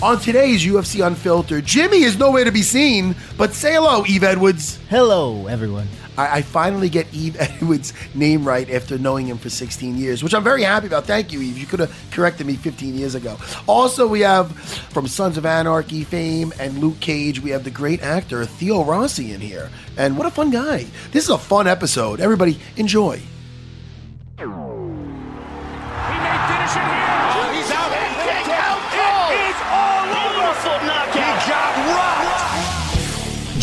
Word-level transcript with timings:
On 0.00 0.16
today's 0.16 0.64
UFC 0.64 1.04
Unfiltered, 1.04 1.64
Jimmy 1.64 2.04
is 2.04 2.16
nowhere 2.16 2.44
to 2.44 2.52
be 2.52 2.62
seen, 2.62 3.16
but 3.36 3.52
say 3.52 3.72
hello, 3.72 4.04
Yves 4.04 4.22
Edwards. 4.22 4.78
Hello, 4.88 5.48
everyone. 5.48 5.88
I, 6.16 6.36
I 6.36 6.42
finally 6.42 6.88
get 6.88 7.12
Yves 7.12 7.36
Edwards' 7.40 7.92
name 8.14 8.46
right 8.46 8.70
after 8.70 8.96
knowing 8.96 9.26
him 9.26 9.38
for 9.38 9.50
16 9.50 9.96
years, 9.96 10.22
which 10.22 10.34
I'm 10.34 10.44
very 10.44 10.62
happy 10.62 10.86
about. 10.86 11.06
Thank 11.06 11.32
you, 11.32 11.40
Yves. 11.40 11.58
You 11.58 11.66
could 11.66 11.80
have 11.80 12.08
corrected 12.12 12.46
me 12.46 12.54
15 12.54 12.94
years 12.94 13.16
ago. 13.16 13.38
Also, 13.66 14.06
we 14.06 14.20
have 14.20 14.56
from 14.56 15.08
Sons 15.08 15.36
of 15.36 15.44
Anarchy 15.44 16.04
fame 16.04 16.52
and 16.60 16.78
Luke 16.78 17.00
Cage, 17.00 17.40
we 17.40 17.50
have 17.50 17.64
the 17.64 17.70
great 17.70 18.00
actor 18.00 18.46
Theo 18.46 18.84
Rossi 18.84 19.32
in 19.32 19.40
here. 19.40 19.68
And 19.96 20.16
what 20.16 20.28
a 20.28 20.30
fun 20.30 20.50
guy. 20.50 20.86
This 21.10 21.24
is 21.24 21.30
a 21.30 21.38
fun 21.38 21.66
episode. 21.66 22.20
Everybody, 22.20 22.60
enjoy. 22.76 23.20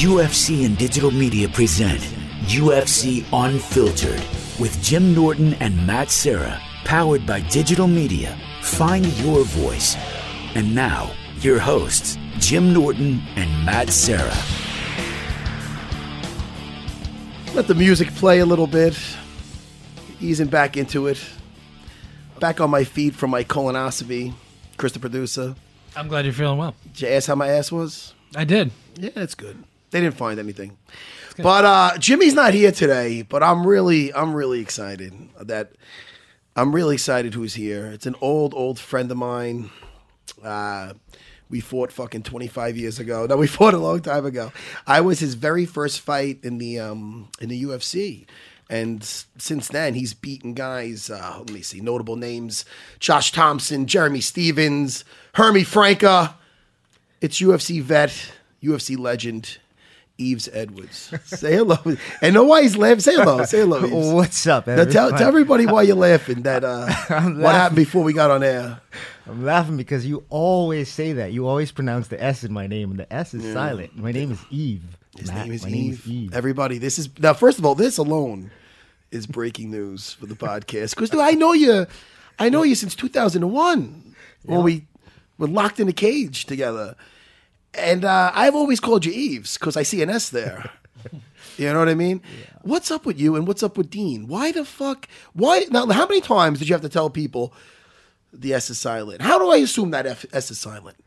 UFC 0.06 0.68
and 0.68 0.78
digital 0.78 1.10
media 1.10 1.50
present 1.50 2.00
UFC 2.46 3.26
Unfiltered 3.34 4.22
with 4.60 4.80
Jim 4.80 5.16
Norton 5.16 5.56
and 5.56 5.88
Matt 5.88 6.12
Serra, 6.12 6.62
powered 6.84 7.26
by 7.26 7.40
digital 7.50 7.88
media. 7.88 8.38
Find 8.62 9.04
your 9.24 9.44
voice. 9.44 9.96
And 10.54 10.76
now, 10.76 11.12
your 11.40 11.58
hosts, 11.58 12.20
Jim 12.38 12.72
Norton 12.72 13.20
and 13.36 13.66
Matt 13.66 13.90
Serra. 13.90 14.36
Let 17.56 17.66
the 17.68 17.74
music 17.74 18.14
play 18.14 18.42
a 18.42 18.46
little 18.46 18.68
bit, 18.68 18.96
easing 20.22 20.50
back 20.50 20.78
into 20.78 21.08
it. 21.08 21.18
Back 22.40 22.62
on 22.62 22.70
my 22.70 22.84
feet 22.84 23.16
from 23.16 23.32
my 23.32 23.44
colonoscopy. 23.44 24.36
Chris, 24.78 24.92
the 24.92 25.00
producer. 25.00 25.56
I'm 25.96 26.08
glad 26.08 26.26
you're 26.26 26.34
feeling 26.36 26.60
well. 26.60 26.76
Did 26.94 27.02
you 27.02 27.08
ask 27.08 27.28
how 27.28 27.34
my 27.34 27.48
ass 27.48 27.72
was? 27.72 28.14
I 28.36 28.44
did. 28.44 28.70
Yeah, 28.98 29.10
it's 29.16 29.34
good. 29.34 29.64
They 29.92 30.02
didn't 30.02 30.16
find 30.16 30.40
anything. 30.40 30.78
But 31.38 31.66
uh, 31.66 31.98
Jimmy's 31.98 32.34
not 32.34 32.54
here 32.54 32.72
today. 32.72 33.22
But 33.22 33.44
I'm 33.44 33.66
really, 33.66 34.14
I'm 34.14 34.34
really 34.34 34.62
excited 34.62 35.14
that 35.42 35.74
I'm 36.56 36.74
really 36.74 36.96
excited 36.96 37.34
who's 37.34 37.56
here. 37.56 37.88
It's 37.88 38.06
an 38.06 38.16
old, 38.22 38.54
old 38.54 38.80
friend 38.80 39.12
of 39.12 39.18
mine. 39.18 39.72
Uh, 40.44 40.94
we 41.50 41.60
fought 41.60 41.92
fucking 41.92 42.24
25 42.24 42.78
years 42.78 43.00
ago. 43.00 43.26
No, 43.26 43.38
we 43.38 43.48
fought 43.58 43.74
a 43.74 43.78
long 43.80 44.02
time 44.02 44.26
ago. 44.26 44.52
I 44.88 45.02
was 45.02 45.20
his 45.20 45.36
very 45.36 45.66
first 45.66 46.02
fight 46.02 46.40
in 46.44 46.58
the 46.58 46.80
um, 46.80 47.30
in 47.40 47.50
the 47.50 47.64
UFC. 47.64 48.26
And 48.68 49.04
since 49.04 49.68
then, 49.68 49.94
he's 49.94 50.16
beaten 50.16 50.56
guys. 50.56 51.10
Uh, 51.10 51.36
let 51.40 51.52
me 51.52 51.62
see, 51.62 51.82
notable 51.82 52.16
names: 52.16 52.66
Josh 53.00 53.32
Thomson, 53.32 53.86
Jeremy 53.86 54.22
Stephens, 54.22 55.06
Hermes 55.36 55.70
França. 55.70 56.34
It's 57.22 57.40
UFC 57.40 57.82
vet, 57.82 58.34
UFC 58.64 58.98
legend, 58.98 59.60
Eves 60.18 60.50
Edwards. 60.54 61.12
Say 61.26 61.56
hello. 61.56 61.78
And 62.22 62.34
know 62.34 62.44
why 62.46 62.62
he's 62.62 62.78
laughing? 62.78 63.00
Say 63.02 63.16
hello. 63.16 63.44
Say 63.46 63.60
hello. 63.60 63.86
Eves. 63.86 64.14
What's 64.14 64.48
up, 64.48 64.66
Now 64.68 64.76
tell, 64.86 64.86
everybody? 64.86 65.18
tell 65.18 65.28
everybody 65.28 65.66
why 65.66 65.82
you're 65.84 65.96
laughing. 65.96 66.44
That 66.44 66.64
uh, 66.64 66.88
I'm 67.10 67.42
what 67.42 67.54
happened 67.56 67.76
before 67.78 68.04
we 68.04 68.14
got 68.14 68.32
on 68.32 68.44
air. 68.44 68.80
I'm 69.28 69.44
laughing 69.44 69.76
because 69.78 70.06
you 70.06 70.24
always 70.30 70.90
say 70.90 71.14
that. 71.14 71.32
You 71.34 71.48
always 71.48 71.72
pronounce 71.72 72.08
the 72.08 72.22
S 72.24 72.44
in 72.44 72.54
my 72.54 72.68
name, 72.68 72.92
and 72.92 73.00
the 73.00 73.12
S 73.12 73.34
is 73.34 73.52
silent. 73.54 73.98
My 73.98 74.12
name 74.12 74.32
is 74.32 74.40
Yves. 74.52 74.84
His 75.18 75.28
Matt, 75.32 75.46
name 75.46 75.54
is 75.54 75.64
my 75.64 75.70
Yves. 75.70 75.76
name 75.76 75.92
is 75.92 76.08
Yves. 76.08 76.34
Everybody, 76.36 76.78
this 76.78 76.98
is 77.00 77.10
now. 77.20 77.34
First 77.34 77.60
of 77.60 77.66
all, 77.66 77.76
this 77.76 77.98
alone 77.98 78.52
is 79.12 79.26
breaking 79.28 79.72
news 79.72 80.14
for 80.14 80.26
the 80.28 80.36
podcast 80.36 80.96
because 80.96 81.14
I 81.14 81.32
know 81.32 81.54
you. 81.54 81.88
I 82.38 82.50
know 82.50 82.64
you 82.64 82.76
since 82.76 82.96
2001 82.96 84.16
when 84.44 84.64
we 84.64 84.86
were 85.38 85.48
locked 85.48 85.80
in 85.80 85.88
a 85.88 85.94
cage 85.94 86.46
together, 86.46 86.96
and 87.78 88.06
uh, 88.06 88.32
I've 88.34 88.56
always 88.56 88.80
called 88.80 89.06
you 89.06 89.12
Eves 89.12 89.58
because 89.58 89.78
I 89.78 89.84
see 89.84 90.02
an 90.02 90.10
S 90.10 90.30
there. 90.30 90.70
You 91.58 91.72
know 91.72 91.80
what 91.80 91.88
I 91.88 91.94
mean? 91.94 92.22
What's 92.64 92.92
up 92.92 93.06
with 93.06 93.18
you 93.18 93.38
and 93.38 93.48
what's 93.48 93.64
up 93.64 93.78
with 93.78 93.90
Din? 93.90 94.28
Why 94.28 94.52
the 94.52 94.66
fuck? 94.66 95.08
Why 95.32 95.64
now? 95.72 95.86
How 95.88 96.06
many 96.06 96.20
times 96.20 96.60
did 96.60 96.68
you 96.68 96.74
have 96.74 96.82
to 96.82 96.90
tell 96.90 97.10
people 97.10 97.54
the 98.34 98.54
S 98.54 98.70
is 98.70 98.78
silent? 98.78 99.22
How 99.22 99.40
do 99.40 99.50
I 99.50 99.58
assume 99.58 99.92
that 99.92 100.06
F, 100.06 100.26
S 100.34 100.52
is 100.52 100.60
silent? 100.60 100.98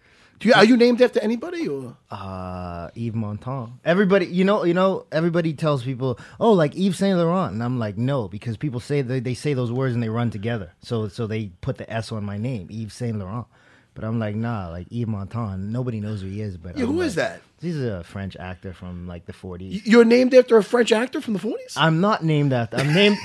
Do 0.40 0.48
you, 0.48 0.54
are 0.54 0.64
you 0.64 0.78
named 0.78 1.02
after 1.02 1.20
anybody 1.20 1.68
or? 1.68 1.96
uh, 2.10 2.88
Yves 2.94 3.14
Montand. 3.14 3.72
Everybody, 3.84 4.24
you 4.26 4.42
know, 4.44 4.64
you 4.64 4.72
know, 4.72 5.04
everybody 5.12 5.52
tells 5.52 5.82
people, 5.82 6.18
"Oh, 6.40 6.52
like 6.52 6.74
Yves 6.74 6.96
Saint 6.96 7.18
Laurent," 7.18 7.52
and 7.52 7.62
I'm 7.62 7.78
like, 7.78 7.98
no, 7.98 8.26
because 8.28 8.56
people 8.56 8.80
say 8.80 9.02
they, 9.02 9.20
they 9.20 9.34
say 9.34 9.52
those 9.52 9.70
words 9.70 9.92
and 9.92 10.02
they 10.02 10.08
run 10.08 10.30
together. 10.30 10.72
So 10.80 11.08
so 11.08 11.26
they 11.26 11.50
put 11.60 11.76
the 11.76 11.92
S 11.92 12.10
on 12.10 12.24
my 12.24 12.38
name, 12.38 12.68
Yves 12.70 12.94
Saint 12.94 13.18
Laurent. 13.18 13.46
But 13.98 14.06
I'm 14.06 14.20
like, 14.20 14.36
nah, 14.36 14.68
like 14.68 14.86
Yves 14.92 15.08
Montand. 15.08 15.72
Nobody 15.72 15.98
knows 15.98 16.22
who 16.22 16.28
he 16.28 16.40
is. 16.40 16.56
But 16.56 16.76
Yeah, 16.76 16.84
I'm 16.84 16.92
who 16.92 16.98
like, 16.98 17.06
is 17.08 17.14
that? 17.16 17.42
He's 17.60 17.82
a 17.82 18.04
French 18.04 18.36
actor 18.36 18.72
from 18.72 19.08
like 19.08 19.26
the 19.26 19.32
40s. 19.32 19.82
You're 19.84 20.04
named 20.04 20.32
after 20.34 20.56
a 20.56 20.62
French 20.62 20.92
actor 20.92 21.20
from 21.20 21.34
the 21.34 21.40
40s? 21.40 21.72
I'm 21.76 22.00
not 22.00 22.22
named 22.22 22.52
after. 22.52 22.76
I'm 22.76 22.94
named. 22.94 23.18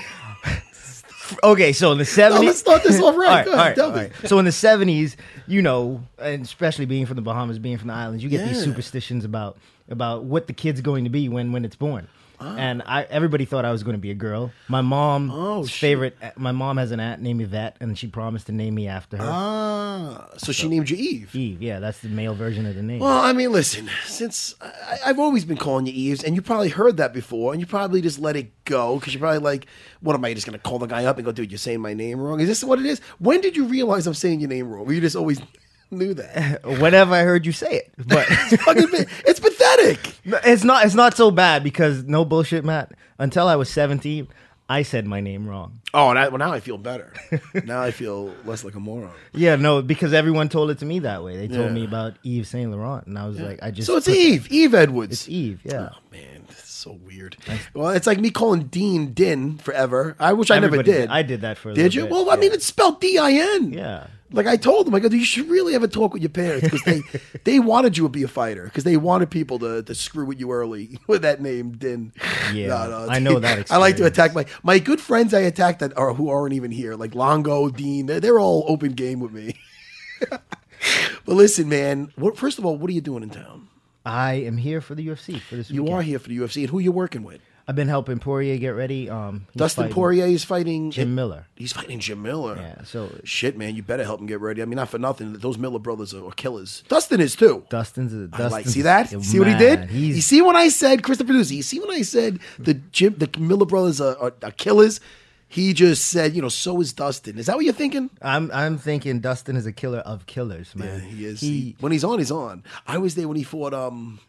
okay, 1.44 1.74
so 1.74 1.92
in 1.92 2.00
the 2.00 2.04
70s. 2.04 2.30
No, 2.32 2.42
let's 2.42 2.58
start 2.58 2.82
this 2.82 3.00
off 3.00 3.16
right. 3.16 3.28
All 3.30 3.36
right, 3.36 3.46
Go 3.46 3.52
ahead, 3.54 3.66
right, 3.68 3.76
tell 3.76 3.92
all 3.92 3.98
me. 3.98 4.10
So 4.26 4.40
in 4.40 4.46
the 4.46 4.52
70s, 4.52 5.16
you 5.46 5.62
know, 5.62 6.02
and 6.18 6.42
especially 6.44 6.86
being 6.86 7.06
from 7.06 7.18
the 7.18 7.22
Bahamas, 7.22 7.60
being 7.60 7.78
from 7.78 7.90
the 7.90 7.94
islands, 7.94 8.24
you 8.24 8.30
get 8.32 8.48
these 8.48 8.64
superstitions 8.64 9.26
about 9.26 9.60
about 9.90 10.24
what 10.24 10.48
the 10.48 10.54
kid's 10.54 10.82
going 10.82 11.04
to 11.04 11.12
be 11.12 11.30
when 11.30 11.52
when 11.52 11.66
it's 11.66 11.76
born. 11.76 12.08
Ah. 12.44 12.56
And 12.58 12.82
I 12.86 13.04
everybody 13.04 13.46
thought 13.46 13.64
I 13.66 13.72
was 13.72 13.84
going 13.84 13.96
to 13.96 14.02
be 14.02 14.12
a 14.12 14.16
girl. 14.16 14.52
My 14.68 14.82
mom, 14.82 15.32
Oh, 15.32 15.64
favorite. 15.64 16.18
My 16.36 16.52
mom 16.52 16.78
has 16.78 16.92
an 16.92 17.00
aunt 17.00 17.22
named 17.22 17.42
Yvette, 17.42 17.78
and 17.80 17.98
she 17.98 18.08
promised 18.08 18.48
to 18.48 18.52
name 18.52 18.76
me 18.76 18.88
after 18.88 19.18
her. 19.18 19.26
Ah, 19.26 20.28
so 20.38 20.52
she 20.52 20.68
named 20.68 20.90
you 20.90 20.98
Yves. 20.98 21.34
Yves, 21.34 21.62
yeah, 21.62 21.80
that's 21.80 22.00
the 22.00 22.10
male 22.10 22.34
version 22.36 22.66
of 22.66 22.76
the 22.76 22.84
name. 22.84 23.00
Well, 23.00 23.18
I 23.20 23.32
mean, 23.34 23.52
listen, 23.52 23.90
since 24.06 24.56
I, 24.62 24.98
I've 25.06 25.20
always 25.20 25.46
been 25.46 25.58
calling 25.58 25.86
you 25.86 25.94
Eves, 25.94 26.24
and 26.24 26.36
you 26.36 26.42
probably 26.42 26.70
heard 26.70 26.98
that 26.98 27.14
before, 27.14 27.54
and 27.54 27.62
you 27.62 27.66
probably 27.68 28.02
just 28.02 28.20
let 28.20 28.36
it 28.36 28.52
go 28.66 29.00
because 29.00 29.14
you're 29.14 29.22
probably 29.22 29.40
like, 29.40 29.68
what 30.02 30.16
am 30.16 30.26
I 30.26 30.34
just 30.34 30.46
going 30.46 30.58
to 30.58 30.64
call 30.64 30.80
the 30.80 30.86
guy 30.88 31.06
up 31.06 31.18
and 31.18 31.26
go, 31.26 31.32
dude, 31.32 31.52
you're 31.52 31.58
saying 31.58 31.80
my 31.82 31.94
name 31.94 32.20
wrong? 32.20 32.40
Is 32.40 32.48
this 32.48 32.64
what 32.64 32.80
it 32.80 32.86
is? 32.86 33.00
When 33.20 33.40
did 33.42 33.56
you 33.56 33.66
realize 33.66 34.06
I'm 34.08 34.14
saying 34.14 34.40
your 34.42 34.50
name 34.50 34.70
wrong? 34.70 34.86
Or 34.88 34.94
you 34.94 35.02
just 35.02 35.16
always 35.16 35.42
knew 35.92 36.14
that? 36.16 36.66
Whenever 36.80 37.14
I 37.14 37.22
heard 37.24 37.46
you 37.46 37.52
say 37.52 37.76
it, 37.78 37.94
but 37.98 38.26
Fucking 38.66 38.90
it's 39.26 39.40
pathetic. 39.76 40.16
It's 40.46 40.64
not. 40.64 40.86
It's 40.86 40.96
not 40.96 41.16
so 41.16 41.32
bad 41.32 41.64
because 41.64 42.04
no 42.04 42.26
bullshit, 42.26 42.64
Matt. 42.66 42.92
Until 43.20 43.48
I 43.48 43.56
was 43.56 43.70
seventeen, 43.70 44.28
I 44.70 44.84
said 44.84 45.06
my 45.06 45.20
name 45.22 45.48
wrong. 45.48 45.80
Oh, 45.94 46.12
that, 46.14 46.32
well, 46.32 46.40
now 46.40 46.52
I 46.52 46.60
feel 46.60 46.78
better. 46.80 47.14
now 47.66 47.82
I 47.82 47.92
feel 47.92 48.34
less 48.46 48.64
like 48.64 48.74
a 48.74 48.80
moron. 48.80 49.12
Yeah, 49.34 49.56
no, 49.58 49.82
because 49.84 50.12
everyone 50.14 50.50
told 50.50 50.72
it 50.72 50.80
to 50.80 50.86
me 50.86 51.00
that 51.00 51.24
way. 51.24 51.38
They 51.38 51.48
told 51.48 51.68
Yeah. 51.68 51.74
me 51.74 51.86
about 51.86 52.16
Yves 52.24 52.48
Saint 52.50 52.72
Laurent, 52.72 53.06
and 53.06 53.18
I 53.20 53.28
was 53.28 53.40
like, 53.40 53.60
I 53.62 53.70
just 53.70 53.86
So 53.86 53.98
it's 53.98 54.08
put- 54.08 54.18
Yves, 54.18 54.48
Yves 54.50 54.74
Edwards. 54.74 55.14
It's 55.14 55.28
Yves. 55.30 55.62
Yeah. 55.64 55.90
Oh 55.94 55.98
man, 56.12 56.46
this 56.48 56.58
is 56.58 56.64
so 56.70 56.94
weird. 57.06 57.38
Well, 57.76 57.90
it's 57.92 58.08
like 58.08 58.20
me 58.20 58.32
calling 58.32 58.64
Dean 58.64 59.14
Din 59.14 59.58
forever. 59.60 60.16
I 60.20 60.34
wish 60.34 60.50
I 60.50 60.58
Everybody 60.58 60.90
never 60.92 61.02
did. 61.02 61.10
I 61.12 61.22
did 61.22 61.42
that 61.42 61.58
for. 61.60 61.70
A 61.70 61.74
Did 61.76 61.94
you? 61.94 62.04
bit. 62.04 62.12
Well, 62.12 62.32
I 62.32 62.38
mean, 62.38 62.52
it's 62.54 62.66
spelled 62.66 63.00
D 63.00 63.18
I 63.20 63.32
N. 63.34 63.72
Yeah. 63.72 64.08
Like 64.34 64.48
I 64.48 64.58
told 64.58 64.88
them, 64.88 64.96
I 64.96 65.00
go, 65.00 65.10
you 65.10 65.24
should 65.24 65.48
really 65.48 65.74
have 65.74 65.84
a 65.84 65.88
talk 65.88 66.12
with 66.12 66.24
your 66.24 66.30
parents 66.30 66.64
because 66.64 66.82
they 66.84 67.02
they 67.44 67.60
wanted 67.60 67.96
you 67.98 68.04
to 68.04 68.10
be 68.10 68.24
a 68.24 68.28
fighter 68.28 68.66
because 68.66 68.84
they 68.84 68.98
wanted 68.98 69.30
people 69.30 69.60
to, 69.60 69.84
to 69.84 69.96
screw 69.96 70.26
with 70.26 70.40
you 70.40 70.52
early 70.52 70.98
with 71.08 71.22
that 71.22 71.40
name 71.40 71.72
Din. 71.74 72.12
Yeah, 72.52 73.06
I 73.10 73.20
know 73.20 73.40
that 73.40 73.72
I 73.72 73.78
like 73.78 73.96
to 73.98 74.06
attack 74.06 74.34
my 74.34 74.46
my 74.64 74.80
good 74.80 75.00
friends. 75.00 75.34
I 75.34 75.42
attack 75.42 75.80
that 75.80 75.96
are 75.98 76.14
who 76.14 76.30
aren't 76.30 76.54
even 76.54 76.72
here, 76.72 76.96
like 76.96 77.14
Longo, 77.16 77.70
Din. 77.70 78.08
They're, 78.08 78.20
they're 78.20 78.40
all 78.40 78.66
open 78.68 78.94
game 78.94 79.20
with 79.20 79.32
me. 79.32 79.56
but 80.30 80.42
listen, 81.28 81.70
man. 81.70 82.12
What, 82.16 82.38
first 82.38 82.58
of 82.58 82.66
all, 82.66 82.76
what 82.78 82.90
are 82.90 82.94
you 82.94 83.02
doing 83.02 83.24
in 83.24 83.30
town? 83.30 83.68
I 84.06 84.34
am 84.34 84.58
here 84.58 84.82
for 84.82 84.96
the 84.96 85.08
UFC 85.08 85.40
for 85.40 85.56
this 85.56 85.70
You 85.70 85.84
weekend. 85.84 86.00
are 86.00 86.02
here 86.02 86.20
for 86.20 86.30
the 86.30 86.38
UFC, 86.38 86.62
and 86.62 86.70
who 86.70 86.80
you 86.80 86.92
working 86.92 87.24
with? 87.24 87.40
I've 87.66 87.76
been 87.78 87.88
helping 87.88 88.20
Poirier 88.20 88.58
get 88.58 88.72
ready. 88.72 89.10
Um, 89.10 89.48
Dustin 89.56 89.88
Poirier 89.90 90.26
is 90.26 90.44
fighting 90.44 90.92
Jim 90.92 91.16
Miller. 91.16 91.46
He's 91.56 91.72
fighting 91.72 92.00
Jim 92.00 92.22
Miller. 92.22 92.58
Yeah, 92.58 92.84
so 92.84 93.10
Shit, 93.24 93.58
man, 93.58 93.76
you 93.76 93.82
better 93.84 94.04
help 94.04 94.20
him 94.20 94.26
get 94.26 94.42
ready. 94.42 94.62
I 94.62 94.66
mean, 94.66 94.76
not 94.76 94.90
for 94.90 94.98
nothing. 95.00 95.34
Those 95.34 95.58
Miller 95.58 95.80
brothers 95.80 96.14
are, 96.14 96.26
are 96.28 96.32
killers. 96.34 96.84
Dustin 96.90 97.22
is 97.22 97.36
too. 97.38 97.64
Dustin's 97.70 98.14
a 98.14 98.24
I 98.36 98.38
Dustin's 98.38 98.52
like 98.52 98.66
see 98.68 98.82
that? 98.82 99.10
See 99.24 99.40
what 99.40 99.48
he 99.48 99.56
did? 99.56 99.90
You 99.92 100.20
see 100.22 100.42
when 100.42 100.58
I 100.58 100.68
said 100.68 101.04
Christopher 101.04 101.28
Producer? 101.28 101.54
You 101.54 101.64
see 101.64 101.80
when 101.80 101.92
I 101.92 102.02
said 102.02 102.40
the 102.60 102.74
Jim, 102.74 103.16
the 103.18 103.30
Miller 103.40 103.66
brothers 103.66 104.02
are, 104.02 104.18
are, 104.18 104.34
are 104.44 104.52
killers? 104.52 105.00
He 105.48 105.72
just 105.74 106.08
said, 106.08 106.36
you 106.36 106.42
know, 106.42 106.50
so 106.50 106.82
is 106.82 106.94
Dustin. 106.94 107.38
Is 107.38 107.46
that 107.46 107.56
what 107.56 107.64
you're 107.64 107.76
thinking? 107.76 108.10
I'm 108.24 108.50
I'm 108.52 108.78
thinking 108.80 109.20
Dustin 109.20 109.56
is 109.56 109.68
a 109.68 109.72
killer 109.72 110.00
of 110.00 110.26
killers, 110.26 110.76
man. 110.76 111.00
Yeah, 111.00 111.06
he 111.06 111.26
is. 111.26 111.40
He, 111.42 111.48
He- 111.48 111.76
when 111.80 111.92
he's 111.92 112.04
on, 112.04 112.18
he's 112.18 112.32
on. 112.32 112.64
I 112.88 112.98
was 112.98 113.14
there 113.16 113.28
when 113.28 113.38
he 113.38 113.44
fought. 113.44 113.74
Um, 113.74 114.20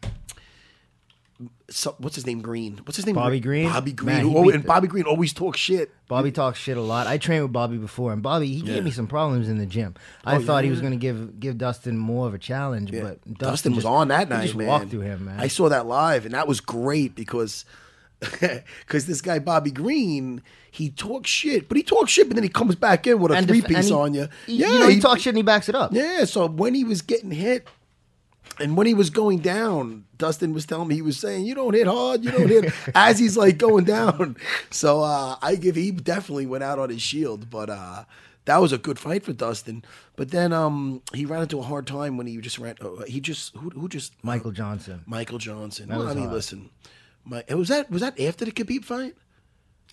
so, 1.70 1.94
what's 1.99 2.14
his 2.14 2.26
name? 2.26 2.43
Green. 2.43 2.78
What's 2.84 2.96
his 2.96 3.06
name? 3.06 3.14
Bobby 3.14 3.40
Green? 3.40 3.69
Bobby 3.70 3.93
Green. 3.93 4.16
Man, 4.16 4.26
oh, 4.26 4.37
always, 4.37 4.55
and 4.55 4.64
Bobby 4.66 4.87
Green 4.87 5.05
always 5.05 5.32
talks 5.32 5.58
shit. 5.58 5.90
Bobby 6.08 6.31
talks 6.31 6.58
shit 6.58 6.76
a 6.76 6.81
lot. 6.82 7.06
I 7.06 7.16
trained 7.16 7.43
with 7.43 7.52
Bobby 7.52 7.78
before, 7.78 8.12
and 8.12 8.22
Bobby 8.22 8.46
he 8.49 8.55
Yeah. 8.56 8.75
gave 8.75 8.84
me 8.84 8.90
some 8.90 9.06
problems 9.06 9.49
in 9.49 9.56
the 9.58 9.64
gym. 9.66 9.94
I 10.25 10.37
Oh, 10.37 10.40
thought 10.40 10.64
he 10.64 10.70
was 10.70 10.81
going 10.81 10.93
to 10.93 10.99
give 10.99 11.40
give 11.40 11.56
Dustin 11.56 11.96
more 11.96 12.26
of 12.26 12.34
a 12.34 12.38
challenge, 12.38 12.90
Yeah. 12.93 13.00
but 13.02 13.25
Dustin, 13.25 13.38
Dustin, 13.38 13.76
was 13.76 13.84
on 13.87 14.08
that 14.08 14.28
he 14.28 14.34
night, 14.34 14.43
just 14.44 14.56
man. 14.56 14.66
Walked 14.66 14.90
through 14.90 15.00
him, 15.00 15.25
man. 15.25 15.40
I 15.40 15.49
saw 15.49 15.69
that 15.70 15.87
live, 15.87 16.26
and 16.26 16.34
that 16.34 16.46
was 16.46 16.61
great 16.61 17.14
because 17.14 17.64
because 18.40 19.06
this 19.06 19.20
guy 19.20 19.38
Bobby 19.38 19.70
Green, 19.70 20.43
he 20.70 20.90
talks 20.90 21.31
shit, 21.31 21.69
but 21.69 21.76
he 21.76 21.82
talks 21.82 22.11
shit, 22.12 22.28
but 22.28 22.34
then 22.34 22.43
he 22.44 22.49
comes 22.49 22.75
back 22.75 23.06
in 23.06 23.19
with 23.20 23.32
a 23.32 23.37
And 23.37 23.49
three 23.49 23.61
def- 23.61 23.69
piece 23.70 23.88
he- 23.88 23.94
on 23.94 24.14
you. 24.14 24.28
he- 24.46 24.56
you 24.56 24.66
know, 24.66 24.88
he, 24.88 25.00
talks 25.00 25.22
shit 25.22 25.31
and 25.31 25.38
he 25.38 25.43
backs 25.43 25.69
it 25.69 25.75
up. 25.75 25.93
Yeah, 25.93 26.25
so 26.25 26.46
when 26.46 26.75
he 26.75 26.84
was 26.84 27.00
getting 27.02 27.31
hit. 27.31 27.66
And 28.61 28.76
when 28.76 28.87
he 28.87 28.94
was 28.94 29.11
going 29.11 29.38
down, 29.40 30.05
Dustin 30.25 30.55
was 30.55 30.65
telling 30.65 30.88
me 30.88 30.94
he 30.94 31.03
was 31.03 31.19
saying, 31.19 31.44
"You 31.44 31.55
don't 31.55 31.75
hit 31.75 31.87
hard, 31.87 32.25
you 32.25 32.31
don't 32.31 32.49
hit." 32.49 32.73
as 32.94 33.19
he's 33.19 33.37
like 33.37 33.59
going 33.59 33.85
down, 33.85 34.38
so 34.71 35.03
uh, 35.03 35.37
I 35.43 35.56
give 35.56 35.76
he 35.76 35.91
definitely 35.91 36.47
went 36.47 36.65
out 36.65 36.79
on 36.79 36.88
his 36.88 37.03
shield, 37.03 37.50
but 37.50 37.69
uh, 37.69 38.05
that 38.47 38.56
was 38.56 38.73
a 38.73 38.79
good 38.79 38.99
fight 38.99 39.23
for 39.23 39.35
Dustin. 39.35 39.85
But 40.17 40.31
then 40.31 40.55
um, 40.55 41.03
he 41.12 41.26
ran 41.26 41.43
into 41.43 41.59
a 41.59 41.62
hard 41.62 41.87
time 41.87 42.17
when 42.17 42.26
he 42.26 42.38
just 42.38 42.59
ran. 42.59 42.76
Uh, 42.81 43.05
he 43.05 43.21
just 43.21 43.55
who, 43.55 43.69
who 43.69 43.87
just 43.87 44.15
Michael 44.23 44.50
Johnson. 44.50 45.03
Michael 45.05 45.37
Johnson. 45.37 45.91
Well, 45.91 46.09
I 46.09 46.15
mean, 46.15 46.25
hard. 46.25 46.32
listen, 46.32 46.71
my 47.23 47.44
was 47.50 47.69
that 47.69 47.91
was 47.91 48.00
that 48.00 48.19
after 48.19 48.47
the 48.47 48.53
Khabib 48.53 48.87
fight? 48.87 49.17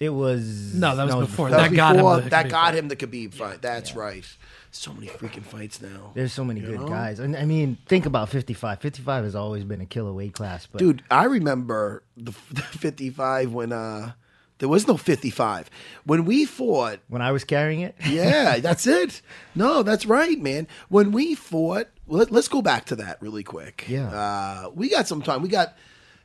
It 0.01 0.09
was 0.09 0.73
No, 0.73 0.95
that 0.95 1.05
was 1.15 1.27
before. 1.27 1.49
That, 1.51 1.57
That 1.57 1.69
was 1.69 1.77
got 1.77 1.91
him 1.95 1.97
before- 1.97 2.21
the 2.21 2.29
that 2.31 2.45
Khabib 2.47 2.49
got 2.49 2.65
fight. 2.65 2.75
him 2.75 2.87
the 2.87 2.95
Khabib 2.95 3.33
fight. 3.35 3.61
That's 3.61 3.95
right. 3.95 4.25
So 4.71 4.93
many 4.93 5.07
freaking 5.07 5.43
fights 5.43 5.81
now. 5.81 6.11
There's 6.15 6.33
so 6.33 6.43
many 6.43 6.61
You 6.61 6.67
good 6.67 6.79
know? 6.79 6.87
guys. 6.87 7.19
And 7.19 7.35
I 7.35 7.45
mean, 7.45 7.77
think 7.87 8.05
about 8.05 8.29
55. 8.29 8.79
55 8.79 9.25
has 9.25 9.35
always 9.35 9.63
been 9.63 9.79
a 9.81 9.85
killer 9.85 10.11
weight 10.13 10.33
class, 10.33 10.65
but 10.65 10.79
Dude, 10.79 11.03
I 11.11 11.25
remember 11.25 12.03
the, 12.17 12.31
the 12.51 12.61
55 12.61 13.53
when 13.53 13.71
uh 13.73 14.13
there 14.57 14.69
was 14.69 14.87
no 14.87 14.95
55. 14.97 15.69
When 16.05 16.23
we 16.25 16.45
fought, 16.45 16.99
when 17.07 17.21
I 17.21 17.31
was 17.31 17.43
carrying 17.43 17.81
it, 17.81 17.95
yeah, 18.07 18.59
that's 18.67 18.87
it. 18.87 19.21
No, 19.55 19.83
that's 19.83 20.05
right, 20.05 20.39
man. 20.39 20.67
When 20.89 21.11
we 21.11 21.35
fought, 21.35 21.87
let, 22.07 22.31
let's 22.31 22.47
go 22.47 22.61
back 22.61 22.85
to 22.85 22.95
that 22.97 23.21
really 23.21 23.43
quick. 23.43 23.85
Yeah. 23.87 24.09
Uh, 24.09 24.69
we 24.73 24.89
got 24.89 25.07
some 25.07 25.21
time. 25.21 25.41
We 25.41 25.49
got 25.49 25.75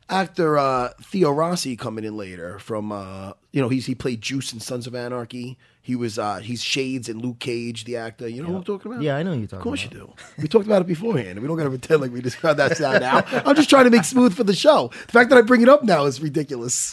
actor 0.09 0.59
uh, 0.59 0.91
Theo 1.03 1.31
Rossi 1.31 1.77
coming 1.77 2.05
in 2.05 2.17
later 2.17 2.59
from, 2.59 2.93
uh, 2.93 3.33
you 3.53 3.61
know, 3.61 3.69
he's 3.69 3.87
he 3.87 3.95
played 3.95 4.21
Juice 4.21 4.53
in 4.53 4.61
Sons 4.61 4.87
of 4.87 4.95
Anarchy. 4.95 5.59
He 5.83 5.95
was 5.95 6.19
uh, 6.19 6.39
he's 6.39 6.63
Shades 6.63 7.09
in 7.09 7.21
Luke 7.21 7.39
Cage, 7.39 7.85
the 7.85 7.97
actor. 7.97 8.27
You 8.27 8.43
know 8.43 8.51
what 8.51 8.59
I'm 8.59 8.65
talking 8.65 8.91
about? 8.91 9.03
Yeah, 9.03 9.17
I 9.17 9.23
know 9.23 9.35
who 9.35 9.39
you're 9.39 9.47
talking 9.47 9.59
about. 9.59 9.61
Of 9.61 9.63
course 9.65 9.85
about. 9.85 9.95
you 9.95 10.01
do. 10.37 10.43
We 10.43 10.49
talked 10.49 10.67
about 10.67 10.83
it 10.83 10.89
beforehand. 10.89 11.39
We 11.41 11.47
don't 11.47 11.57
got 11.57 11.63
to 11.65 11.71
pretend 11.71 12.01
like 12.01 12.11
we 12.13 12.21
just 12.23 12.39
found 12.39 12.59
that 12.59 12.77
sound 12.77 13.05
out 13.05 13.31
now. 13.33 13.43
I'm 13.47 13.55
just 13.55 13.71
trying 13.71 13.85
to 13.85 13.91
make 13.91 14.03
smooth 14.03 14.35
for 14.35 14.43
the 14.43 14.55
show. 14.55 14.91
The 15.07 15.13
fact 15.13 15.31
that 15.31 15.39
I 15.39 15.43
bring 15.43 15.63
it 15.63 15.69
up 15.69 15.85
now 15.85 16.05
is 16.07 16.21
ridiculous. 16.21 16.93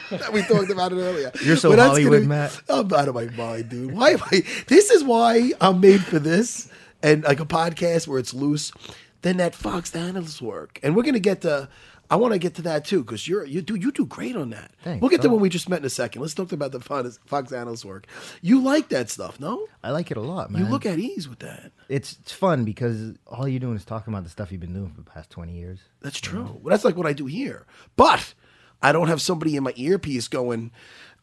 that 0.10 0.32
we 0.32 0.42
talked 0.42 0.70
about 0.70 0.92
it 0.92 0.96
earlier. 0.96 1.30
You're 1.44 1.56
so 1.56 1.70
that's 1.70 1.82
Hollywood, 1.90 2.22
gonna- 2.22 2.26
Matt. 2.26 2.62
I'm 2.68 2.92
out 2.92 3.06
of 3.08 3.14
my 3.14 3.26
mind, 3.26 3.68
dude. 3.68 3.92
Why 3.92 4.10
am 4.10 4.22
I? 4.32 4.42
This 4.66 4.90
is 4.90 5.04
why 5.04 5.52
I'm 5.60 5.80
made 5.80 6.02
for 6.02 6.18
this 6.18 6.68
and 7.00 7.22
like 7.22 7.38
a 7.38 7.46
podcast 7.46 8.08
where 8.08 8.18
it's 8.18 8.34
loose. 8.34 8.72
Then 9.22 9.36
that 9.36 9.54
Fox 9.54 9.94
analyst 9.94 10.42
work, 10.42 10.80
and 10.82 10.96
we're 10.96 11.04
gonna 11.04 11.20
get 11.20 11.42
to. 11.42 11.68
I 12.12 12.16
want 12.16 12.34
to 12.34 12.38
get 12.38 12.56
to 12.56 12.62
that 12.62 12.84
too 12.84 13.02
because 13.02 13.26
you're 13.26 13.46
you 13.46 13.62
do 13.62 13.74
you 13.74 13.90
do 13.90 14.04
great 14.04 14.36
on 14.36 14.50
that. 14.50 14.70
Thanks, 14.84 15.00
we'll 15.00 15.08
get 15.08 15.22
to 15.22 15.28
oh. 15.28 15.32
when 15.32 15.40
we 15.40 15.48
just 15.48 15.66
met 15.66 15.78
in 15.78 15.86
a 15.86 15.90
second. 15.90 16.20
Let's 16.20 16.34
talk 16.34 16.52
about 16.52 16.70
the 16.70 16.78
Fox 16.78 17.18
Fox 17.24 17.52
analyst 17.52 17.86
work. 17.86 18.06
You 18.42 18.60
like 18.60 18.90
that 18.90 19.08
stuff, 19.08 19.40
no? 19.40 19.66
I 19.82 19.92
like 19.92 20.10
it 20.10 20.18
a 20.18 20.20
lot, 20.20 20.50
man. 20.50 20.62
You 20.62 20.68
look 20.68 20.84
at 20.84 20.98
ease 20.98 21.26
with 21.26 21.38
that. 21.38 21.72
it's 21.88 22.18
it's 22.20 22.30
fun 22.30 22.64
because 22.64 23.14
all 23.26 23.48
you're 23.48 23.60
doing 23.60 23.76
is 23.76 23.86
talking 23.86 24.12
about 24.12 24.24
the 24.24 24.30
stuff 24.30 24.52
you've 24.52 24.60
been 24.60 24.74
doing 24.74 24.90
for 24.90 25.00
the 25.00 25.10
past 25.10 25.30
20 25.30 25.54
years. 25.54 25.80
That's 26.02 26.20
true. 26.20 26.60
Well, 26.60 26.70
that's 26.70 26.84
like 26.84 26.98
what 26.98 27.06
I 27.06 27.14
do 27.14 27.24
here. 27.24 27.64
But 27.96 28.34
I 28.82 28.92
don't 28.92 29.08
have 29.08 29.22
somebody 29.22 29.56
in 29.56 29.62
my 29.62 29.72
earpiece 29.76 30.28
going, 30.28 30.70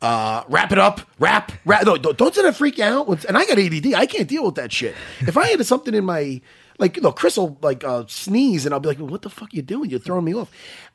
uh, 0.02 0.44
wrap 0.48 0.72
it 0.72 0.80
up, 0.80 1.02
wrap, 1.20 1.52
wrap. 1.66 1.86
No, 1.86 1.98
don't, 1.98 2.18
don't 2.18 2.36
let 2.36 2.46
it 2.46 2.56
freak 2.56 2.80
out. 2.80 3.26
And 3.26 3.38
I 3.38 3.46
got 3.46 3.60
ADD. 3.60 3.94
I 3.94 4.08
can't 4.08 4.28
deal 4.28 4.44
with 4.44 4.56
that 4.56 4.72
shit. 4.72 4.96
If 5.20 5.38
I 5.38 5.50
had 5.50 5.64
something 5.68 5.94
in 5.94 6.06
my, 6.06 6.42
like, 6.80 6.96
you 6.96 7.04
know, 7.04 7.12
Chris 7.12 7.38
will 7.38 7.58
like 7.62 7.84
uh, 7.84 8.06
sneeze 8.08 8.66
and 8.66 8.74
I'll 8.74 8.80
be 8.80 8.88
like, 8.90 8.98
what 9.00 9.22
the 9.22 9.30
fuck 9.30 9.54
you 9.54 9.62
doing? 9.62 9.90
You're 9.90 10.00
throwing 10.00 10.26
me 10.26 10.34
off. 10.34 10.50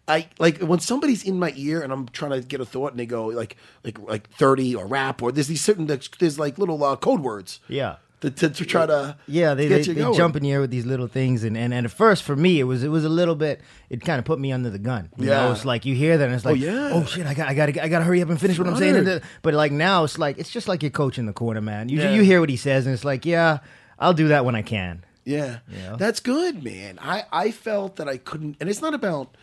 I 0.08 0.28
like 0.38 0.58
when 0.60 0.80
somebody's 0.80 1.22
in 1.24 1.38
my 1.38 1.52
ear 1.56 1.80
and 1.80 1.92
I'm 1.92 2.08
trying 2.08 2.32
to 2.32 2.40
get 2.46 2.60
a 2.60 2.66
thought 2.66 2.90
and 2.90 2.98
they 3.00 3.06
go 3.06 3.26
like, 3.26 3.56
like, 3.84 3.98
like 4.00 4.28
30 4.30 4.74
or 4.74 4.86
rap 4.86 5.22
or 5.22 5.30
there's 5.32 5.46
these 5.46 5.62
certain, 5.64 5.86
there's 5.86 6.38
like 6.38 6.58
little 6.58 6.82
uh, 6.84 6.96
code 6.96 7.20
words. 7.20 7.60
Yeah. 7.68 7.96
To, 8.20 8.30
to, 8.30 8.48
to 8.48 8.64
try 8.64 8.86
to 8.86 9.16
Yeah, 9.26 9.52
they, 9.52 9.68
get 9.68 9.84
they, 9.84 9.92
you 9.92 10.10
they 10.12 10.16
jump 10.16 10.34
in 10.36 10.42
the 10.44 10.52
air 10.52 10.60
with 10.62 10.70
these 10.70 10.86
little 10.86 11.08
things, 11.08 11.44
and, 11.44 11.58
and, 11.58 11.74
and 11.74 11.84
at 11.84 11.92
first 11.92 12.22
for 12.22 12.34
me 12.34 12.58
it 12.58 12.62
was 12.64 12.82
it 12.82 12.88
was 12.88 13.04
a 13.04 13.08
little 13.10 13.34
bit 13.34 13.60
it 13.90 14.00
kind 14.00 14.18
of 14.18 14.24
put 14.24 14.38
me 14.40 14.50
under 14.50 14.70
the 14.70 14.78
gun. 14.78 15.10
You 15.18 15.28
Yeah. 15.28 15.42
know, 15.44 15.52
it's 15.52 15.66
like 15.66 15.84
you 15.84 15.94
hear 15.94 16.16
that 16.16 16.24
and 16.24 16.34
it's 16.34 16.44
like, 16.46 16.54
oh, 16.54 16.56
yeah. 16.56 16.90
oh 16.94 17.04
shit, 17.04 17.26
I 17.26 17.34
got 17.34 17.48
I 17.50 17.54
got 17.54 17.68
I 17.78 17.88
got 17.88 17.98
to 17.98 18.04
hurry 18.06 18.22
up 18.22 18.30
and 18.30 18.40
finish 18.40 18.58
what 18.58 18.66
I'm 18.66 18.76
saying. 18.76 19.20
But 19.42 19.52
like 19.52 19.72
now 19.72 20.04
it's 20.04 20.16
like 20.16 20.38
it's 20.38 20.48
just 20.50 20.68
like 20.68 20.82
you're 20.82 20.90
coaching 20.90 21.26
the 21.26 21.34
corner, 21.34 21.60
man. 21.60 21.90
You 21.90 21.98
Yeah. 22.00 22.14
you 22.14 22.22
hear 22.22 22.40
what 22.40 22.48
he 22.48 22.56
says, 22.56 22.86
and 22.86 22.94
it's 22.94 23.04
like, 23.04 23.26
yeah, 23.26 23.58
I'll 23.98 24.14
do 24.14 24.28
that 24.28 24.46
when 24.46 24.54
I 24.54 24.62
can. 24.62 25.04
Yeah, 25.24 25.58
know? 25.68 25.96
that's 25.96 26.20
good, 26.20 26.62
man. 26.62 26.98
I 27.00 27.24
I 27.32 27.50
felt 27.50 27.96
that 27.96 28.08
I 28.08 28.16
couldn't, 28.18 28.56
and 28.60 28.68
it's 28.68 28.82
not 28.82 28.94
about 28.94 29.36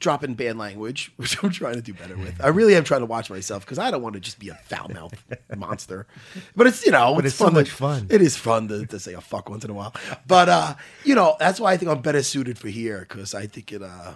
dropping 0.00 0.34
bad 0.34 0.56
language, 0.56 1.10
which 1.16 1.42
I'm 1.42 1.50
trying 1.50 1.74
to 1.74 1.82
do 1.82 1.92
better 1.92 2.16
with. 2.16 2.40
I 2.42 2.48
really 2.48 2.74
am 2.76 2.84
trying 2.84 3.00
to 3.00 3.06
watch 3.06 3.30
myself 3.30 3.64
because 3.64 3.78
I 3.78 3.90
don't 3.90 4.02
want 4.02 4.14
to 4.14 4.20
just 4.20 4.38
be 4.38 4.48
a 4.48 4.54
foul 4.54 4.88
mouth 4.88 5.12
monster. 5.56 6.06
But 6.54 6.66
it's 6.68 6.84
you 6.86 6.92
know, 6.92 7.14
But 7.14 7.24
it's, 7.24 7.34
it's 7.34 7.38
so 7.38 7.44
fun 7.46 7.54
to- 7.54 7.60
much 7.60 7.70
fun. 7.70 8.06
It 8.10 8.20
is 8.22 8.36
fun 8.36 8.68
to, 8.68 8.86
to 8.86 8.98
say 9.00 9.14
a 9.14 9.20
fuck 9.20 9.48
once 9.48 9.64
in 9.64 9.70
a 9.70 9.74
while. 9.74 9.94
But 10.26 10.48
uh, 10.48 10.74
you 11.04 11.14
know, 11.14 11.36
that's 11.38 11.58
why 11.60 11.72
I 11.72 11.76
think 11.76 11.90
I'm 11.90 12.00
better 12.02 12.22
suited 12.22 12.58
for 12.58 12.68
here 12.68 13.00
because 13.08 13.34
I 13.34 13.46
think 13.46 13.72
it 13.72 13.82
uh. 13.82 14.14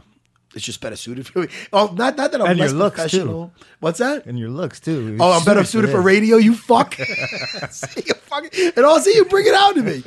It's 0.54 0.64
just 0.64 0.80
better 0.80 0.97
suited 0.97 1.26
for 1.26 1.40
me. 1.40 1.49
Oh, 1.73 1.87
not 1.97 2.16
not 2.16 2.30
that 2.32 2.40
I'm 2.42 2.50
And 2.50 2.61
less 2.61 2.73
looks, 2.73 2.97
too. 2.97 3.02
professional. 3.02 3.52
What's 3.80 3.99
that? 4.00 4.26
And 4.26 4.38
your 4.38 4.50
looks 4.50 4.80
too. 4.80 5.16
Oh, 5.21 5.32
I'm 5.32 5.44
better 5.44 5.64
suited 5.64 5.90
for 5.90 5.97
this. 5.99 6.04
radio. 6.06 6.37
You 6.37 6.54
fuck. 6.54 6.94
see 7.71 8.02
you 8.06 8.14
fucking, 8.14 8.73
and 8.76 8.85
I'll 8.87 9.00
see 9.00 9.14
you 9.14 9.25
bring 9.25 9.47
it 9.47 9.54
out 9.54 9.75
to 9.76 9.82
me. 9.82 10.02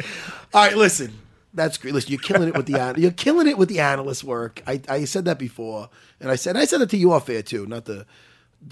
All 0.54 0.66
right, 0.66 0.76
listen. 0.78 1.14
That's 1.54 1.78
great. 1.78 1.94
Listen, 1.94 2.12
you're 2.12 2.20
killing 2.20 2.50
it 2.50 2.56
with 2.58 2.66
the 2.66 2.94
you're 2.98 3.12
killing 3.12 3.48
it 3.48 3.58
with 3.58 3.70
the 3.70 3.80
analyst 3.80 4.24
work. 4.24 4.62
I, 4.68 4.82
I 4.90 5.06
said 5.06 5.26
that 5.26 5.40
before, 5.40 5.90
and 6.20 6.30
I 6.30 6.36
said 6.36 6.58
I 6.58 6.66
said 6.66 6.82
it 6.82 6.90
to 6.92 6.98
you 6.98 7.14
off 7.14 7.30
air 7.30 7.42
too, 7.42 7.66
not 7.66 7.86
ju- 7.86 8.04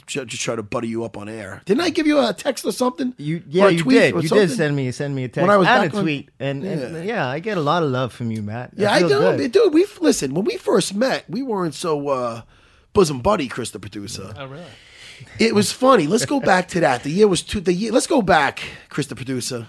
just 0.08 0.42
try 0.42 0.56
to 0.56 0.64
butter 0.64 0.88
you 0.88 1.04
up 1.04 1.18
on 1.18 1.30
air. 1.30 1.62
Didn't 1.66 1.82
I 1.82 1.90
give 1.90 2.08
you 2.08 2.20
a 2.20 2.34
text 2.34 2.66
or 2.66 2.72
something? 2.72 3.14
You 3.18 3.44
yeah, 3.48 3.68
you 3.70 3.84
did. 3.84 4.16
You 4.16 4.28
something? 4.28 4.48
did 4.48 4.56
send 4.56 4.76
me 4.76 4.92
send 4.92 5.16
me 5.16 5.26
a 5.26 5.28
text 5.28 5.42
When 5.42 5.50
I 5.50 5.58
was 5.58 5.68
and 5.68 5.86
a 5.86 5.90
tweet, 6.02 6.30
and, 6.40 6.64
and 6.64 6.96
Yeah. 6.98 7.04
yeah. 7.04 7.28
I 7.28 7.40
get 7.40 7.58
a 7.58 7.62
lot 7.62 7.84
of 7.84 7.90
love 7.90 8.12
from 8.14 8.32
you, 8.32 8.42
Matt. 8.42 8.72
Yeah, 8.76 8.92
I 8.92 9.00
do, 9.02 9.08
good. 9.10 9.52
dude. 9.52 9.74
We 9.74 9.86
listen 10.02 10.34
when 10.34 10.46
we 10.46 10.58
first 10.58 10.96
met. 10.96 11.30
We 11.30 11.42
weren't 11.44 11.76
so 11.76 12.10
uh, 12.10 12.42
bosom 12.94 13.20
buddy, 13.22 13.48
Chris, 13.48 13.72
the 13.72 13.80
producer. 13.80 14.34
Oh, 14.38 14.46
really? 14.48 14.64
It 15.40 15.54
was 15.56 15.72
funny. 15.72 16.08
Let's 16.08 16.26
go 16.26 16.40
back 16.40 16.68
to 16.70 16.80
that. 16.82 17.04
The 17.04 17.12
year 17.12 17.28
was 17.28 17.44
two. 17.44 17.60
The 17.62 17.74
year. 17.74 17.92
Let's 17.92 18.08
go 18.08 18.22
back, 18.22 18.62
Chris, 18.90 19.08
the 19.08 19.16
producer. 19.16 19.68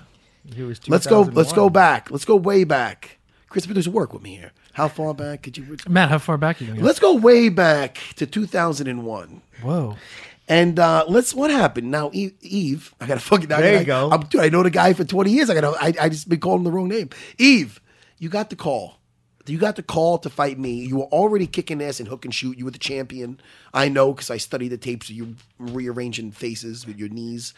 It 0.56 0.62
was 0.62 0.86
Let's 0.88 1.06
go. 1.06 1.22
Let's 1.22 1.52
go 1.52 1.68
back. 1.68 2.10
Let's 2.10 2.24
go 2.24 2.36
way 2.36 2.64
back. 2.64 3.18
Chris, 3.48 3.64
the 3.64 3.68
producer, 3.68 3.90
work 3.90 4.12
with 4.12 4.22
me 4.22 4.34
here. 4.36 4.52
How 4.74 4.88
far 4.88 5.14
back 5.14 5.42
could 5.42 5.56
you? 5.56 5.76
Matt, 5.88 6.10
how 6.10 6.18
far 6.18 6.36
back 6.36 6.60
are 6.60 6.64
you 6.64 6.72
going? 6.72 6.84
Let's 6.84 6.98
go 6.98 7.14
way 7.14 7.48
back 7.48 7.98
to 8.16 8.26
2001. 8.26 9.40
Whoa. 9.62 9.96
And 10.48 10.78
uh, 10.78 11.04
let's. 11.08 11.32
What 11.32 11.50
happened 11.50 11.90
now? 11.90 12.10
Yves, 12.12 12.34
Yves 12.42 12.90
I 13.00 13.06
gotta 13.06 13.20
fucking. 13.20 13.50
I 13.52 13.60
There 13.60 13.78
you 13.80 13.84
gotta- 13.86 14.10
go. 14.10 14.14
I'm, 14.14 14.26
dude, 14.26 14.40
I 14.42 14.48
know 14.50 14.62
the 14.62 14.70
guy 14.70 14.92
for 14.92 15.04
20 15.04 15.30
years. 15.30 15.48
I 15.48 15.54
gotta. 15.54 15.68
I, 15.80 15.94
I 16.00 16.08
just 16.10 16.28
been 16.28 16.40
calling 16.40 16.64
the 16.64 16.70
wrong 16.70 16.88
name. 16.88 17.08
Yves, 17.38 17.80
you 18.18 18.28
got 18.28 18.50
the 18.50 18.56
call. 18.56 18.98
You 19.46 19.58
got 19.58 19.76
the 19.76 19.82
call 19.82 20.18
to 20.18 20.30
fight 20.30 20.58
me. 20.58 20.84
You 20.86 20.96
were 20.96 21.04
already 21.04 21.46
kicking 21.46 21.82
ass 21.82 22.00
and 22.00 22.08
Hook 22.08 22.24
n' 22.24 22.30
Shoot. 22.32 22.58
You 22.58 22.64
were 22.64 22.70
the 22.70 22.78
champion. 22.78 23.40
I 23.74 23.88
know 23.88 24.12
because 24.12 24.30
I 24.30 24.38
studied 24.38 24.68
the 24.68 24.78
tapes 24.78 25.08
of 25.10 25.14
you 25.16 25.36
rearranging 25.58 26.32
faces 26.32 26.86
with 26.86 26.98
your 26.98 27.10
knees. 27.10 27.52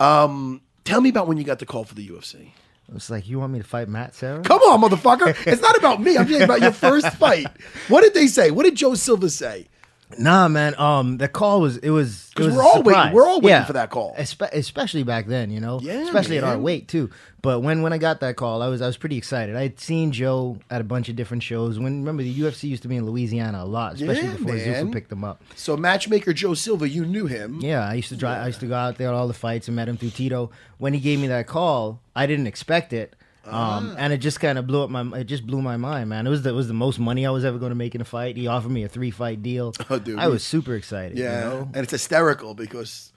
Um, 0.00 0.60
tell 0.84 1.00
me 1.00 1.10
about 1.10 1.26
when 1.26 1.36
you 1.36 1.44
got 1.44 1.58
the 1.58 1.66
call 1.66 1.84
for 1.84 1.94
the 1.94 2.08
UFC. 2.08 2.50
It's 2.94 3.10
like 3.10 3.26
you 3.28 3.38
want 3.40 3.52
me 3.52 3.58
to 3.60 3.64
fight 3.64 3.88
Matt 3.88 4.14
Serra? 4.14 4.42
Come 4.42 4.60
on, 4.60 4.82
motherfucker. 4.82 5.34
It's 5.46 5.62
not 5.62 5.76
about 5.76 6.02
me. 6.02 6.16
I'm 6.18 6.26
talking 6.26 6.42
about 6.42 6.60
your 6.60 6.72
first 6.90 7.08
fight. 7.16 7.46
What 7.88 8.02
did 8.02 8.14
they 8.14 8.26
say? 8.26 8.50
What 8.50 8.64
did 8.64 8.74
Joe 8.76 8.94
Silva 8.94 9.30
say? 9.30 9.68
Nah, 10.18 10.48
man. 10.48 10.74
Um, 10.78 11.18
the 11.18 11.28
call 11.28 11.60
was 11.60 11.76
it 11.78 11.90
was 11.90 12.30
it 12.30 12.34
'Cause 12.36 12.46
was 12.46 12.54
we're 12.56 12.62
all 12.62 12.82
waiting- 12.82 13.12
we're 13.12 13.26
all 13.26 13.40
waiting 13.40 13.64
for 13.64 13.72
that 13.74 13.90
call. 13.90 14.14
Espe- 14.18 14.52
especially 14.52 15.02
back 15.02 15.26
then, 15.26 15.50
you 15.50 15.60
know. 15.60 15.80
Yeah, 15.82 16.02
especially 16.04 16.38
at 16.38 16.44
our 16.44 16.58
weight 16.58 16.88
too. 16.88 17.10
But 17.42 17.60
when 17.60 17.82
when 17.82 17.92
I 17.92 17.98
got 17.98 18.20
that 18.20 18.36
call, 18.36 18.62
I 18.62 18.68
was 18.68 18.80
I 18.80 18.86
was 18.86 18.96
pretty 18.96 19.16
excited. 19.18 19.54
I 19.56 19.62
had 19.62 19.78
seen 19.78 20.12
Joe 20.12 20.58
at 20.70 20.80
a 20.80 20.84
bunch 20.84 21.08
of 21.08 21.16
different 21.16 21.42
shows. 21.42 21.78
When 21.78 21.98
remember 22.00 22.22
the 22.22 22.32
UFC 22.40 22.68
used 22.68 22.82
to 22.82 22.88
be 22.88 22.96
in 22.96 23.04
Louisiana 23.06 23.62
a 23.62 23.66
lot, 23.66 23.94
especially 23.94 24.28
Yeah, 24.28 24.32
before 24.36 24.54
man. 24.54 24.86
Zuffa 24.86 24.92
picked 24.92 25.10
them 25.10 25.24
up. 25.24 25.42
So 25.54 25.76
matchmaker 25.76 26.32
Joe 26.32 26.54
Silva, 26.54 26.88
you 26.88 27.04
knew 27.04 27.26
him. 27.26 27.58
Yeah, 27.60 27.86
I 27.86 27.94
used 27.94 28.08
to 28.08 28.16
drive. 28.16 28.42
I 28.42 28.46
used 28.46 28.60
to 28.60 28.66
go 28.66 28.74
out 28.74 28.96
there 28.96 29.08
at 29.08 29.14
all 29.14 29.28
the 29.28 29.34
fights 29.34 29.68
and 29.68 29.76
met 29.76 29.88
him 29.88 29.96
through 29.98 30.10
Tito. 30.10 30.50
When 30.78 30.94
he 30.94 31.00
gave 31.00 31.20
me 31.20 31.26
that 31.28 31.46
call, 31.46 32.00
I 32.16 32.26
didn't 32.26 32.46
expect 32.46 32.92
it, 32.92 33.14
Um, 33.46 33.94
and 33.98 34.12
it 34.12 34.18
just 34.18 34.40
kind 34.40 34.58
of 34.58 34.66
blew 34.66 34.82
up 34.82 34.90
my. 34.90 35.18
It 35.18 35.24
just 35.24 35.46
blew 35.46 35.60
my 35.60 35.76
mind, 35.76 36.08
man. 36.08 36.26
It 36.26 36.30
was 36.30 36.42
the, 36.42 36.50
it 36.50 36.54
was 36.54 36.68
the 36.68 36.74
most 36.74 36.98
money 36.98 37.26
I 37.26 37.30
was 37.30 37.44
ever 37.44 37.58
going 37.58 37.70
to 37.70 37.76
make 37.76 37.94
in 37.94 38.00
a 38.00 38.04
fight. 38.04 38.36
He 38.36 38.46
offered 38.46 38.70
me 38.70 38.84
a 38.84 38.88
three 38.88 39.10
fight 39.10 39.42
deal. 39.42 39.72
Oh, 39.90 39.98
dude, 39.98 40.18
I 40.18 40.28
was 40.28 40.42
super 40.42 40.74
excited. 40.74 41.18
Yeah, 41.18 41.38
you 41.38 41.50
know? 41.50 41.70
and 41.74 41.76
it's 41.76 41.92
hysterical 41.92 42.54
because 42.54 43.12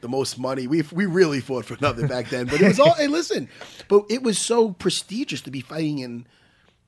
the 0.00 0.08
most 0.08 0.38
money 0.38 0.66
we 0.66 0.82
we 0.92 1.06
really 1.06 1.40
fought 1.40 1.64
for 1.64 1.76
nothing 1.80 2.06
back 2.06 2.28
then. 2.28 2.46
But 2.46 2.60
it 2.60 2.68
was 2.68 2.78
all. 2.78 2.94
hey, 2.98 3.08
listen, 3.08 3.48
but 3.88 4.04
it 4.08 4.22
was 4.22 4.38
so 4.38 4.70
prestigious 4.70 5.40
to 5.42 5.50
be 5.50 5.60
fighting 5.60 5.98
in 5.98 6.26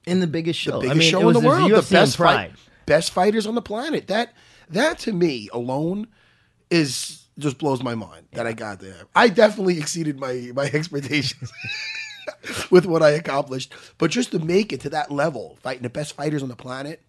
in 0.06 0.20
the 0.20 0.26
biggest 0.26 0.60
show. 0.60 0.80
the 0.80 0.88
biggest 0.88 0.94
I 0.94 0.98
mean, 0.98 1.10
show 1.10 1.28
in 1.28 1.34
the 1.34 1.40
world, 1.40 1.70
UFC 1.70 1.88
the 1.88 1.94
best 1.94 2.16
fight, 2.16 2.52
best 2.86 3.10
fighters 3.12 3.46
on 3.46 3.54
the 3.54 3.62
planet. 3.62 4.06
That 4.06 4.32
that 4.70 5.00
to 5.00 5.12
me 5.12 5.48
alone 5.52 6.06
is 6.70 7.24
just 7.38 7.58
blows 7.58 7.82
my 7.82 7.94
mind 7.94 8.26
that 8.32 8.46
I 8.46 8.52
got 8.52 8.80
there. 8.80 9.02
I 9.14 9.28
definitely 9.28 9.78
exceeded 9.78 10.18
my 10.18 10.52
my 10.54 10.64
expectations. 10.72 11.52
With 12.70 12.86
what 12.86 13.02
I 13.02 13.10
accomplished, 13.10 13.72
but 13.98 14.10
just 14.10 14.30
to 14.32 14.38
make 14.38 14.72
it 14.72 14.80
to 14.82 14.90
that 14.90 15.10
level, 15.10 15.58
fighting 15.62 15.82
the 15.82 15.90
best 15.90 16.14
fighters 16.14 16.42
on 16.42 16.48
the 16.48 16.56
planet, 16.56 17.00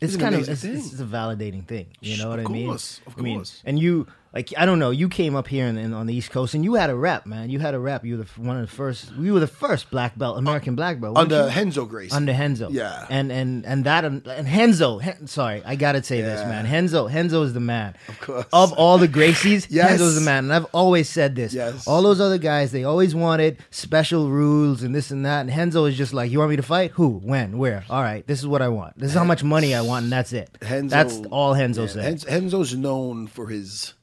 It's 0.00 0.16
kind 0.16 0.34
of 0.34 0.48
it's, 0.48 0.64
it's 0.64 1.00
a 1.00 1.04
validating 1.04 1.66
thing. 1.66 1.86
You 2.00 2.18
know 2.18 2.30
Of 2.32 2.38
what 2.38 2.46
I 2.50 2.52
mean? 2.52 2.66
course, 2.68 3.00
of 3.06 3.14
I 3.18 3.20
mean, 3.22 3.36
course. 3.38 3.62
and 3.64 3.78
you 3.78 4.06
like 4.34 4.52
I 4.56 4.64
don't 4.64 4.78
know. 4.78 4.90
You 4.90 5.08
came 5.08 5.34
up 5.34 5.46
here 5.46 5.66
in, 5.66 5.76
in, 5.76 5.92
on 5.92 6.06
the 6.06 6.14
East 6.14 6.30
Coast 6.30 6.54
and 6.54 6.64
you 6.64 6.74
had 6.74 6.90
a 6.90 6.94
rep, 6.96 7.26
man. 7.26 7.50
You 7.50 7.58
had 7.58 7.74
a 7.74 7.78
rep. 7.78 8.04
You 8.04 8.16
were 8.18 8.24
the, 8.24 8.40
one 8.40 8.56
of 8.56 8.68
the 8.68 8.74
first. 8.74 9.12
You 9.18 9.34
were 9.34 9.40
the 9.40 9.46
first 9.46 9.90
black 9.90 10.16
belt, 10.18 10.38
American 10.38 10.74
black 10.74 11.00
belt 11.00 11.14
weren't 11.14 11.32
under 11.32 11.50
you? 11.50 11.56
Renzo 11.56 11.84
Gracie. 11.84 12.14
under 12.14 12.32
Renzo. 12.32 12.70
Yeah. 12.70 13.06
and 13.10 13.30
and 13.30 13.66
and 13.66 13.84
that 13.84 14.04
um, 14.04 14.22
and 14.26 14.46
Renzo. 14.46 14.98
Hen, 14.98 15.26
sorry, 15.26 15.62
I 15.64 15.76
gotta 15.76 16.02
say 16.02 16.20
this, 16.22 16.40
man. 16.46 16.64
Renzo, 16.64 17.08
Renzo 17.08 17.42
is 17.42 17.52
the 17.52 17.60
man. 17.60 17.94
Of 18.08 18.20
course. 18.20 18.46
Of 18.52 18.72
all 18.72 18.98
the 18.98 19.08
Gracies, 19.08 19.66
Yes. 19.70 19.90
Renzo's 19.90 20.14
the 20.14 20.20
man. 20.22 20.44
And 20.44 20.52
I've 20.52 20.66
always 20.72 21.08
said 21.08 21.34
this. 21.34 21.52
Yes. 21.52 21.86
All 21.86 22.02
those 22.02 22.20
other 22.20 22.38
guys, 22.38 22.72
they 22.72 22.84
always 22.84 23.14
wanted 23.14 23.58
special 23.70 24.30
rules 24.30 24.82
and 24.82 24.94
this 24.94 25.10
and 25.10 25.26
that. 25.26 25.42
And 25.42 25.50
Renzo 25.50 25.84
is 25.84 25.96
just 25.96 26.14
like, 26.14 26.30
you 26.30 26.38
want 26.38 26.50
me 26.50 26.56
to 26.56 26.62
fight? 26.62 26.92
Who? 26.92 27.18
When? 27.18 27.58
Where? 27.58 27.84
All 27.90 28.02
right. 28.02 28.26
This 28.26 28.38
is 28.38 28.46
what 28.46 28.62
I 28.62 28.68
want. 28.68 28.98
This 28.98 29.10
is 29.10 29.16
how 29.16 29.24
much 29.24 29.44
money 29.44 29.74
I 29.74 29.82
want, 29.82 30.04
and 30.04 30.12
that's 30.12 30.32
it. 30.32 30.50
Renzo, 30.62 30.94
that's 30.94 31.20
all 31.30 31.54
Renzo 31.54 31.82
yeah, 31.82 31.88
said. 31.88 32.24
Renzo's 32.26 32.74
known 32.74 33.26
for 33.26 33.48
his 33.48 33.94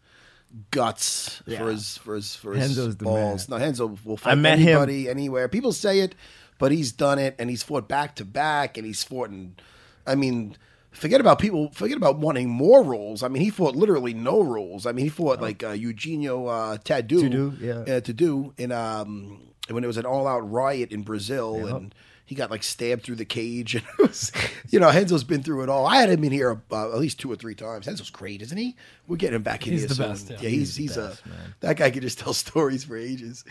guts, 0.72 1.42
Yeah. 1.46 1.60
for 1.60 1.70
his 1.72 1.98
for 1.98 2.16
his 2.16 2.36
for 2.36 2.54
his 2.54 2.66
Renzo's 2.78 2.96
balls. 2.96 3.50
No, 3.50 3.58
Renzo 3.58 3.98
will 4.04 4.18
fight 4.18 4.32
I 4.32 4.36
met 4.36 4.60
him- 4.60 4.70
anybody, 4.70 5.10
anywhere. 5.10 5.48
People 5.48 5.74
say 5.74 6.00
it, 6.00 6.16
but 6.58 6.72
he's 6.72 6.92
done 6.92 7.20
it, 7.20 7.36
and 7.40 7.50
he's 7.50 7.64
fought 7.64 7.88
back 7.88 8.16
to 8.18 8.26
back, 8.26 8.78
and 8.78 8.86
he's 8.86 9.04
fought. 9.04 9.30
In, 9.30 9.56
I 10.08 10.16
mean, 10.16 10.58
forget 10.92 11.22
about 11.22 11.40
people. 11.40 11.70
Forget 11.72 11.98
about 11.98 12.18
wanting 12.20 12.50
more 12.50 12.84
rules. 12.84 13.22
I 13.24 13.28
mean, 13.28 13.44
he 13.44 13.50
fought 13.50 13.76
literally 13.76 14.14
no 14.14 14.42
rules. 14.42 14.86
I 14.86 14.92
mean, 14.92 15.06
he 15.06 15.10
fought 15.10 15.42
like 15.42 15.64
uh, 15.64 15.70
Eugenio 15.72 16.48
uh, 16.48 16.78
Tadeu, 16.78 17.22
to 17.22 17.30
do, 17.30 17.54
yeah. 17.60 17.74
uh, 17.74 18.02
Tadeu 18.02 18.54
in 18.60 18.72
um 18.72 19.42
when 19.70 19.84
it 19.84 19.88
was 19.88 19.98
an 19.98 20.06
all 20.06 20.28
out 20.28 20.50
riot 20.50 20.92
in 20.92 21.04
Brazil 21.04 21.66
and. 21.68 21.96
He 22.30 22.36
got 22.36 22.52
like 22.52 22.62
stabbed 22.62 23.02
through 23.04 23.16
the 23.16 23.26
cage, 23.26 23.74
and 23.76 23.84
it 23.98 24.08
was, 24.08 24.32
you 24.70 24.80
know, 24.80 24.88
Renzo's 24.88 25.24
been 25.24 25.42
through 25.42 25.64
it 25.64 25.70
all. 25.70 25.88
I 25.88 25.96
had 25.98 26.12
him 26.12 26.24
in 26.24 26.32
here 26.32 26.62
uh, 26.72 26.92
at 26.94 27.00
least 27.00 27.20
two 27.20 27.32
or 27.32 27.36
three 27.36 27.56
times. 27.56 27.88
Renzo's 27.88 28.12
great, 28.12 28.44
isn't 28.44 28.56
he? 28.58 28.76
We're 29.08 29.16
getting 29.18 29.38
him 29.38 29.42
back 29.42 29.66
in 29.66 29.74
He's 29.74 29.82
here 29.82 29.88
the 29.90 29.96
soon. 29.96 30.10
best, 30.10 30.30
yeah. 30.30 30.38
yeah, 30.42 30.50
he's 30.50 30.76
he's, 30.76 30.96
a 30.96 31.18
that 31.62 31.78
guy 31.78 31.90
can 31.90 32.02
just 32.02 32.20
tell 32.20 32.34
stories 32.46 32.84
for 32.84 32.96
ages. 32.96 33.44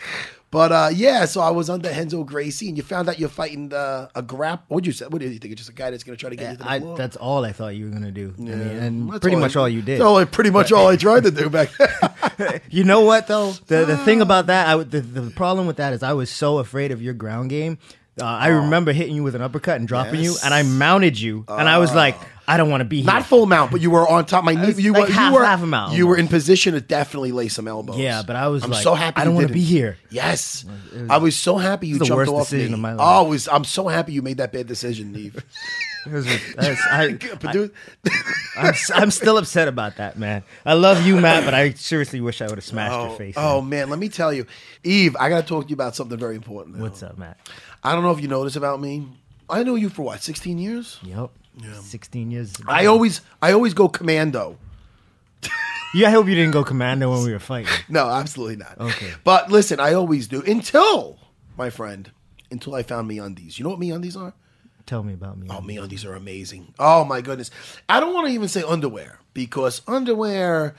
But 0.51 0.71
uh, 0.71 0.89
yeah, 0.93 1.25
so 1.25 1.41
I 1.41 1.49
was 1.51 1.69
under 1.69 1.89
Renzo 1.89 2.23
Gracie, 2.23 2.69
and 2.69 2.77
you 2.77 2.83
found 2.83 3.09
out 3.09 3.19
you're 3.19 3.27
fighting 3.29 3.73
uh, 3.73 4.07
a 4.15 4.23
grap. 4.23 4.61
What'd 4.69 4.87
you 4.87 4.93
say? 4.93 5.05
What 5.07 5.19
did 5.21 5.33
you 5.33 5.39
think? 5.39 5.51
It's 5.51 5.59
just 5.59 5.69
a 5.69 5.73
guy 5.73 5.91
that's 5.91 6.03
going 6.05 6.15
to 6.17 6.19
try 6.19 6.29
to 6.29 6.35
get 6.37 6.51
you 6.51 6.57
to 6.57 6.63
the 6.63 6.69
I, 6.69 6.79
floor. 6.79 6.97
that's 6.97 7.17
all 7.17 7.43
I 7.43 7.51
thought 7.51 7.75
you 7.75 7.85
were 7.85 7.91
gonna 7.91 8.11
do. 8.11 8.33
I 8.37 8.41
mean, 8.41 8.47
Yeah. 8.47 8.65
and 8.83 9.09
That's 9.11 9.19
pretty 9.19 9.35
all 9.35 9.41
much 9.41 9.57
I- 9.57 9.59
all 9.59 9.69
you 9.69 9.81
did. 9.81 9.99
That's 9.99 10.05
all, 10.05 10.25
pretty 10.25 10.49
much 10.51 10.71
all 10.71 10.87
I 10.87 10.95
tried 10.95 11.23
to 11.23 11.31
do 11.31 11.49
back 11.49 11.69
then. 11.77 12.61
You 12.69 12.85
know 12.85 13.01
what 13.01 13.27
though? 13.27 13.51
The 13.67 13.83
the 13.83 13.97
thing 13.97 14.21
about 14.21 14.45
that, 14.47 14.69
I 14.69 14.81
the, 14.81 15.01
the 15.01 15.29
problem 15.31 15.67
with 15.67 15.75
that 15.75 15.91
is 15.91 16.01
I 16.03 16.13
was 16.13 16.29
so 16.29 16.59
afraid 16.59 16.91
of 16.91 17.01
your 17.01 17.13
ground 17.13 17.49
game. 17.49 17.77
Uh, 18.21 18.25
I 18.25 18.47
remember 18.47 18.91
hitting 18.91 19.15
you 19.15 19.23
with 19.23 19.35
an 19.35 19.41
uppercut 19.41 19.77
and 19.79 19.87
dropping 19.87 20.19
you, 20.21 20.35
and 20.43 20.53
I 20.53 20.63
mounted 20.63 21.19
you, 21.19 21.45
and 21.47 21.67
I 21.69 21.77
was 21.77 21.93
like, 21.95 22.15
I 22.49 22.57
don't 22.57 22.71
want 22.71 22.81
to 22.81 22.85
be 22.85 22.97
here. 22.97 23.05
Not 23.05 23.27
full 23.27 23.45
mount, 23.45 23.71
but 23.71 23.79
you 23.79 23.91
were 23.91 24.07
on 24.07 24.25
top. 24.25 24.43
My 24.43 24.55
knee. 24.55 24.73
You 24.81 24.93
like 24.93 25.09
were 25.09 25.13
half- 25.13 25.31
you 25.31 25.37
were 25.37 25.45
half 25.45 25.61
a 25.61 25.67
mount 25.67 25.93
You 25.93 26.07
were 26.07 26.17
in 26.17 26.27
position 26.27 26.73
to 26.73 26.81
definitely 26.81 27.31
lay 27.31 27.47
some 27.47 27.67
elbows. 27.67 27.99
Yeah, 27.99 28.23
but 28.25 28.35
I 28.35 28.47
was 28.47 28.63
I'm 28.63 28.71
like, 28.71 28.81
so 28.81 28.95
happy. 28.95 29.21
I 29.21 29.25
don't 29.25 29.35
wanna 29.35 29.49
be 29.49 29.61
here. 29.61 29.97
Yes, 30.09 30.65
I 31.09 31.17
was 31.17 31.35
so 31.35 31.57
happy 31.57 31.87
you 31.87 31.99
jumped 31.99 32.15
worst 32.15 32.31
off 32.31 32.49
decision 32.49 32.71
me. 32.71 32.73
of 32.73 32.79
my 32.79 32.93
oh, 32.93 32.95
life. 32.95 33.07
Oh, 33.07 33.23
was, 33.25 33.47
I'm 33.47 33.63
so 33.63 33.87
happy 33.87 34.13
you 34.13 34.23
made 34.23 34.37
that 34.37 34.51
bad 34.51 34.65
decision, 34.65 35.11
Neve. 35.11 35.45
Was- 36.11 36.25
I, 36.57 37.19
am 38.95 39.11
still 39.11 39.37
upset 39.37 39.67
about 39.67 39.97
that, 39.97 40.17
man. 40.17 40.43
I 40.65 40.73
love 40.73 41.05
you, 41.05 41.19
Matt, 41.19 41.43
but 41.43 41.53
I 41.53 41.73
seriously 41.73 42.21
wish 42.21 42.41
I 42.41 42.47
would 42.47 42.55
have 42.55 42.63
smashed 42.63 42.93
your 42.93 43.09
oh, 43.09 43.15
face. 43.15 43.35
oh 43.37 43.61
man. 43.61 43.69
man, 43.69 43.89
let 43.89 43.99
me 43.99 44.07
tell 44.07 44.33
you, 44.33 44.45
Yves. 44.83 45.17
I 45.19 45.29
got 45.29 45.41
to 45.41 45.47
talk 45.47 45.65
to 45.65 45.69
you 45.69 45.73
about 45.73 45.97
something 45.97 46.17
very 46.17 46.35
important. 46.35 46.77
now. 46.77 46.83
what's 46.83 47.03
up, 47.03 47.17
Matt? 47.17 47.37
I 47.83 47.93
don't 47.93 48.03
know 48.03 48.11
if 48.11 48.21
you 48.21 48.29
know 48.29 48.45
this 48.45 48.55
about 48.55 48.79
me. 48.79 49.07
I 49.49 49.63
know 49.63 49.75
you 49.75 49.89
for 49.89 50.03
what, 50.03 50.23
16 50.23 50.57
years? 50.57 50.99
Yep. 51.03 51.31
16 51.81 52.31
years. 52.31 52.53
I 52.67 52.85
always, 52.85 53.21
I 53.41 53.51
always 53.51 53.73
go 53.73 53.89
commando. 53.89 54.57
Yeah, 55.93 56.09
I 56.09 56.11
hope 56.11 56.27
you 56.27 56.35
didn't 56.35 56.51
go 56.51 56.63
commando 56.63 57.11
when 57.11 57.23
we 57.23 57.31
were 57.31 57.39
fighting. 57.39 57.71
No, 57.89 58.09
absolutely 58.09 58.57
not. 58.57 58.79
Okay. 58.79 59.11
But 59.23 59.51
listen, 59.51 59.79
I 59.79 59.93
always 59.93 60.27
do 60.27 60.41
until, 60.43 61.17
my 61.57 61.71
friend, 61.71 62.11
until 62.51 62.75
I 62.75 62.83
found 62.83 63.07
me 63.07 63.17
undies. 63.17 63.57
You 63.57 63.63
know 63.63 63.71
what 63.71 63.79
me 63.79 63.89
undies 63.91 64.15
are? 64.15 64.33
Tell 64.85 65.03
me 65.03 65.13
about 65.13 65.37
me. 65.37 65.47
Oh, 65.49 65.61
me 65.61 65.77
undies 65.77 66.05
are 66.05 66.15
amazing. 66.15 66.73
Oh 66.79 67.05
my 67.05 67.21
goodness. 67.21 67.49
I 67.87 67.99
don't 67.99 68.13
want 68.13 68.27
to 68.27 68.33
even 68.33 68.47
say 68.47 68.63
underwear 68.63 69.19
because 69.33 69.81
underwear 69.87 70.75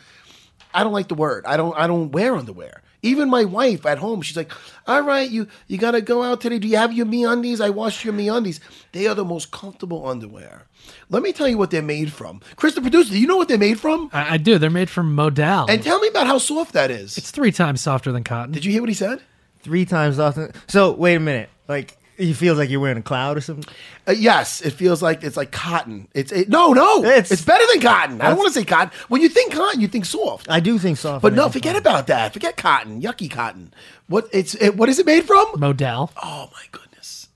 I 0.74 0.82
don't 0.84 0.92
like 0.92 1.08
the 1.08 1.14
word. 1.14 1.44
I 1.46 1.56
don't 1.56 1.76
I 1.76 1.86
don't 1.86 2.10
wear 2.10 2.34
underwear. 2.36 2.82
Even 3.02 3.30
my 3.30 3.44
wife 3.44 3.86
at 3.86 3.98
home, 3.98 4.20
she's 4.22 4.36
like, 4.36 4.52
"All 4.86 5.00
right, 5.02 5.28
you 5.30 5.48
you 5.68 5.78
got 5.78 5.92
to 5.92 6.00
go 6.02 6.22
out 6.22 6.40
today. 6.40 6.58
Do 6.58 6.68
you 6.68 6.76
have 6.76 6.92
your 6.92 7.06
me 7.06 7.24
undies? 7.24 7.60
I 7.60 7.70
washed 7.70 8.04
your 8.04 8.12
me 8.12 8.28
undies. 8.28 8.60
They 8.92 9.06
are 9.06 9.14
the 9.14 9.24
most 9.24 9.50
comfortable 9.50 10.06
underwear. 10.06 10.66
Let 11.08 11.22
me 11.22 11.32
tell 11.32 11.48
you 11.48 11.56
what 11.58 11.70
they're 11.70 11.82
made 11.82 12.12
from. 12.12 12.40
Chris, 12.56 12.74
the 12.74 12.80
producer, 12.80 13.10
do 13.12 13.20
you 13.20 13.26
know 13.26 13.36
what 13.36 13.48
they're 13.48 13.58
made 13.58 13.80
from? 13.80 14.10
I, 14.12 14.34
I 14.34 14.36
do. 14.36 14.58
They're 14.58 14.70
made 14.70 14.90
from 14.90 15.14
modal. 15.14 15.66
And 15.70 15.82
tell 15.82 15.98
me 16.00 16.08
about 16.08 16.26
how 16.26 16.38
soft 16.38 16.72
that 16.74 16.90
is. 16.90 17.16
it's 17.16 17.30
three 17.30 17.52
times 17.52 17.80
softer 17.80 18.12
than 18.12 18.24
cotton. 18.24 18.52
Did 18.52 18.64
you 18.64 18.72
hear 18.72 18.82
what 18.82 18.88
he 18.88 18.94
said? 18.94 19.20
Three 19.62 19.84
times 19.84 20.18
often. 20.18 20.52
So 20.68 20.92
wait 20.92 21.14
a 21.16 21.20
minute. 21.20 21.50
Like 21.68 21.96
he 22.20 22.32
feels 22.32 22.58
like 22.58 22.70
you're 22.70 22.80
wearing 22.80 22.98
a 22.98 23.02
cloud 23.02 23.36
or 23.36 23.40
something. 23.40 23.64
Uh, 24.06 24.12
yes, 24.12 24.60
it 24.60 24.70
feels 24.72 25.02
like 25.02 25.24
it's 25.24 25.36
like 25.36 25.50
cotton. 25.50 26.06
It's 26.14 26.30
it, 26.32 26.48
no, 26.48 26.72
no. 26.72 27.02
It's, 27.04 27.32
It's- 27.32 27.44
better 27.44 27.64
than 27.72 27.80
cotton. 27.82 28.20
I 28.20 28.28
don't 28.28 28.38
want 28.38 28.52
to 28.52 28.58
say 28.58 28.64
cotton. 28.64 28.90
When 29.08 29.20
you 29.22 29.28
think 29.28 29.52
cotton, 29.52 29.80
you 29.80 29.88
think 29.88 30.04
soft. 30.04 30.48
I 30.50 30.60
do 30.60 30.78
think 30.78 30.98
soft. 30.98 31.22
But 31.22 31.32
no, 31.34 31.48
forget 31.48 31.76
about 31.76 32.06
that. 32.08 32.32
Forget 32.32 32.56
cotton. 32.56 33.00
Yucky 33.02 33.30
cotton. 33.30 33.72
What 34.06 34.28
it's 34.32 34.54
it, 34.54 34.76
what 34.76 34.88
is 34.88 34.98
it 34.98 35.06
made 35.06 35.24
from? 35.24 35.46
modal. 35.58 36.10
Oh 36.22 36.48
my 36.52 36.62
goodness. 36.70 37.28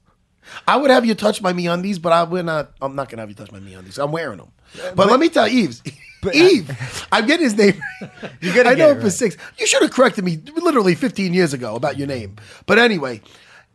I 0.68 0.76
would 0.76 0.90
have 0.90 1.04
you 1.04 1.14
touch 1.14 1.42
my 1.42 1.52
MeUndies, 1.52 2.00
but 2.00 2.12
I 2.12 2.22
would 2.22 2.44
not. 2.46 2.72
I'm 2.80 2.94
not 2.94 3.08
gonna 3.08 3.22
have 3.22 3.28
you 3.30 3.34
touch 3.34 3.50
my 3.50 3.58
MeUndies. 3.60 4.02
I'm 4.02 4.12
wearing 4.12 4.38
them. 4.38 4.48
But, 4.96 5.06
let 5.08 5.20
me 5.20 5.28
tell 5.28 5.46
you, 5.48 5.68
Yves. 5.68 5.82
Yves, 6.24 7.06
I'm 7.12 7.26
getting 7.26 7.44
his 7.44 7.56
name. 7.56 7.80
You 8.40 8.52
gotta 8.54 8.70
I 8.70 8.74
get 8.74 8.78
know 8.78 8.88
it 8.88 8.92
it 8.92 9.00
for 9.00 9.02
right. 9.04 9.12
six. 9.12 9.36
You 9.58 9.66
should 9.66 9.82
have 9.82 9.90
corrected 9.90 10.24
me 10.24 10.38
literally 10.56 10.94
15 10.94 11.32
years 11.34 11.52
ago 11.54 11.74
about 11.76 11.96
your 11.98 12.06
name. 12.06 12.36
But 12.66 12.78
anyway, 12.78 13.20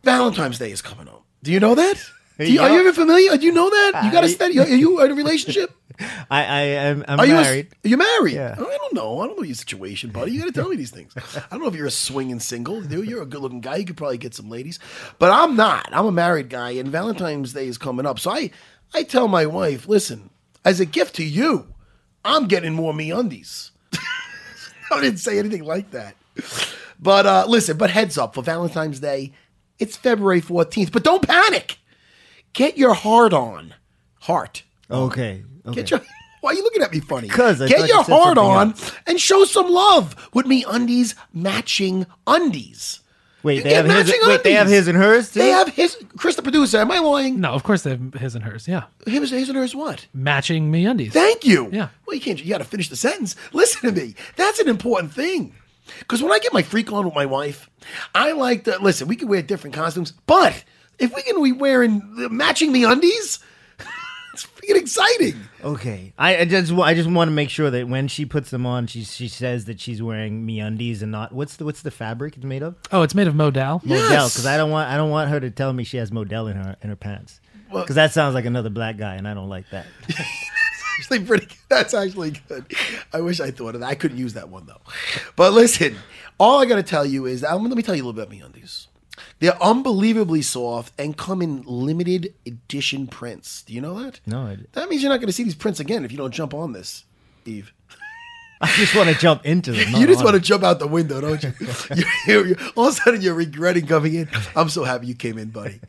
Valentine's 0.02 0.58
Day 0.58 0.70
is 0.70 0.82
coming 0.82 1.08
up. 1.08 1.24
Do 1.42 1.52
you 1.52 1.60
know 1.60 1.74
that? 1.74 1.96
Do 2.38 2.50
you, 2.50 2.60
Are 2.62 2.70
you 2.70 2.80
even 2.80 2.94
familiar? 2.94 3.36
Do 3.36 3.44
you 3.44 3.52
know 3.52 3.68
that? 3.68 4.02
You 4.04 4.10
got 4.12 4.22
to 4.22 4.28
study. 4.28 4.58
Are 4.58 4.66
you 4.66 5.02
in 5.04 5.10
a 5.10 5.14
relationship? 5.14 5.70
I 6.30 6.44
I 6.44 6.60
am 6.88 7.04
I'm 7.06 7.20
Are 7.20 7.26
you 7.26 7.34
a- 7.36 7.42
married. 7.42 7.68
you're 7.84 7.98
married. 7.98 8.32
Yeah. 8.34 8.54
Oh, 8.58 8.64
I 8.66 8.78
don't 8.78 8.94
know. 8.94 9.20
I 9.20 9.26
don't 9.26 9.36
know 9.36 9.42
your 9.42 9.54
situation, 9.54 10.08
buddy. 10.10 10.32
You 10.32 10.40
got 10.40 10.46
to 10.46 10.52
tell 10.52 10.68
me 10.70 10.76
these 10.76 10.90
things. 10.90 11.12
I 11.16 11.42
don't 11.50 11.60
know 11.60 11.68
if 11.68 11.74
you're 11.74 11.84
a 11.86 11.90
swinging 11.90 12.40
single. 12.40 12.80
Dude, 12.80 13.06
you're 13.06 13.20
a 13.20 13.26
good-looking 13.26 13.60
guy. 13.60 13.76
You 13.76 13.84
could 13.84 13.98
probably 13.98 14.16
get 14.16 14.34
some 14.34 14.48
ladies, 14.48 14.78
but 15.18 15.30
I'm 15.30 15.54
not. 15.56 15.90
I'm 15.92 16.06
a 16.06 16.12
married 16.12 16.48
guy, 16.48 16.70
and 16.70 16.88
Valentine's 16.88 17.52
Day 17.52 17.66
is 17.66 17.76
coming 17.76 18.06
up. 18.06 18.18
So 18.18 18.30
I, 18.30 18.50
I 18.94 19.02
tell 19.02 19.28
my 19.28 19.44
wife, 19.44 19.86
listen, 19.86 20.30
as 20.64 20.80
a 20.80 20.86
gift 20.86 21.16
to 21.16 21.24
you, 21.24 21.66
I'm 22.24 22.46
getting 22.48 22.72
more 22.72 22.94
me 22.94 23.10
undies. 23.10 23.70
I 24.90 25.02
didn't 25.02 25.18
say 25.20 25.38
anything 25.38 25.64
like 25.64 25.90
that. 25.90 26.16
But 26.98 27.26
uh, 27.26 27.44
listen, 27.46 27.76
but 27.76 27.90
heads 27.90 28.16
up 28.16 28.34
for 28.34 28.42
Valentine's 28.42 29.00
Day, 29.00 29.32
it's 29.80 29.96
February 29.96 30.40
14th. 30.40 30.92
But 30.92 31.02
don't 31.04 31.26
panic. 31.26 31.78
Get 32.52 32.76
your 32.78 32.94
heart 32.94 33.32
on. 33.32 33.74
Heart. 34.20 34.62
Okay. 34.90 35.44
Okay. 35.66 35.74
Get 35.74 35.90
your. 35.90 36.00
Why 36.40 36.50
are 36.50 36.54
you 36.54 36.62
looking 36.62 36.82
at 36.82 36.90
me 36.92 37.00
funny? 37.00 37.28
Because 37.28 37.58
get 37.58 37.70
your 37.70 37.86
you 37.98 38.02
heart 38.02 38.38
on 38.38 38.68
else. 38.70 38.92
and 39.06 39.20
show 39.20 39.44
some 39.44 39.70
love 39.70 40.16
with 40.32 40.46
me 40.46 40.64
undies 40.66 41.14
matching 41.34 42.06
undies. 42.26 43.00
Wait, 43.42 43.58
You 43.58 43.62
they 43.62 43.74
have 43.74 43.84
his. 43.86 43.94
matching 44.06 44.20
Wait, 44.26 44.42
they 44.42 44.52
have 44.54 44.66
his 44.68 44.86
and 44.88 44.96
hers 44.98 45.32
too. 45.32 45.38
They 45.40 45.48
have 45.50 45.68
his. 45.68 45.96
Chris, 46.16 46.36
the 46.36 46.42
producer. 46.42 46.78
Am 46.78 46.90
I 46.90 46.98
lying? 46.98 47.40
No, 47.40 47.52
of 47.52 47.62
course 47.62 47.82
they 47.82 47.90
have 47.90 48.14
his 48.14 48.34
and 48.34 48.44
hers. 48.44 48.66
Yeah, 48.68 48.84
His, 49.06 49.30
his 49.30 49.48
and 49.48 49.56
hers 49.58 49.74
what? 49.74 50.06
matching 50.12 50.70
me 50.70 50.86
undies. 50.86 51.12
Thank 51.12 51.44
you. 51.46 51.68
Yeah. 51.72 51.88
Well, 52.06 52.14
you 52.14 52.20
can't. 52.20 52.42
You 52.42 52.50
got 52.50 52.58
to 52.58 52.64
finish 52.64 52.88
the 52.88 52.96
sentence. 52.96 53.36
Listen 53.52 53.94
to 53.94 54.00
me. 54.00 54.14
That's 54.36 54.58
an 54.60 54.68
important 54.68 55.12
thing. 55.12 55.54
Because 55.98 56.22
when 56.22 56.32
I 56.32 56.38
get 56.38 56.52
my 56.52 56.62
freak 56.62 56.92
on 56.92 57.04
with 57.04 57.14
my 57.14 57.26
wife, 57.26 57.68
I 58.14 58.32
like 58.32 58.64
to 58.64 58.78
listen. 58.78 59.08
We 59.08 59.16
can 59.16 59.28
wear 59.28 59.42
different 59.42 59.74
costumes, 59.74 60.12
but 60.26 60.64
if 60.98 61.14
we 61.14 61.22
can 61.22 61.42
be 61.42 61.52
wearing 61.52 62.02
matching 62.30 62.72
the 62.72 62.84
undies, 62.84 63.38
it's 64.32 64.46
freaking 64.46 64.76
exciting. 64.76 65.36
Okay, 65.64 66.12
I, 66.18 66.38
I 66.38 66.44
just 66.44 66.72
I 66.72 66.94
just 66.94 67.08
want 67.10 67.28
to 67.28 67.32
make 67.32 67.50
sure 67.50 67.70
that 67.70 67.88
when 67.88 68.08
she 68.08 68.24
puts 68.24 68.50
them 68.50 68.66
on, 68.66 68.86
she 68.86 69.04
she 69.04 69.28
says 69.28 69.64
that 69.66 69.80
she's 69.80 70.02
wearing 70.02 70.44
me 70.46 70.60
undies 70.60 71.02
and 71.02 71.10
not 71.12 71.32
what's 71.32 71.56
the 71.56 71.64
what's 71.64 71.82
the 71.82 71.90
fabric 71.90 72.36
it's 72.36 72.44
made 72.44 72.62
of? 72.62 72.76
Oh, 72.92 73.02
it's 73.02 73.14
made 73.14 73.26
of 73.28 73.34
modal. 73.34 73.80
Yeah. 73.84 73.96
Modell, 73.96 74.10
Yes. 74.10 74.32
because 74.34 74.46
I 74.46 74.56
don't 74.56 74.70
want 74.70 74.88
I 74.90 74.96
don't 74.96 75.10
want 75.10 75.30
her 75.30 75.40
to 75.40 75.50
tell 75.50 75.72
me 75.72 75.84
she 75.84 75.96
has 75.98 76.10
Modell 76.10 76.50
in 76.50 76.56
her 76.56 76.76
in 76.82 76.88
her 76.90 76.96
pants. 76.96 77.40
Well- 77.70 77.82
Because 77.82 77.96
that 77.96 78.12
sounds 78.12 78.34
like 78.34 78.44
another 78.46 78.70
black 78.70 78.96
guy, 78.96 79.14
and 79.16 79.28
I 79.28 79.34
don't 79.34 79.48
like 79.48 79.68
that. 79.70 79.86
actually 81.00 81.24
pretty. 81.24 81.46
good. 81.46 81.56
That's 81.68 81.94
actually 81.94 82.32
good. 82.48 82.66
I 83.12 83.20
wish 83.20 83.40
I 83.40 83.50
thought 83.50 83.74
of 83.74 83.80
that. 83.80 83.86
I 83.88 83.94
couldn't 83.94 84.18
use 84.18 84.34
that 84.34 84.48
one 84.48 84.66
though. 84.66 84.80
But 85.36 85.52
listen, 85.52 85.96
all 86.38 86.60
I 86.60 86.66
got 86.66 86.76
to 86.76 86.82
tell 86.82 87.06
you 87.06 87.26
is, 87.26 87.44
um, 87.44 87.64
let 87.64 87.76
me 87.76 87.82
tell 87.82 87.94
you 87.94 88.02
a 88.02 88.06
little 88.06 88.24
bit 88.24 88.28
about 88.28 88.52
MeUndies. 88.52 88.86
They're 89.38 89.62
unbelievably 89.62 90.42
soft 90.42 90.92
and 90.98 91.16
come 91.16 91.42
in 91.42 91.62
limited 91.62 92.34
edition 92.46 93.06
prints. 93.06 93.62
Do 93.62 93.74
you 93.74 93.80
know 93.80 94.02
that? 94.02 94.20
No, 94.26 94.46
I, 94.46 94.50
didn't. 94.50 94.72
That 94.72 94.88
means 94.88 95.02
you're 95.02 95.10
not 95.10 95.18
going 95.18 95.28
to 95.28 95.32
see 95.32 95.44
these 95.44 95.54
prints 95.54 95.80
again 95.80 96.04
if 96.04 96.12
you 96.12 96.18
don't 96.18 96.32
jump 96.32 96.54
on 96.54 96.72
this, 96.72 97.04
Yves. 97.46 97.72
I 98.62 98.66
just 98.72 98.94
want 98.94 99.08
to 99.08 99.14
jump 99.14 99.46
into 99.46 99.72
them. 99.72 99.94
you 99.96 100.06
just 100.06 100.22
want 100.22 100.34
to 100.34 100.40
jump 100.40 100.64
out 100.64 100.78
the 100.78 100.86
window, 100.86 101.20
don't 101.20 101.42
you? 101.42 101.52
you're, 102.26 102.46
you're, 102.46 102.56
all 102.76 102.88
of 102.88 102.94
a 102.94 102.96
sudden, 102.96 103.22
you're 103.22 103.34
regretting 103.34 103.86
coming 103.86 104.14
in. 104.14 104.28
I'm 104.54 104.68
so 104.68 104.84
happy 104.84 105.06
you 105.06 105.14
came 105.14 105.38
in, 105.38 105.48
buddy. 105.48 105.80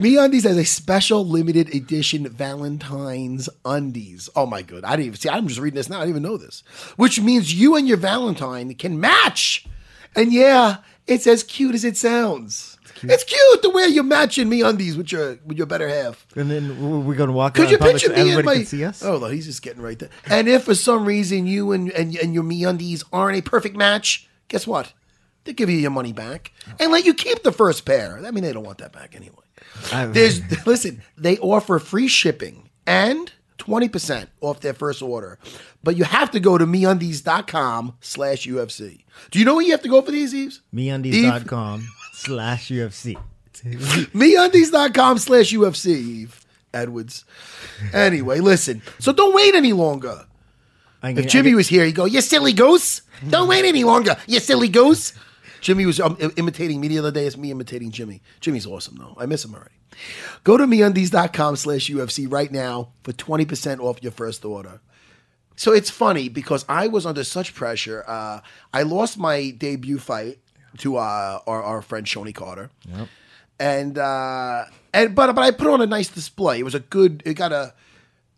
Me 0.00 0.16
Undies 0.16 0.42
has 0.44 0.56
a 0.56 0.64
special 0.64 1.24
limited 1.24 1.72
edition 1.72 2.28
Valentine's 2.28 3.48
undies. 3.64 4.28
Oh 4.34 4.46
my 4.46 4.62
god, 4.62 4.84
I 4.84 4.96
didn't 4.96 5.06
even 5.06 5.20
see. 5.20 5.28
I'm 5.28 5.46
just 5.46 5.60
reading 5.60 5.76
this 5.76 5.88
now. 5.88 5.98
I 5.98 6.00
didn't 6.00 6.10
even 6.10 6.22
know 6.22 6.36
this, 6.36 6.62
which 6.96 7.20
means 7.20 7.54
you 7.54 7.76
and 7.76 7.86
your 7.86 7.98
Valentine 7.98 8.74
can 8.74 8.98
match. 8.98 9.66
And 10.16 10.32
yeah, 10.32 10.78
it's 11.08 11.26
as 11.26 11.42
cute 11.42 11.74
as 11.74 11.84
it 11.84 11.96
sounds. 11.96 12.78
It's 13.02 13.24
cute 13.24 13.62
the 13.62 13.70
way 13.70 13.86
you're 13.86 14.02
matching 14.02 14.48
MeUndies 14.48 14.96
with 14.96 15.12
your 15.12 15.38
with 15.44 15.56
your 15.56 15.66
better 15.66 15.88
half. 15.88 16.26
And 16.36 16.50
then 16.50 17.04
we're 17.06 17.14
going 17.14 17.28
to 17.28 17.32
walk 17.32 17.54
Could 17.54 17.70
you 17.70 17.78
picture 17.78 18.08
so 18.08 18.24
me 18.24 18.32
in 18.32 18.44
my? 18.44 18.54
can 18.56 18.64
see 18.64 18.84
us? 18.84 19.04
Oh, 19.04 19.18
no, 19.18 19.26
he's 19.26 19.46
just 19.46 19.62
getting 19.62 19.82
right 19.82 19.98
there. 19.98 20.08
And 20.26 20.48
if 20.48 20.64
for 20.64 20.74
some 20.74 21.04
reason 21.04 21.46
you 21.46 21.72
and 21.72 21.90
and, 21.92 22.16
and 22.16 22.34
your 22.34 22.42
MeUndies 22.42 23.04
aren't 23.12 23.38
a 23.38 23.42
perfect 23.42 23.76
match, 23.76 24.28
guess 24.48 24.66
what? 24.66 24.92
They 25.44 25.52
give 25.52 25.70
you 25.70 25.78
your 25.78 25.90
money 25.92 26.12
back 26.12 26.52
and 26.80 26.90
let 26.90 27.04
you 27.04 27.14
keep 27.14 27.42
the 27.42 27.52
first 27.52 27.86
pair. 27.86 28.20
I 28.24 28.30
mean, 28.32 28.42
they 28.42 28.52
don't 28.52 28.64
want 28.64 28.78
that 28.78 28.92
back 28.92 29.14
anyway. 29.14 29.36
There's 30.12 30.40
listen, 30.66 31.02
they 31.16 31.38
offer 31.38 31.78
free 31.78 32.08
shipping 32.08 32.68
and 32.86 33.32
20% 33.58 34.28
off 34.40 34.60
their 34.60 34.74
first 34.74 35.02
order. 35.02 35.38
But 35.82 35.96
you 35.96 36.04
have 36.04 36.30
to 36.32 36.40
go 36.40 36.58
to 36.58 36.66
meundies.com 36.66 37.96
slash 38.00 38.46
UFC. 38.46 39.04
Do 39.30 39.38
you 39.38 39.44
know 39.44 39.54
where 39.54 39.64
you 39.64 39.72
have 39.72 39.82
to 39.82 39.88
go 39.88 40.00
for 40.02 40.10
these, 40.10 40.34
Eves? 40.34 40.60
MeUndies.com 40.74 41.86
slash 42.14 42.68
UFC. 42.68 43.16
meundies.com 43.62 45.18
slash 45.18 45.52
UFC, 45.52 46.22
Yves 46.22 46.46
Edwards. 46.72 47.24
Anyway, 47.92 48.40
listen. 48.40 48.82
So 48.98 49.12
don't 49.12 49.34
wait 49.34 49.54
any 49.54 49.72
longer. 49.72 50.26
If 51.02 51.28
Jimmy 51.28 51.54
was 51.54 51.68
here, 51.68 51.84
he'd 51.84 51.94
go, 51.94 52.04
You 52.06 52.20
silly 52.20 52.52
goose. 52.52 53.02
Don't 53.28 53.48
wait 53.48 53.64
any 53.64 53.84
longer, 53.84 54.16
you 54.26 54.38
silly 54.40 54.68
goose. 54.68 55.12
Jimmy 55.60 55.86
was 55.86 55.98
um, 55.98 56.16
imitating 56.36 56.80
me 56.80 56.88
the 56.88 56.98
other 56.98 57.10
day. 57.10 57.26
It's 57.26 57.36
me 57.36 57.50
imitating 57.50 57.90
Jimmy. 57.90 58.22
Jimmy's 58.40 58.66
awesome, 58.66 58.96
though. 58.96 59.16
I 59.18 59.26
miss 59.26 59.44
him 59.44 59.54
already. 59.54 59.74
Go 60.44 60.56
to 60.56 60.64
meundies.com 60.64 61.56
slash 61.56 61.90
UFC 61.90 62.30
right 62.30 62.50
now 62.50 62.90
for 63.02 63.12
20% 63.12 63.80
off 63.80 64.02
your 64.02 64.12
first 64.12 64.44
order. 64.44 64.80
So 65.56 65.72
it's 65.72 65.90
funny 65.90 66.28
because 66.28 66.64
I 66.68 66.86
was 66.86 67.04
under 67.04 67.24
such 67.24 67.54
pressure. 67.54 68.04
Uh, 68.06 68.40
I 68.72 68.82
lost 68.82 69.18
my 69.18 69.50
debut 69.50 69.98
fight 69.98 70.38
to 70.78 70.96
uh, 70.96 71.40
our, 71.46 71.62
our 71.62 71.82
friend 71.82 72.06
Shonie 72.06 72.34
Carter. 72.34 72.70
And 73.58 73.98
uh, 73.98 74.66
and 74.94 75.16
but 75.16 75.34
but 75.34 75.42
I 75.42 75.50
put 75.50 75.66
on 75.66 75.80
a 75.80 75.86
nice 75.86 76.08
display. 76.08 76.60
It 76.60 76.62
was 76.62 76.76
a 76.76 76.80
good. 76.80 77.24
It 77.26 77.34
got 77.34 77.52
a. 77.52 77.74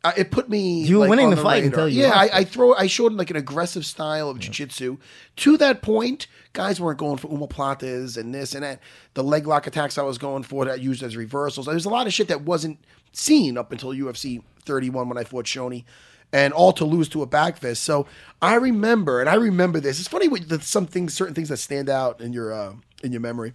Uh, 0.02 0.12
it 0.16 0.30
put 0.30 0.48
me. 0.48 0.82
You 0.82 0.96
were 0.96 1.00
like, 1.00 1.10
winning 1.10 1.26
on 1.26 1.30
the 1.32 1.36
fight 1.36 1.62
radar. 1.62 1.66
until 1.66 1.88
you 1.90 2.02
Yeah, 2.04 2.12
I, 2.14 2.30
I 2.38 2.44
throw. 2.44 2.74
I 2.74 2.86
showed 2.86 3.12
like 3.12 3.28
an 3.28 3.36
aggressive 3.36 3.84
style 3.84 4.30
of 4.30 4.38
jiu-jitsu. 4.38 4.96
To 5.36 5.56
that 5.58 5.82
point, 5.82 6.26
guys 6.52 6.80
weren't 6.80 6.98
going 6.98 7.16
for 7.16 7.28
omoplatas 7.28 8.16
and 8.16 8.34
this 8.34 8.54
and 8.54 8.64
that. 8.64 8.80
The 9.14 9.22
leg 9.22 9.46
lock 9.46 9.66
attacks 9.66 9.98
I 9.98 10.02
was 10.02 10.18
going 10.18 10.42
for 10.42 10.64
that 10.64 10.80
used 10.80 11.02
as 11.02 11.16
reversals. 11.16 11.66
There's 11.66 11.84
a 11.84 11.90
lot 11.90 12.06
of 12.06 12.12
shit 12.12 12.28
that 12.28 12.42
wasn't 12.42 12.78
seen 13.12 13.56
up 13.56 13.72
until 13.72 13.90
UFC 13.90 14.42
31 14.64 15.08
when 15.08 15.18
I 15.18 15.24
fought 15.24 15.46
Shonie. 15.46 15.84
And 16.32 16.52
all 16.52 16.72
to 16.74 16.84
lose 16.84 17.08
to 17.08 17.22
a 17.22 17.26
back 17.26 17.56
fist. 17.56 17.82
So 17.82 18.06
I 18.40 18.54
remember, 18.54 19.18
and 19.18 19.28
I 19.28 19.34
remember 19.34 19.80
this. 19.80 19.98
It's 19.98 20.06
funny 20.06 20.28
the, 20.28 20.60
some 20.60 20.86
things, 20.86 21.12
certain 21.12 21.34
things 21.34 21.48
that 21.48 21.56
stand 21.56 21.88
out 21.88 22.20
in 22.20 22.32
your 22.32 22.52
uh, 22.52 22.74
in 23.02 23.10
your 23.10 23.20
memory. 23.20 23.52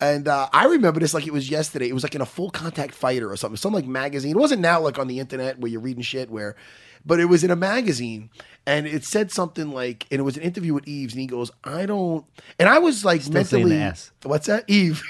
And 0.00 0.28
uh, 0.28 0.48
I 0.52 0.66
remember 0.66 1.00
this 1.00 1.12
like 1.12 1.26
it 1.26 1.32
was 1.32 1.50
yesterday. 1.50 1.88
It 1.88 1.92
was 1.92 2.04
like 2.04 2.14
in 2.14 2.20
a 2.20 2.26
full 2.26 2.50
contact 2.50 2.94
fighter 2.94 3.30
or 3.30 3.36
something, 3.36 3.56
some 3.56 3.72
like 3.72 3.84
magazine. 3.84 4.32
It 4.32 4.40
wasn't 4.40 4.62
now 4.62 4.80
like 4.80 4.98
on 4.98 5.08
the 5.08 5.18
internet 5.18 5.58
where 5.58 5.70
you're 5.70 5.80
reading 5.80 6.02
shit 6.02 6.30
where, 6.30 6.56
but 7.04 7.20
it 7.20 7.26
was 7.26 7.44
in 7.44 7.50
a 7.50 7.56
magazine 7.56 8.30
and 8.66 8.86
it 8.86 9.04
said 9.04 9.32
something 9.32 9.72
like, 9.72 10.06
and 10.10 10.20
it 10.20 10.22
was 10.22 10.36
an 10.36 10.42
interview 10.42 10.74
with 10.74 10.86
Eves, 10.86 11.14
and 11.14 11.20
he 11.20 11.26
goes, 11.26 11.50
"I 11.64 11.86
don't," 11.86 12.26
and 12.58 12.68
I 12.68 12.78
was 12.78 13.04
like 13.04 13.22
Still 13.22 13.34
mentally, 13.34 13.78
the 14.20 14.28
what's 14.28 14.46
that, 14.46 14.64
Yves? 14.68 15.02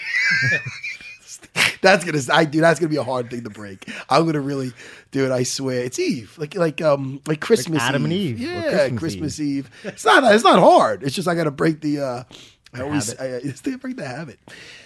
that's 1.82 2.04
gonna, 2.04 2.20
I 2.32 2.44
do. 2.44 2.60
That's 2.60 2.78
gonna 2.78 2.90
be 2.90 2.96
a 2.96 3.02
hard 3.02 3.30
thing 3.30 3.44
to 3.44 3.50
break. 3.50 3.88
I'm 4.08 4.26
gonna 4.26 4.40
really 4.40 4.72
do 5.10 5.26
it. 5.26 5.32
I 5.32 5.42
swear, 5.42 5.80
it's 5.80 5.98
Yves, 5.98 6.38
like 6.38 6.54
like 6.54 6.80
um 6.80 7.20
like 7.26 7.40
Christmas 7.40 7.82
Adam 7.82 8.04
and 8.04 8.12
Eve, 8.12 8.38
Yeah, 8.38 8.62
Christmas 8.70 8.98
Christmas, 9.00 9.40
Eve. 9.40 9.70
It's 9.84 10.04
not. 10.04 10.32
It's 10.32 10.44
not 10.44 10.60
hard. 10.60 11.02
It's 11.02 11.14
just 11.14 11.28
I 11.28 11.34
gotta 11.34 11.50
break 11.50 11.80
the. 11.80 12.00
uh 12.00 12.24
I 12.74 12.82
always 12.82 13.18
I, 13.18 13.36
I 13.36 13.40
just 13.40 13.64
break 13.80 13.96
the 13.96 14.06
habit. 14.06 14.38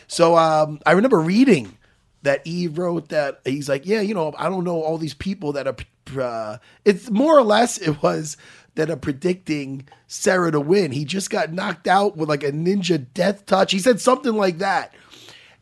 So 0.06 0.36
um, 0.36 0.80
I 0.86 0.92
remember 0.92 1.20
reading 1.20 1.76
that 2.22 2.46
Yves 2.46 2.76
wrote 2.76 3.08
that 3.08 3.40
he's 3.44 3.68
like, 3.68 3.86
yeah, 3.86 4.00
you 4.00 4.14
know, 4.14 4.34
I 4.38 4.48
don't 4.48 4.64
know 4.64 4.80
all 4.82 4.98
these 4.98 5.14
people 5.14 5.52
that 5.52 5.66
are. 5.66 5.76
Uh, 6.16 6.58
it's 6.84 7.10
more 7.10 7.38
or 7.38 7.42
less 7.42 7.78
it 7.78 8.02
was 8.02 8.36
that 8.74 8.90
are 8.90 8.96
predicting 8.96 9.86
Serra 10.06 10.50
to 10.52 10.60
win. 10.60 10.92
He 10.92 11.04
just 11.04 11.30
got 11.30 11.52
knocked 11.52 11.86
out 11.86 12.16
with 12.16 12.28
like 12.28 12.42
a 12.42 12.52
ninja 12.52 13.04
death 13.14 13.46
touch. 13.46 13.72
He 13.72 13.78
said 13.78 14.00
something 14.00 14.34
like 14.34 14.58
that, 14.58 14.94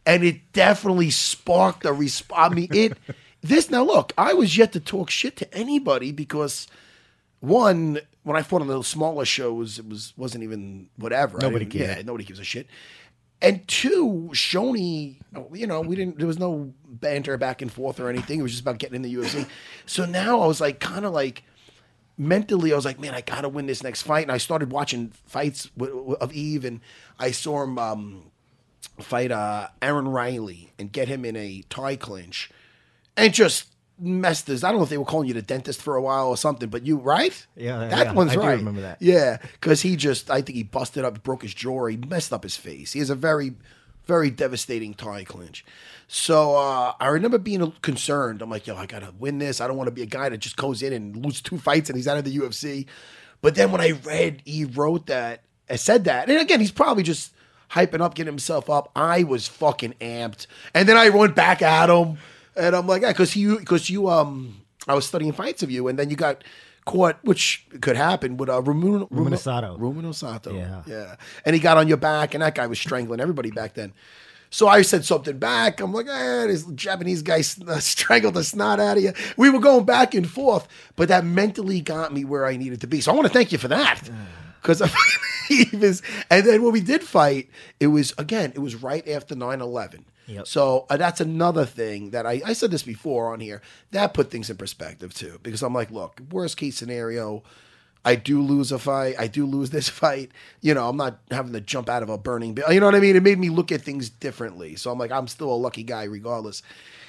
and 0.07 0.24
it 0.24 0.53
definitely 0.53 1.11
sparked 1.11 1.85
a 1.85 1.92
response. 1.92 2.53
I 2.53 2.55
mean, 2.55 2.68
it. 2.72 2.98
This 3.42 3.70
now 3.70 3.83
look, 3.83 4.12
I 4.18 4.35
was 4.35 4.59
yet 4.59 4.72
to 4.72 4.81
talk 4.81 5.09
shit 5.09 5.37
to 5.37 5.55
anybody 5.55 6.12
because 6.12 6.66
one, 7.40 7.98
when 8.22 8.37
I 8.37 8.42
fought 8.42 8.61
on 8.61 8.68
those 8.68 8.87
smaller 8.87 9.24
shows, 9.24 9.79
it 9.79 9.88
was 9.88 10.12
wasn't 10.16 10.44
even 10.44 10.88
whatever. 10.96 11.38
Nobody 11.38 11.64
cared. 11.64 11.96
Yeah, 11.96 12.03
nobody 12.03 12.24
gives 12.24 12.38
a 12.38 12.44
shit. 12.44 12.66
And 13.42 13.66
two, 13.66 14.29
Shonie, 14.33 15.16
you 15.53 15.66
know, 15.66 15.81
we 15.81 15.96
didn't. 15.96 16.18
There 16.18 16.26
was 16.26 16.38
no 16.38 16.72
banter 16.85 17.38
back 17.38 17.62
and 17.62 17.72
forth 17.72 17.98
or 17.98 18.11
anything. 18.11 18.40
It 18.40 18.42
was 18.42 18.53
just 18.53 18.62
about 18.62 18.79
getting 18.79 18.96
in 18.96 19.03
the 19.03 19.14
UFC. 19.14 19.46
So 19.87 20.05
now 20.05 20.40
I 20.40 20.46
was 20.46 20.61
like, 20.61 20.79
kind 20.79 21.07
of 21.07 21.12
like 21.12 21.42
mentally, 22.18 22.72
I 22.72 22.76
was 22.76 22.85
like, 22.85 23.00
man, 23.00 23.14
I 23.14 23.22
gotta 23.22 23.48
win 23.48 23.66
this 23.66 23.83
next 23.83 24.03
fight. 24.03 24.22
And 24.22 24.33
I 24.33 24.37
started 24.37 24.70
watching 24.70 25.12
fights 25.26 25.70
of 26.20 26.33
Yves, 26.35 26.64
and 26.66 26.81
I 27.18 27.31
saw 27.31 27.62
him 27.62 27.79
um, 27.79 28.31
fight 28.98 29.33
uh, 29.33 29.68
Aaron 29.81 30.09
Riley 30.09 30.72
and 30.79 30.92
get 30.92 31.09
him 31.09 31.24
in 31.24 31.35
a 31.37 31.64
tie 31.70 31.96
clinch, 31.96 32.50
and 33.16 33.33
just 33.33 33.68
messed 34.00 34.46
his. 34.46 34.64
I 34.64 34.70
don't 34.70 34.78
know 34.78 34.84
if 34.84 34.90
they 34.90 34.98
were 34.98 35.04
calling 35.04 35.28
you 35.28 35.34
the 35.34 35.42
dentist 35.42 35.82
for 35.82 35.96
a 35.96 36.02
while 36.02 36.28
or 36.28 36.36
something, 36.36 36.68
but 36.68 36.86
you 36.86 36.96
right? 36.96 37.46
Yeah, 37.56 37.78
that 37.88 38.06
yeah, 38.06 38.12
one's 38.12 38.32
I 38.32 38.36
right. 38.36 38.58
remember 38.58 38.80
that. 38.80 39.00
Yeah, 39.00 39.38
because 39.42 39.82
he 39.82 39.96
just, 39.96 40.30
I 40.30 40.42
think 40.42 40.56
he 40.56 40.62
busted 40.62 41.04
up, 41.04 41.22
broke 41.22 41.42
his 41.42 41.54
jaw, 41.54 41.86
he 41.86 41.96
messed 41.96 42.32
up 42.32 42.42
his 42.42 42.56
face. 42.56 42.92
He 42.92 42.98
has 42.98 43.10
a 43.10 43.14
very, 43.14 43.54
very 44.06 44.30
devastating 44.30 44.94
tie 44.94 45.24
clinch. 45.24 45.64
So 46.08 46.56
uh, 46.56 46.94
I 46.98 47.06
remember 47.08 47.38
being 47.38 47.72
concerned. 47.82 48.42
I'm 48.42 48.50
like, 48.50 48.66
yo, 48.66 48.76
I 48.76 48.86
gotta 48.86 49.12
win 49.18 49.38
this. 49.38 49.60
I 49.60 49.68
don't 49.68 49.76
want 49.76 49.88
to 49.88 49.94
be 49.94 50.02
a 50.02 50.06
guy 50.06 50.28
that 50.28 50.38
just 50.38 50.56
goes 50.56 50.82
in 50.82 50.92
and 50.92 51.16
loses 51.16 51.42
two 51.42 51.58
fights 51.58 51.88
and 51.88 51.96
he's 51.96 52.08
out 52.08 52.18
of 52.18 52.24
the 52.24 52.36
UFC. 52.36 52.86
But 53.42 53.54
then 53.54 53.70
when 53.70 53.80
I 53.80 53.92
read 53.92 54.42
he 54.44 54.64
wrote 54.64 55.06
that, 55.06 55.44
I 55.68 55.76
said 55.76 56.04
that, 56.04 56.28
and 56.28 56.38
again, 56.38 56.58
he's 56.58 56.72
probably 56.72 57.04
just 57.04 57.32
hyping 57.70 58.00
up, 58.00 58.14
getting 58.16 58.32
himself 58.32 58.68
up. 58.68 58.90
I 58.96 59.22
was 59.22 59.46
fucking 59.46 59.94
amped, 60.00 60.46
and 60.74 60.88
then 60.88 60.96
I 60.96 61.10
went 61.10 61.36
back 61.36 61.62
at 61.62 61.88
him, 61.88 62.18
and 62.56 62.74
I'm 62.74 62.86
like, 62.86 63.02
yeah, 63.02 63.08
because 63.12 63.36
you, 63.36 63.58
because 63.58 63.90
you, 63.90 64.08
um, 64.08 64.62
I 64.88 64.94
was 64.94 65.06
studying 65.06 65.32
fights 65.32 65.62
of 65.62 65.70
you, 65.70 65.88
and 65.88 65.98
then 65.98 66.10
you 66.10 66.16
got 66.16 66.44
caught, 66.84 67.18
which 67.22 67.66
could 67.80 67.96
happen 67.96 68.36
with 68.36 68.48
uh, 68.48 68.60
Rumun, 68.62 69.08
Rumina 69.10 69.38
Sato. 69.38 69.76
Rumen 69.78 70.14
Yeah. 70.54 70.82
Yeah. 70.86 71.16
And 71.44 71.54
he 71.54 71.60
got 71.60 71.76
on 71.76 71.88
your 71.88 71.96
back, 71.96 72.34
and 72.34 72.42
that 72.42 72.54
guy 72.54 72.66
was 72.66 72.78
strangling 72.78 73.20
everybody 73.20 73.50
back 73.50 73.74
then. 73.74 73.92
So 74.52 74.66
I 74.66 74.82
said 74.82 75.04
something 75.04 75.38
back. 75.38 75.80
I'm 75.80 75.92
like, 75.92 76.08
eh, 76.08 76.46
this 76.48 76.64
Japanese 76.64 77.22
guy 77.22 77.40
strangled 77.78 78.34
the 78.34 78.42
snot 78.42 78.80
out 78.80 78.96
of 78.96 79.02
you. 79.02 79.12
We 79.36 79.48
were 79.48 79.60
going 79.60 79.84
back 79.84 80.12
and 80.14 80.28
forth, 80.28 80.66
but 80.96 81.08
that 81.08 81.24
mentally 81.24 81.80
got 81.80 82.12
me 82.12 82.24
where 82.24 82.44
I 82.46 82.56
needed 82.56 82.80
to 82.80 82.88
be. 82.88 83.00
So 83.00 83.12
I 83.12 83.14
want 83.14 83.28
to 83.28 83.32
thank 83.32 83.52
you 83.52 83.58
for 83.58 83.68
that. 83.68 84.10
because. 84.60 84.82
And 86.30 86.46
then 86.46 86.62
when 86.62 86.72
we 86.72 86.80
did 86.80 87.02
fight, 87.02 87.48
it 87.80 87.88
was 87.88 88.14
again. 88.18 88.52
It 88.54 88.60
was 88.60 88.76
right 88.76 89.06
after 89.08 89.34
9-11. 89.34 90.04
Yep. 90.30 90.46
So 90.46 90.86
uh, 90.88 90.96
that's 90.96 91.20
another 91.20 91.64
thing 91.66 92.10
that 92.10 92.26
I, 92.26 92.40
I 92.44 92.52
said 92.52 92.70
this 92.70 92.82
before 92.82 93.32
on 93.32 93.40
here. 93.40 93.60
That 93.90 94.14
put 94.14 94.30
things 94.30 94.48
in 94.50 94.56
perspective 94.56 95.12
too, 95.12 95.38
because 95.42 95.62
I'm 95.62 95.74
like, 95.74 95.90
look, 95.90 96.20
worst 96.30 96.56
case 96.56 96.76
scenario, 96.76 97.42
I 98.04 98.14
do 98.14 98.40
lose 98.40 98.72
a 98.72 98.78
fight. 98.78 99.16
I 99.18 99.26
do 99.26 99.44
lose 99.44 99.70
this 99.76 99.88
fight. 99.88 100.30
You 100.60 100.74
know, 100.74 100.88
I'm 100.88 100.96
not 100.96 101.18
having 101.30 101.52
to 101.54 101.60
jump 101.60 101.88
out 101.88 102.02
of 102.02 102.08
a 102.08 102.16
burning. 102.18 102.54
bu- 102.54 102.62
You 102.72 102.80
know 102.80 102.86
what 102.86 102.94
I 102.94 103.00
mean? 103.00 103.16
It 103.16 103.22
made 103.22 103.38
me 103.38 103.50
look 103.50 103.72
at 103.72 103.82
things 103.82 104.08
differently. 104.08 104.76
So 104.76 104.90
I'm 104.90 104.98
like, 104.98 105.10
I'm 105.10 105.26
still 105.28 105.52
a 105.52 105.56
lucky 105.56 105.82
guy 105.82 106.04
regardless. 106.04 106.62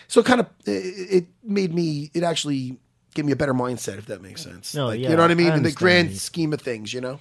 So 0.08 0.22
kind 0.24 0.42
of, 0.42 0.48
it, 0.66 1.24
it 1.24 1.26
made 1.44 1.74
me. 1.74 2.12
It 2.14 2.24
actually 2.24 2.78
gave 3.14 3.24
me 3.26 3.32
a 3.32 3.36
better 3.38 3.54
mindset, 3.54 3.98
if 3.98 4.08
that 4.08 4.22
makes 4.22 4.42
sense. 4.42 4.74
No, 4.76 4.88
like, 4.88 5.00
yeah, 5.00 5.10
you 5.12 5.16
know 5.16 5.22
what 5.22 5.32
I 5.32 5.36
mean? 5.36 5.52
I 5.52 5.56
In 5.58 5.64
the 5.64 5.70
grand 5.72 6.10
scheme 6.18 6.52
of 6.54 6.62
things, 6.62 6.94
you 6.94 7.00
know. 7.02 7.20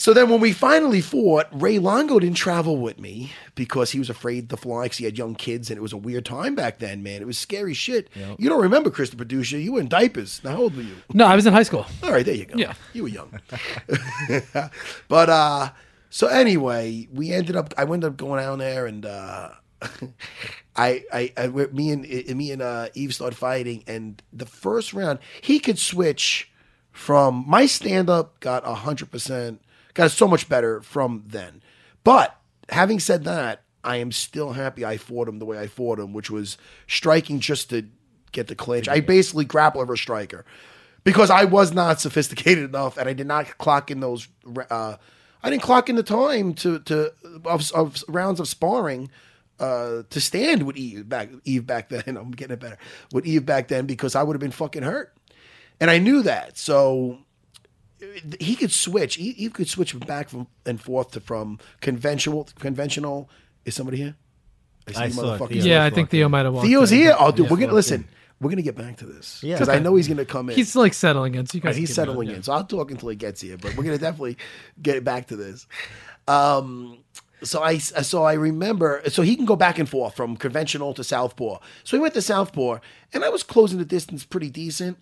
So 0.00 0.14
then, 0.14 0.30
when 0.30 0.40
we 0.40 0.54
finally 0.54 1.02
fought, 1.02 1.46
Ray 1.52 1.78
Longo 1.78 2.18
didn't 2.18 2.38
travel 2.38 2.78
with 2.78 2.98
me 2.98 3.32
because 3.54 3.90
he 3.90 3.98
was 3.98 4.08
afraid 4.08 4.48
to 4.48 4.56
fly 4.56 4.84
because 4.84 4.96
he 4.96 5.04
had 5.04 5.18
young 5.18 5.34
kids 5.34 5.68
and 5.68 5.76
it 5.76 5.82
was 5.82 5.92
a 5.92 5.98
weird 5.98 6.24
time 6.24 6.54
back 6.54 6.78
then, 6.78 7.02
man. 7.02 7.20
It 7.20 7.26
was 7.26 7.36
scary 7.36 7.74
shit. 7.74 8.08
You 8.38 8.48
don't 8.48 8.62
remember, 8.62 8.88
Chris, 8.88 9.10
the? 9.10 9.60
You 9.60 9.74
were 9.74 9.80
in 9.80 9.88
diapers. 9.88 10.40
Now, 10.42 10.52
how 10.52 10.62
old 10.62 10.74
were 10.74 10.84
you? 10.84 10.96
No, 11.12 11.26
I 11.26 11.36
was 11.36 11.46
in 11.46 11.52
high 11.52 11.64
school. 11.64 11.84
All 12.02 12.12
right, 12.12 12.24
there 12.24 12.34
you 12.34 12.46
go. 12.46 12.56
Yeah. 12.56 12.72
You 12.94 13.02
were 13.02 13.08
young. 13.10 13.38
but 15.08 15.28
uh 15.28 15.68
so 16.08 16.28
anyway, 16.28 17.06
we 17.12 17.34
ended 17.34 17.54
up 17.54 17.74
I 17.76 17.82
ended 17.82 18.04
up 18.04 18.16
going 18.16 18.42
down 18.42 18.58
there 18.58 18.86
and 18.86 19.04
uh 19.04 19.50
I, 20.76 21.04
I, 21.12 21.32
I, 21.36 21.46
me 21.48 21.90
and 21.90 22.06
uh, 22.06 22.34
me 22.34 22.52
and 22.52 22.62
uh, 22.62 22.88
Yves 22.94 23.16
started 23.16 23.36
fighting, 23.36 23.84
and 23.86 24.22
the 24.32 24.46
first 24.46 24.94
round 24.94 25.18
he 25.42 25.58
could 25.58 25.78
switch 25.78 26.50
from 26.90 27.44
my 27.46 27.66
stand 27.66 28.08
up 28.08 28.40
got 28.40 28.64
hundred 28.64 29.10
percent, 29.10 29.60
got 30.00 30.10
so 30.10 30.28
much 30.28 30.48
better 30.48 30.80
from 30.82 31.24
then. 31.26 31.62
But 32.04 32.36
having 32.68 33.00
said 33.00 33.24
that, 33.24 33.62
I 33.82 33.96
am 33.96 34.12
still 34.12 34.52
happy 34.52 34.84
I 34.84 34.96
fought 34.96 35.28
him 35.28 35.38
the 35.38 35.46
way 35.46 35.58
I 35.58 35.66
fought 35.66 35.98
him, 35.98 36.12
which 36.12 36.30
was 36.30 36.58
striking 36.86 37.40
just 37.40 37.70
to 37.70 37.86
get 38.32 38.48
the 38.48 38.54
clinch. 38.54 38.88
I 38.88 39.00
basically 39.00 39.44
grapple 39.44 39.80
over 39.80 39.96
striker 39.96 40.44
because 41.04 41.30
I 41.30 41.44
was 41.44 41.72
not 41.72 42.00
sophisticated 42.00 42.64
enough, 42.64 42.96
and 42.96 43.08
I 43.08 43.12
did 43.12 43.26
not 43.26 43.58
clock 43.58 43.90
in 43.90 44.00
those. 44.00 44.28
Uh, 44.70 44.96
I 45.42 45.50
didn't 45.50 45.62
clock 45.62 45.88
in 45.88 45.96
the 45.96 46.02
time 46.02 46.54
to 46.54 46.80
to 46.80 47.12
of, 47.44 47.70
of 47.72 48.04
rounds 48.08 48.40
of 48.40 48.48
sparring 48.48 49.10
uh, 49.58 50.02
to 50.10 50.20
stand 50.20 50.64
with 50.64 50.76
Yves 50.76 51.04
back 51.04 51.30
Yves 51.44 51.64
back 51.64 51.88
then. 51.88 52.02
I'm 52.16 52.32
getting 52.32 52.54
it 52.54 52.60
better 52.60 52.78
with 53.12 53.26
Yves 53.26 53.44
back 53.44 53.68
then 53.68 53.86
because 53.86 54.14
I 54.14 54.22
would 54.22 54.34
have 54.34 54.40
been 54.40 54.50
fucking 54.50 54.82
hurt, 54.82 55.16
and 55.80 55.90
I 55.90 55.98
knew 55.98 56.22
that. 56.22 56.58
So 56.58 57.18
he 58.40 58.56
could 58.56 58.70
switch. 58.72 59.16
He, 59.16 59.32
he 59.32 59.48
could 59.48 59.68
switch 59.68 59.98
back 60.00 60.28
from 60.28 60.46
and 60.66 60.80
forth 60.80 61.12
to 61.12 61.20
from 61.20 61.58
conventional 61.80 62.48
conventional. 62.58 63.28
Is 63.64 63.74
somebody 63.74 63.98
here? 63.98 64.16
I 64.96 65.06
you 65.06 65.12
saw 65.12 65.22
motherfuckers. 65.22 65.48
Theo. 65.48 65.64
yeah, 65.64 65.84
I 65.84 65.90
think 65.90 66.10
Theo 66.10 66.28
might 66.28 66.44
have 66.44 66.54
walked. 66.54 66.66
Theo's 66.66 66.92
in. 66.92 66.98
here. 66.98 67.16
Oh, 67.18 67.30
dude, 67.30 67.46
Yeah, 67.46 67.50
we're 67.52 67.58
gonna 67.58 67.72
listen. 67.74 68.02
in. 68.02 68.08
We're 68.40 68.48
gonna 68.50 68.62
get 68.62 68.76
back 68.76 68.96
to 68.98 69.06
this 69.06 69.42
Yeah. 69.42 69.56
because 69.56 69.68
I 69.68 69.78
know 69.78 69.94
he's 69.96 70.08
gonna 70.08 70.24
come 70.24 70.48
in. 70.48 70.56
He's 70.56 70.74
like 70.74 70.94
settling 70.94 71.34
in, 71.34 71.46
so 71.46 71.56
you 71.56 71.60
guys. 71.60 71.76
he's 71.76 71.94
settling 71.94 72.28
in, 72.28 72.36
yeah. 72.36 72.40
so 72.40 72.54
I'll 72.54 72.64
talk 72.64 72.90
until 72.90 73.10
he 73.10 73.16
gets 73.16 73.42
here. 73.42 73.58
But 73.58 73.76
we're 73.76 73.84
gonna 73.84 73.98
definitely 73.98 74.38
get 74.80 75.04
back 75.04 75.26
to 75.28 75.36
this. 75.36 75.66
Um, 76.26 76.98
so 77.42 77.62
I 77.62 77.78
so 77.78 78.24
I 78.24 78.34
remember 78.34 79.02
so 79.08 79.22
he 79.22 79.36
can 79.36 79.44
go 79.44 79.56
back 79.56 79.78
and 79.78 79.88
forth 79.88 80.14
from 80.16 80.36
conventional 80.36 80.94
to 80.94 81.04
southpaw. 81.04 81.58
So 81.84 81.96
he 81.96 82.00
went 82.00 82.14
to 82.14 82.22
southpaw, 82.22 82.78
and 83.12 83.24
I 83.24 83.28
was 83.28 83.42
closing 83.42 83.78
the 83.78 83.84
distance 83.84 84.24
pretty 84.24 84.48
decent. 84.50 84.98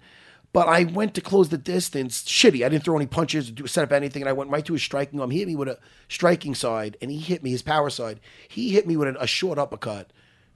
But 0.53 0.69
I 0.69 0.85
went 0.85 1.15
to 1.15 1.21
close 1.21 1.51
the 1.51 1.59
distance 1.59 2.23
shitty. 2.23 2.65
I 2.65 2.69
didn't 2.69 2.83
throw 2.85 2.97
any 2.97 3.07
punches, 3.07 3.51
do, 3.51 3.67
set 3.67 3.85
up 3.85 3.93
anything, 3.93 4.23
and 4.23 4.29
I 4.29 4.33
went 4.33 4.51
right 4.51 4.65
to 4.65 4.73
his 4.73 4.83
striking 4.83 5.21
arm. 5.21 5.31
He 5.31 5.39
hit 5.41 5.49
me 5.49 5.57
with 5.57 5.69
a 5.69 5.79
striking 6.09 6.55
side, 6.55 6.97
and 7.03 7.11
he 7.11 7.19
hit 7.19 7.43
me 7.43 7.51
his 7.51 7.63
power 7.63 7.91
side. 7.91 8.19
He 8.49 8.71
hit 8.71 8.87
me 8.87 8.97
with 8.97 9.09
a, 9.09 9.23
a 9.23 9.27
short 9.27 9.59
uppercut. 9.59 10.11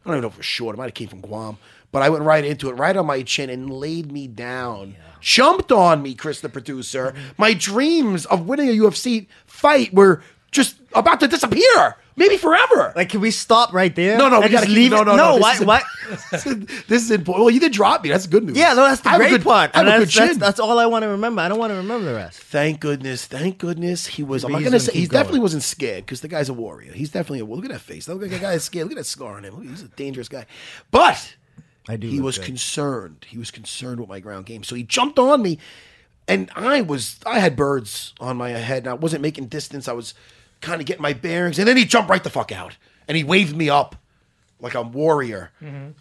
I 0.04 0.08
don't 0.08 0.14
even 0.14 0.22
know 0.22 0.28
if 0.28 0.34
it 0.34 0.38
was 0.38 0.46
short. 0.46 0.74
It 0.74 0.78
might 0.78 0.86
have 0.86 0.94
came 0.94 1.08
from 1.08 1.20
Guam. 1.20 1.58
But 1.92 2.02
I 2.02 2.08
went 2.08 2.24
right 2.24 2.44
into 2.44 2.70
it, 2.70 2.72
right 2.72 2.96
on 2.96 3.06
my 3.06 3.22
chin, 3.22 3.50
and 3.50 3.70
laid 3.70 4.10
me 4.10 4.26
down. 4.26 4.96
Jumped 5.20 5.70
on 5.70 6.02
me, 6.02 6.14
Chris, 6.14 6.40
the 6.40 6.48
producer. 6.48 7.14
My 7.36 7.52
dreams 7.52 8.24
of 8.26 8.46
winning 8.46 8.70
a 8.70 8.72
UFC 8.72 9.26
fight 9.46 9.92
were 9.92 10.22
just 10.50 10.76
about 10.94 11.20
to 11.20 11.28
disappear. 11.28 11.96
Maybe 12.14 12.36
forever. 12.36 12.92
Like, 12.94 13.08
can 13.08 13.20
we 13.20 13.30
stop 13.30 13.72
right 13.72 13.94
there? 13.94 14.18
no, 14.18 14.28
no, 14.28 14.40
we 14.40 14.48
gotta 14.50 14.66
just 14.66 14.76
leave 14.76 14.90
no, 14.90 15.00
it. 15.00 15.04
no, 15.06 15.16
no, 15.16 15.32
this 15.34 15.42
why? 15.42 15.54
is- 15.54 15.64
why? 15.64 15.82
this 16.88 17.02
is 17.04 17.10
important. 17.10 17.44
Well, 17.46 17.50
you 17.54 17.60
did 17.60 17.72
drop 17.72 18.02
me. 18.02 18.10
That's 18.10 18.26
good 18.26 18.44
news. 18.44 18.56
Yeah, 18.56 18.74
no, 18.74 18.84
that's 18.84 19.00
the 19.00 19.08
I 19.10 19.16
great 19.16 19.30
good- 19.30 19.42
part. 19.44 19.70
I 19.74 19.78
have 19.78 19.86
And 19.86 19.96
a 19.96 19.98
that's, 20.00 20.14
good 20.14 20.28
that's, 20.28 20.38
that's 20.38 20.60
all 20.60 20.78
I 20.78 20.86
want 20.86 21.04
to 21.04 21.08
remember. 21.08 21.40
I 21.40 21.48
don't 21.48 21.58
want 21.58 21.70
to 21.70 21.76
remember 21.76 22.04
the 22.04 22.14
rest. 22.14 22.38
Thank 22.38 22.80
goodness, 22.80 23.24
thank 23.26 23.58
goodness 23.58 24.06
he 24.06 24.22
was. 24.22 24.44
I'm 24.44 24.52
not 24.52 24.62
gonna 24.62 24.78
say 24.78 24.92
he 24.92 25.06
definitely 25.06 25.40
wasn't 25.40 25.62
scared 25.62 26.04
because 26.04 26.20
the 26.20 26.28
guy's 26.28 26.48
a 26.50 26.54
warrior. 26.54 26.92
He's 26.92 27.10
definitely 27.10 27.40
a. 27.40 27.44
Look 27.46 27.64
at 27.64 27.70
that 27.70 27.80
face. 27.80 28.08
Look 28.08 28.22
at 28.22 28.30
that 28.30 28.40
guy 28.40 28.52
is 28.54 28.64
scared. 28.64 28.84
Look 28.88 28.92
at 28.92 28.98
that 28.98 29.04
scar 29.04 29.36
on 29.36 29.44
him. 29.44 29.62
He's 29.68 29.82
a 29.82 29.88
dangerous 29.88 30.28
guy. 30.28 30.44
But 30.90 31.36
I 31.88 31.96
do 31.96 32.08
he 32.08 32.20
was 32.20 32.36
good. 32.36 32.46
concerned. 32.46 33.24
He 33.28 33.38
was 33.38 33.50
concerned 33.50 34.00
with 34.00 34.08
my 34.08 34.20
ground 34.20 34.44
game. 34.46 34.64
So 34.64 34.74
he 34.74 34.82
jumped 34.82 35.18
on 35.18 35.40
me, 35.40 35.58
and 36.28 36.50
I 36.54 36.82
was. 36.82 37.18
I 37.24 37.38
had 37.38 37.56
birds 37.56 38.12
on 38.20 38.36
my 38.36 38.50
head, 38.50 38.82
and 38.84 38.88
I 38.88 38.94
wasn't 38.94 39.22
making 39.22 39.46
distance. 39.46 39.88
I 39.88 39.92
was 39.94 40.12
kind 40.62 40.80
of 40.80 40.86
getting 40.86 41.02
my 41.02 41.12
bearings, 41.12 41.58
and 41.58 41.68
then 41.68 41.76
he 41.76 41.84
jumped 41.84 42.08
right 42.08 42.22
the 42.24 42.30
fuck 42.30 42.50
out, 42.52 42.76
and 43.06 43.16
he 43.16 43.24
waved 43.24 43.54
me 43.54 43.68
up 43.68 43.96
like 44.60 44.74
a 44.74 44.82
warrior. 44.82 45.50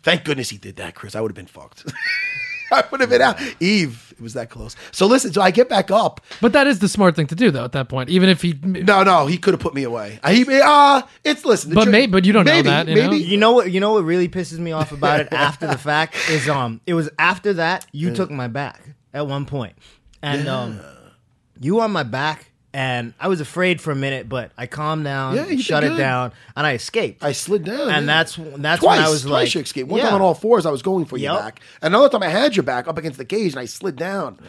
Thank 0.04 0.24
goodness 0.24 0.50
he 0.50 0.58
did 0.58 0.78
that, 0.78 0.95
Chris. 0.95 1.15
I 1.15 1.21
would 1.21 1.32
have 1.32 1.36
been 1.36 1.47
fucked. 1.47 1.91
I 2.74 2.86
would 2.89 3.02
have 3.02 3.10
been 3.10 3.21
out. 3.21 3.38
Yves, 3.60 4.13
it 4.13 4.21
was 4.21 4.34
that 4.36 4.50
close. 4.50 4.78
So 4.91 5.06
listen, 5.06 5.34
so 5.34 5.41
I 5.41 5.52
get 5.52 5.67
back 5.67 5.91
up. 5.91 6.21
But 6.39 6.54
that 6.54 6.67
is 6.67 6.80
the 6.80 6.88
smart 6.88 7.17
thing 7.17 7.28
to 7.28 7.36
do, 7.36 7.52
though. 7.52 7.65
At 7.65 7.74
that 7.74 7.89
point, 7.89 8.10
even 8.10 8.30
if 8.30 8.41
he, 8.41 8.54
No, 8.63 9.04
no, 9.04 9.26
he 9.26 9.38
could 9.38 9.54
have 9.54 9.60
put 9.60 9.74
me 9.74 9.84
away. 9.84 10.21
I, 10.24 10.34
he, 10.36 10.45
uh, 10.63 11.02
it's 11.26 11.43
listen. 11.43 11.74
But 11.74 11.86
tr- 11.86 11.89
may- 11.89 12.08
but 12.08 12.24
you 12.24 12.32
don't 12.32 12.45
know 12.45 12.54
maybe, 12.54 12.69
that, 12.69 12.88
you 12.88 12.95
know? 12.95 13.10
maybe. 13.10 13.24
You 13.26 13.36
know 13.38 13.52
what? 13.52 13.71
You 13.71 13.82
know 13.82 13.91
what 13.91 14.06
really 14.06 14.30
pisses 14.30 14.58
me 14.58 14.71
off 14.71 14.93
about 14.93 15.19
it 15.19 15.28
after 15.34 15.67
the 15.67 15.78
fact 15.78 16.15
is 16.30 16.47
um 16.47 16.80
it 16.88 16.93
was 16.93 17.10
after 17.19 17.52
that 17.54 17.86
you 17.91 18.13
took 18.15 18.32
my 18.32 18.47
back 18.47 18.82
at 19.13 19.28
one 19.28 19.45
point 19.45 19.74
and 20.21 20.47
um 20.47 20.80
you 21.60 21.82
on 21.82 21.91
my 21.91 22.04
back 22.04 22.50
and 22.73 23.13
I 23.19 23.27
was 23.27 23.41
afraid 23.41 23.81
for 23.81 23.91
a 23.91 23.95
minute 23.95 24.29
but 24.29 24.51
I 24.57 24.65
calmed 24.67 25.03
down, 25.03 25.36
Yeah, 25.36 25.43
you 25.47 25.57
did 25.57 25.62
shut 25.65 25.84
it 25.84 25.89
good. 25.89 25.97
down, 25.97 26.31
and 26.55 26.65
I 26.65 26.73
escaped. 26.73 27.23
I 27.23 27.31
slid 27.34 27.63
down, 27.65 27.89
and 27.89 28.05
yeah. 28.05 28.13
that's 28.23 28.36
that's 28.57 28.81
twice. 28.81 28.97
when 28.97 29.05
I 29.05 29.10
was 29.10 29.21
twice 29.23 29.31
like, 29.31 29.55
you 29.55 29.62
escaped. 29.62 29.89
One 29.89 29.99
yeah. 29.99 30.05
time 30.05 30.15
on 30.15 30.21
all 30.21 30.34
fours, 30.34 30.65
I 30.65 30.71
was 30.71 30.81
going 30.81 31.05
for 31.05 31.17
your 31.17 31.34
Yep. 31.34 31.41
back. 31.41 31.62
Another 31.81 32.10
time, 32.10 32.23
I 32.23 32.29
had 32.29 32.55
your 32.55 32.63
back 32.63 32.88
up 32.88 32.97
against 32.97 33.17
the 33.17 33.25
cage, 33.25 33.51
and 33.53 33.60
I 33.60 33.65
slid 33.65 33.95
down. 33.95 34.39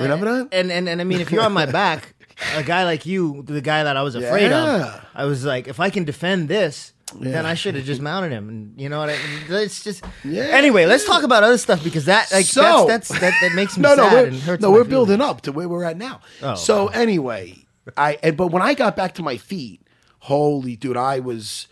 Remember 0.00 0.24
that? 0.38 0.48
And 0.52 0.72
and 0.72 0.88
and 0.88 1.00
I 1.00 1.04
mean, 1.04 1.20
if 1.20 1.30
you're 1.30 1.42
on 1.42 1.52
my 1.52 1.66
back, 1.66 2.14
a 2.56 2.62
guy 2.62 2.84
like 2.84 3.04
you, 3.04 3.42
the 3.46 3.60
guy 3.60 3.84
that 3.84 3.96
I 3.96 4.02
was 4.02 4.14
afraid 4.14 4.50
Yeah. 4.50 4.94
of, 4.96 5.04
I 5.14 5.24
was 5.26 5.44
like, 5.44 5.68
if 5.68 5.80
I 5.80 5.90
can 5.90 6.04
defend 6.04 6.48
this, 6.48 6.91
then 7.20 7.46
I 7.46 7.54
should 7.54 7.74
have 7.74 7.84
just 7.84 8.00
mounted 8.00 8.32
him. 8.32 8.48
And 8.48 8.80
you 8.80 8.88
know 8.88 8.98
what 9.00 9.10
I? 9.10 9.18
It's 9.48 9.82
just. 9.84 10.04
Yeah. 10.24 10.42
Anyway, 10.44 10.86
let's 10.86 11.04
talk 11.06 11.22
about 11.22 11.42
other 11.44 11.58
stuff 11.58 11.82
because 11.84 12.06
that 12.06 12.30
like 12.32 12.46
So- 12.46 12.86
that's, 12.86 13.08
that's 13.08 13.20
that 13.20 13.34
that 13.40 13.52
makes 13.54 13.76
me 13.76 13.82
no, 13.84 13.94
no, 13.94 14.04
sad 14.08 14.12
we're, 14.12 14.26
and 14.28 14.36
hurts. 14.36 14.62
no, 14.62 14.70
we're 14.70 14.76
feelings. 14.84 14.90
building 14.90 15.20
up 15.20 15.40
to 15.42 15.52
where 15.52 15.68
we're 15.68 15.84
at 15.84 15.96
now. 15.96 16.20
Oh, 16.42 16.54
so 16.54 16.88
anyway, 16.88 17.56
I 17.96 18.18
and 18.22 18.36
but 18.36 18.48
when 18.48 18.62
I 18.62 18.74
got 18.74 18.96
back 18.96 19.14
to 19.14 19.22
my 19.22 19.36
feet, 19.36 19.86
holy 20.20 20.76
dude, 20.76 20.96
I 20.96 21.20
was 21.20 21.66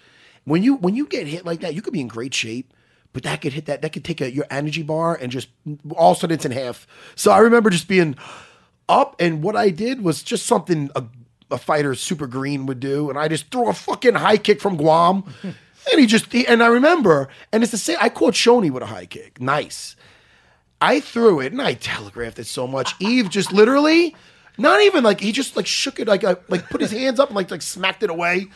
when 0.45 0.63
you 0.63 0.77
when 0.77 0.95
you 0.97 1.07
get 1.07 1.27
hit 1.27 1.45
like 1.45 1.61
that, 1.61 1.75
you 1.75 1.83
could 1.83 1.93
be 1.93 2.01
in 2.01 2.09
great 2.09 2.35
shape. 2.35 2.73
But 3.13 3.25
that 3.25 3.41
could 3.41 3.53
hit 3.53 3.67
that 3.67 3.83
that 3.83 3.93
could 3.93 4.05
take 4.05 4.21
a, 4.21 4.33
your 4.33 4.47
energy 4.51 4.83
bar 4.85 5.17
and 5.21 5.33
just 5.33 5.49
all 5.97 6.13
of 6.13 6.17
a 6.19 6.21
sudden 6.21 6.35
it's 6.35 6.45
in 6.45 6.53
half. 6.53 6.87
So 7.17 7.33
I 7.33 7.39
remember 7.39 7.69
just 7.69 7.89
being 7.89 8.17
up, 8.89 9.17
and 9.21 9.43
what 9.43 9.57
I 9.57 9.71
did 9.71 10.03
was 10.05 10.23
just 10.23 10.47
something 10.47 10.91
a, 10.95 11.05
a 11.51 11.59
fighter 11.59 11.95
super 11.95 12.27
green 12.27 12.67
would 12.67 12.81
do, 12.81 13.11
and 13.11 13.19
I 13.19 13.29
just 13.29 13.51
threw 13.51 13.69
a 13.69 13.73
fucking 13.73 14.15
high 14.15 14.37
kick 14.37 14.61
from 14.61 14.77
Guam, 14.77 15.25
and 15.43 15.55
he 16.01 16.07
just 16.07 16.33
he, 16.33 16.47
and 16.47 16.63
I 16.63 16.69
remember, 16.69 17.29
and 17.53 17.63
it's 17.63 17.73
the 17.73 17.79
same. 17.79 17.97
I 18.01 18.09
caught 18.09 18.35
Shonie 18.35 18.71
with 18.71 18.83
a 18.83 18.87
high 18.87 19.07
kick, 19.07 19.41
nice. 19.41 19.97
I 20.81 21.01
threw 21.01 21.41
it 21.41 21.53
and 21.53 21.61
I 21.61 21.75
telegraphed 21.75 22.39
it 22.39 22.47
so 22.47 22.67
much. 22.67 22.95
Yves 23.01 23.29
just 23.29 23.53
literally, 23.53 24.17
not 24.57 24.81
even 24.81 25.05
like 25.05 25.21
he 25.21 25.33
just 25.33 25.57
like 25.57 25.67
shook 25.67 26.01
it 26.01 26.09
like 26.09 26.25
uh, 26.25 26.37
like 26.49 26.69
put 26.71 26.81
his 26.81 26.91
hands 26.91 27.21
up 27.21 27.29
and 27.29 27.37
like 27.37 27.51
like 27.51 27.63
smacked 27.63 28.03
it 28.03 28.11
away, 28.11 28.47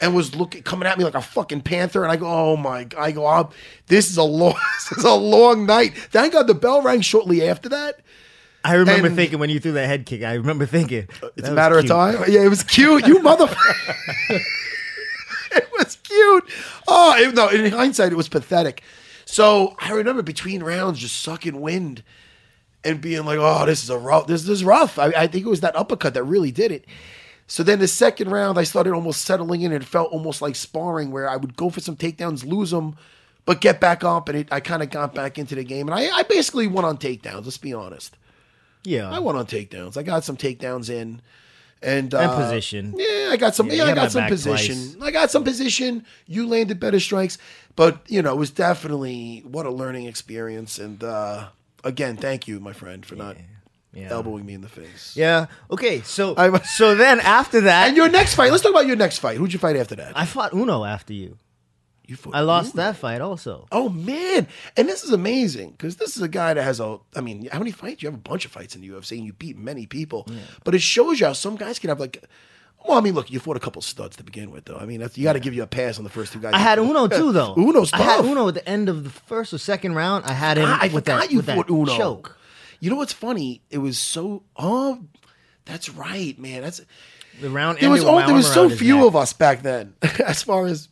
and 0.00 0.14
was 0.14 0.34
looking 0.34 0.62
coming 0.62 0.86
at 0.86 0.98
me 0.98 1.04
like 1.04 1.14
a 1.14 1.22
fucking 1.22 1.62
panther. 1.62 2.04
And 2.04 2.12
I 2.12 2.16
go, 2.16 2.26
oh 2.26 2.56
my! 2.56 2.84
God. 2.84 3.00
I 3.00 3.10
go, 3.10 3.26
oh, 3.26 3.50
this 3.88 4.08
is 4.10 4.16
a 4.16 4.22
long 4.22 4.54
this 4.90 4.98
is 4.98 5.04
a 5.04 5.14
long 5.14 5.66
night. 5.66 5.96
Thank 5.96 6.34
God 6.34 6.46
the 6.46 6.54
bell 6.54 6.82
rang 6.82 7.00
shortly 7.00 7.46
after 7.46 7.68
that. 7.70 8.00
I 8.64 8.74
remember 8.74 9.08
and- 9.08 9.16
thinking 9.16 9.38
when 9.38 9.50
you 9.50 9.60
threw 9.60 9.72
that 9.72 9.86
head 9.86 10.06
kick. 10.06 10.22
I 10.22 10.34
remember 10.34 10.64
thinking 10.66 11.06
It's 11.36 11.48
a 11.48 11.52
matter 11.52 11.78
of 11.78 11.86
time. 11.86 12.24
Yeah, 12.26 12.44
it 12.44 12.48
was 12.48 12.62
cute. 12.62 13.06
You 13.06 13.18
motherfucker. 13.18 13.94
it 15.52 15.68
was 15.78 15.96
cute. 16.02 16.44
Oh, 16.88 17.14
it, 17.18 17.34
no. 17.34 17.48
In 17.48 17.70
hindsight, 17.70 18.12
it 18.12 18.16
was 18.16 18.28
pathetic. 18.28 18.82
So 19.26 19.76
I 19.80 19.92
remember 19.92 20.22
between 20.22 20.62
rounds 20.62 20.98
just 20.98 21.20
sucking 21.20 21.60
wind 21.60 22.02
and 22.84 23.00
being 23.00 23.24
like, 23.24 23.38
"Oh, 23.38 23.66
this 23.66 23.82
is 23.82 23.90
a 23.90 23.98
rough. 23.98 24.26
This, 24.26 24.42
this 24.42 24.50
is 24.50 24.64
rough." 24.64 24.98
I, 24.98 25.06
I 25.06 25.26
think 25.26 25.44
it 25.46 25.50
was 25.50 25.60
that 25.60 25.76
uppercut 25.76 26.14
that 26.14 26.24
really 26.24 26.50
did 26.50 26.72
it. 26.72 26.86
So 27.46 27.62
then 27.62 27.78
the 27.78 27.88
second 27.88 28.30
round, 28.30 28.58
I 28.58 28.64
started 28.64 28.94
almost 28.94 29.22
settling 29.22 29.60
in. 29.62 29.72
It 29.72 29.84
felt 29.84 30.10
almost 30.12 30.40
like 30.40 30.56
sparring, 30.56 31.10
where 31.10 31.28
I 31.28 31.36
would 31.36 31.56
go 31.56 31.68
for 31.68 31.80
some 31.80 31.96
takedowns, 31.96 32.46
lose 32.46 32.70
them, 32.70 32.96
but 33.44 33.60
get 33.60 33.80
back 33.80 34.02
up, 34.02 34.28
and 34.30 34.38
it, 34.38 34.48
I 34.50 34.60
kind 34.60 34.82
of 34.82 34.88
got 34.90 35.14
back 35.14 35.38
into 35.38 35.54
the 35.54 35.64
game. 35.64 35.88
And 35.88 35.94
I, 35.98 36.10
I 36.18 36.22
basically 36.22 36.66
won 36.66 36.84
on 36.84 36.96
takedowns. 36.96 37.44
Let's 37.44 37.58
be 37.58 37.74
honest. 37.74 38.16
Yeah, 38.84 39.10
I 39.10 39.18
went 39.18 39.38
on 39.38 39.46
takedowns. 39.46 39.96
I 39.96 40.02
got 40.02 40.24
some 40.24 40.36
takedowns 40.36 40.90
in. 40.90 41.20
And, 41.82 42.14
uh, 42.14 42.34
position. 42.36 42.94
Yeah, 42.96 43.28
I 43.30 43.36
got 43.36 43.54
some. 43.54 43.68
Yeah, 43.68 43.74
Yeah, 43.84 43.84
I 43.92 43.94
got 43.94 44.10
some 44.12 44.26
position. 44.26 44.74
twice. 44.94 44.96
I 45.02 45.10
got 45.10 45.30
some 45.30 45.44
position. 45.44 46.06
You 46.26 46.46
landed 46.46 46.80
better 46.80 46.98
strikes, 46.98 47.36
but 47.76 48.00
you 48.08 48.22
know 48.22 48.32
it 48.32 48.38
was 48.38 48.50
definitely 48.50 49.42
what 49.46 49.66
a 49.66 49.70
learning 49.70 50.06
experience. 50.06 50.78
And 50.78 51.04
uh, 51.04 51.48
again, 51.82 52.16
thank 52.16 52.48
you, 52.48 52.58
my 52.58 52.72
friend, 52.72 53.04
for 53.04 53.16
not 53.16 53.36
Yeah. 53.92 54.08
elbowing 54.10 54.46
me 54.46 54.54
in 54.54 54.62
the 54.62 54.68
face. 54.68 55.12
Yeah. 55.14 55.46
Okay. 55.70 56.00
So 56.02 56.34
I'm- 56.38 56.58
so 56.74 56.94
then 56.94 57.20
after 57.20 57.60
that, 57.62 57.88
And 57.88 57.96
your 57.98 58.08
next 58.08 58.34
fight. 58.34 58.50
Let's 58.50 58.62
talk 58.62 58.70
about 58.72 58.86
your 58.86 58.96
next 58.96 59.18
fight. 59.18 59.36
Who'd 59.36 59.52
you 59.52 59.58
fight 59.58 59.76
after 59.76 59.94
that? 59.96 60.16
I 60.16 60.24
fought 60.24 60.54
Uno 60.54 60.84
after 60.84 61.12
you. 61.12 61.36
You 62.06 62.16
fought 62.16 62.34
I 62.34 62.40
lost 62.40 62.76
that 62.76 62.96
fight 62.96 63.20
also. 63.20 63.66
Oh 63.72 63.88
man! 63.88 64.46
And 64.76 64.88
this 64.88 65.04
is 65.04 65.12
amazing 65.12 65.70
because 65.72 65.96
this 65.96 66.16
is 66.16 66.22
a 66.22 66.28
guy 66.28 66.54
that 66.54 66.62
has 66.62 66.80
a. 66.80 66.98
I 67.16 67.20
mean, 67.20 67.48
how 67.50 67.58
many 67.58 67.70
fights? 67.70 68.02
You 68.02 68.08
have 68.08 68.14
a 68.14 68.18
bunch 68.22 68.44
of 68.44 68.52
fights 68.52 68.74
in 68.74 68.82
the 68.82 68.88
UFC, 68.90 69.16
and 69.16 69.26
you 69.26 69.32
beat 69.32 69.56
many 69.56 69.86
people. 69.86 70.26
But 70.64 70.74
it 70.74 70.82
shows 70.82 71.20
you 71.20 71.26
how 71.26 71.32
some 71.32 71.56
guys 71.56 71.78
can 71.78 71.88
have 71.88 72.00
like. 72.00 72.22
Well, 72.86 72.98
I 72.98 73.00
mean, 73.00 73.14
look, 73.14 73.30
you 73.30 73.40
fought 73.40 73.56
a 73.56 73.60
couple 73.60 73.80
studs 73.80 74.16
to 74.16 74.22
begin 74.24 74.50
with, 74.50 74.66
though. 74.66 74.76
I 74.76 74.84
mean, 74.84 75.00
that's, 75.00 75.16
you 75.16 75.24
got 75.24 75.32
to 75.32 75.40
give 75.40 75.54
you 75.54 75.62
a 75.62 75.66
pass 75.66 75.96
on 75.96 76.04
the 76.04 76.10
first 76.10 76.34
two 76.34 76.38
guys. 76.38 76.52
I 76.52 76.58
had 76.58 76.78
Uno 76.78 77.06
too, 77.18 77.32
though. 77.32 77.54
Uno's 77.56 77.90
I 77.94 77.96
had 78.02 78.16
tough. 78.18 78.26
Uno 78.26 78.48
at 78.48 78.52
the 78.54 78.68
end 78.68 78.90
of 78.90 79.04
the 79.04 79.08
first 79.10 79.54
or 79.54 79.58
second 79.58 79.94
round. 79.94 80.26
I 80.26 80.34
had 80.34 80.58
him 80.58 80.66
Ah, 80.68 80.80
I 80.82 80.88
with 80.88 81.06
that 81.06 81.30
you 81.30 81.38
with 81.38 81.46
that 81.46 81.56
fought 81.56 81.70
Uno. 81.70 81.96
choke. 81.96 82.36
You 82.80 82.90
know 82.90 82.96
what's 82.96 83.14
funny? 83.14 83.62
It 83.70 83.78
was 83.78 83.96
so. 83.96 84.42
Oh, 84.54 85.00
that's 85.64 85.88
right, 85.88 86.38
man. 86.38 86.60
That's 86.60 86.82
The 87.40 87.48
round 87.48 87.78
there 87.78 87.88
was 87.88 88.04
oh, 88.04 88.18
there 88.26 88.34
was 88.34 88.52
so 88.52 88.68
few 88.68 88.96
neck. 88.98 89.06
of 89.06 89.16
us 89.16 89.32
back 89.32 89.62
then, 89.62 89.94
as 90.26 90.42
far 90.42 90.66
as 90.66 90.90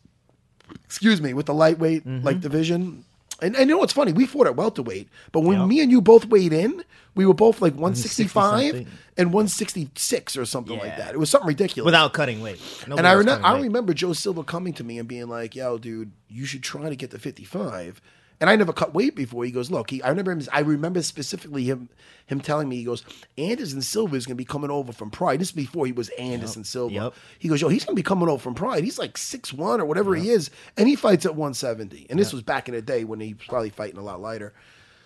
excuse 0.93 1.19
me, 1.21 1.33
with 1.33 1.47
the 1.47 1.53
lightweight 1.55 2.05
Mm-hmm. 2.05 2.23
like 2.25 2.39
division. 2.39 3.03
And, 3.41 3.55
and 3.55 3.67
you 3.67 3.75
know 3.75 3.79
what's 3.79 3.93
funny? 3.93 4.13
We 4.13 4.25
fought 4.27 4.45
at 4.47 4.55
welterweight, 4.55 5.09
but 5.33 5.41
when 5.41 5.57
Yep. 5.59 5.67
me 5.67 5.81
and 5.81 5.91
you 5.91 5.99
both 6.01 6.25
weighed 6.27 6.53
in, 6.53 6.83
we 7.15 7.25
were 7.25 7.33
both 7.33 7.61
like 7.61 7.73
165 7.73 8.87
and 9.17 9.33
166 9.33 10.37
or 10.37 10.45
something 10.45 10.77
like 10.77 10.95
that. 10.97 11.13
It 11.13 11.17
was 11.17 11.29
something 11.29 11.47
ridiculous. 11.47 11.85
without 11.85 12.13
cutting 12.13 12.41
weight. 12.41 12.59
Nobody 12.87 13.07
and 13.07 13.29
I, 13.29 13.39
I 13.41 13.59
remember 13.59 13.93
Joe 13.93 14.13
Silva 14.13 14.43
coming 14.43 14.71
to 14.73 14.83
me 14.83 14.97
and 14.99 15.07
being 15.07 15.27
like, 15.27 15.55
"Yo, 15.55 15.77
dude, 15.77 16.11
you 16.29 16.45
should 16.45 16.63
try 16.63 16.87
to 16.89 16.95
get 16.95 17.11
to 17.11 17.19
55." 17.19 18.01
And 18.43 18.49
I 18.49 18.57
never 18.57 18.73
cut 18.73 18.93
weight 18.93 19.15
before. 19.15 19.45
He 19.45 19.51
goes, 19.51 19.71
"Look, 19.71 19.89
he, 19.89 20.03
I 20.03 20.09
remember 20.09 20.33
him. 20.33 20.41
I 20.51 20.59
remember 20.59 21.01
specifically 21.01 21.63
him 21.63 21.87
him 22.25 22.41
telling 22.41 22.67
me, 22.67 22.75
he 22.75 22.83
goes, 22.83 23.03
Anderson 23.37 23.81
Silva 23.81 24.17
is 24.17 24.25
going 24.25 24.35
to 24.35 24.41
be 24.41 24.43
coming 24.43 24.69
over 24.69 24.91
from 24.91 25.11
Pride. 25.11 25.39
This 25.39 25.47
is 25.49 25.51
before 25.53 25.85
he 25.85 25.93
was 25.93 26.09
Anderson 26.09 26.65
Silva. 26.65 26.93
Yep. 26.93 27.13
He 27.39 27.47
goes, 27.47 27.61
yo, 27.61 27.69
he's 27.69 27.85
going 27.85 27.95
to 27.95 27.99
be 27.99 28.03
coming 28.03 28.27
over 28.27 28.41
from 28.41 28.53
Pride. 28.53 28.83
He's 28.83 28.99
like 28.99 29.17
six 29.17 29.53
one 29.53 29.79
or 29.79 29.85
whatever 29.85 30.13
he 30.13 30.29
is, 30.29 30.49
and 30.75 30.89
he 30.89 30.97
fights 30.97 31.25
at 31.25 31.35
170. 31.35 32.07
And 32.09 32.19
this 32.19 32.33
was 32.33 32.41
back 32.41 32.67
in 32.67 32.75
the 32.75 32.81
day 32.81 33.05
when 33.05 33.21
he 33.21 33.33
was 33.33 33.47
probably 33.47 33.69
fighting 33.69 33.97
a 33.97 34.03
lot 34.03 34.19
lighter. 34.19 34.53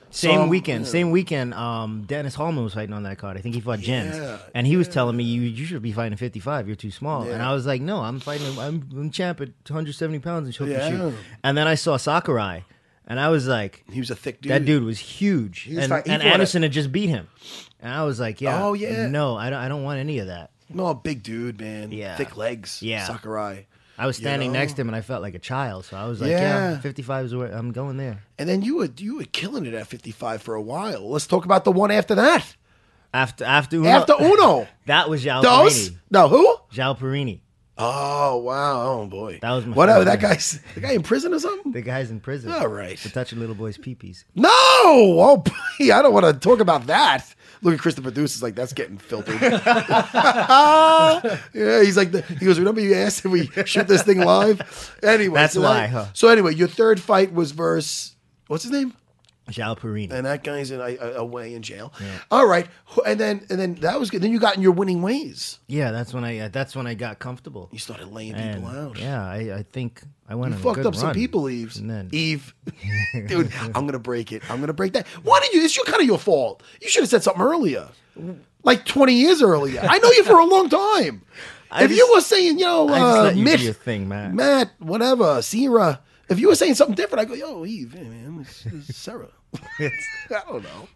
Same 0.10 0.42
So, 0.46 0.48
weekend, 0.48 0.86
yeah. 0.86 0.92
same 0.92 1.12
weekend. 1.12 1.54
Um, 1.54 2.04
Dennis 2.08 2.34
Hallman 2.34 2.64
was 2.64 2.74
fighting 2.74 2.94
on 2.94 3.04
that 3.04 3.18
card. 3.18 3.36
I 3.38 3.42
think 3.42 3.54
he 3.56 3.62
fought 3.62 3.80
Jens, 3.80 4.16
Yeah, 4.16 4.38
and 4.56 4.66
he 4.66 4.78
was 4.78 4.88
telling 4.88 5.16
me 5.18 5.26
you 5.26 5.42
you 5.42 5.66
should 5.66 5.82
be 5.82 5.92
fighting 5.92 6.18
55. 6.18 6.66
You're 6.66 6.76
too 6.78 6.92
small. 6.92 7.24
And 7.24 7.42
I 7.44 7.54
was 7.54 7.66
like, 7.68 7.82
no, 7.82 8.00
I'm 8.00 8.20
fighting. 8.22 8.58
I'm, 8.58 8.88
I'm 8.96 9.12
champ 9.12 9.42
at 9.42 9.50
170 9.68 10.20
pounds 10.20 10.58
and 10.60 10.70
Yeah. 10.70 10.90
shoot. 10.90 11.14
And 11.44 11.58
then 11.58 11.68
I 11.68 11.76
saw 11.76 11.98
Sakurai, 11.98 12.62
and 13.08 13.20
I 13.20 13.30
was 13.30 13.48
like, 13.48 13.84
He 13.92 14.00
was 14.00 14.12
a 14.12 14.16
thick 14.16 14.42
dude. 14.42 14.52
that 14.52 14.66
dude 14.66 14.84
was 14.84 15.00
huge, 15.00 15.68
was 15.68 15.78
and, 15.78 15.94
he 16.06 16.12
and 16.12 16.22
fought 16.22 16.32
Anderson 16.32 16.62
had 16.64 16.72
just 16.72 16.92
beat 16.92 17.08
him, 17.10 17.28
and 17.80 17.92
I 17.94 18.04
was 18.04 18.20
like, 18.20 18.42
yeah, 18.42 18.64
Oh, 18.64 18.74
yeah. 18.74 19.08
no, 19.08 19.36
I 19.36 19.50
don't, 19.50 19.60
I 19.60 19.68
don't 19.68 19.84
want 19.84 20.00
any 20.00 20.20
of 20.20 20.28
that. 20.28 20.52
No, 20.70 20.94
big 20.94 21.24
dude, 21.24 21.60
man. 21.62 21.92
Yeah. 21.92 22.18
Thick 22.18 22.36
legs. 22.36 22.84
Yeah. 22.84 23.06
Sakurai. 23.08 23.66
I 23.98 24.06
was 24.06 24.20
You 24.20 24.26
standing 24.26 24.52
know? 24.52 24.60
next 24.60 24.74
to 24.74 24.82
him, 24.82 24.90
and 24.90 24.96
I 24.96 25.02
felt 25.02 25.22
like 25.24 25.34
a 25.34 25.40
child. 25.40 25.86
So 25.86 25.98
I 25.98 26.06
was 26.08 26.22
like, 26.22 26.30
yeah, 26.30 26.72
Yeah. 26.74 26.80
55 26.80 27.26
is 27.26 27.34
where 27.36 27.48
I'm 27.52 27.72
going 27.72 27.98
there. 27.98 28.22
And 28.38 28.48
then 28.48 28.62
you 28.62 28.76
were 28.78 28.90
you 28.98 29.16
were 29.18 29.24
killing 29.24 29.66
it 29.66 29.74
at 29.74 29.88
55 29.88 30.42
for 30.42 30.54
a 30.56 30.62
while. 30.62 31.10
Let's 31.10 31.26
talk 31.26 31.46
about 31.46 31.64
the 31.64 31.72
one 31.72 31.90
after 31.90 32.14
that. 32.16 32.56
After 33.14 33.44
after 33.46 33.78
Uno, 33.78 33.90
After 33.90 34.14
Uno. 34.20 34.68
that 34.86 35.10
was 35.10 35.24
João? 35.24 35.42
Pierini. 35.42 35.96
No, 36.12 36.28
who? 36.28 36.58
João 36.72 36.96
Pierini. 37.00 37.40
Oh, 37.80 38.38
wow. 38.38 39.02
Oh, 39.02 39.06
boy. 39.08 39.40
That 39.42 39.52
was 39.52 39.66
my 39.66 39.76
Whatever. 39.76 40.06
favorite. 40.06 40.22
That 40.22 40.30
guy's 40.30 40.60
the 40.74 40.82
guy 40.82 40.92
in 40.94 41.04
prison 41.04 41.34
or 41.34 41.40
something? 41.40 41.72
The 41.72 41.82
guy's 41.82 42.10
in 42.10 42.20
prison. 42.20 42.52
All 42.52 42.68
right. 42.68 42.98
For 42.98 43.10
touching 43.10 43.40
little 43.40 43.56
boys' 43.56 43.78
peepees. 43.78 44.24
No! 44.36 44.50
Oh, 44.50 45.38
boy, 45.46 45.94
I 45.94 46.02
don't 46.02 46.14
want 46.14 46.26
to 46.26 46.34
talk 46.34 46.60
about 46.60 46.88
that. 46.88 47.34
Look 47.62 47.74
at 47.74 47.80
Chris, 47.80 47.96
the 47.96 48.02
producer's 48.02 48.44
like, 48.44 48.56
that's 48.56 48.74
getting 48.74 48.98
filtered. 48.98 49.42
yeah, 49.52 51.38
he's 51.54 51.98
like, 51.98 52.12
the, 52.12 52.22
he 52.22 52.46
goes, 52.46 52.60
remember 52.60 52.82
you 52.82 52.94
asked 52.96 53.26
if 53.26 53.32
we 53.32 53.48
shoot 53.66 53.88
this 53.88 54.04
thing 54.04 54.22
live? 54.22 54.98
Anyway. 55.04 55.40
That's 55.40 55.54
so 55.54 55.62
why, 55.62 55.88
huh? 55.88 56.06
So 56.14 56.30
anyway, 56.30 56.56
your 56.56 56.68
third 56.68 57.00
fight 57.00 57.34
was 57.34 57.52
versus, 57.52 58.16
what's 58.48 58.64
his 58.64 58.72
name? 58.72 58.94
João 59.48 59.78
Pierini. 59.78 60.12
And 60.12 60.26
that 60.26 60.44
guy's 60.44 60.72
in, 60.72 60.82
uh, 60.82 61.14
away 61.16 61.54
in 61.54 61.62
jail. 61.62 61.94
All 62.32 62.46
right. 62.48 62.68
And 63.06 63.20
then, 63.20 63.46
and 63.50 63.60
then 63.60 63.76
that 63.76 64.00
was 64.00 64.10
good. 64.10 64.22
Then 64.22 64.32
you 64.32 64.40
got 64.40 64.56
in 64.56 64.62
your 64.62 64.72
winning 64.74 65.02
ways. 65.02 65.60
yeah, 65.68 65.92
that's 65.92 66.14
when 66.14 66.24
I 66.24 66.40
uh, 66.40 66.48
that's 66.50 66.76
when 66.76 66.86
I 66.88 66.94
got 66.94 67.20
comfortable. 67.20 67.70
You 67.72 67.80
started 67.80 68.08
laying 68.12 68.34
And, 68.36 68.62
people 68.64 68.70
out. 68.70 68.98
Yeah, 69.00 69.24
I, 69.26 69.58
I 69.60 69.64
think 69.64 70.02
I 70.28 70.36
went 70.36 70.54
You 70.54 70.60
fucked 70.60 70.86
up 70.86 70.96
some 70.96 71.14
people. 71.14 71.48
And 71.48 71.90
then- 71.90 72.10
Yves, 72.12 72.54
dude, 73.28 73.52
I'm 73.74 73.86
gonna 73.86 74.00
break 74.00 74.32
it. 74.32 74.44
I'm 74.50 74.60
gonna 74.60 74.74
break 74.74 74.94
that. 74.94 75.08
Why 75.24 75.40
did 75.40 75.54
you? 75.54 75.64
It's 75.64 75.76
your 75.76 75.86
kind 75.86 76.02
of 76.02 76.08
your 76.08 76.20
fault. 76.20 76.64
You 76.82 76.90
should 76.90 77.04
have 77.04 77.10
said 77.10 77.24
something 77.24 77.42
earlier, 77.44 77.88
like 78.64 78.86
20 78.86 79.14
years 79.14 79.42
earlier. 79.42 79.80
I 79.82 80.00
know 80.00 80.12
you 80.12 80.24
for 80.24 80.40
a 80.40 80.46
long 80.46 80.70
time. 80.70 81.22
I 81.70 81.84
if 81.84 81.92
you 81.92 82.10
were 82.14 82.22
saying, 82.22 82.60
yo, 82.60 82.88
just 82.88 83.02
uh, 83.02 83.32
you 83.36 83.44
Mitch, 83.44 83.62
your 83.62 83.74
thing, 83.74 84.08
man. 84.08 84.36
Matt, 84.36 84.72
whatever, 84.80 85.42
Sierra. 85.42 86.00
If 86.30 86.40
you 86.40 86.48
were 86.50 86.56
saying 86.56 86.76
something 86.76 86.96
different, 86.96 87.22
I 87.22 87.26
go, 87.26 87.34
yo, 87.36 87.64
Yves, 87.66 87.94
hey, 87.94 88.04
man, 88.04 88.40
it's, 88.42 88.66
it's 88.66 88.98
Serra. 88.98 89.30
I 89.80 90.42
don't 90.50 90.64
know. 90.64 90.88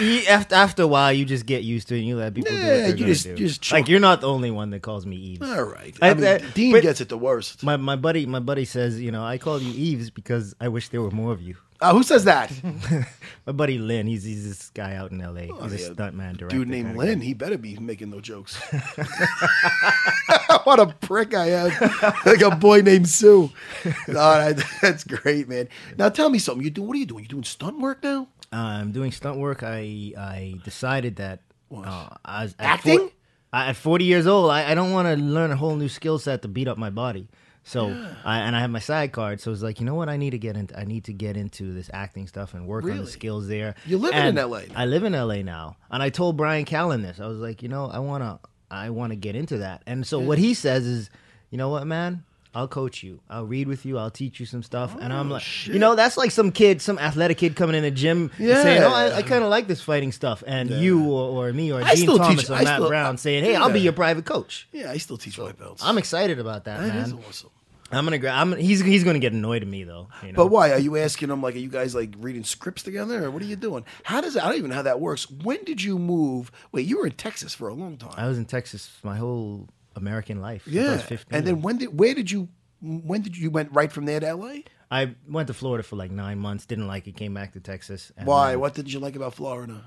You- 0.00 0.22
after 0.28 0.54
after 0.54 0.82
a 0.82 0.86
while, 0.86 1.12
you 1.12 1.24
just 1.24 1.46
get 1.46 1.62
used 1.62 1.88
to 1.88 1.94
it. 1.94 1.98
and 1.98 2.08
You 2.08 2.16
let 2.16 2.34
people 2.34 2.50
do 2.50 2.56
what 2.56 2.66
Yeah, 2.66 2.86
you 2.88 2.92
gonna 2.94 3.06
just- 3.06 3.24
do. 3.24 3.30
you 3.30 3.36
just 3.48 3.70
like 3.72 3.88
you're 3.88 4.00
not 4.00 4.20
the 4.20 4.28
only 4.28 4.50
one 4.50 4.70
that 4.70 4.82
calls 4.82 5.06
me 5.06 5.16
Eves. 5.16 5.48
All 5.50 5.62
right. 5.62 5.94
I- 6.02 6.10
I 6.10 6.14
mean, 6.14 6.24
I- 6.24 6.38
Din 6.38 6.72
but- 6.72 6.82
gets 6.82 7.00
it 7.00 7.08
the 7.08 7.18
worst. 7.18 7.62
My 7.62 7.76
my 7.76 7.96
buddy 7.96 8.26
my 8.26 8.40
buddy 8.40 8.64
says 8.64 9.00
you 9.00 9.10
know 9.12 9.24
I 9.24 9.38
call 9.38 9.60
you 9.62 9.72
Eves 9.72 10.10
because 10.10 10.54
I 10.60 10.68
wish 10.68 10.88
there 10.88 11.02
were 11.02 11.10
more 11.10 11.32
of 11.32 11.40
you. 11.42 11.56
Uh, 11.80 11.92
who 11.94 12.02
says 12.02 12.24
that? 12.24 12.52
My 13.46 13.52
buddy 13.52 13.78
Lynn, 13.78 14.06
he's 14.06 14.22
he's 14.24 14.46
this 14.46 14.68
guy 14.70 14.96
out 14.96 15.12
in 15.12 15.20
L.A. 15.20 15.46
he's 15.46 15.72
a 15.72 15.78
yeah. 15.82 15.88
stuntman 15.94 16.36
director. 16.36 16.48
Dude 16.58 16.68
named 16.68 16.94
Lynn, 16.96 17.20
he 17.22 17.32
better 17.34 17.56
be 17.56 17.76
making 17.78 18.10
no 18.10 18.20
jokes. 18.20 18.56
what 20.64 20.78
a 20.78 20.86
prick 21.00 21.34
I 21.34 21.50
am. 21.50 21.70
like 22.26 22.42
a 22.42 22.54
boy 22.54 22.82
named 22.82 23.08
Sue. 23.08 23.50
No, 24.08 24.52
that- 24.52 24.62
that's 24.82 25.04
great, 25.04 25.48
man. 25.48 25.68
Now 25.96 26.08
tell 26.10 26.28
me 26.28 26.38
something. 26.38 26.62
You 26.64 26.70
do 26.70 26.82
what 26.82 26.96
are 26.96 26.98
you 26.98 27.06
doing? 27.06 27.24
You 27.24 27.28
doing 27.28 27.44
stunt 27.44 27.78
work 27.80 28.02
now? 28.02 28.28
Uh, 28.52 28.56
I'm 28.56 28.92
doing 28.92 29.12
stunt 29.12 29.38
work. 29.38 29.62
I 29.62 30.12
I 30.18 30.56
decided 30.64 31.16
that 31.16 31.40
uh, 31.74 32.08
I 32.24 32.44
was, 32.44 32.54
Acting? 32.58 32.98
four- 32.98 33.10
I- 33.52 33.70
at 33.70 33.76
40 33.76 34.04
years 34.04 34.26
old, 34.26 34.50
I, 34.50 34.70
I 34.70 34.74
don't 34.74 34.92
want 34.92 35.08
to 35.08 35.16
learn 35.16 35.50
a 35.50 35.56
whole 35.56 35.76
new 35.76 35.88
skill 35.88 36.18
set 36.18 36.42
to 36.42 36.48
beat 36.48 36.68
up 36.68 36.78
my 36.78 36.90
body. 36.90 37.28
So 37.70 37.86
I 38.24 38.40
and 38.40 38.56
I 38.56 38.60
have 38.60 38.70
my 38.70 38.80
side 38.80 39.12
card. 39.12 39.40
So 39.40 39.52
it's 39.52 39.62
like 39.62 39.78
you 39.78 39.86
know 39.86 39.94
what 39.94 40.08
I 40.08 40.16
need 40.16 40.30
to 40.30 40.38
get 40.38 40.56
into. 40.56 40.76
I 40.76 40.84
need 40.84 41.04
to 41.04 41.12
get 41.12 41.36
into 41.36 41.72
this 41.72 41.88
acting 41.92 42.26
stuff 42.26 42.52
and 42.52 42.66
work 42.66 42.84
on 42.84 42.98
the 42.98 43.06
skills 43.06 43.46
there. 43.46 43.76
You 43.86 43.98
live 43.98 44.12
in 44.12 44.34
LA. 44.34 44.62
I 44.74 44.86
live 44.86 45.04
in 45.04 45.12
LA 45.12 45.42
now, 45.42 45.76
and 45.88 46.02
I 46.02 46.10
told 46.10 46.36
Bryan 46.36 46.64
Callen 46.64 47.02
this. 47.02 47.20
I 47.20 47.28
was 47.28 47.38
like, 47.38 47.62
you 47.62 47.68
know, 47.68 47.86
I 47.86 48.00
wanna 48.00 48.40
I 48.70 48.90
want 48.90 49.12
to 49.12 49.16
get 49.16 49.36
into 49.36 49.58
that. 49.58 49.82
And 49.86 50.04
so 50.04 50.18
what 50.18 50.38
he 50.38 50.52
says 50.54 50.84
is, 50.84 51.10
you 51.50 51.58
know 51.58 51.68
what, 51.68 51.86
man. 51.86 52.24
I'll 52.52 52.66
coach 52.66 53.04
you. 53.04 53.20
I'll 53.30 53.46
read 53.46 53.68
with 53.68 53.86
you. 53.86 53.96
I'll 53.96 54.10
teach 54.10 54.40
you 54.40 54.46
some 54.46 54.64
stuff. 54.64 54.96
and 55.00 55.12
I'm 55.12 55.30
oh, 55.30 55.34
like, 55.34 55.66
you 55.68 55.78
know, 55.78 55.94
that's 55.94 56.16
like 56.16 56.32
some 56.32 56.50
kid, 56.50 56.82
some 56.82 56.98
athletic 56.98 57.38
kid 57.38 57.54
coming 57.54 57.76
in 57.76 57.84
the 57.84 57.92
gym 57.92 58.32
and 58.38 58.46
saying, 58.48 58.82
"Oh, 58.82 58.92
I, 58.92 59.18
I 59.18 59.22
kind 59.22 59.44
of 59.44 59.50
like 59.50 59.68
this 59.68 59.80
fighting 59.80 60.10
stuff." 60.10 60.42
And 60.44 60.68
you 60.68 61.12
or, 61.12 61.46
or 61.48 61.52
me 61.52 61.70
or 61.72 61.80
I 61.80 61.94
Din 61.94 62.06
Thomas 62.06 62.40
teach- 62.40 62.50
or 62.50 62.54
I 62.54 62.64
Matt 62.64 62.78
still- 62.78 62.88
Brown 62.88 63.18
saying, 63.18 63.44
"Hey, 63.44 63.54
I'll 63.54 63.70
be 63.70 63.80
your 63.80 63.92
private 63.92 64.24
coach." 64.24 64.66
Yeah, 64.72 64.90
I 64.90 64.96
still 64.96 65.16
teach 65.16 65.38
white 65.38 65.58
belts. 65.58 65.84
I'm 65.84 65.96
excited 65.96 66.40
about 66.40 66.64
that, 66.64 66.80
That 66.80 66.96
is 66.96 67.14
man. 67.14 67.22
awesome. 67.28 67.50
I'm 67.92 68.04
gonna. 68.04 68.28
I'm. 68.28 68.56
He's 68.56 68.80
he's 68.80 69.04
gonna 69.04 69.18
get 69.18 69.32
annoyed 69.32 69.62
at 69.62 69.68
me 69.68 69.84
though. 69.84 70.08
You 70.22 70.32
know? 70.32 70.36
But 70.36 70.46
why? 70.46 70.72
Are 70.72 70.78
you 70.78 70.96
asking 70.96 71.28
them 71.28 71.42
like 71.42 71.54
are 71.54 71.58
you 71.58 71.68
guys 71.68 71.94
like 71.94 72.14
reading 72.18 72.44
scripts 72.44 72.82
together 72.82 73.24
or 73.24 73.30
what 73.30 73.42
are 73.42 73.46
you 73.46 73.56
doing? 73.56 73.84
How 74.04 74.20
does 74.20 74.36
I 74.36 74.44
don't 74.48 74.56
even 74.58 74.70
know 74.70 74.76
how 74.76 74.82
that 74.82 75.00
works. 75.00 75.30
When 75.30 75.62
did 75.64 75.82
you 75.82 75.98
move? 75.98 76.52
Wait, 76.72 76.86
you 76.86 76.98
were 76.98 77.06
in 77.06 77.12
Texas 77.12 77.54
for 77.54 77.68
a 77.68 77.74
long 77.74 77.96
time. 77.96 78.14
I 78.16 78.26
was 78.28 78.38
in 78.38 78.44
Texas 78.44 78.90
my 79.02 79.16
whole 79.16 79.68
American 79.96 80.40
life. 80.40 80.62
yeah. 80.66 80.92
was 80.92 81.02
15. 81.02 81.36
And 81.36 81.46
then 81.46 81.62
when 81.62 81.78
did 81.78 81.98
where 81.98 82.14
did 82.14 82.30
you 82.30 82.48
when 82.80 83.22
did 83.22 83.36
you 83.36 83.50
went 83.50 83.70
right 83.72 83.90
from 83.90 84.04
there 84.06 84.20
to 84.20 84.34
LA? 84.34 84.54
I 84.90 85.14
went 85.28 85.46
to 85.48 85.54
Florida 85.54 85.82
for 85.84 85.96
like 85.96 86.10
nine 86.10 86.38
months. 86.38 86.66
Didn't 86.66 86.86
like 86.88 87.06
it. 87.06 87.16
Came 87.16 87.34
back 87.34 87.52
to 87.52 87.60
Texas. 87.60 88.10
and 88.16 88.26
Why? 88.26 88.52
then- 88.52 88.60
What 88.60 88.74
did 88.74 88.92
you 88.92 88.98
like 89.00 89.16
about 89.16 89.34
Florida? 89.34 89.82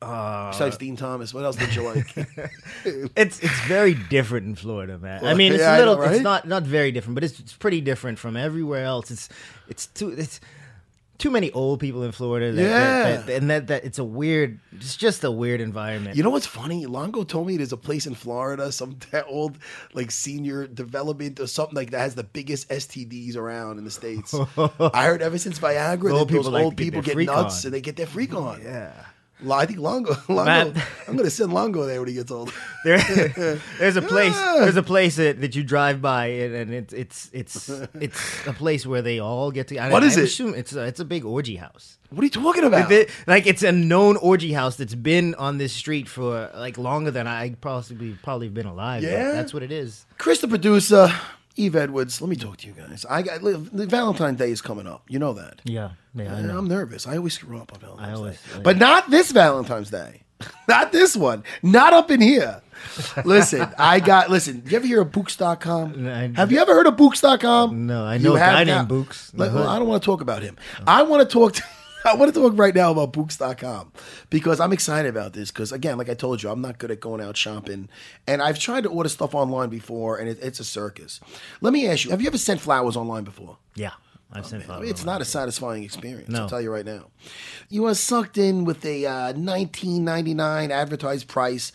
Besides 0.00 0.78
Din 0.78 0.96
Thomas, 0.96 1.34
what 1.34 1.44
else 1.44 1.56
did 1.56 1.74
you 1.74 1.82
like? 1.82 2.14
It's 3.16 3.38
it's 3.40 3.60
very 3.66 3.92
different 3.94 4.46
in 4.46 4.54
Florida, 4.54 4.98
man. 4.98 5.24
I 5.24 5.34
mean, 5.34 5.52
it's 5.52 5.60
yeah, 5.60 5.76
a 5.76 5.78
little. 5.78 5.96
know, 5.96 6.00
right? 6.02 6.12
It's 6.14 6.22
not 6.22 6.48
not 6.48 6.62
very 6.62 6.90
different, 6.90 7.14
but 7.16 7.24
it's, 7.24 7.38
it's 7.38 7.52
pretty 7.52 7.82
different 7.82 8.18
from 8.18 8.36
everywhere 8.36 8.84
else. 8.84 9.10
It's 9.10 9.28
it's 9.68 9.86
too 9.88 10.08
it's 10.08 10.40
too 11.18 11.30
many 11.30 11.50
old 11.52 11.80
people 11.80 12.02
in 12.02 12.12
Florida. 12.12 12.50
That, 12.50 12.62
Yeah. 12.62 13.02
that, 13.02 13.26
that- 13.26 13.36
and 13.36 13.50
that 13.50 13.66
that 13.66 13.84
it's 13.84 13.98
a 13.98 14.04
weird. 14.04 14.58
It's 14.72 14.96
just 14.96 15.22
a 15.22 15.30
weird 15.30 15.60
environment. 15.60 16.16
You 16.16 16.22
know 16.22 16.30
what's 16.30 16.46
funny? 16.46 16.86
Longo 16.86 17.22
told 17.24 17.46
me 17.46 17.58
there's 17.58 17.72
a 17.74 17.76
place 17.76 18.06
in 18.06 18.14
Florida, 18.14 18.72
some 18.72 18.96
that 19.10 19.26
old 19.28 19.58
like 19.92 20.10
senior 20.10 20.66
development 20.66 21.40
or 21.40 21.46
something 21.46 21.76
like 21.76 21.90
that 21.90 21.98
has 22.00 22.14
the 22.14 22.24
biggest 22.24 22.70
STDs 22.70 23.36
around 23.36 23.76
in 23.76 23.84
the 23.84 23.90
states. 23.90 24.34
I 24.56 25.04
heard 25.04 25.20
ever 25.20 25.36
since 25.36 25.58
Viagra, 25.58 26.12
Old 26.14 26.28
that 26.30 26.32
those 26.32 26.38
people 26.38 26.52
like 26.52 26.64
old 26.64 26.76
get 26.76 26.84
people 26.84 27.02
their 27.02 27.14
get 27.16 27.26
nuts 27.26 27.64
on. 27.64 27.66
and 27.68 27.74
they 27.74 27.82
get 27.82 27.96
their 27.96 28.06
freak 28.06 28.32
on. 28.34 28.62
yeah. 28.62 28.92
I 29.48 29.66
think 29.66 29.78
Longo. 29.78 30.16
Longo 30.28 30.44
Matt. 30.44 30.86
I'm 31.08 31.14
going 31.14 31.24
to 31.24 31.30
send 31.30 31.52
Longo 31.52 31.84
there 31.86 32.00
when 32.00 32.08
he 32.08 32.14
gets 32.14 32.30
old. 32.30 32.52
There, 32.82 32.96
there's 33.78 33.96
a 33.96 34.02
place. 34.02 34.34
There's 34.34 34.76
a 34.76 34.82
place 34.82 35.16
that, 35.16 35.42
that 35.42 35.54
you 35.54 35.62
drive 35.62 36.00
by, 36.00 36.28
and, 36.28 36.54
and 36.54 36.72
it's 36.72 36.94
it's 36.94 37.30
it's 37.34 37.68
it's 38.00 38.46
a 38.46 38.54
place 38.54 38.86
where 38.86 39.02
they 39.02 39.18
all 39.18 39.50
get 39.50 39.68
together. 39.68 39.92
What 39.92 40.02
is 40.02 40.16
it? 40.16 40.24
Assume 40.24 40.54
it's 40.54 40.72
a, 40.72 40.84
it's 40.84 40.98
a 40.98 41.04
big 41.04 41.26
orgy 41.26 41.56
house. 41.56 41.98
What 42.08 42.22
are 42.22 42.24
you 42.24 42.30
talking 42.30 42.64
about? 42.64 42.90
Like, 42.90 43.10
like, 43.26 43.46
it's 43.46 43.62
a 43.62 43.70
known 43.70 44.16
orgy 44.16 44.54
house 44.54 44.76
that's 44.76 44.94
been 44.94 45.34
on 45.34 45.58
this 45.58 45.74
street 45.74 46.08
for 46.08 46.50
like 46.54 46.78
longer 46.78 47.10
than 47.10 47.26
I 47.26 47.50
possibly 47.60 48.16
probably 48.22 48.48
been 48.48 48.64
alive. 48.64 49.02
Yeah? 49.02 49.32
that's 49.32 49.52
what 49.52 49.62
it 49.62 49.70
is. 49.70 50.06
Chris, 50.16 50.40
the 50.40 50.48
producer, 50.48 51.12
Yves 51.56 51.76
Edwards. 51.76 52.20
Let 52.20 52.30
me 52.30 52.36
talk 52.36 52.56
to 52.58 52.66
you 52.66 52.72
guys. 52.72 53.04
I 53.08 53.22
got 53.22 53.42
the 53.42 53.86
Valentine's 53.86 54.38
Day 54.38 54.50
is 54.50 54.60
coming 54.60 54.86
up. 54.86 55.02
You 55.08 55.18
know 55.18 55.32
that. 55.34 55.60
Yeah, 55.64 55.90
yeah, 56.14 56.34
I 56.34 56.38
And. 56.40 56.50
I'm 56.50 56.68
nervous. 56.68 57.06
I 57.06 57.16
always 57.16 57.34
screw 57.34 57.58
up 57.58 57.72
on 57.72 57.80
Valentine's 57.80 58.08
I 58.08 58.12
always- 58.14 58.40
Day, 58.54 58.60
but 58.62 58.76
not 58.78 59.10
this 59.10 59.30
Valentine's 59.32 59.90
Day. 59.90 60.22
not 60.68 60.90
this 60.92 61.16
one. 61.16 61.44
Not 61.62 61.92
up 61.92 62.10
in 62.10 62.20
here. 62.20 62.62
listen, 63.26 63.68
I 63.78 64.00
got. 64.00 64.30
Listen, 64.30 64.62
you 64.66 64.76
ever 64.76 64.86
hear 64.86 65.02
of 65.02 65.10
Bouqs.com? 65.10 66.06
I- 66.08 66.32
Have 66.36 66.50
you 66.50 66.58
ever 66.60 66.72
heard 66.74 66.86
of 66.86 66.96
Bouqs.com? 66.96 67.86
No, 67.86 68.04
I 68.04 68.14
You 68.14 68.24
know 68.30 68.36
a 68.36 68.38
have 68.38 68.52
guy 68.52 68.64
named 68.64 68.88
Books 68.88 69.32
well. 69.34 69.68
I 69.68 69.78
don't 69.78 69.86
want 69.88 70.02
to 70.02 70.06
talk 70.06 70.20
about 70.22 70.42
him. 70.42 70.56
I 70.86 71.02
want 71.02 71.28
to 71.28 71.32
talk. 71.32 71.54
To, 71.54 71.62
I 72.04 72.14
want 72.14 72.32
to 72.34 72.40
talk 72.40 72.52
right 72.56 72.74
now 72.74 72.90
about 72.90 73.12
Bouqs.com 73.12 73.92
because 74.30 74.60
I'm 74.60 74.72
excited 74.72 75.08
about 75.08 75.32
this. 75.32 75.50
Because 75.50 75.72
again, 75.72 75.98
like 75.98 76.08
I 76.08 76.14
told 76.14 76.42
you, 76.42 76.50
I'm 76.50 76.60
not 76.60 76.78
good 76.78 76.90
at 76.90 77.00
going 77.00 77.20
out 77.20 77.36
shopping, 77.36 77.88
and 78.26 78.42
I've 78.42 78.58
tried 78.58 78.84
to 78.84 78.88
order 78.88 79.08
stuff 79.08 79.34
online 79.34 79.68
before, 79.68 80.18
and 80.18 80.28
it, 80.28 80.38
it's 80.42 80.60
a 80.60 80.64
circus. 80.64 81.20
Let 81.60 81.72
me 81.72 81.86
ask 81.86 82.04
you: 82.04 82.10
Have 82.10 82.20
you 82.20 82.28
ever 82.28 82.38
sent 82.38 82.60
flowers 82.60 82.96
online 82.96 83.24
before? 83.24 83.58
Yeah, 83.74 83.92
I've 84.32 84.46
sent 84.46 84.62
I 84.64 84.66
flowers. 84.66 84.90
it's 84.90 85.04
not 85.04 85.20
a 85.20 85.24
satisfying 85.24 85.82
experience. 85.82 86.34
I'll 86.34 86.48
tell 86.48 86.60
you 86.60 86.72
right 86.72 86.86
now. 86.86 87.06
You 87.68 87.86
are 87.86 87.94
sucked 87.94 88.38
in 88.38 88.64
with 88.64 88.84
a 88.84 89.06
uh, 89.06 89.32
nineteen 89.32 90.04
ninety 90.04 90.34
nine 90.34 90.70
advertised 90.70 91.28
price, 91.28 91.72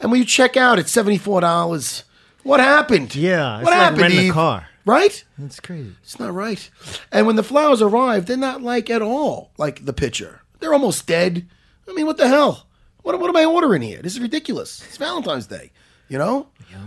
and 0.00 0.10
when 0.10 0.20
you 0.20 0.26
check 0.26 0.56
out, 0.56 0.78
it's 0.78 0.90
seventy 0.90 1.18
four 1.18 1.40
dollars. 1.40 2.04
What 2.48 2.60
happened? 2.60 3.14
Yeah, 3.14 3.56
what 3.58 3.66
like 3.66 3.74
happened? 3.74 4.00
renting 4.00 4.20
a 4.20 4.22
Yves? 4.28 4.32
car. 4.34 4.68
right? 4.86 5.22
That's 5.38 5.60
crazy. 5.60 5.94
It's 6.02 6.18
not 6.18 6.32
right. 6.32 6.70
And 7.12 7.26
when 7.26 7.36
the 7.36 7.42
flowers 7.42 7.82
arrive, 7.82 8.24
they're 8.24 8.38
not 8.38 8.62
like 8.62 8.88
at 8.88 9.02
all 9.02 9.50
like 9.58 9.84
the 9.84 9.92
picture. 9.92 10.40
They're 10.58 10.72
almost 10.72 11.06
dead. 11.06 11.46
I 11.88 11.92
mean, 11.92 12.06
what 12.06 12.16
the 12.16 12.26
hell? 12.28 12.66
What, 13.02 13.20
what 13.20 13.28
am 13.28 13.36
I 13.36 13.44
ordering 13.44 13.82
here? 13.82 14.00
This 14.00 14.14
is 14.14 14.20
ridiculous. 14.20 14.82
It's 14.88 14.96
Valentine's 14.96 15.46
Day. 15.46 15.72
You 16.08 16.16
know? 16.16 16.48
Yeah. 16.70 16.78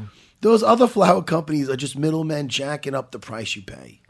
Those 0.42 0.64
other 0.64 0.88
flower 0.88 1.22
companies 1.22 1.70
are 1.70 1.76
just 1.76 1.96
middlemen 1.96 2.48
jacking 2.50 2.96
up 2.96 3.12
the 3.12 3.20
price 3.20 3.56
you 3.56 3.62
pay. 3.62 4.02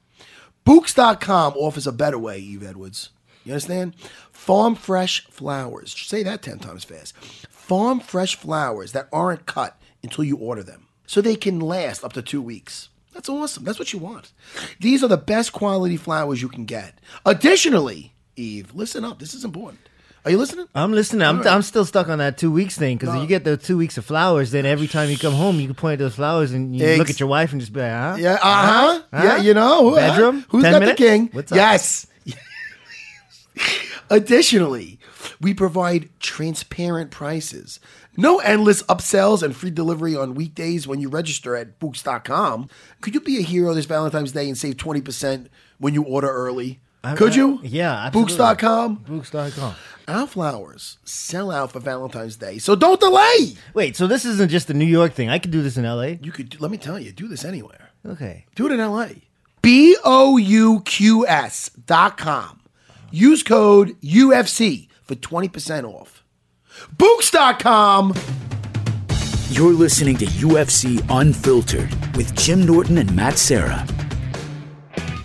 Bouqs.com 0.66 1.54
offers 1.58 1.86
a 1.86 1.92
better 1.92 2.18
way, 2.18 2.40
Yves 2.40 2.66
Edwards. 2.66 3.10
You 3.44 3.54
understand? 3.54 3.96
Farm 4.32 4.76
fresh 4.76 5.26
flowers. 5.28 5.94
Say 6.00 6.24
that 6.24 6.42
10 6.42 6.60
times 6.60 6.86
fast. 6.86 7.18
Farm 7.50 8.00
fresh 8.00 8.36
flowers 8.36 8.94
that 8.94 9.10
aren't 9.12 9.46
cut 9.46 9.78
until 10.02 10.24
you 10.24 10.38
order 10.38 10.64
them. 10.64 10.88
So 11.12 11.20
they 11.20 11.36
can 11.36 11.60
last 11.60 12.06
up 12.06 12.14
to 12.14 12.22
two 12.22 12.42
weeks. 12.42 12.88
That's 13.14 13.28
awesome. 13.28 13.66
That's 13.66 13.78
what 13.78 13.92
you 13.92 14.00
want. 14.00 14.32
These 14.80 15.04
are 15.04 15.10
the 15.10 15.18
best 15.18 15.52
quality 15.52 15.98
flowers 15.98 16.42
you 16.42 16.48
can 16.48 16.64
get. 16.64 16.94
Additionally, 17.26 18.14
Yves, 18.38 18.74
listen 18.74 19.04
up. 19.04 19.20
This 19.20 19.34
is 19.34 19.44
important. 19.44 19.82
Are 20.24 20.32
you 20.32 20.38
listening? 20.38 20.68
I'm 20.74 20.94
listening. 20.94 21.24
I'm, 21.28 21.40
right. 21.40 21.48
I'm 21.48 21.64
still 21.64 21.84
stuck 21.84 22.08
on 22.08 22.20
that 22.20 22.38
two 22.38 22.50
weeks 22.50 22.78
thing 22.78 22.96
because 22.98 23.14
No. 23.14 23.20
you 23.22 23.28
get 23.28 23.44
the 23.44 23.58
two 23.58 23.78
weeks 23.78 23.98
of 23.98 24.06
flowers. 24.06 24.52
Then 24.52 24.66
every 24.66 24.88
time 24.88 25.10
you 25.10 25.18
come 25.18 25.34
home, 25.34 25.60
you 25.60 25.66
can 25.68 25.76
point 25.76 25.94
at 25.96 26.00
those 26.00 26.16
flowers 26.16 26.54
and 26.54 26.74
you 26.74 26.96
look 26.96 27.10
at 27.10 27.20
your 27.20 27.28
wife 27.28 27.52
and 27.52 27.60
just 27.60 27.74
be 27.74 27.82
like, 27.82 27.92
huh? 27.92 28.16
Yeah, 28.18 28.36
uh 28.36 28.38
huh. 28.40 29.02
Huh? 29.14 29.24
Yeah, 29.26 29.38
you 29.42 29.54
know. 29.54 29.90
who- 29.90 29.96
Bedroom? 29.98 30.46
Who's 30.48 30.64
10 30.64 30.72
got 30.72 30.80
minutes? 30.80 30.98
the 30.98 31.06
king? 31.06 31.30
What's 31.34 31.52
up? 31.52 31.58
Yes. 31.58 32.08
Additionally, 34.10 34.98
we 35.40 35.54
provide 35.54 36.10
transparent 36.20 37.12
prices. 37.12 37.80
No 38.18 38.40
endless 38.40 38.84
upsells 38.84 39.42
and 39.44 39.56
free 39.56 39.72
delivery 39.72 40.16
on 40.16 40.36
weekdays 40.36 40.88
when 40.88 41.00
you 41.00 41.10
register 41.10 41.56
at 41.56 41.80
Bouqs.com. 41.80 42.70
Could 43.02 43.14
you 43.14 43.22
be 43.22 43.38
a 43.38 43.42
hero 43.42 43.74
this 43.74 43.86
Valentine's 43.86 44.32
Day 44.32 44.48
and 44.48 44.58
save 44.58 44.78
20% 44.78 45.48
when 45.78 45.94
you 45.94 46.04
order 46.04 46.30
early? 46.30 46.80
I- 47.04 47.16
Could 47.16 47.34
I- 47.34 47.36
you? 47.36 47.60
yeah, 47.64 48.06
absolutely. 48.06 48.36
Bouqs.com. 48.36 48.98
Bouqs.com. 49.10 49.74
Our 50.08 50.28
flowers 50.28 50.98
sell 51.06 51.52
out 51.52 51.72
for 51.72 51.80
Valentine's 51.80 52.36
Day, 52.36 52.58
so 52.58 52.76
don't 52.76 53.00
delay. 53.00 53.56
Wait, 53.74 53.96
so 53.96 54.08
this 54.08 54.26
isn't 54.26 54.50
just 54.52 54.70
a 54.70 54.74
New 54.74 54.86
York 54.86 55.14
thing. 55.14 55.30
I 55.30 55.40
could 55.40 55.52
do 55.52 55.62
this 55.62 55.78
in 55.78 55.86
LA. 55.86 56.18
You 56.22 56.32
could, 56.32 56.60
let 56.60 56.70
me 56.70 56.78
tell 56.78 57.00
you, 57.00 57.12
do 57.12 57.28
this 57.28 57.46
anywhere. 57.46 57.90
Okay. 58.06 58.46
Do 58.56 58.66
it 58.66 58.72
in 58.74 58.80
LA. 58.80 59.08
B 59.62 59.96
O 60.04 60.38
U 60.38 60.82
Q 60.86 61.26
S 61.28 61.70
dot 61.86 62.18
com. 62.18 62.60
Use 63.12 63.44
code 63.44 63.96
UFC 64.02 64.88
for 65.12 65.16
20% 65.16 65.84
off. 65.84 66.24
Bouqs.com. 66.96 68.14
You're 69.50 69.74
listening 69.74 70.16
to 70.18 70.26
UFC 70.26 71.06
Unfiltered 71.10 71.90
with 72.16 72.34
Jim 72.36 72.66
Norton 72.66 72.98
and 72.98 73.14
Matt 73.14 73.38
Serra. 73.38 73.86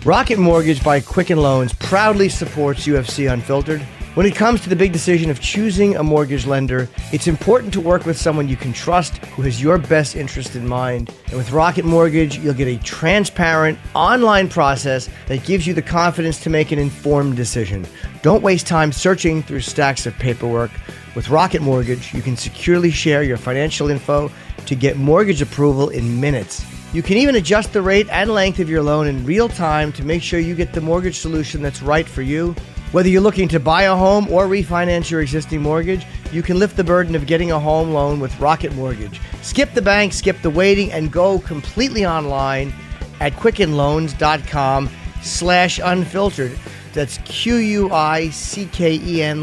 Rocket 0.03 0.39
Mortgage 0.39 0.83
by 0.83 0.99
Quicken 0.99 1.37
Loans 1.37 1.73
proudly 1.73 2.27
supports 2.27 2.85
UFC 2.85 3.31
Unfiltered. 3.31 3.81
When 4.17 4.25
it 4.25 4.35
comes 4.35 4.61
to 4.61 4.69
the 4.69 4.75
big 4.75 4.93
decision 4.93 5.29
of 5.29 5.39
choosing 5.39 5.95
a 5.95 6.03
mortgage 6.03 6.47
lender, 6.47 6.89
it's 7.13 7.27
important 7.27 7.71
to 7.73 7.79
work 7.79 8.05
with 8.05 8.17
someone 8.17 8.49
you 8.49 8.57
can 8.57 8.73
trust 8.73 9.17
who 9.17 9.43
has 9.43 9.61
your 9.61 9.77
best 9.77 10.15
interest 10.15 10.55
in 10.55 10.67
mind. 10.67 11.13
And 11.27 11.37
with 11.37 11.51
Rocket 11.51 11.85
Mortgage, 11.85 12.39
you'll 12.39 12.55
get 12.55 12.67
a 12.67 12.83
transparent 12.83 13.77
online 13.93 14.49
process 14.49 15.07
that 15.27 15.45
gives 15.45 15.67
you 15.67 15.75
the 15.75 15.83
confidence 15.83 16.41
to 16.41 16.49
make 16.49 16.71
an 16.71 16.79
informed 16.79 17.35
decision. 17.35 17.85
Don't 18.27 18.43
waste 18.43 18.67
time 18.67 18.91
searching 18.91 19.41
through 19.41 19.61
stacks 19.61 20.05
of 20.05 20.13
paperwork. 20.19 20.69
With 21.15 21.29
Rocket 21.29 21.61
Mortgage, 21.61 22.13
you 22.13 22.21
can 22.21 22.35
securely 22.35 22.91
share 22.91 23.23
your 23.23 23.37
financial 23.37 23.89
info 23.89 24.29
to 24.65 24.75
get 24.75 24.97
mortgage 24.97 25.41
approval 25.41 25.87
in 25.87 26.19
minutes. 26.19 26.65
You 26.91 27.01
can 27.01 27.15
even 27.15 27.35
adjust 27.35 27.71
the 27.71 27.81
rate 27.81 28.05
and 28.11 28.29
length 28.29 28.59
of 28.59 28.69
your 28.69 28.83
loan 28.83 29.07
in 29.07 29.25
real 29.25 29.47
time 29.47 29.93
to 29.93 30.03
make 30.03 30.21
sure 30.21 30.41
you 30.41 30.55
get 30.55 30.73
the 30.73 30.81
mortgage 30.81 31.19
solution 31.19 31.61
that's 31.61 31.81
right 31.81 32.05
for 32.05 32.21
you. 32.21 32.53
Whether 32.91 33.07
you're 33.07 33.21
looking 33.21 33.47
to 33.47 33.61
buy 33.61 33.83
a 33.83 33.95
home 33.95 34.27
or 34.29 34.47
refinance 34.47 35.09
your 35.09 35.21
existing 35.21 35.61
mortgage, 35.61 36.05
you 36.33 36.43
can 36.43 36.59
lift 36.59 36.75
the 36.75 36.83
burden 36.83 37.15
of 37.15 37.27
getting 37.27 37.53
a 37.53 37.59
home 37.61 37.91
loan 37.91 38.19
with 38.19 38.37
Rocket 38.41 38.75
Mortgage. 38.75 39.21
Skip 39.41 39.73
the 39.73 39.81
bank, 39.81 40.11
skip 40.11 40.41
the 40.41 40.49
waiting, 40.49 40.91
and 40.91 41.13
go 41.13 41.39
completely 41.39 42.05
online 42.05 42.73
at 43.21 43.31
quickenloans.com 43.35 44.89
slash 45.21 45.79
unfiltered. 45.81 46.59
That's 46.97 47.19
Q-U-I-C-K-E-N 47.25 48.29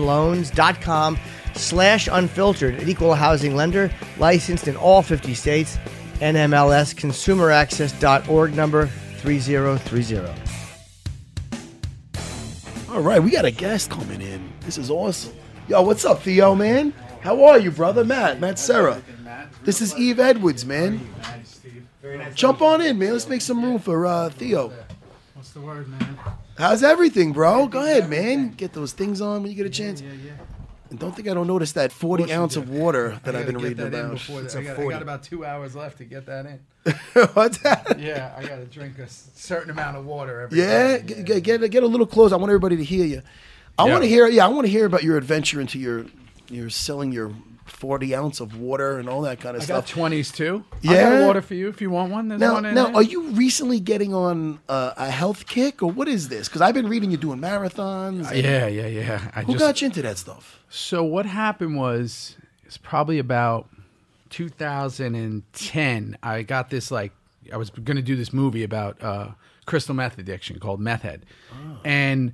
loans.com 0.04 1.18
slash 1.54 2.08
unfiltered. 2.10 2.74
An 2.74 2.88
equal 2.88 3.14
housing 3.14 3.54
lender, 3.54 3.92
licensed 4.18 4.66
in 4.66 4.74
all 4.74 5.02
50 5.02 5.34
states. 5.34 5.78
NMLS 6.14 6.96
consumeraccess.org 6.96 8.56
number 8.56 8.88
3030. 8.88 10.32
All 12.92 13.02
right, 13.02 13.22
we 13.22 13.30
got 13.30 13.44
a 13.44 13.52
guest 13.52 13.88
coming 13.88 14.20
in. 14.20 14.52
This 14.62 14.76
is 14.76 14.90
awesome. 14.90 15.32
Yo, 15.68 15.80
what's 15.82 16.04
up, 16.04 16.22
Theo, 16.22 16.56
man? 16.56 16.92
How 17.20 17.44
are 17.44 17.60
you, 17.60 17.70
brother? 17.70 18.04
Matt, 18.04 18.40
Matt 18.40 18.58
Serra. 18.58 19.00
This 19.62 19.80
is 19.80 19.94
Yves 19.94 20.18
Edwards, 20.18 20.66
man. 20.66 21.08
Jump 22.34 22.62
on 22.62 22.80
in, 22.80 22.98
man. 22.98 23.12
Let's 23.12 23.28
make 23.28 23.42
some 23.42 23.62
room 23.62 23.78
for 23.78 24.06
uh, 24.06 24.30
Theo. 24.30 24.72
What's 25.34 25.50
the 25.50 25.60
word, 25.60 25.86
man? 25.88 26.18
How's 26.56 26.82
everything, 26.82 27.32
bro? 27.32 27.66
Go 27.66 27.80
ahead, 27.84 28.08
man. 28.08 28.50
Get 28.50 28.72
those 28.72 28.92
things 28.92 29.20
on 29.20 29.42
when 29.42 29.50
you 29.50 29.56
get 29.56 29.66
a 29.66 29.70
chance. 29.70 30.00
Yeah, 30.00 30.12
yeah. 30.24 30.32
And 30.90 30.98
don't 30.98 31.14
think 31.16 31.26
I 31.28 31.34
don't 31.34 31.46
notice 31.48 31.72
that 31.72 31.90
40 31.90 32.32
ounce 32.32 32.56
of 32.56 32.68
water 32.68 33.18
that 33.24 33.34
I 33.34 33.40
I've 33.40 33.46
gotta 33.46 33.46
been 33.46 33.54
get 33.54 33.62
reading 33.68 33.90
that 33.90 33.94
in 33.98 34.04
about. 34.06 34.12
before 34.12 34.40
the- 34.40 34.44
It's 34.46 34.54
I, 34.54 34.60
a 34.60 34.64
got, 34.64 34.78
I 34.78 34.84
got 34.90 35.02
about 35.02 35.22
two 35.24 35.44
hours 35.44 35.74
left 35.74 35.98
to 35.98 36.04
get 36.04 36.26
that 36.26 36.46
in. 36.46 36.60
What's 37.34 37.58
that? 37.58 37.98
Yeah, 37.98 38.32
I 38.36 38.42
got 38.46 38.56
to 38.56 38.66
drink 38.66 38.98
a 38.98 39.08
certain 39.08 39.70
amount 39.70 39.96
of 39.96 40.04
water 40.06 40.42
every 40.42 40.58
Yeah, 40.60 40.98
day. 40.98 41.22
get, 41.24 41.42
get, 41.42 41.70
get 41.70 41.82
a 41.82 41.86
little 41.86 42.06
close. 42.06 42.32
I 42.32 42.36
want 42.36 42.50
everybody 42.50 42.76
to 42.76 42.84
hear 42.84 43.04
you. 43.04 43.22
I 43.78 43.86
Yeah. 43.86 43.92
want 43.92 44.04
to 44.04 44.08
hear, 44.08 44.28
yeah, 44.28 44.44
I 44.44 44.48
want 44.48 44.66
to 44.66 44.70
hear 44.70 44.86
about 44.86 45.02
your 45.02 45.16
adventure 45.16 45.60
into 45.60 45.78
your, 45.80 46.06
your 46.48 46.70
selling 46.70 47.10
your 47.10 47.32
40 47.84 48.14
ounce 48.14 48.40
of 48.40 48.58
water 48.58 48.98
and 48.98 49.10
all 49.10 49.20
that 49.22 49.40
kind 49.40 49.56
of 49.56 49.60
I 49.62 49.64
stuff. 49.66 49.84
got 49.84 49.88
twenties 49.90 50.32
too. 50.32 50.64
I 50.72 50.76
Yeah? 50.94 51.18
got 51.18 51.26
water 51.26 51.42
for 51.42 51.52
you 51.52 51.68
if 51.68 51.82
you 51.82 51.90
want 51.90 52.10
one. 52.10 52.28
There's 52.28 52.40
Now, 52.40 52.54
one 52.54 52.64
in 52.64 52.74
now, 52.74 52.86
there. 52.86 52.94
are 52.96 53.02
you 53.02 53.28
recently 53.32 53.78
getting 53.78 54.14
on 54.14 54.58
uh, 54.70 54.92
a 54.96 55.10
health 55.10 55.46
kick, 55.46 55.82
or 55.82 55.90
what 55.90 56.08
is 56.08 56.28
this? 56.30 56.48
Because 56.48 56.62
I've 56.62 56.72
been 56.72 56.88
reading 56.88 57.10
you 57.10 57.18
doing 57.18 57.40
marathons. 57.40 58.30
and- 58.30 58.42
Yeah, 58.42 58.66
yeah, 58.68 58.86
yeah. 58.86 59.30
I 59.36 59.42
Who 59.42 59.52
just 59.52 59.58
got 59.64 59.82
you 59.82 59.86
into 59.86 60.00
that 60.00 60.16
stuff? 60.16 60.60
So 60.70 61.04
what 61.04 61.26
happened 61.26 61.76
was 61.76 62.36
it's 62.64 62.78
probably 62.78 63.18
about 63.18 63.68
2010. 64.30 66.16
I 66.22 66.42
got 66.42 66.70
this 66.70 66.90
like 66.90 67.12
I 67.52 67.56
was 67.56 67.70
going 67.70 67.96
to 67.96 68.02
do 68.02 68.16
this 68.16 68.32
movie 68.32 68.62
about 68.62 69.02
uh, 69.02 69.28
crystal 69.66 69.94
meth 69.94 70.18
addiction 70.18 70.58
called 70.58 70.80
Meth 70.80 71.02
Head, 71.02 71.26
and 71.84 72.32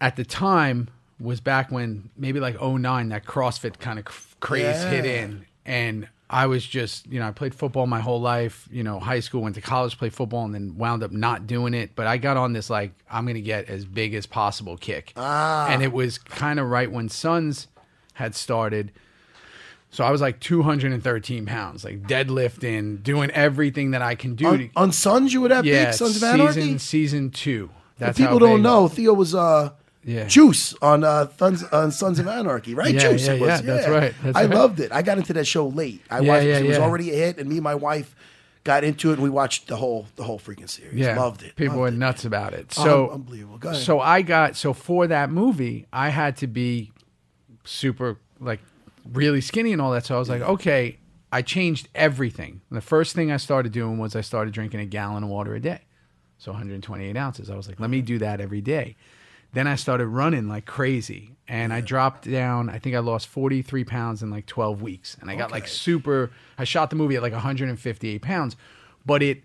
at 0.00 0.16
the 0.16 0.24
time 0.24 0.88
was 1.20 1.40
back 1.40 1.70
when 1.70 2.10
maybe 2.16 2.40
like 2.40 2.60
09 2.60 3.08
that 3.10 3.24
CrossFit 3.24 3.78
kind 3.78 3.98
of 3.98 4.36
craze 4.40 4.82
hit 4.84 5.06
in, 5.06 5.46
and 5.64 6.08
I 6.28 6.46
was 6.46 6.66
just 6.66 7.06
you 7.06 7.20
know 7.20 7.28
I 7.28 7.30
played 7.30 7.54
football 7.54 7.86
my 7.86 8.00
whole 8.00 8.20
life. 8.20 8.68
You 8.70 8.82
know, 8.82 8.98
high 8.98 9.20
school, 9.20 9.42
went 9.42 9.54
to 9.56 9.60
college, 9.60 9.98
played 9.98 10.14
football, 10.14 10.44
and 10.44 10.54
then 10.54 10.76
wound 10.76 11.02
up 11.02 11.12
not 11.12 11.46
doing 11.46 11.74
it. 11.74 11.94
But 11.94 12.06
I 12.06 12.16
got 12.16 12.36
on 12.36 12.52
this 12.52 12.70
like 12.70 12.92
I'm 13.10 13.24
going 13.24 13.34
to 13.34 13.40
get 13.40 13.68
as 13.68 13.84
big 13.84 14.14
as 14.14 14.26
possible 14.26 14.76
kick, 14.76 15.12
and 15.16 15.82
it 15.82 15.92
was 15.92 16.18
kind 16.18 16.58
of 16.58 16.68
right 16.68 16.90
when 16.90 17.08
Sons 17.08 17.68
had 18.14 18.34
started. 18.34 18.92
So 19.90 20.02
I 20.02 20.10
was 20.10 20.20
like 20.20 20.40
213 20.40 21.46
pounds, 21.46 21.84
like 21.84 22.02
deadlifting, 22.02 23.00
doing 23.04 23.30
everything 23.30 23.92
that 23.92 24.02
I 24.02 24.16
can 24.16 24.34
do. 24.34 24.46
On, 24.48 24.58
to, 24.58 24.70
on 24.74 24.92
Sons, 24.92 25.32
you 25.32 25.40
would 25.40 25.52
have 25.52 25.64
yeah, 25.64 25.84
big. 25.84 25.94
Sons 25.94 26.16
of 26.16 26.24
Anarchy. 26.24 26.54
season 26.54 26.78
season 26.80 27.30
two. 27.30 27.70
If 27.92 27.98
That's 27.98 28.18
people 28.18 28.40
don't 28.40 28.60
know, 28.60 28.88
Theo 28.88 29.12
was 29.12 29.36
uh, 29.36 29.70
Yeah. 30.04 30.26
Juice 30.26 30.74
on 30.82 31.02
uh, 31.04 31.28
Sons, 31.38 31.62
on 31.64 31.90
Sons 31.90 32.18
of 32.18 32.28
Anarchy, 32.28 32.74
right? 32.74 32.92
Yeah, 32.94 33.10
Juice, 33.10 33.26
yeah, 33.26 33.32
it 33.34 33.40
was. 33.40 33.48
yeah, 33.48 33.60
that's 33.62 33.88
right, 33.88 34.14
that's 34.22 34.36
I 34.36 34.42
right. 34.42 34.50
loved 34.54 34.80
it. 34.80 34.92
I 34.92 35.02
got 35.02 35.18
into 35.18 35.32
that 35.34 35.46
show 35.46 35.66
late. 35.68 36.02
I 36.10 36.20
Yeah, 36.20 36.28
watched 36.28 36.44
it. 36.46 36.62
It 36.62 36.66
was 36.66 36.78
already 36.78 37.10
a 37.10 37.14
hit, 37.14 37.38
and 37.38 37.48
me 37.48 37.56
and 37.56 37.64
my 37.64 37.74
wife 37.74 38.14
got 38.64 38.84
into 38.84 39.10
it. 39.10 39.14
and 39.14 39.22
We 39.22 39.30
watched 39.30 39.66
the 39.68 39.76
whole 39.76 40.06
the 40.16 40.24
whole 40.24 40.38
freaking 40.38 40.68
series. 40.68 40.94
Yeah, 40.94 41.18
loved 41.18 41.42
it. 41.42 41.56
People 41.56 41.76
loved 41.76 41.80
were 41.80 41.88
it. 41.88 41.94
nuts 41.98 42.24
about 42.24 42.52
it. 42.54 42.74
Oh, 42.78 42.84
So 42.84 43.10
unbelievable. 43.10 43.58
Go 43.58 43.70
ahead. 43.70 43.82
So 43.82 43.98
I 44.00 44.22
got 44.22 44.56
so 44.56 44.72
for 44.72 45.06
that 45.06 45.30
movie, 45.30 45.86
I 45.92 46.10
had 46.10 46.36
to 46.38 46.46
be 46.46 46.92
super 47.64 48.18
like 48.40 48.60
really 49.12 49.40
skinny 49.40 49.72
and 49.72 49.80
all 49.80 49.92
that. 49.92 50.06
So 50.06 50.16
I 50.16 50.18
was 50.18 50.28
like, 50.28 50.42
okay, 50.42 50.98
I 51.32 51.42
changed 51.42 51.88
everything. 51.94 52.60
And 52.70 52.76
the 52.76 52.80
first 52.82 53.14
thing 53.14 53.30
I 53.32 53.36
started 53.38 53.72
doing 53.72 53.98
was 53.98 54.14
I 54.16 54.20
started 54.20 54.52
drinking 54.54 54.80
a 54.80 54.86
gallon 54.86 55.24
of 55.24 55.28
water 55.30 55.54
a 55.54 55.60
day, 55.60 55.80
so 56.38 56.52
128 56.52 57.16
ounces. 57.16 57.50
I 57.50 57.56
was 57.56 57.68
like, 57.68 57.80
let 57.80 57.90
me 57.90 58.00
do 58.02 58.18
that 58.18 58.40
every 58.40 58.60
day. 58.60 58.96
Then 59.54 59.66
I 59.66 59.76
started 59.76 60.06
running 60.08 60.48
like 60.48 60.66
crazy, 60.66 61.36
and 61.48 61.72
I 61.72 61.80
dropped 61.80 62.30
down. 62.30 62.68
I 62.68 62.78
think 62.78 62.94
I 62.94 62.98
lost 62.98 63.28
43 63.28 63.84
pounds 63.84 64.22
in 64.22 64.30
like 64.30 64.46
12 64.46 64.82
weeks, 64.82 65.16
and 65.20 65.30
I 65.30 65.36
got 65.36 65.50
like 65.52 65.66
super. 65.68 66.30
I 66.58 66.64
shot 66.64 66.90
the 66.90 66.96
movie 66.96 67.16
at 67.16 67.22
like 67.22 67.32
158 67.32 68.20
pounds, 68.20 68.56
but 69.06 69.22
it 69.22 69.42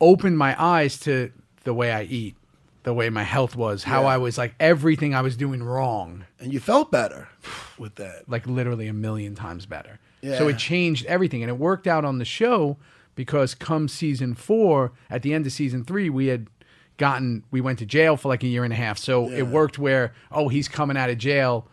opened 0.00 0.36
my 0.38 0.60
eyes 0.62 0.98
to 1.00 1.30
the 1.64 1.72
way 1.74 1.92
I 1.92 2.02
eat, 2.02 2.36
the 2.82 2.92
way 2.92 3.08
my 3.08 3.22
health 3.22 3.56
was, 3.56 3.84
how 3.84 4.02
Yeah. 4.02 4.08
I 4.08 4.18
was 4.18 4.36
like 4.36 4.54
everything 4.60 5.14
I 5.14 5.22
was 5.22 5.36
doing 5.36 5.62
wrong, 5.62 6.24
and 6.40 6.52
you 6.52 6.60
felt 6.60 6.90
better 6.90 7.28
with 7.78 7.94
that. 7.96 8.28
like 8.28 8.46
literally 8.46 8.88
a 8.88 8.92
million 8.92 9.34
times 9.34 9.66
better. 9.66 9.98
Yeah. 10.20 10.38
So 10.38 10.48
it 10.48 10.58
changed 10.58 11.06
everything, 11.06 11.42
and 11.42 11.50
it 11.50 11.58
worked 11.58 11.86
out 11.86 12.04
on 12.04 12.18
the 12.18 12.24
show 12.24 12.76
because 13.14 13.54
come 13.54 13.86
season 13.88 14.34
four, 14.34 14.92
at 15.08 15.22
the 15.22 15.32
end 15.32 15.46
of 15.46 15.52
season 15.52 15.84
three, 15.84 16.10
we 16.10 16.26
had 16.26 16.48
gotten 16.96 17.42
we 17.50 17.60
went 17.60 17.78
to 17.80 17.86
jail 17.86 18.16
for 18.16 18.28
like 18.28 18.42
a 18.42 18.46
year 18.46 18.64
and 18.64 18.72
a 18.72 18.76
half. 18.76 18.98
So 18.98 19.30
it 19.30 19.42
worked 19.42 19.78
where 19.78 20.12
oh 20.30 20.48
he's 20.48 20.68
coming 20.68 20.96
out 20.96 21.10
of 21.10 21.18
jail 21.18 21.66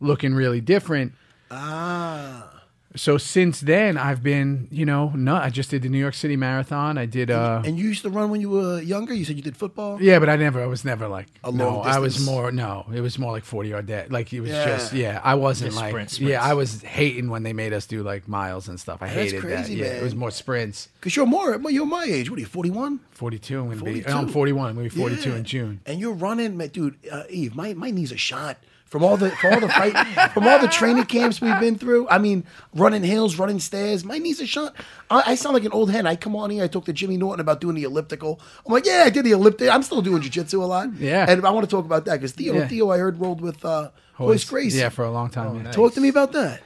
looking 0.00 0.34
really 0.34 0.60
different. 0.60 1.12
Ah. 1.50 2.55
So 2.96 3.18
since 3.18 3.60
then 3.60 3.96
I've 3.98 4.22
been 4.22 4.68
you 4.70 4.84
know 4.84 5.10
no 5.14 5.34
I 5.36 5.50
just 5.50 5.70
did 5.70 5.82
the 5.82 5.88
New 5.88 5.98
York 5.98 6.14
City 6.14 6.36
Marathon. 6.36 6.98
I 6.98 7.06
did 7.06 7.30
uh 7.30 7.62
And 7.64 7.78
you 7.78 7.88
used 7.88 8.02
to 8.02 8.10
run 8.10 8.30
when 8.30 8.40
you 8.40 8.50
were 8.50 8.80
younger. 8.80 9.14
You 9.14 9.24
said 9.24 9.36
you 9.36 9.42
did 9.42 9.56
football. 9.56 10.00
Yeah, 10.02 10.18
but 10.18 10.28
I 10.28 10.36
never. 10.36 10.62
I 10.62 10.66
was 10.66 10.84
never 10.84 11.06
like. 11.08 11.26
A 11.44 11.52
no, 11.52 11.76
long 11.76 11.86
I 11.86 11.98
was 11.98 12.24
more. 12.24 12.50
No, 12.50 12.86
it 12.92 13.00
was 13.00 13.18
more 13.18 13.32
like 13.32 13.44
forty 13.44 13.68
yard 13.70 13.86
day. 13.86 14.06
Like 14.08 14.32
it 14.32 14.40
was 14.40 14.50
Yeah. 14.50 14.64
just. 14.66 14.92
Yeah, 14.92 15.20
I 15.22 15.34
wasn't 15.34 15.68
Just 15.72 15.82
like. 15.82 15.90
sprint, 15.90 16.10
sprints. 16.10 16.30
Yeah, 16.32 16.42
I 16.42 16.54
was 16.54 16.82
hating 16.82 17.28
when 17.30 17.42
they 17.42 17.52
made 17.52 17.72
us 17.72 17.86
do 17.86 18.02
like 18.02 18.26
miles 18.28 18.68
and 18.68 18.80
stuff. 18.80 19.02
I 19.02 19.06
That's 19.06 19.16
hated 19.32 19.42
that. 19.42 19.46
crazy, 19.46 19.74
Yeah, 19.76 19.84
man. 19.88 19.96
it 19.96 20.02
was 20.02 20.14
more 20.14 20.30
sprints. 20.30 20.88
Because 20.98 21.14
you're 21.16 21.26
more, 21.26 21.58
you're 21.70 21.86
my 21.86 22.04
age. 22.04 22.30
What 22.30 22.38
are 22.38 22.40
you, 22.40 22.46
41? 22.46 23.00
Forty 23.12 23.38
two. 23.38 23.60
I'm 23.60 23.68
gonna 23.68 23.82
be. 23.82 24.06
I'm 24.06 24.28
forty 24.28 24.52
one. 24.52 24.70
I'm 24.70 24.76
gonna 24.76 24.88
be 24.88 24.96
forty 25.02 25.16
two 25.16 25.30
Yeah. 25.30 25.36
in 25.36 25.44
June. 25.44 25.80
And 25.86 26.00
you're 26.00 26.12
running, 26.14 26.56
man, 26.56 26.68
dude. 26.68 26.96
Uh, 27.10 27.24
Yves, 27.30 27.54
my, 27.54 27.74
my 27.74 27.90
knees 27.90 28.12
are 28.12 28.18
shot 28.18 28.58
from 28.86 29.02
all 29.02 29.16
the 29.16 29.30
from 29.30 29.54
all 29.54 29.60
the 29.60 29.68
fight 29.68 30.30
from 30.32 30.46
all 30.46 30.58
the 30.60 30.68
training 30.68 31.04
camps 31.04 31.40
we've 31.40 31.58
been 31.60 31.76
through. 31.76 32.08
I 32.08 32.18
mean, 32.18 32.44
running 32.74 33.02
hills, 33.02 33.36
running 33.36 33.58
stairs. 33.58 34.04
My 34.04 34.18
knees 34.18 34.40
are 34.40 34.46
shot. 34.46 34.74
I, 35.10 35.32
I 35.32 35.34
sound 35.34 35.54
like 35.54 35.64
an 35.64 35.72
old 35.72 35.90
hen. 35.90 36.06
I 36.06 36.14
come 36.16 36.36
on 36.36 36.50
here. 36.50 36.62
I 36.64 36.68
talk 36.68 36.84
to 36.86 36.92
Jimmy 36.92 37.16
Norton 37.16 37.40
about 37.40 37.60
doing 37.60 37.74
the 37.74 37.82
elliptical. 37.82 38.40
I'm 38.64 38.72
like, 38.72 38.86
yeah, 38.86 39.02
I 39.04 39.10
did 39.10 39.24
the 39.24 39.32
elliptical. 39.32 39.72
I'm 39.72 39.82
still 39.82 40.02
doing 40.02 40.22
jujitsu 40.22 40.62
a 40.62 40.66
lot. 40.66 40.94
Yeah. 40.94 41.26
and 41.28 41.44
I 41.44 41.50
want 41.50 41.68
to 41.68 41.70
talk 41.70 41.84
about 41.84 42.04
that 42.04 42.14
because 42.14 42.32
Theo, 42.32 42.54
Yeah. 42.54 42.68
Theo, 42.68 42.90
I 42.90 42.98
heard 42.98 43.18
rolled 43.18 43.40
with 43.40 43.64
uh, 43.64 43.90
Royce 44.18 44.44
Gracie. 44.44 44.78
Yeah, 44.78 44.88
for 44.90 45.04
a 45.04 45.10
long 45.10 45.30
time. 45.30 45.64
yeah. 45.64 45.72
Talk 45.72 45.94
to 45.94 46.00
me 46.00 46.08
about 46.08 46.32
that. 46.32 46.62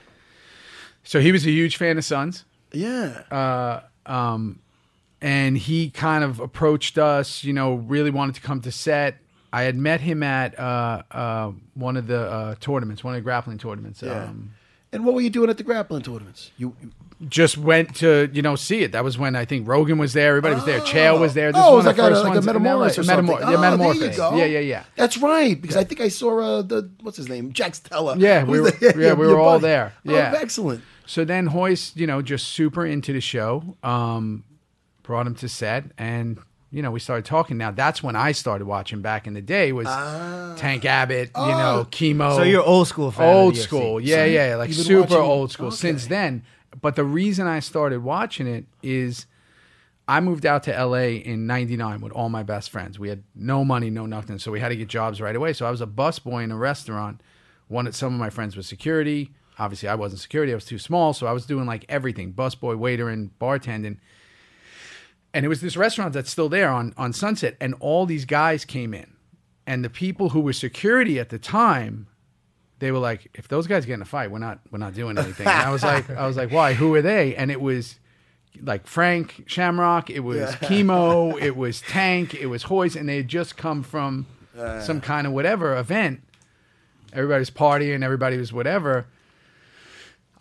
So 1.02 1.20
he 1.20 1.32
was 1.32 1.46
a 1.46 1.50
huge 1.50 1.76
fan 1.78 1.96
of 1.96 2.04
Sons. 2.04 2.44
Yeah. 2.72 3.80
and 5.22 5.56
he 5.58 5.90
kind 5.90 6.24
of 6.24 6.40
approached 6.40 6.98
us, 6.98 7.44
you 7.44 7.52
know, 7.52 7.74
really 7.74 8.10
wanted 8.10 8.34
to 8.36 8.40
come 8.40 8.60
to 8.62 8.72
set. 8.72 9.16
I 9.52 9.62
had 9.62 9.76
met 9.76 10.00
him 10.00 10.22
at 10.22 10.58
uh, 10.58 11.02
uh, 11.10 11.52
one 11.74 11.96
of 11.96 12.06
the 12.06 12.20
uh, 12.20 12.54
tournaments, 12.60 13.02
one 13.02 13.14
of 13.14 13.18
the 13.18 13.24
grappling 13.24 13.58
tournaments. 13.58 14.02
yeah. 14.02 14.24
Um, 14.24 14.52
and 14.92 15.04
what 15.04 15.14
were 15.14 15.20
you 15.20 15.30
doing 15.30 15.50
at 15.50 15.56
the 15.56 15.62
grappling 15.62 16.02
tournaments? 16.02 16.50
You, 16.56 16.74
you 16.80 16.90
just 17.28 17.56
went 17.56 17.94
to 17.96 18.28
you 18.32 18.42
know 18.42 18.56
see 18.56 18.82
it. 18.82 18.90
That 18.92 19.04
was 19.04 19.16
when 19.16 19.36
I 19.36 19.44
think 19.44 19.68
Rogan 19.68 19.98
was 19.98 20.14
there. 20.14 20.30
Everybody 20.30 20.56
was 20.56 20.64
there. 20.64 20.80
Chael 20.80 21.20
was 21.20 21.34
there. 21.34 21.52
This 21.52 21.62
oh, 21.64 21.76
was 21.76 21.84
was 21.84 21.86
like 21.86 21.96
the 21.96 22.06
a, 22.06 22.10
first 22.10 22.24
like 22.24 22.34
a 22.34 22.38
in 22.38 22.44
LA. 22.44 22.52
metamorphosis 22.52 22.98
or 22.98 23.04
something. 23.04 23.36
Metamor- 23.36 23.46
oh, 23.46 23.50
yeah, 23.50 23.60
metamorphosis. 23.60 24.18
Yeah, 24.18 24.44
yeah, 24.44 24.58
yeah. 24.58 24.84
That's 24.96 25.16
right, 25.18 25.60
because 25.60 25.76
I 25.76 25.84
think 25.84 26.00
I 26.00 26.08
saw 26.08 26.40
uh, 26.40 26.62
the 26.62 26.90
what's 27.02 27.16
his 27.18 27.28
name, 27.28 27.52
Jack 27.52 27.76
Stella. 27.76 28.16
Yeah, 28.18 28.42
we 28.44 28.60
were- 28.60 28.72
the- 28.72 28.94
yeah, 28.98 29.12
we 29.12 29.26
were 29.28 29.38
all 29.38 29.58
buddy. 29.58 29.62
there. 29.62 29.92
Yeah. 30.02 30.32
oh, 30.34 30.40
excellent. 30.40 30.82
So 31.06 31.24
then 31.24 31.46
Royce, 31.48 31.94
you 31.94 32.06
know, 32.06 32.20
just 32.22 32.48
super 32.48 32.84
into 32.84 33.12
the 33.12 33.20
show. 33.20 33.76
Um, 33.84 34.44
brought 35.04 35.26
him 35.26 35.34
to 35.36 35.48
set, 35.48 35.84
and 35.98 36.38
you 36.70 36.82
know, 36.82 36.90
we 36.90 37.00
started 37.00 37.24
talking. 37.24 37.56
Now 37.58 37.70
that's 37.70 38.02
when 38.02 38.16
I 38.16 38.32
started 38.32 38.66
watching. 38.66 39.00
Back 39.02 39.26
in 39.26 39.34
the 39.34 39.42
day, 39.42 39.72
was 39.72 39.86
Ah. 39.88 40.54
Tank 40.56 40.84
Abbott. 40.84 41.30
Oh. 41.34 41.46
You 41.48 41.52
know, 41.54 41.86
Kimo. 41.90 42.36
So 42.36 42.42
you're 42.42 42.62
old 42.62 42.86
school 42.88 43.10
fan. 43.10 43.28
of 43.28 43.34
old 43.36 43.54
the 43.54 43.58
UFC. 43.58 43.62
school. 43.62 44.00
Yeah, 44.00 44.24
yeah, 44.24 44.56
like 44.56 44.72
super 44.72 45.00
watching- 45.00 45.16
old 45.16 45.50
school 45.52 45.66
okay. 45.68 45.76
since 45.76 46.06
then. 46.06 46.42
But 46.80 46.94
the 46.96 47.04
reason 47.04 47.46
I 47.48 47.58
started 47.60 48.02
watching 48.04 48.46
it 48.46 48.64
is 48.82 49.26
I 50.06 50.20
moved 50.20 50.46
out 50.46 50.62
to 50.64 50.72
LA 50.72 51.18
in 51.22 51.46
99 51.46 52.00
with 52.00 52.12
all 52.12 52.28
my 52.28 52.42
best 52.42 52.70
friends. 52.70 52.98
We 52.98 53.08
had 53.08 53.22
no 53.34 53.64
money, 53.64 53.90
no 53.90 54.06
nothing. 54.06 54.38
So 54.38 54.50
we 54.52 54.60
had 54.60 54.68
to 54.70 54.76
get 54.76 54.88
jobs 54.88 55.20
right 55.20 55.34
away. 55.36 55.52
So 55.52 55.66
I 55.66 55.70
was 55.70 55.80
a 55.80 55.86
busboy 55.86 56.42
in 56.44 56.50
a 56.52 56.56
restaurant. 56.56 57.20
One 57.68 57.86
of 57.86 57.94
some 57.96 58.12
of 58.14 58.18
my 58.20 58.30
friends 58.30 58.56
was 58.56 58.66
security. 58.66 59.30
Obviously, 59.58 59.88
I 59.88 59.94
wasn't 59.94 60.20
security. 60.20 60.52
I 60.52 60.54
was 60.56 60.64
too 60.64 60.78
small. 60.78 61.12
So 61.12 61.26
I 61.26 61.32
was 61.32 61.46
doing 61.46 61.66
like 61.66 61.84
everything 61.88 62.32
busboy, 62.32 62.76
waiter, 62.76 63.08
and 63.08 63.30
bartending. 63.40 63.98
And 65.32 65.44
it 65.44 65.48
was 65.48 65.60
this 65.60 65.76
restaurant 65.76 66.12
that's 66.12 66.30
still 66.30 66.48
there 66.48 66.70
on, 66.70 66.92
on 66.96 67.12
Sunset. 67.12 67.56
And 67.60 67.74
all 67.80 68.06
these 68.06 68.24
guys 68.24 68.64
came 68.64 68.94
in. 68.94 69.14
And 69.66 69.84
the 69.84 69.90
people 69.90 70.30
who 70.30 70.40
were 70.40 70.52
security 70.52 71.20
at 71.20 71.28
the 71.28 71.38
time, 71.38 72.08
they 72.80 72.90
were 72.90 72.98
like, 72.98 73.28
if 73.34 73.46
those 73.46 73.66
guys 73.66 73.86
get 73.86 73.94
in 73.94 74.02
a 74.02 74.06
fight, 74.06 74.30
we're 74.30 74.38
not 74.38 74.58
we're 74.70 74.78
not 74.78 74.94
doing 74.94 75.16
anything. 75.16 75.46
And 75.46 75.62
I 75.62 75.70
was 75.70 75.84
like, 75.84 76.10
I 76.10 76.26
was 76.26 76.36
like, 76.36 76.50
why? 76.50 76.72
Who 76.74 76.92
are 76.94 77.02
they? 77.02 77.36
And 77.36 77.50
it 77.50 77.60
was 77.60 78.00
like 78.60 78.86
Frank 78.86 79.44
Shamrock, 79.46 80.10
it 80.10 80.20
was 80.20 80.54
Kimo, 80.56 81.36
it 81.40 81.56
was 81.56 81.82
Tank, 81.82 82.34
it 82.34 82.46
was 82.46 82.68
Royce, 82.68 82.96
and 82.96 83.08
they 83.08 83.18
had 83.18 83.28
just 83.28 83.56
come 83.56 83.82
from 83.82 84.26
some 84.80 85.00
kind 85.00 85.26
of 85.26 85.32
whatever 85.32 85.76
event. 85.76 86.22
Everybody's 87.12 87.50
partying, 87.50 88.02
everybody 88.02 88.36
was 88.36 88.52
whatever. 88.52 89.06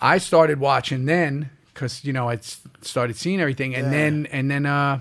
I 0.01 0.17
started 0.17 0.59
watching 0.59 1.05
then 1.05 1.49
because 1.79 2.03
you 2.03 2.11
know 2.11 2.29
I 2.29 2.39
started 2.81 3.15
seeing 3.15 3.39
everything, 3.39 3.73
and 3.73 3.91
then 3.93 4.27
and 4.31 4.51
then 4.51 4.65
uh, 4.65 4.99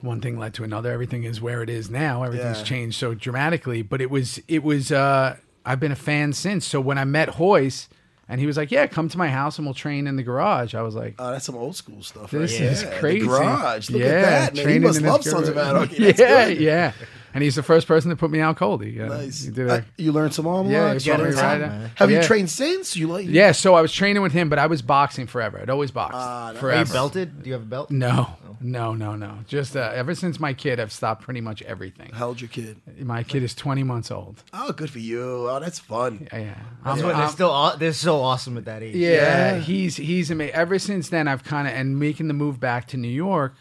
one 0.00 0.20
thing 0.20 0.38
led 0.38 0.54
to 0.54 0.64
another. 0.64 0.90
Everything 0.90 1.22
is 1.22 1.40
where 1.40 1.62
it 1.62 1.70
is 1.70 1.88
now. 1.88 2.24
Everything's 2.24 2.58
Yeah. 2.58 2.64
changed 2.64 2.98
so 2.98 3.14
dramatically. 3.14 3.82
But 3.82 4.00
it 4.00 4.10
was 4.10 4.40
it 4.48 4.64
was 4.64 4.90
uh, 4.90 5.36
I've 5.64 5.78
been 5.80 5.92
a 5.92 5.96
fan 5.96 6.32
since. 6.32 6.66
So 6.66 6.80
when 6.80 6.98
I 6.98 7.04
met 7.04 7.38
Royce, 7.38 7.88
and 8.28 8.40
he 8.40 8.46
was 8.46 8.56
like, 8.56 8.72
"Yeah, 8.72 8.88
come 8.88 9.08
to 9.08 9.18
my 9.18 9.28
house 9.28 9.56
and 9.58 9.66
we'll 9.66 9.74
train 9.74 10.08
in 10.08 10.16
the 10.16 10.22
garage," 10.24 10.74
I 10.74 10.82
was 10.82 10.94
like. 10.96 11.14
Oh, 11.18 11.30
that's 11.30 11.44
some 11.44 11.54
old 11.56 11.76
school 11.76 12.02
stuff. 12.02 12.32
This 12.32 12.52
right 12.60 12.70
is 12.70 12.82
there. 12.82 12.98
crazy. 12.98 13.20
The 13.20 13.26
garage. 13.26 13.90
Look 13.90 14.02
yeah, 14.02 14.06
at 14.08 14.22
that, 14.22 14.54
man. 14.54 14.56
He 14.56 14.62
training 14.62 14.82
must 14.82 14.98
in 15.00 15.06
love 15.06 15.24
Sons 15.24 15.48
of. 15.48 15.56
Anarchy. 15.56 15.96
Yeah, 16.02 16.12
good. 16.12 16.58
yeah. 16.58 16.92
And 17.38 17.44
he's 17.44 17.54
the 17.54 17.62
first 17.62 17.86
person 17.86 18.10
to 18.10 18.16
put 18.16 18.32
me 18.32 18.40
out 18.40 18.56
cold. 18.56 18.82
He, 18.82 19.00
uh, 19.00 19.06
Nice. 19.06 19.44
he 19.44 19.52
did 19.52 19.70
Uh, 19.70 19.80
you 19.96 20.10
learned 20.10 20.34
some 20.34 20.44
arm 20.48 20.68
yeah, 20.68 20.86
locks? 20.92 21.04
he 21.04 21.10
brought 21.10 21.18
You 21.20 21.24
me 21.26 21.30
learned 21.30 21.40
right 21.42 21.60
some- 21.70 21.82
out. 21.84 21.90
Have 21.94 22.10
Yeah. 22.10 22.16
you 22.20 22.24
trained 22.24 22.50
since? 22.50 22.96
You 22.96 23.06
like? 23.06 23.26
yeah. 23.28 23.52
So 23.52 23.74
I 23.74 23.80
was 23.80 23.92
training 23.92 24.22
with 24.22 24.32
him, 24.32 24.48
but 24.48 24.58
I 24.58 24.66
was 24.66 24.82
boxing 24.82 25.28
forever. 25.28 25.60
I'd 25.62 25.70
always 25.70 25.92
boxed 25.92 26.16
Ah, 26.18 26.50
nice. 26.52 26.62
Are 26.64 26.78
you 26.80 26.84
belted? 26.86 27.42
Do 27.44 27.48
you 27.48 27.52
have 27.54 27.62
a 27.62 27.66
belt? 27.66 27.92
No, 27.92 28.30
no, 28.60 28.92
no, 28.94 29.14
no. 29.14 29.38
Just 29.46 29.76
uh, 29.76 29.92
ever 29.94 30.16
since 30.16 30.40
my 30.40 30.52
kid, 30.52 30.80
I've 30.80 30.90
stopped 30.92 31.22
pretty 31.22 31.40
much 31.40 31.62
everything. 31.62 32.10
How 32.12 32.26
old 32.26 32.40
your 32.40 32.48
kid? 32.48 32.78
My 33.00 33.22
kid 33.22 33.44
is 33.44 33.54
20 33.54 33.84
months 33.84 34.10
old. 34.10 34.42
Oh, 34.52 34.72
good 34.72 34.90
for 34.90 34.98
you. 34.98 35.48
Oh, 35.48 35.60
that's 35.60 35.78
fun. 35.78 36.26
Yeah, 36.32 36.54
That's 36.84 36.98
I'm- 37.00 37.06
what 37.06 37.16
they're 37.16 37.28
still. 37.28 37.50
aw- 37.50 37.76
They're 37.76 37.92
so 37.92 38.20
awesome 38.20 38.56
at 38.56 38.64
that 38.64 38.82
age. 38.82 38.96
Yeah, 38.96 39.54
Yeah. 39.54 39.60
he's 39.60 39.96
he's 39.96 40.30
amazing. 40.32 40.54
Ever 40.54 40.78
since 40.80 41.08
then, 41.08 41.28
I've 41.28 41.44
kind 41.44 41.68
of 41.68 41.74
and 41.74 41.98
making 42.00 42.26
the 42.26 42.34
move 42.34 42.58
back 42.58 42.88
to 42.88 42.96
New 42.96 43.06
York. 43.06 43.54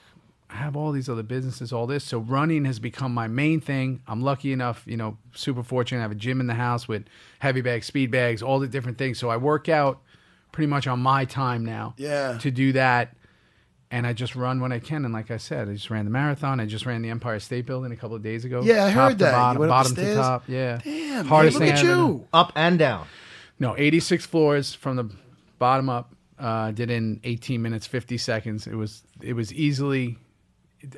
I 0.50 0.56
have 0.56 0.76
all 0.78 0.92
these 0.94 1.10
other 1.10 1.24
businesses, 1.24 1.74
all 1.74 1.88
this. 1.88 2.04
So 2.06 2.20
running 2.20 2.64
has 2.66 2.80
become 2.80 3.14
my 3.14 3.28
main 3.28 3.60
thing. 3.60 4.02
I'm 4.08 4.22
lucky 4.22 4.54
enough, 4.54 4.84
you 4.86 4.96
know, 4.96 5.18
super 5.34 5.62
fortunate. 5.62 6.00
I 6.00 6.02
have 6.04 6.12
a 6.12 6.16
gym 6.16 6.40
in 6.40 6.48
the 6.48 6.54
house 6.54 6.88
with 6.88 7.04
heavy 7.40 7.60
bags, 7.62 7.86
speed 7.86 8.12
bags, 8.12 8.42
all 8.42 8.60
the 8.60 8.68
different 8.68 8.98
things. 8.98 9.20
So 9.20 9.30
I 9.30 9.36
work 9.38 9.68
out 9.68 10.00
pretty 10.54 10.68
much 10.68 10.88
on 10.88 11.00
my 11.00 11.26
time 11.26 11.66
now. 11.66 11.96
Yeah. 11.98 12.38
To 12.38 12.50
do 12.50 12.72
that, 12.74 13.14
and 13.92 14.08
I 14.08 14.14
just 14.14 14.36
run 14.36 14.60
when 14.62 14.72
I 14.72 14.80
can. 14.80 15.04
And 15.06 15.14
like 15.14 15.32
I 15.32 15.38
said, 15.38 15.68
I 15.70 15.74
just 15.74 15.90
ran 15.90 16.06
the 16.06 16.12
marathon. 16.12 16.60
I 16.62 16.66
just 16.66 16.86
ran 16.86 17.02
the 17.02 17.10
Empire 17.10 17.40
State 17.40 17.66
Building 17.66 17.92
a 17.92 17.96
couple 17.98 18.16
of 18.16 18.24
days 18.24 18.44
ago. 18.46 18.62
Yeah, 18.64 18.86
I 18.86 18.94
Top 18.94 19.10
heard 19.12 19.20
to 19.20 19.26
that. 19.26 19.32
You 19.32 19.36
Bottom, 19.36 19.60
went 19.60 19.72
up 19.72 19.86
the 19.88 19.90
bottom 19.90 19.96
to 19.96 20.02
stairs? 20.02 20.18
top. 20.18 20.44
Yeah. 20.48 20.80
Damn, 20.84 21.26
Hardest 21.26 21.60
man, 21.60 21.68
look 21.70 21.76
at 21.76 21.82
thing 21.82 21.90
I've 21.90 21.98
ever 22.00 22.08
you. 22.10 22.28
Up 22.34 22.52
and 22.56 22.80
down. 22.80 23.08
no, 23.60 23.76
86 23.78 24.26
floors 24.26 24.74
from 24.74 24.96
the 24.96 25.10
bottom 25.60 25.90
up. 25.90 26.14
Uh, 26.40 26.70
did 26.72 26.92
in 26.92 27.20
18 27.24 27.62
minutes 27.62 27.88
50 27.88 28.18
seconds. 28.18 28.68
It 28.68 28.76
was 28.76 29.02
it 29.22 29.34
was 29.34 29.52
easily 29.54 30.18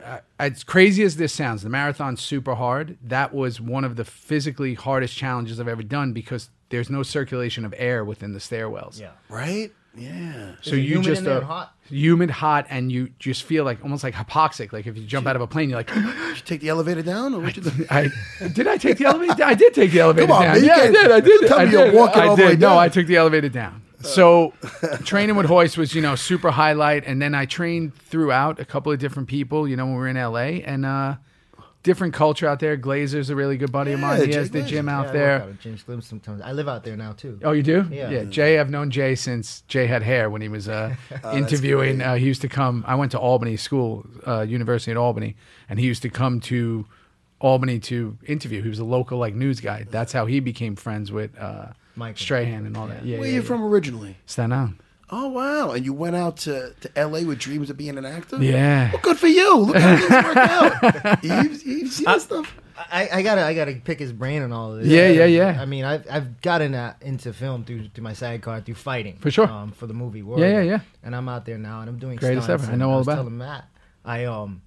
uh, 0.04 0.20
as 0.40 0.64
crazy 0.64 1.04
as 1.04 1.16
this 1.18 1.34
sounds, 1.34 1.64
the 1.64 1.70
marathon's 1.70 2.22
super 2.22 2.56
hard. 2.56 2.98
That 3.04 3.34
was 3.34 3.62
one 3.62 3.84
of 3.84 3.96
the 3.96 4.06
physically 4.06 4.74
hardest 4.74 5.16
challenges 5.16 5.60
I've 5.60 5.68
ever 5.68 5.84
done 5.84 6.14
because 6.14 6.50
there's 6.70 6.90
no 6.90 7.04
circulation 7.04 7.66
of 7.66 7.74
air 7.78 8.04
within 8.06 8.34
the 8.34 8.40
stairwells. 8.40 9.00
Yeah. 9.00 9.12
Right? 9.30 9.72
Yeah. 9.96 10.52
So 10.62 10.76
it 10.76 10.80
you 10.80 10.90
humid 10.90 11.04
just 11.06 11.20
in 11.20 11.26
there 11.26 11.42
uh, 11.42 11.46
hot? 11.46 11.74
humid, 11.90 12.30
hot, 12.30 12.68
and 12.70 12.92
you 12.92 13.10
just 13.18 13.44
feel 13.44 13.64
like 13.64 13.82
almost 13.84 14.04
like 14.04 14.14
hypoxic. 14.14 14.72
Like 14.72 14.86
if 14.86 14.96
you 14.96 15.04
jump 15.04 15.26
out 15.28 15.36
of 15.36 15.42
a 15.42 15.48
plane, 15.48 15.70
you're 15.70 15.80
like, 15.80 15.88
Did 15.94 16.06
you 16.06 16.36
take 16.46 16.62
the 16.62 16.70
elevator 16.70 17.02
down, 17.02 17.34
or 17.34 17.40
what 17.42 17.58
you 17.58 17.64
do? 17.64 17.86
I 17.90 18.10
did 18.54 18.68
I 18.68 18.78
take 18.78 18.98
the 19.00 19.06
elevator? 19.06 19.34
down? 19.34 19.50
I 19.50 19.56
did 19.56 19.74
take 19.74 19.92
the 19.92 20.00
elevator 20.02 20.28
Come 20.28 20.36
on, 20.38 20.44
down. 20.44 20.56
man, 20.56 20.64
yeah, 20.64 20.76
I 20.76 20.92
did. 20.92 21.12
I 21.12 21.20
did. 21.20 21.48
tell 21.48 21.60
I 21.60 21.66
me 21.66 21.72
you're 21.72 21.86
did. 21.86 21.94
walking 21.96 22.22
I 22.22 22.28
all 22.28 22.36
the 22.36 22.44
way 22.44 22.50
did. 22.52 22.60
No. 22.60 22.78
I 22.78 22.88
took 22.90 23.08
the 23.08 23.16
elevator 23.16 23.50
down. 23.50 23.82
So 24.02 24.54
training 25.04 25.36
with 25.36 25.50
Royce 25.50 25.78
was 25.78 25.94
you 25.94 26.02
know 26.02 26.16
super 26.16 26.52
highlight, 26.52 27.06
and 27.06 27.22
then 27.22 27.36
I 27.36 27.46
trained 27.46 27.96
throughout 27.96 28.60
a 28.60 28.66
couple 28.66 28.92
of 28.92 29.00
different 29.00 29.28
people. 29.30 29.68
You 29.68 29.76
know 29.76 29.86
when 29.86 29.94
we 29.96 30.00
were 30.00 30.08
in 30.08 30.16
LA 30.18 30.62
and 30.66 30.86
uh, 30.86 31.16
different 31.84 32.14
culture 32.14 32.48
out 32.48 32.60
there. 32.60 32.78
Glazer's 32.78 33.30
a 33.30 33.36
really 33.36 33.58
good 33.58 33.72
buddy 33.72 33.92
of 33.94 34.00
Yeah, 34.00 34.08
mine. 34.08 34.22
He 34.22 34.28
Jay 34.28 34.38
has 34.38 34.52
the 34.52 34.60
Glazer. 34.60 34.68
gym 34.68 34.86
Yeah, 34.88 34.92
I 34.92 34.96
out 35.00 35.04
work 35.06 35.14
there. 35.14 35.58
James 35.62 35.82
Slim 35.82 36.02
sometimes. 36.02 36.42
I 36.42 36.52
live 36.52 36.68
out 36.68 36.84
there 36.84 36.96
now 36.98 37.14
too. 37.14 37.40
Oh, 37.44 37.52
you 37.52 37.64
do? 37.64 37.88
Yeah. 37.92 38.24
Jay, 38.26 38.60
I've 38.60 38.70
known 38.70 38.90
Jay 38.92 39.16
since 39.16 39.62
Jay 39.68 39.88
had 39.88 40.04
hair 40.04 40.30
when 40.30 40.42
he 40.42 40.50
was 40.50 40.68
uh, 40.70 40.96
Oh, 41.24 41.36
interviewing. 41.38 42.02
Uh, 42.02 42.16
he 42.16 42.26
used 42.26 42.42
to 42.42 42.50
come. 42.50 42.84
I 42.88 42.96
went 42.96 43.12
to 43.14 43.20
Albany 43.20 43.58
School, 43.58 44.06
uh, 44.28 44.42
University 44.42 44.92
at 44.92 44.98
Albany, 44.98 45.36
and 45.70 45.80
he 45.80 45.86
used 45.86 46.02
to 46.04 46.10
come 46.10 46.40
to 46.42 46.86
Albany 47.40 47.80
to 47.80 48.18
interview. 48.28 48.62
He 48.62 48.70
was 48.70 48.80
a 48.80 48.84
local 48.86 49.18
like 49.18 49.34
news 49.34 49.62
guy. 49.62 49.86
That's 49.90 50.12
how 50.14 50.26
he 50.26 50.40
became 50.42 50.76
friends 50.76 51.12
with 51.12 51.38
uh, 51.40 51.68
Michael. 52.00 52.18
Strahan 52.18 52.66
and 52.66 52.76
all 52.76 52.88
that. 52.88 53.06
Yeah, 53.06 53.20
Where 53.20 53.28
yeah, 53.28 53.34
are 53.34 53.36
you 53.36 53.42
yeah. 53.42 53.48
from 53.48 53.64
originally? 53.64 54.18
Staten 54.26 54.52
Island. 54.54 54.80
Oh 55.12 55.28
wow! 55.30 55.72
And 55.72 55.84
you 55.86 55.94
went 55.94 56.16
out 56.16 56.38
to, 56.38 56.74
to 56.82 56.98
L.A. 56.98 57.24
with 57.26 57.40
dreams 57.40 57.70
of 57.72 57.78
being 57.78 57.98
an 57.98 58.06
actor. 58.06 58.38
Yeah. 58.42 58.92
Well, 58.92 59.02
good 59.02 59.18
for 59.18 59.28
you. 59.28 59.58
Look 59.58 59.76
how 59.78 59.98
things 59.98 60.10
work 60.12 60.38
out. 61.06 61.24
You've, 61.24 61.64
you've 61.66 61.92
seen 61.92 62.06
that 62.06 62.22
stuff. 62.22 62.56
I, 62.92 63.10
I 63.12 63.22
gotta 63.24 63.44
I 63.44 63.54
gotta 63.56 63.74
pick 63.74 64.00
his 64.00 64.14
brain 64.14 64.42
and 64.44 64.54
all 64.54 64.74
of 64.74 64.80
this. 64.80 64.88
Yeah, 64.88 65.10
yeah, 65.10 65.26
yeah. 65.26 65.60
I 65.60 65.66
mean, 65.66 65.84
I've 65.84 66.06
I've 66.10 66.42
gotten 66.42 66.76
uh, 66.76 66.94
into 67.02 67.34
film 67.34 67.66
through 67.66 67.90
through 67.90 68.04
my 68.04 68.14
sidecar 68.14 68.62
through 68.62 68.76
fighting 68.76 69.18
For 69.18 69.32
sure. 69.32 69.48
um, 69.48 69.72
for 69.72 69.88
the 69.88 69.94
movie 69.94 70.22
World. 70.22 70.42
Yeah, 70.42 70.50
yeah, 70.50 70.62
yeah. 70.62 70.80
And 71.04 71.16
I'm 71.16 71.28
out 71.28 71.46
there 71.46 71.58
now 71.58 71.82
and 71.82 71.90
I'm 71.90 71.98
doing 71.98 72.16
Greatest 72.18 72.46
stunts, 72.46 72.64
ever. 72.64 72.74
I 72.74 72.78
know 72.78 72.92
all 72.92 73.00
was 73.00 73.08
about 73.08 73.16
telling 73.16 73.38
Matt, 73.38 73.66
I 74.06 74.26
um. 74.26 74.62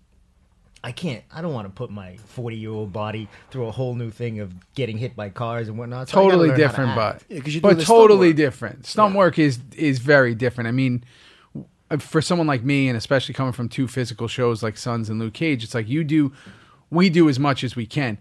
I 0.85 0.91
can't. 0.93 1.23
I 1.33 1.43
don't 1.43 1.53
want 1.53 1.67
to 1.69 1.73
put 1.73 1.91
my 1.91 2.17
40 2.17 2.57
year 2.57 2.71
old 2.71 2.93
body 2.93 3.29
through 3.51 3.67
a 3.67 3.71
whole 3.71 3.95
new 3.95 4.11
thing 4.11 4.41
of 4.41 4.53
getting 4.75 4.99
hit 4.99 5.15
by 5.15 5.29
cars 5.29 5.69
and 5.69 5.79
whatnot. 5.79 6.09
So 6.09 6.15
totally 6.23 6.49
learn 6.49 6.59
to 6.59 6.63
different, 6.65 6.97
but 6.97 7.23
Yeah, 7.29 7.41
'cause 7.41 7.57
but 7.61 7.77
the 7.77 7.85
stunt 7.85 7.87
totally 7.99 8.33
different. 8.33 8.87
Stunt 8.87 9.15
work 9.15 9.39
is 9.39 9.61
is 9.77 10.01
very 10.01 10.35
different. 10.35 10.67
I 10.69 10.73
mean, 10.73 11.05
uh, 11.91 11.99
for 11.99 12.21
someone 12.21 12.47
like 12.49 12.65
me, 12.65 12.89
and 12.89 12.97
especially 12.97 13.35
coming 13.35 13.53
from 13.53 13.69
two 13.69 13.87
physical 13.87 14.27
shows 14.27 14.63
like 14.63 14.77
Sons 14.77 15.09
and 15.09 15.21
Luke 15.21 15.35
Cage, 15.35 15.63
it's 15.63 15.75
like 15.75 15.89
you 15.89 16.03
do, 16.03 16.33
we 16.91 17.09
do 17.11 17.29
as 17.29 17.39
much 17.39 17.63
as 17.63 17.77
we 17.77 17.87
can. 17.87 18.19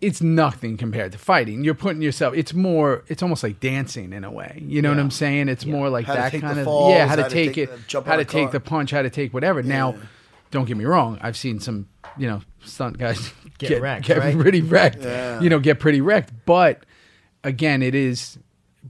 It's 0.00 0.22
nothing 0.22 0.78
compared 0.78 1.12
to 1.12 1.18
fighting. 1.18 1.62
You're 1.62 1.74
putting 1.74 2.00
yourself. 2.02 2.34
It's 2.34 2.54
more. 2.54 3.04
It's 3.08 3.22
almost 3.22 3.42
like 3.42 3.60
dancing 3.60 4.12
in 4.14 4.24
a 4.24 4.30
way. 4.32 4.62
You 4.66 4.80
know 4.82 4.88
what 4.88 4.98
I'm 4.98 5.10
saying? 5.10 5.48
It's 5.50 5.66
more 5.66 5.90
like 5.90 6.06
How 6.06 6.14
that 6.14 6.32
kind 6.32 6.58
of 6.58 6.64
falls, 6.64 6.94
yeah. 6.94 7.06
How 7.06 7.16
to 7.16 7.22
how 7.22 7.28
to 7.28 7.34
take, 7.34 7.54
take 7.54 7.68
it. 7.68 7.78
jump 7.86 8.06
how 8.06 8.16
to 8.16 8.22
a 8.22 8.24
take 8.24 8.50
the 8.50 8.60
punch. 8.60 8.90
How 8.90 9.02
to 9.02 9.10
take 9.10 9.32
whatever. 9.34 9.62
Now, 9.62 9.94
don't 10.50 10.66
get 10.66 10.76
me 10.76 10.84
wrong. 10.84 11.18
I've 11.20 11.36
seen 11.36 11.60
some 11.60 11.88
you 12.16 12.26
know 12.26 12.42
stunt 12.64 12.98
guys 12.98 13.32
Get 13.58 13.82
wrecked, 13.82 14.06
get 14.06 14.18
right? 14.18 14.38
pretty 14.38 14.62
wrecked. 14.62 15.02
Yeah. 15.02 15.40
You 15.40 15.50
know, 15.50 15.58
get 15.58 15.78
pretty 15.80 16.00
wrecked. 16.00 16.32
But 16.46 16.84
again, 17.44 17.82
it 17.82 17.94
is. 17.94 18.38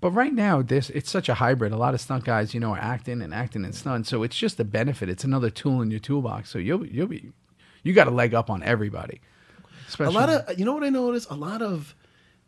But 0.01 0.13
right 0.13 0.33
now, 0.33 0.63
this 0.63 0.91
it's 0.91 1.11
such 1.11 1.29
a 1.29 1.35
hybrid. 1.35 1.73
A 1.73 1.77
lot 1.77 1.93
of 1.95 2.01
stunt 2.01 2.25
guys, 2.25 2.55
you 2.55 2.61
know, 2.61 2.73
are 2.75 2.79
acting 2.79 3.21
and 3.21 3.35
acting 3.35 3.65
and 3.65 3.75
stunt. 3.75 4.07
So 4.07 4.23
it's 4.23 4.37
just 4.37 4.61
a 4.61 4.65
benefit. 4.65 5.09
It's 5.09 5.25
another 5.25 5.51
tool 5.51 5.83
in 5.83 5.91
your 5.91 5.99
toolbox. 5.99 6.51
So 6.51 6.59
you'll 6.61 6.87
you'll 6.87 7.09
be, 7.09 7.33
you 7.83 7.93
got 7.93 8.07
a 8.07 8.13
leg 8.13 8.33
up 8.33 8.49
on 8.49 8.63
everybody. 8.63 9.21
A 9.99 10.09
lot 10.09 10.29
of 10.31 10.57
you 10.59 10.65
know 10.65 10.75
what 10.75 10.85
I 10.85 10.89
noticed. 10.91 11.29
A 11.31 11.35
lot 11.35 11.63
of 11.63 11.97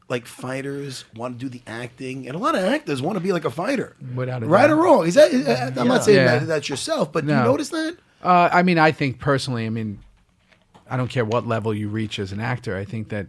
like 0.08 0.26
fighters 0.26 1.04
want 1.16 1.40
to 1.40 1.44
do 1.44 1.48
the 1.48 1.62
acting, 1.66 2.28
and 2.28 2.36
a 2.36 2.38
lot 2.38 2.54
of 2.54 2.62
actors 2.64 3.02
want 3.02 3.16
to 3.16 3.20
be 3.20 3.32
like 3.32 3.44
a 3.44 3.50
fighter. 3.50 3.96
Without 4.14 4.44
a 4.44 4.46
right 4.46 4.68
doubt. 4.68 4.78
or 4.78 4.82
wrong, 4.84 5.06
is 5.08 5.14
that? 5.14 5.32
is- 5.32 5.48
I'm 5.76 5.88
not 5.88 6.04
saying 6.04 6.18
Yeah. 6.18 6.38
that 6.38 6.46
that's 6.46 6.68
yourself, 6.68 7.10
but 7.12 7.26
do 7.26 7.32
you 7.32 7.38
notice 7.40 7.70
that? 7.70 7.96
Uh, 8.22 8.48
I 8.52 8.62
mean, 8.62 8.78
I 8.78 8.92
think 8.92 9.18
personally, 9.18 9.66
I 9.66 9.70
mean, 9.70 9.98
I 10.88 10.96
don't 10.96 11.08
care 11.08 11.24
what 11.24 11.46
level 11.46 11.74
you 11.74 11.88
reach 11.88 12.18
as 12.18 12.32
an 12.32 12.40
actor. 12.40 12.76
I 12.76 12.84
think 12.84 13.08
that 13.08 13.26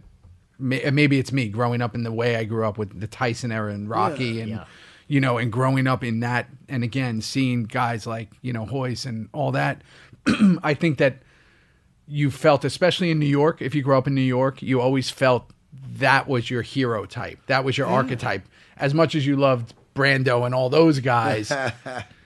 may, 0.58 0.88
maybe 0.90 1.18
it's 1.18 1.32
me 1.32 1.48
growing 1.48 1.80
up 1.82 1.94
in 1.94 2.02
the 2.02 2.12
way 2.12 2.36
I 2.36 2.44
grew 2.44 2.64
up 2.66 2.78
with 2.78 3.00
the 3.00 3.06
Tyson 3.06 3.50
era 3.50 3.72
and 3.72 3.88
Rocky 3.88 4.40
and, 4.40 4.50
Yeah. 4.50 4.64
you 5.08 5.20
know, 5.20 5.38
and 5.38 5.50
growing 5.50 5.86
up 5.86 6.04
in 6.04 6.20
that. 6.20 6.46
And 6.68 6.84
again, 6.84 7.20
seeing 7.22 7.64
guys 7.64 8.06
like, 8.06 8.30
you 8.42 8.52
know, 8.52 8.66
Royce 8.66 9.04
and 9.04 9.28
all 9.32 9.52
that. 9.52 9.82
I 10.62 10.74
think 10.74 10.98
that 10.98 11.18
you 12.06 12.30
felt, 12.30 12.64
especially 12.64 13.10
in 13.10 13.18
New 13.18 13.26
York, 13.26 13.62
if 13.62 13.74
you 13.74 13.82
grew 13.82 13.96
up 13.96 14.06
in 14.06 14.14
New 14.14 14.20
York, 14.20 14.62
you 14.62 14.80
always 14.80 15.10
felt 15.10 15.50
that 15.96 16.28
was 16.28 16.50
your 16.50 16.62
hero 16.62 17.04
type. 17.06 17.38
That 17.46 17.64
was 17.64 17.76
your 17.78 17.86
archetype. 17.86 18.42
As 18.76 18.92
much 18.94 19.14
as 19.14 19.26
you 19.26 19.36
loved 19.36 19.74
Brando 19.94 20.44
and 20.44 20.54
all 20.54 20.68
those 20.68 21.00
guys, 21.00 21.50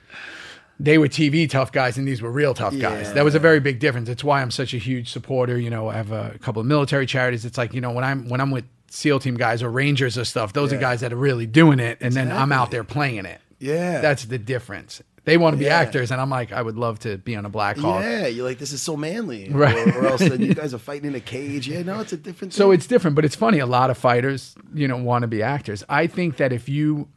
they 0.80 0.96
were 0.98 1.08
TV 1.08 1.48
tough 1.50 1.72
guys 1.72 1.98
and 1.98 2.06
these 2.06 2.22
were 2.22 2.30
real 2.30 2.54
tough 2.54 2.78
guys. 2.78 3.08
Yeah. 3.08 3.12
That 3.14 3.24
was 3.24 3.34
a 3.34 3.38
very 3.40 3.58
big 3.60 3.80
difference. 3.80 4.08
It's 4.08 4.22
why 4.22 4.40
I'm 4.42 4.50
such 4.50 4.74
a 4.74 4.78
huge 4.78 5.10
supporter. 5.10 5.58
You 5.58 5.70
know, 5.70 5.88
I 5.88 5.94
have 5.94 6.12
a 6.12 6.38
couple 6.40 6.60
of 6.60 6.66
military 6.66 7.06
charities. 7.06 7.44
It's 7.44 7.58
like, 7.58 7.74
you 7.74 7.80
know, 7.80 7.90
when 7.90 8.04
I'm 8.04 8.28
when 8.28 8.40
I'm 8.40 8.50
with 8.50 8.64
SEAL 8.90 9.20
team 9.20 9.36
guys 9.36 9.62
or 9.62 9.70
Rangers 9.70 10.16
or 10.16 10.24
stuff, 10.24 10.52
those 10.52 10.72
are 10.72 10.78
guys 10.78 11.00
that 11.00 11.12
are 11.12 11.16
really 11.16 11.46
doing 11.46 11.80
it 11.80 11.98
and 12.00 12.14
then 12.14 12.30
I'm 12.30 12.52
out 12.52 12.70
there 12.70 12.84
playing 12.84 13.26
it. 13.26 13.40
Yeah. 13.58 14.00
That's 14.00 14.24
the 14.24 14.38
difference. 14.38 15.02
They 15.24 15.36
want 15.36 15.52
to 15.54 15.58
be 15.58 15.66
Yeah. 15.66 15.76
actors 15.76 16.10
and 16.10 16.20
I'm 16.22 16.30
like, 16.30 16.52
I 16.52 16.62
would 16.62 16.76
love 16.76 17.00
to 17.00 17.18
be 17.18 17.36
on 17.36 17.44
a 17.44 17.50
Black 17.50 17.76
Hawk. 17.76 18.02
Yeah, 18.02 18.28
you're 18.28 18.46
like 18.46 18.58
this 18.58 18.72
is 18.72 18.80
so 18.80 18.96
manly, 18.96 19.48
Right. 19.50 19.76
Or, 19.88 20.04
or 20.04 20.06
else 20.06 20.20
then 20.20 20.40
you 20.40 20.54
guys 20.54 20.72
are 20.72 20.78
fighting 20.78 21.08
in 21.08 21.14
a 21.16 21.20
cage. 21.20 21.68
Yeah, 21.68 21.82
no, 21.82 22.00
it's 22.00 22.14
a 22.14 22.16
different. 22.16 22.54
So 22.54 22.70
it's 22.70 22.86
different, 22.86 23.14
but 23.14 23.24
it's 23.26 23.36
funny. 23.36 23.58
A 23.58 23.66
lot 23.66 23.90
of 23.90 23.98
fighters, 23.98 24.54
you 24.72 24.88
know, 24.88 24.96
want 24.96 25.22
to 25.22 25.26
be 25.28 25.42
actors. 25.42 25.84
I 25.88 26.06
think 26.06 26.36
that 26.38 26.52
if 26.52 26.66
you 26.68 27.08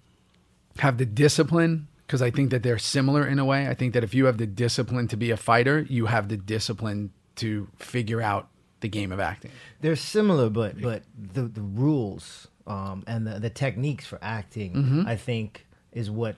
have 0.80 0.97
the 0.97 1.05
discipline, 1.05 1.88
because 2.12 2.22
I 2.22 2.30
think 2.30 2.49
that 2.51 2.62
they're 2.62 2.78
similar 2.78 3.26
in 3.26 3.39
a 3.39 3.45
way. 3.45 3.70
I 3.70 3.74
think 3.74 3.93
that 3.93 4.03
if 4.03 4.14
you 4.14 4.26
have 4.26 4.38
the 4.38 4.45
discipline 4.45 5.07
to 5.07 5.16
be 5.16 5.32
a 5.32 5.38
fighter, 5.38 5.80
you 5.89 6.07
have 6.07 6.28
the 6.28 6.36
discipline 6.36 7.12
to 7.38 7.70
figure 7.78 8.22
out 8.22 8.49
the 8.82 8.89
game 8.89 9.14
of 9.14 9.22
acting. 9.22 9.51
They're 9.80 9.95
similar, 9.95 10.49
but 10.49 10.82
but 10.82 11.03
the 11.18 11.43
the 11.43 11.62
rules 11.62 12.49
um, 12.68 13.05
and 13.07 13.26
the, 13.26 13.39
the 13.39 13.49
techniques 13.49 14.05
for 14.05 14.20
acting, 14.22 14.74
Mm-hmm. 14.74 15.07
I 15.07 15.16
think, 15.16 15.66
is 15.93 16.12
what 16.12 16.36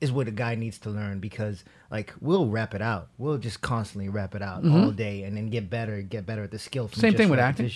is 0.00 0.10
what 0.10 0.26
a 0.26 0.32
guy 0.32 0.56
needs 0.56 0.78
to 0.80 0.90
learn 0.90 1.20
because 1.20 1.62
like 1.88 2.12
we'll 2.20 2.48
rap 2.48 2.74
it 2.74 2.82
out, 2.82 3.10
we'll 3.16 3.38
just 3.38 3.60
constantly 3.60 4.08
rap 4.08 4.34
it 4.34 4.42
out 4.42 4.66
all 4.66 4.90
day 4.90 5.22
and 5.22 5.36
then 5.36 5.50
get 5.50 5.70
better, 5.70 6.02
get 6.02 6.26
better 6.26 6.42
at 6.42 6.50
the 6.50 6.58
skill. 6.58 6.88
From 6.88 6.96
Mm-hmm. 6.96 7.00
Same 7.00 7.14
thing 7.16 7.28
with 7.28 7.38
acting. 7.38 7.70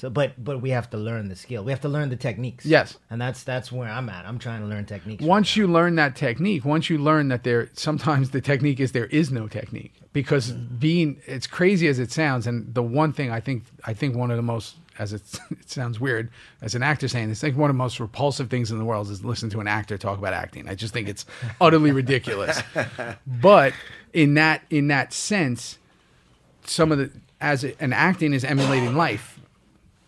So, 0.00 0.08
but 0.08 0.42
but 0.42 0.62
we 0.62 0.70
have 0.70 0.88
to 0.90 0.96
learn 0.96 1.28
the 1.28 1.36
skill. 1.36 1.62
We 1.62 1.72
have 1.72 1.82
to 1.82 1.88
learn 1.88 2.08
the 2.08 2.16
techniques. 2.16 2.64
Yes. 2.64 2.96
and 3.10 3.20
that's 3.20 3.42
that's 3.42 3.70
where 3.70 3.90
I'm 3.90 4.08
at. 4.08 4.24
I'm 4.24 4.38
trying 4.38 4.62
to 4.62 4.66
learn 4.66 4.86
techniques. 4.86 5.22
Once 5.22 5.58
you 5.58 5.66
learn 5.66 5.96
that 5.96 6.16
technique, 6.16 6.64
once 6.64 6.88
you 6.88 6.96
learn 6.96 7.28
that 7.28 7.44
there 7.44 7.68
sometimes 7.74 8.30
the 8.30 8.40
technique 8.40 8.80
is 8.80 8.92
there 8.92 9.06
is 9.06 9.30
no 9.30 9.46
technique 9.46 9.92
because 10.14 10.52
mm-hmm. 10.52 10.76
being 10.76 11.20
it's 11.26 11.46
crazy 11.46 11.86
as 11.86 11.98
it 11.98 12.10
sounds 12.10 12.46
and 12.46 12.74
the 12.74 12.82
one 12.82 13.12
thing 13.12 13.30
I 13.30 13.40
think 13.40 13.64
I 13.84 13.92
think 13.92 14.16
one 14.16 14.30
of 14.30 14.38
the 14.38 14.42
most 14.42 14.76
as 14.98 15.12
it, 15.12 15.20
it 15.50 15.70
sounds 15.70 16.00
weird 16.00 16.30
as 16.62 16.74
an 16.74 16.82
actor 16.82 17.06
saying 17.06 17.28
this, 17.28 17.44
I 17.44 17.48
think 17.48 17.58
one 17.58 17.68
of 17.68 17.76
the 17.76 17.82
most 17.82 18.00
repulsive 18.00 18.48
things 18.48 18.70
in 18.70 18.78
the 18.78 18.86
world 18.86 19.10
is 19.10 19.22
listen 19.22 19.50
to 19.50 19.60
an 19.60 19.68
actor 19.68 19.98
talk 19.98 20.18
about 20.18 20.32
acting. 20.32 20.66
I 20.66 20.74
just 20.74 20.94
think 20.94 21.08
it's 21.08 21.26
utterly 21.60 21.92
ridiculous. 21.92 22.62
But 23.26 23.74
in 24.14 24.32
that 24.34 24.62
in 24.70 24.88
that 24.88 25.12
sense, 25.12 25.76
some 26.64 26.90
of 26.90 26.96
the 26.96 27.10
as 27.38 27.64
a, 27.64 27.78
an 27.82 27.92
acting 27.92 28.32
is 28.32 28.44
emulating 28.44 28.94
life. 28.94 29.39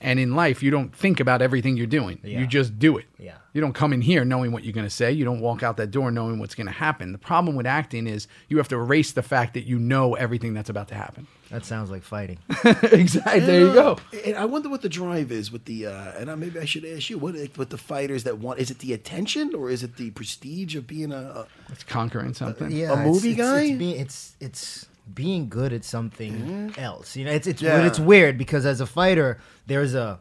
And 0.02 0.18
in 0.18 0.34
life, 0.34 0.62
you 0.62 0.70
don't 0.70 0.94
think 0.94 1.20
about 1.20 1.42
everything 1.42 1.76
you're 1.76 1.86
doing. 1.86 2.18
Yeah. 2.22 2.40
You 2.40 2.46
just 2.46 2.78
do 2.78 2.98
it. 2.98 3.06
Yeah. 3.18 3.36
You 3.52 3.60
don't 3.60 3.72
come 3.74 3.92
in 3.92 4.00
here 4.00 4.24
knowing 4.24 4.50
what 4.50 4.64
you're 4.64 4.72
going 4.72 4.86
to 4.86 4.90
say. 4.90 5.12
You 5.12 5.24
don't 5.24 5.40
walk 5.40 5.62
out 5.62 5.76
that 5.76 5.90
door 5.90 6.10
knowing 6.10 6.38
what's 6.38 6.54
going 6.54 6.66
to 6.66 6.72
happen. 6.72 7.12
The 7.12 7.18
problem 7.18 7.54
with 7.54 7.66
acting 7.66 8.06
is 8.06 8.26
you 8.48 8.56
have 8.56 8.68
to 8.68 8.76
erase 8.76 9.12
the 9.12 9.22
fact 9.22 9.54
that 9.54 9.64
you 9.64 9.78
know 9.78 10.14
everything 10.14 10.54
that's 10.54 10.70
about 10.70 10.88
to 10.88 10.94
happen. 10.94 11.26
that 11.50 11.64
sounds 11.64 11.90
like 11.90 12.02
fighting. 12.02 12.38
exactly. 12.82 13.40
There 13.40 13.60
you 13.60 13.72
go. 13.72 13.98
And 14.24 14.36
I 14.36 14.46
wonder 14.46 14.68
what 14.70 14.82
the 14.82 14.88
drive 14.88 15.30
is 15.30 15.52
with 15.52 15.66
the. 15.66 15.86
Uh, 15.86 16.12
and 16.18 16.30
I, 16.30 16.34
maybe 16.34 16.58
I 16.58 16.64
should 16.64 16.84
ask 16.84 17.10
you 17.10 17.18
what 17.18 17.34
with 17.56 17.68
the 17.68 17.78
fighters 17.78 18.24
that 18.24 18.38
want. 18.38 18.58
Is 18.58 18.70
it 18.70 18.78
the 18.78 18.92
attention 18.94 19.54
or 19.54 19.70
is 19.70 19.82
it 19.82 19.96
the 19.96 20.10
prestige 20.12 20.74
of 20.74 20.86
being 20.86 21.12
a? 21.12 21.16
a 21.16 21.46
It's 21.70 21.84
conquering 21.84 22.34
something. 22.34 22.70
yeah, 22.72 22.92
A 22.92 23.04
movie 23.06 23.30
it's, 23.32 23.38
guy? 23.38 23.62
It's, 23.62 23.78
being, 23.78 24.00
it's 24.00 24.36
it's 24.40 24.86
being 25.14 25.48
good 25.48 25.72
at 25.72 25.84
something 25.84 26.74
else. 26.78 27.16
You 27.16 27.24
know, 27.24 27.32
it's 27.32 27.46
it's 27.46 27.62
Yeah. 27.62 27.76
but 27.78 27.86
it's 27.86 27.98
weird 28.00 28.38
because 28.38 28.66
as 28.66 28.80
a 28.80 28.86
fighter, 28.86 29.38
there's 29.66 29.94
a 29.94 30.20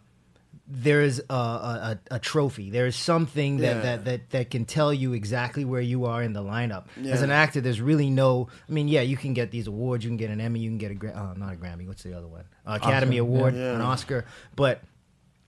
there's 0.74 1.20
a, 1.30 1.34
a, 1.34 2.00
a, 2.12 2.16
a 2.16 2.20
trophy. 2.20 2.70
There's 2.70 2.96
something 2.96 3.58
that, 3.58 3.76
Yeah. 3.78 3.82
that, 3.82 4.06
that, 4.06 4.30
that 4.30 4.50
can 4.52 4.64
tell 4.64 4.94
you 4.94 5.12
exactly 5.12 5.66
where 5.66 5.82
you 5.82 6.06
are 6.06 6.24
in 6.24 6.32
the 6.32 6.42
lineup. 6.42 6.86
As 7.06 7.22
an 7.22 7.30
actor, 7.32 7.60
there's 7.60 7.82
really 7.82 8.10
no. 8.10 8.48
I 8.70 8.72
mean, 8.72 8.88
yeah, 8.88 9.02
you 9.02 9.18
can 9.18 9.34
get 9.34 9.52
these 9.52 9.68
awards. 9.68 10.06
You 10.06 10.10
can 10.10 10.18
get 10.18 10.30
an 10.30 10.40
Emmy. 10.40 10.62
You 10.62 10.70
can 10.70 10.78
get 10.78 10.92
a 10.92 11.18
uh, 11.20 11.34
not 11.36 11.54
a 11.54 11.58
Grammy. 11.58 11.88
What's 11.88 12.04
the 12.04 12.14
other 12.18 12.28
one? 12.28 12.46
Uh, 12.66 12.78
Academy 12.82 13.18
Award, 13.18 13.54
Yeah. 13.56 13.76
an 13.76 13.82
Oscar. 13.82 14.24
But 14.56 14.82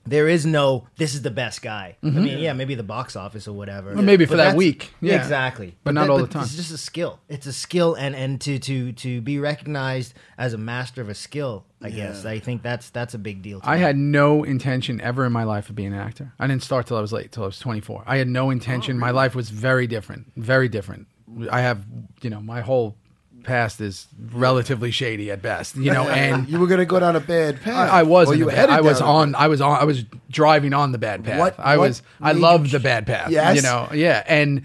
there 0.06 0.28
is 0.28 0.46
no 0.46 0.88
this 0.98 1.14
is 1.14 1.22
the 1.22 1.32
best 1.32 1.62
guy. 1.62 1.98
I 2.04 2.06
mm-hmm. 2.06 2.24
mean, 2.24 2.40
yeah, 2.40 2.54
maybe 2.54 2.76
the 2.76 2.84
box 2.84 3.16
office 3.16 3.48
or 3.48 3.54
whatever. 3.54 3.92
Or 3.92 4.02
maybe 4.02 4.26
for 4.26 4.32
But 4.32 4.38
that 4.38 4.56
week. 4.56 4.92
Yeah. 5.02 5.16
exactly. 5.16 5.78
But 5.84 5.94
not 5.94 6.10
all 6.10 6.18
the 6.18 6.28
time. 6.28 6.44
It's 6.44 6.56
just 6.56 6.72
a 6.72 6.78
skill. 6.78 7.20
It's 7.30 7.48
a 7.48 7.54
skill, 7.54 7.96
and 7.96 8.16
and 8.16 8.40
to 8.42 8.60
to 8.60 8.92
to 8.94 9.22
be 9.22 9.40
recognized 9.40 10.14
as 10.38 10.54
a 10.54 10.58
master 10.58 11.02
of 11.02 11.10
a 11.10 11.16
skill. 11.16 11.66
I 11.82 11.90
guess 11.90 12.24
I 12.26 12.40
think 12.40 12.64
that's 12.64 12.90
that's 12.90 13.14
a 13.14 13.18
big 13.18 13.42
deal. 13.42 13.60
To 13.60 13.70
I 13.70 13.76
me. 13.76 13.82
had 13.82 13.98
no 13.98 14.44
intention 14.44 15.02
ever 15.02 15.26
in 15.26 15.34
my 15.34 15.44
life 15.44 15.70
of 15.70 15.76
being 15.76 15.94
an 15.94 16.00
actor. 16.00 16.34
I 16.40 16.48
didn't 16.48 16.64
start 16.64 16.88
till 16.88 16.98
I 16.98 17.02
was 17.02 17.12
late, 17.12 17.32
till 17.32 17.44
I 17.44 17.48
was 17.48 17.60
24. 17.60 18.04
I 18.08 18.18
had 18.18 18.28
no 18.28 18.50
intention. 18.50 18.98
Oh, 18.98 19.00
my 19.00 19.12
life 19.12 19.36
was 19.36 19.50
very 19.50 19.86
different, 19.88 20.32
very 20.38 20.70
different. 20.70 21.08
I 21.52 21.62
have, 21.62 21.86
you 22.22 22.30
know, 22.30 22.42
my 22.42 22.62
whole 22.62 22.96
past 23.44 23.82
is 23.82 24.08
relatively 24.32 24.92
shady 24.92 25.30
at 25.32 25.42
best, 25.42 25.76
you 25.76 25.92
know, 25.92 26.08
and 26.10 26.48
you 26.50 26.60
were 26.60 26.68
going 26.68 26.80
to 26.80 26.86
go 26.86 27.00
down 27.00 27.16
a 27.16 27.20
bad 27.20 27.62
path. 27.62 27.92
I, 27.92 28.00
I 28.00 28.04
was. 28.04 28.30
Or 28.30 28.36
you 28.36 28.46
bad- 28.46 28.56
headed 28.56 28.76
I 28.76 28.82
was 28.82 29.02
on. 29.02 29.36
I 29.36 29.48
was 29.48 29.62
on. 29.62 29.80
I 29.80 29.84
was 29.84 30.04
driving 30.30 30.74
on 30.74 30.92
the 30.92 30.98
bad 30.98 31.24
path. 31.24 31.40
What- 31.40 31.60
I 31.60 31.78
what 31.78 31.88
was. 31.90 32.02
I 32.22 32.34
made 32.34 32.42
loved 32.42 32.72
the 32.72 32.80
bad 32.80 33.06
path. 33.06 33.30
Yes? 33.30 33.56
You 33.56 33.62
know. 33.62 33.90
Yeah. 33.94 34.24
And 34.26 34.64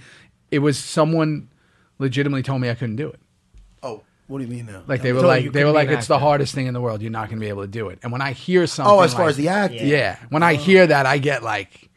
it 0.51 0.61
was 0.61 0.79
someone 0.79 1.49
legitimately 1.99 2.43
told 2.43 2.61
me 2.61 2.71
I 2.71 2.75
couldn't 2.75 2.97
do 2.97 3.09
it. 3.09 3.21
Oh, 3.83 4.03
what 4.29 4.39
do 4.39 4.45
you 4.45 4.51
mean 4.51 4.67
now? 4.67 4.83
Like 4.87 5.03
they 5.03 5.13
were 5.13 5.21
like 5.21 5.53
they 5.53 5.65
were 5.65 5.73
like 5.73 5.89
an 5.89 5.95
it's 5.99 6.07
the 6.07 6.19
hardest 6.19 6.55
thing 6.55 6.67
in 6.67 6.75
the 6.75 6.81
world. 6.81 7.03
You're 7.03 7.11
not 7.11 7.29
going 7.29 7.39
to 7.39 7.45
be 7.45 7.49
able 7.49 7.63
to 7.63 7.69
do 7.69 7.89
it. 7.89 7.99
And 8.03 8.13
when 8.13 8.23
I 8.23 8.33
hear 8.33 8.67
something, 8.67 8.93
oh, 8.93 9.01
as 9.01 9.13
far 9.13 9.23
like- 9.23 9.31
as 9.31 9.37
the 9.37 9.49
act, 9.49 9.75
yeah. 9.75 10.17
When 10.31 10.43
I 10.43 10.55
hear 10.55 10.87
that, 10.87 11.07
I 11.07 11.19
get 11.19 11.43
like, 11.43 11.88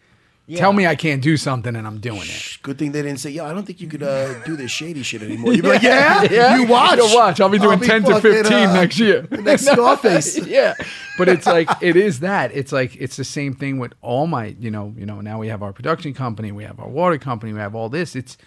tell 0.57 0.73
me 0.73 0.85
I 0.87 0.95
can't 0.95 1.21
do 1.21 1.37
something, 1.37 1.75
and 1.75 1.85
I'm 1.87 1.99
doing 1.99 2.21
it. 2.23 2.57
Good 2.61 2.77
thing 2.77 2.91
they 2.91 3.01
didn't 3.01 3.19
say, 3.19 3.29
"Yo, 3.29 3.45
I 3.45 3.53
don't 3.53 3.65
think 3.65 3.81
you 3.81 3.87
could 3.87 4.03
uh, 4.03 4.39
do 4.43 4.55
this 4.55 4.71
shady 4.71 5.03
shit 5.03 5.21
anymore." 5.21 5.53
You'd 5.53 5.63
be 5.63 5.69
like, 5.75 5.81
"Yeah, 5.81 6.23
Yeah. 6.23 6.57
you 6.57 6.67
watch, 6.67 6.97
You 6.97 7.15
watch. 7.15 7.39
I'll 7.41 7.49
be 7.49 7.59
doing 7.59 7.79
10 7.79 8.03
to 8.03 8.13
fucking, 8.15 8.21
15 8.31 8.53
uh, 8.53 8.73
next 8.73 8.99
year. 8.99 9.27
next 9.31 9.65
Scarface." 9.71 10.37
yeah, 10.45 10.73
but 11.17 11.27
it's 11.29 11.45
like 11.45 11.69
it 11.81 11.95
is 11.95 12.19
that. 12.21 12.51
It's 12.53 12.71
like 12.71 12.95
it's 12.95 13.17
the 13.17 13.23
same 13.23 13.53
thing 13.53 13.79
with 13.79 13.93
all 14.01 14.27
my, 14.27 14.55
you 14.59 14.71
know, 14.71 14.93
you 14.97 15.05
know. 15.05 15.21
Now 15.21 15.39
we 15.39 15.47
have 15.49 15.61
our 15.63 15.73
production 15.73 16.13
company, 16.13 16.51
we 16.51 16.63
have 16.63 16.79
our 16.79 16.89
water 16.89 17.17
company, 17.17 17.53
we 17.53 17.59
have 17.59 17.75
all 17.75 17.89
this. 17.89 18.15
It's 18.15 18.37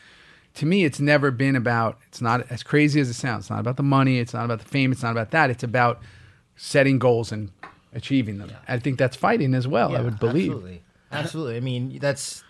to 0.55 0.67
me, 0.67 0.85
it's 0.85 1.01
never 1.01 1.31
been 1.31 1.57
about. 1.57 1.99
It's 2.09 2.21
not 2.21 2.47
as 2.51 2.63
crazy 2.63 3.01
as 3.01 3.09
it 3.09 3.15
sounds. 3.15 3.45
It's 3.45 3.51
not 3.51 3.61
about 3.61 3.77
the 3.77 3.83
money. 3.83 4.19
It's 4.19 4.35
not 4.35 4.45
about 4.45 4.61
the 4.61 4.65
fame. 4.69 4.93
It's 4.93 5.03
not 5.03 5.13
about 5.13 5.31
that. 5.33 5.51
It's 5.51 5.65
about 5.65 6.01
setting 6.57 6.99
goals 6.99 7.33
and 7.33 7.51
achieving 7.93 8.39
them. 8.39 8.53
I 8.69 8.79
think 8.79 8.99
that's 8.99 9.17
fighting 9.17 9.55
as 9.55 9.67
well. 9.67 9.97
I 9.97 10.01
would 10.01 10.19
believe. 10.21 10.51
Absolutely. 10.53 10.83
Absolutely. 11.21 11.57
I 11.57 11.61
mean, 11.61 11.99
that's 12.01 12.43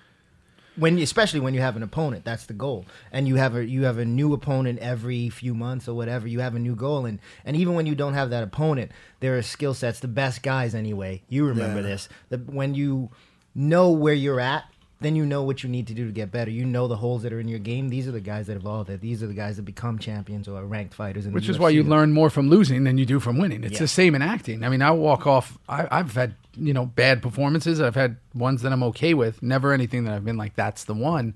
when, 0.77 0.99
especially 0.99 1.41
when 1.41 1.55
you 1.55 1.61
have 1.61 1.77
an 1.77 1.83
opponent, 1.85 2.25
that's 2.25 2.47
the 2.47 2.53
goal. 2.53 2.85
And 3.13 3.29
you 3.29 3.37
have 3.37 3.55
a 3.55 3.65
you 3.65 3.85
have 3.85 3.99
a 3.99 4.05
new 4.05 4.33
opponent 4.33 4.81
every 4.81 5.29
few 5.29 5.55
months 5.55 5.89
or 5.89 5.95
whatever. 5.95 6.27
You 6.27 6.41
have 6.41 6.55
a 6.57 6.59
new 6.59 6.75
goal, 6.75 7.07
and 7.07 7.21
and 7.45 7.57
even 7.57 7.75
when 7.75 7.87
you 7.87 7.95
don't 7.95 8.15
have 8.15 8.31
that 8.31 8.43
opponent, 8.43 8.91
there 9.21 9.37
are 9.39 9.43
skill 9.43 9.75
sets. 9.75 10.01
The 10.01 10.09
best 10.09 10.43
guys, 10.43 10.75
anyway. 10.75 11.23
You 11.29 11.47
remember 11.47 11.81
Yeah. 11.81 11.87
this. 11.87 12.09
The, 12.31 12.39
when 12.39 12.75
you 12.75 13.11
know 13.55 13.91
where 13.93 14.15
you're 14.15 14.41
at. 14.41 14.65
Then 15.05 15.15
you 15.17 15.27
know 15.27 15.43
what 15.43 15.63
you 15.63 15.69
need 15.69 15.87
to 15.89 15.95
do 15.95 16.07
to 16.07 16.13
get 16.13 16.33
better. 16.33 16.51
You 16.51 16.65
know 16.65 16.89
the 16.89 16.97
holes 16.97 17.23
that 17.23 17.33
are 17.33 17.39
in 17.39 17.47
your 17.49 17.59
game. 17.59 17.89
These 17.91 18.09
are 18.09 18.13
the 18.13 18.21
guys 18.21 18.47
that 18.49 18.57
evolve. 18.57 18.87
That 18.89 19.01
these 19.01 19.23
are 19.23 19.27
the 19.27 19.35
guys 19.35 19.57
that 19.57 19.63
become 19.63 19.99
champions 19.99 20.49
or 20.49 20.65
ranked 20.65 20.95
fighters. 20.95 21.27
In 21.27 21.33
the 21.33 21.35
Which 21.35 21.49
is 21.49 21.59
why 21.59 21.69
you 21.71 21.83
learn 21.83 22.13
more 22.13 22.31
from 22.31 22.49
losing 22.49 22.85
than 22.85 22.99
you 22.99 23.07
do 23.07 23.21
from 23.21 23.39
winning. 23.39 23.63
It's 23.65 23.75
Yeah. 23.75 23.79
the 23.81 23.89
same 23.89 24.15
in 24.15 24.23
acting. 24.23 24.65
I 24.65 24.69
mean, 24.69 24.83
I 24.83 24.91
walk 24.91 25.27
off. 25.27 25.59
I, 25.69 25.87
I've 25.91 26.15
had 26.15 26.35
you 26.57 26.73
know 26.73 26.87
bad 26.87 27.21
performances. 27.23 27.81
I've 27.81 27.95
had 27.95 28.17
ones 28.35 28.63
that 28.63 28.73
I'm 28.73 28.83
okay 28.85 29.15
with. 29.15 29.43
Never 29.43 29.73
anything 29.73 30.05
that 30.05 30.15
I've 30.15 30.25
been 30.25 30.37
like 30.37 30.57
that's 30.57 30.85
the 30.85 30.95
one. 30.95 31.35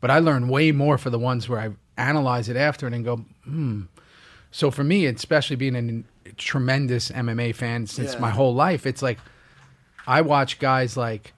But 0.00 0.10
I 0.10 0.18
learn 0.18 0.48
way 0.48 0.72
more 0.72 0.98
for 0.98 1.10
the 1.10 1.18
ones 1.18 1.48
where 1.48 1.60
I 1.60 1.70
analyze 1.96 2.48
it 2.48 2.56
after 2.56 2.86
and 2.86 2.94
then 2.94 3.02
go, 3.02 3.16
hmm. 3.44 3.82
So 4.50 4.70
for 4.70 4.82
me, 4.82 5.06
especially 5.06 5.56
being 5.56 5.76
a 6.26 6.30
tremendous 6.32 7.10
MMA 7.10 7.54
fan 7.54 7.86
since 7.86 8.14
Yeah. 8.14 8.20
my 8.20 8.30
whole 8.30 8.54
life, 8.54 8.86
it's 8.86 9.02
like 9.02 9.18
I 10.06 10.22
watch 10.22 10.58
guys 10.58 10.96
like 10.96 11.32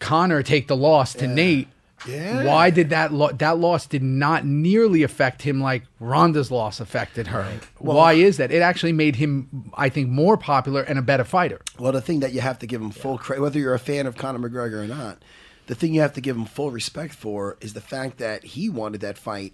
Conor 0.00 0.42
take 0.42 0.66
the 0.68 0.76
loss 0.76 1.14
to 1.14 1.26
Nate. 1.28 1.68
Yeah. 2.08 2.44
Why 2.44 2.70
did 2.70 2.88
that 2.90 3.12
lo- 3.12 3.30
that 3.32 3.58
loss 3.58 3.86
did 3.86 4.02
not 4.02 4.46
nearly 4.46 5.02
affect 5.02 5.42
him 5.42 5.60
like 5.60 5.82
Ronda's 6.00 6.50
loss 6.50 6.80
affected 6.80 7.26
her? 7.26 7.46
Why 7.78 8.14
is 8.14 8.38
that? 8.38 8.50
It 8.50 8.62
actually 8.62 8.92
made 8.92 9.16
him, 9.16 9.70
I 9.74 9.90
think, 9.90 10.08
more 10.08 10.38
popular 10.38 10.80
and 10.82 10.98
a 10.98 11.02
better 11.02 11.24
fighter. 11.24 11.60
Well, 11.78 11.92
the 11.92 12.00
thing 12.00 12.20
that 12.20 12.32
you 12.32 12.40
have 12.40 12.58
to 12.60 12.66
give 12.66 12.80
him 12.80 12.90
full 12.90 13.18
credit, 13.18 13.42
whether 13.42 13.58
you're 13.58 13.74
a 13.74 13.78
fan 13.78 14.06
of 14.06 14.16
Conor 14.16 14.38
McGregor 14.48 14.82
or 14.82 14.86
not, 14.86 15.22
the 15.66 15.74
thing 15.74 15.92
you 15.92 16.00
have 16.00 16.14
to 16.14 16.22
give 16.22 16.36
him 16.36 16.46
full 16.46 16.70
respect 16.70 17.12
for 17.14 17.58
is 17.60 17.74
the 17.74 17.82
fact 17.82 18.16
that 18.16 18.44
he 18.44 18.70
wanted 18.70 19.02
that 19.02 19.18
fight 19.18 19.52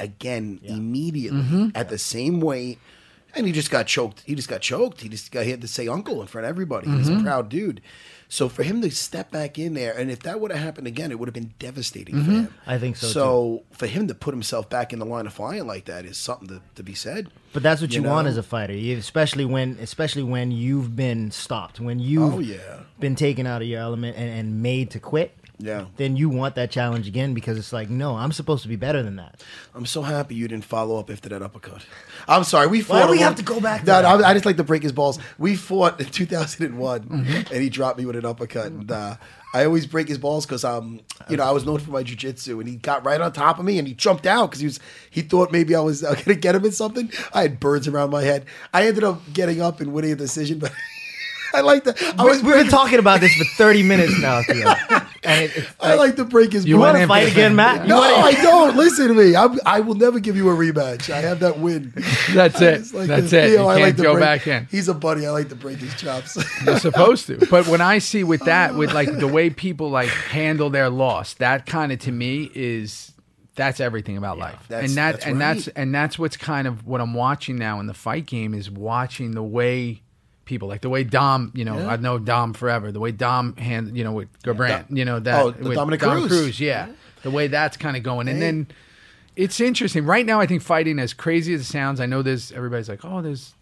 again 0.00 0.58
immediately 0.64 1.40
Mm-hmm. 1.42 1.68
at 1.76 1.88
the 1.90 1.98
same 1.98 2.40
weight, 2.40 2.80
and 3.36 3.46
he 3.46 3.52
just 3.52 3.70
got 3.70 3.86
choked. 3.86 4.22
He 4.26 4.34
just 4.34 4.48
got 4.48 4.60
choked. 4.62 5.00
He 5.00 5.08
just 5.08 5.30
got 5.30 5.44
he 5.44 5.50
had 5.52 5.60
to 5.60 5.68
say 5.68 5.86
uncle 5.86 6.20
in 6.20 6.26
front 6.26 6.44
of 6.46 6.48
everybody. 6.50 6.88
He's 6.90 7.08
Mm-hmm. 7.08 7.20
a 7.20 7.22
proud 7.22 7.48
dude. 7.48 7.80
So 8.34 8.48
for 8.48 8.64
him 8.64 8.82
to 8.82 8.90
step 8.90 9.30
back 9.30 9.60
in 9.60 9.74
there, 9.74 9.96
and 9.96 10.10
if 10.10 10.20
that 10.24 10.40
would 10.40 10.50
have 10.50 10.60
happened 10.60 10.88
again, 10.88 11.12
it 11.12 11.20
would 11.20 11.28
have 11.28 11.34
been 11.34 11.54
devastating 11.60 12.16
Mm-hmm. 12.16 12.24
for 12.24 12.30
him. 12.32 12.54
I 12.66 12.78
think 12.78 12.96
so, 12.96 13.06
So 13.06 13.62
for 13.70 13.86
him 13.86 14.08
to 14.08 14.14
put 14.14 14.34
himself 14.34 14.68
back 14.68 14.92
in 14.92 14.98
the 14.98 15.06
line 15.06 15.26
of 15.28 15.32
fire 15.32 15.62
like 15.62 15.84
that 15.84 16.04
is 16.04 16.16
something 16.16 16.48
to, 16.48 16.60
to 16.74 16.82
be 16.82 16.94
said. 16.94 17.28
But 17.52 17.62
that's 17.62 17.80
what 17.80 17.92
you, 17.94 18.02
You 18.02 18.08
want 18.08 18.26
as 18.26 18.36
a 18.36 18.42
fighter, 18.42 18.72
you, 18.72 18.96
especially 18.98 19.44
when 19.44 19.78
especially 19.80 20.24
when 20.24 20.50
you've 20.50 20.96
been 20.96 21.30
stopped, 21.30 21.78
when 21.78 22.00
you've 22.00 22.34
Oh, 22.34 22.38
yeah. 22.40 22.80
been 22.98 23.14
taken 23.14 23.46
out 23.46 23.62
of 23.62 23.68
your 23.68 23.80
element 23.80 24.16
and, 24.16 24.28
and 24.28 24.60
made 24.62 24.90
to 24.90 24.98
quit. 24.98 25.30
Yeah. 25.58 25.86
Then 25.96 26.16
you 26.16 26.28
want 26.28 26.56
that 26.56 26.70
challenge 26.72 27.06
again 27.06 27.32
because 27.32 27.56
it's 27.58 27.72
like, 27.72 27.88
no, 27.88 28.16
I'm 28.16 28.32
supposed 28.32 28.62
to 28.64 28.68
be 28.68 28.74
better 28.76 29.02
than 29.04 29.16
that. 29.16 29.40
I'm 29.74 29.86
so 29.86 30.02
happy 30.02 30.34
you 30.34 30.48
didn't 30.48 30.64
follow 30.64 30.98
up 30.98 31.10
after 31.10 31.28
that 31.28 31.42
uppercut. 31.42 31.86
I'm 32.26 32.42
sorry, 32.42 32.66
we 32.66 32.80
fought. 32.80 32.94
Why 33.02 33.06
do 33.06 33.12
we 33.12 33.18
have 33.20 33.36
to 33.36 33.42
go 33.44 33.60
back 33.60 33.84
no, 33.86 33.94
I 33.94 34.32
just 34.34 34.46
like 34.46 34.56
to 34.56 34.64
break 34.64 34.82
his 34.82 34.90
balls. 34.92 35.18
We 35.38 35.54
fought 35.54 36.00
in 36.00 36.06
2001, 36.10 37.02
Mm-hmm. 37.04 37.52
and 37.54 37.62
he 37.62 37.68
dropped 37.68 37.98
me 37.98 38.04
with 38.06 38.16
an 38.16 38.24
uppercut. 38.24 38.66
And 38.66 38.90
uh, 38.90 39.16
I 39.54 39.64
always 39.64 39.86
break 39.86 40.08
his 40.08 40.18
balls 40.18 40.44
because 40.44 40.64
um, 40.64 41.00
you 41.28 41.36
know, 41.36 41.44
I 41.44 41.52
was 41.52 41.64
known 41.64 41.78
for 41.78 41.92
my 41.92 42.02
jujitsu, 42.02 42.58
and 42.58 42.68
he 42.68 42.74
got 42.74 43.04
right 43.06 43.20
on 43.20 43.32
top 43.32 43.60
of 43.60 43.64
me, 43.64 43.78
and 43.78 43.86
he 43.86 43.94
jumped 43.94 44.26
out 44.26 44.50
because 44.50 44.60
he 44.60 44.66
was 44.66 44.80
he 45.08 45.22
thought 45.22 45.52
maybe 45.52 45.76
I 45.76 45.80
was 45.80 46.02
uh, 46.02 46.14
gonna 46.24 46.34
get 46.36 46.56
him 46.56 46.64
in 46.64 46.72
something. 46.72 47.12
I 47.32 47.42
had 47.42 47.60
birds 47.60 47.86
around 47.86 48.10
my 48.10 48.22
head. 48.22 48.44
I 48.72 48.86
ended 48.88 49.04
up 49.04 49.20
getting 49.32 49.60
up 49.60 49.80
and 49.80 49.92
winning 49.92 50.10
a 50.12 50.16
decision, 50.16 50.58
but. 50.58 50.72
I 51.54 51.60
like 51.60 51.84
to. 51.84 51.94
I 52.18 52.24
was. 52.24 52.42
We've 52.42 52.54
been 52.54 52.68
talking 52.68 52.98
about 52.98 53.20
this 53.20 53.34
for 53.34 53.44
30 53.44 53.82
minutes 53.84 54.20
now, 54.20 54.42
Theo. 54.46 54.68
And 55.26 55.44
it, 55.44 55.56
it's 55.56 55.72
I 55.80 55.94
like 55.94 56.16
to 56.16 56.24
break 56.24 56.52
his. 56.52 56.66
You 56.66 56.78
want 56.78 56.98
to 56.98 57.06
fight 57.06 57.30
again, 57.32 57.56
Matt? 57.56 57.82
You 57.82 57.88
No, 57.88 57.98
wanna- 58.00 58.14
I 58.26 58.32
don't. 58.32 58.76
Listen 58.76 59.08
to 59.08 59.14
me. 59.14 59.34
I'm, 59.36 59.58
I 59.64 59.80
will 59.80 59.94
never 59.94 60.20
give 60.20 60.36
you 60.36 60.50
a 60.50 60.54
rematch. 60.54 61.08
I 61.10 61.20
have 61.20 61.40
that 61.40 61.58
win. 61.58 61.92
That's 62.34 62.56
I 62.60 62.64
it. 62.66 62.92
like 62.92 63.08
That's 63.08 63.30
to 63.30 63.38
it. 63.44 63.50
feel- 63.50 63.62
You 63.62 63.68
I 63.68 63.80
can't 63.80 63.96
to 63.96 64.02
go 64.02 64.12
break- 64.14 64.22
back 64.22 64.46
in. 64.46 64.66
He's 64.70 64.88
a 64.88 64.94
buddy. 64.94 65.26
I 65.26 65.30
like 65.30 65.48
to 65.48 65.54
break 65.56 65.78
his 65.78 65.94
chops. 65.94 66.36
You're 66.66 66.78
supposed 66.78 67.26
to. 67.28 67.38
But 67.50 67.66
when 67.68 67.80
I 67.80 67.98
see 67.98 68.22
with 68.24 68.42
that, 68.44 68.74
with 68.74 68.92
like 68.92 69.16
the 69.18 69.28
way 69.28 69.48
people 69.50 69.88
like 69.90 70.08
handle 70.08 70.68
their 70.70 70.90
loss, 70.90 71.34
that 71.34 71.64
kind 71.66 71.90
of 71.92 72.00
to 72.00 72.12
me 72.12 72.50
is 72.54 73.12
that's 73.54 73.80
everything 73.80 74.16
about 74.18 74.36
life. 74.36 74.62
That's- 74.68 74.90
and 74.90 74.98
that 74.98 75.12
that's 75.12 75.26
and 75.26 75.40
that's 75.40 75.68
and 75.68 75.94
that's 75.94 76.18
what's 76.18 76.36
kind 76.36 76.66
of 76.66 76.86
what 76.86 77.00
I'm 77.00 77.14
watching 77.14 77.56
now 77.56 77.80
in 77.80 77.86
the 77.86 77.94
fight 77.94 78.26
game 78.26 78.52
is 78.52 78.70
watching 78.70 79.30
the 79.30 79.42
way 79.42 80.02
people 80.44 80.68
like 80.68 80.80
the 80.82 80.90
way 80.90 81.04
Dom, 81.04 81.52
you 81.54 81.64
know, 81.64 81.78
Yeah. 81.78 81.88
I 81.88 81.96
know 81.96 82.18
Dom 82.18 82.52
forever. 82.52 82.92
The 82.92 83.00
way 83.00 83.12
Dom 83.12 83.56
hand, 83.56 83.96
you 83.96 84.04
know, 84.04 84.12
with 84.12 84.28
Garbrandt, 84.42 84.86
you 84.96 85.04
know 85.04 85.20
that 85.20 85.42
Oh, 85.42 85.50
the 85.50 85.68
with 85.68 85.74
Dominick 85.76 86.00
Dom 86.00 86.26
Cruz. 86.28 86.60
yeah. 86.60 86.88
The 87.22 87.30
way 87.30 87.46
that's 87.48 87.76
kind 87.76 87.96
of 87.96 88.02
going, 88.02 88.28
and 88.28 88.40
then 88.42 88.66
it's 89.34 89.58
interesting 89.60 90.04
right 90.04 90.26
now. 90.26 90.40
I 90.40 90.46
think 90.46 90.62
fighting, 90.62 90.98
as 90.98 91.14
crazy 91.14 91.54
as 91.54 91.62
it 91.62 91.64
sounds, 91.64 91.98
I 92.00 92.06
know 92.06 92.20
there's 92.22 92.52
everybody's 92.52 92.88
like, 92.88 93.04
oh, 93.04 93.22
there's 93.22 93.54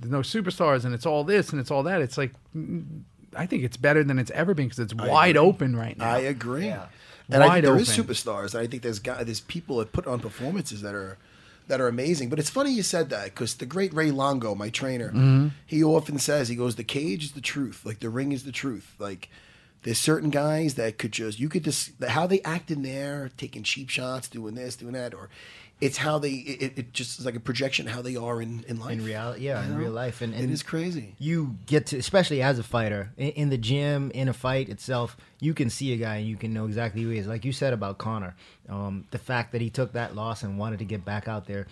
there's 0.00 0.10
no 0.10 0.20
superstars 0.20 0.84
and 0.84 0.94
it's 0.94 1.06
all 1.06 1.22
this 1.22 1.50
and 1.50 1.60
it's 1.60 1.70
all 1.70 1.82
that. 1.84 2.00
It's 2.00 2.16
like 2.18 2.32
mm, 2.56 3.02
I 3.36 3.46
think 3.46 3.62
it's 3.62 3.76
better 3.76 4.02
than 4.02 4.18
it's 4.18 4.30
ever 4.30 4.54
been 4.54 4.66
because 4.66 4.78
it's 4.80 4.94
wide 4.94 5.36
open 5.36 5.76
right 5.76 5.96
now. 5.98 6.10
I 6.10 6.18
agree. 6.20 6.68
And 6.68 7.42
I 7.42 7.52
think 7.54 7.64
there 7.66 7.76
is 7.76 7.98
open. 7.98 8.14
superstars. 8.14 8.54
And 8.54 8.62
I 8.62 8.66
think 8.66 8.82
there's 8.82 8.98
guy, 8.98 9.22
there's 9.22 9.40
people 9.40 9.76
that 9.78 9.92
put 9.92 10.06
on 10.06 10.20
performances 10.20 10.82
that 10.82 10.94
are 10.94 11.16
that 11.68 11.80
are 11.80 11.88
amazing. 11.88 12.28
But 12.28 12.38
it's 12.38 12.50
funny 12.50 12.70
you 12.72 12.82
said 12.82 13.10
that 13.10 13.26
because 13.26 13.54
the 13.54 13.66
great 13.66 13.92
Ray 13.94 14.10
Longo, 14.10 14.54
my 14.54 14.70
trainer, 14.70 15.08
Mm-hmm. 15.08 15.48
he 15.66 15.82
often 15.84 16.18
says 16.18 16.48
he 16.48 16.56
goes, 16.56 16.76
"The 16.76 16.84
cage 16.84 17.24
is 17.24 17.32
the 17.32 17.40
truth. 17.40 17.82
Like 17.84 18.00
the 18.00 18.10
ring 18.10 18.32
is 18.32 18.44
the 18.44 18.52
truth. 18.52 18.94
Like." 18.98 19.28
There's 19.82 19.98
certain 19.98 20.30
guys 20.30 20.76
that 20.76 20.96
could 20.96 21.12
just 21.12 21.38
you 21.38 21.50
could 21.50 21.62
just 21.64 22.02
how 22.02 22.26
they 22.26 22.40
act 22.40 22.70
in 22.70 22.80
there, 22.80 23.30
taking 23.36 23.62
cheap 23.62 23.90
shots, 23.90 24.28
doing 24.28 24.54
this, 24.54 24.76
doing 24.76 24.94
that, 24.94 25.12
or 25.12 25.28
it's 25.80 25.96
how 25.98 26.18
they 26.18 26.30
it, 26.30 26.72
it 26.78 26.92
just 26.92 27.18
is 27.18 27.26
like 27.26 27.34
a 27.36 27.40
projection 27.40 27.86
of 27.88 27.94
how 27.94 28.00
they 28.02 28.16
are 28.16 28.40
in 28.40 28.64
in 28.68 28.78
life. 28.78 28.92
in 28.92 29.04
reality, 29.04 29.42
yeah, 29.46 29.60
You 29.60 29.66
in 29.66 29.72
know? 29.74 29.80
real 29.84 29.90
life. 29.92 30.22
And, 30.22 30.32
and 30.34 30.44
it 30.44 30.50
is 30.50 30.62
crazy. 30.62 31.14
you 31.18 31.56
get 31.66 31.86
to 31.86 31.98
especially 31.98 32.40
as 32.42 32.58
a 32.58 32.62
fighter 32.62 33.10
in, 33.16 33.30
in 33.30 33.48
the 33.50 33.58
gym 33.58 34.10
in 34.12 34.28
a 34.28 34.32
fight 34.32 34.68
itself 34.68 35.16
you 35.40 35.52
can 35.52 35.68
see 35.68 35.92
a 35.92 35.96
guy 35.96 36.16
and 36.16 36.26
you 36.28 36.36
can 36.36 36.52
know 36.54 36.64
exactly 36.66 37.02
who 37.02 37.10
he 37.10 37.18
is 37.18 37.26
like 37.26 37.44
you 37.44 37.52
said 37.52 37.72
about 37.72 37.98
Conor 37.98 38.34
um, 38.68 39.04
the 39.10 39.18
fact 39.18 39.52
that 39.52 39.60
he 39.60 39.68
took 39.68 39.92
that 39.92 40.14
loss 40.14 40.42
and 40.42 40.58
wanted 40.58 40.78
to 40.78 40.84
get 40.84 41.04
back 41.04 41.28
out 41.28 41.46
there 41.46 41.66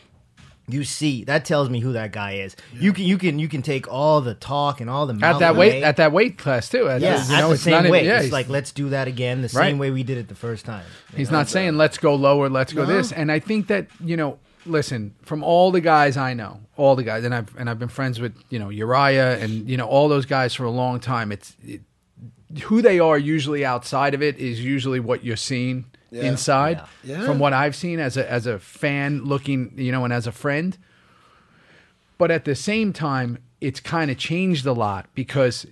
you 0.69 0.85
see 0.85 1.25
that 1.25 1.45
tells 1.45 1.69
me 1.69 1.81
who 1.81 1.93
that 1.93 2.13
guy 2.13 2.35
is 2.35 2.55
you 2.73 2.93
can 2.93 3.05
you 3.05 3.19
can 3.19 3.39
you 3.39 3.49
can 3.49 3.63
take 3.63 3.91
all 3.93 4.21
the 4.21 4.35
talk 4.35 4.81
and 4.81 4.89
all 4.89 5.07
the 5.07 5.15
at 5.27 5.41
that 5.41 5.57
weight, 5.57 5.71
away. 5.73 5.83
at 5.83 5.97
that 5.97 6.13
weight 6.13 6.39
class 6.39 6.69
too. 6.69 6.89
At 6.89 7.01
yeah, 7.01 7.15
you 7.17 7.35
at 7.35 7.49
the 7.49 7.51
it's 7.55 7.67
not 7.67 7.83
same 7.85 7.87
even- 7.95 8.05
yeah, 8.05 8.15
it's 8.17 8.23
he's- 8.25 8.33
like 8.33 8.49
let's 8.49 8.71
do 8.73 8.89
that 8.91 9.09
again 9.09 9.39
the 9.43 9.49
Right. 9.49 9.69
same 9.71 9.79
way 9.79 9.91
we 9.91 10.03
did 10.05 10.19
it 10.19 10.29
the 10.29 10.35
first 10.37 10.65
time. 10.65 10.85
He's 11.17 11.31
not 11.31 11.49
saying 11.49 11.77
let's 11.77 11.99
go 11.99 12.15
lower, 12.15 12.49
let's 12.49 12.73
go 12.73 12.87
this. 12.87 13.11
And 13.13 13.31
I 13.33 13.41
think 13.41 13.67
that, 13.67 13.89
you 14.05 14.17
know, 14.17 14.39
listen, 14.65 15.15
from 15.23 15.43
all 15.43 15.73
the 15.73 15.81
guys 15.81 16.17
I 16.17 16.33
know, 16.35 16.61
all 16.77 16.95
the 16.95 17.03
guys, 17.03 17.25
and 17.25 17.35
I've 17.35 17.55
and 17.59 17.69
I've 17.69 17.79
been 17.81 17.89
friends 17.89 18.21
with 18.21 18.35
you 18.49 18.59
know 18.61 18.69
Uriah 18.69 19.39
and 19.39 19.69
you 19.69 19.77
know 19.77 19.87
all 19.87 20.09
those 20.09 20.27
guys 20.27 20.55
for 20.55 20.65
a 20.65 20.71
long 20.71 21.01
time. 21.01 21.33
It's 21.33 21.57
it, 21.65 21.81
who 22.65 22.83
they 22.83 23.01
are 23.01 23.19
usually 23.19 23.65
outside 23.65 24.15
of 24.15 24.23
it 24.23 24.39
is 24.39 24.63
usually 24.65 25.01
what 25.01 25.25
you're 25.25 25.37
seeing 25.37 25.87
inside. 26.21 26.81
Yeah. 27.03 27.25
From 27.25 27.39
what 27.39 27.53
I've 27.53 27.75
seen 27.75 27.99
as 27.99 28.17
a 28.17 28.31
as 28.31 28.47
a 28.47 28.59
fan 28.59 29.25
looking, 29.25 29.73
you 29.77 29.93
know, 29.93 30.05
and 30.05 30.13
as 30.13 30.27
a 30.27 30.33
friend. 30.33 30.77
But 32.19 32.31
at 32.31 32.45
the 32.45 32.55
same 32.55 32.93
time, 32.93 33.39
it's 33.61 33.81
kind 33.81 34.11
of 34.11 34.19
changed 34.19 34.67
a 34.67 34.73
lot 34.73 35.07
because 35.15 35.67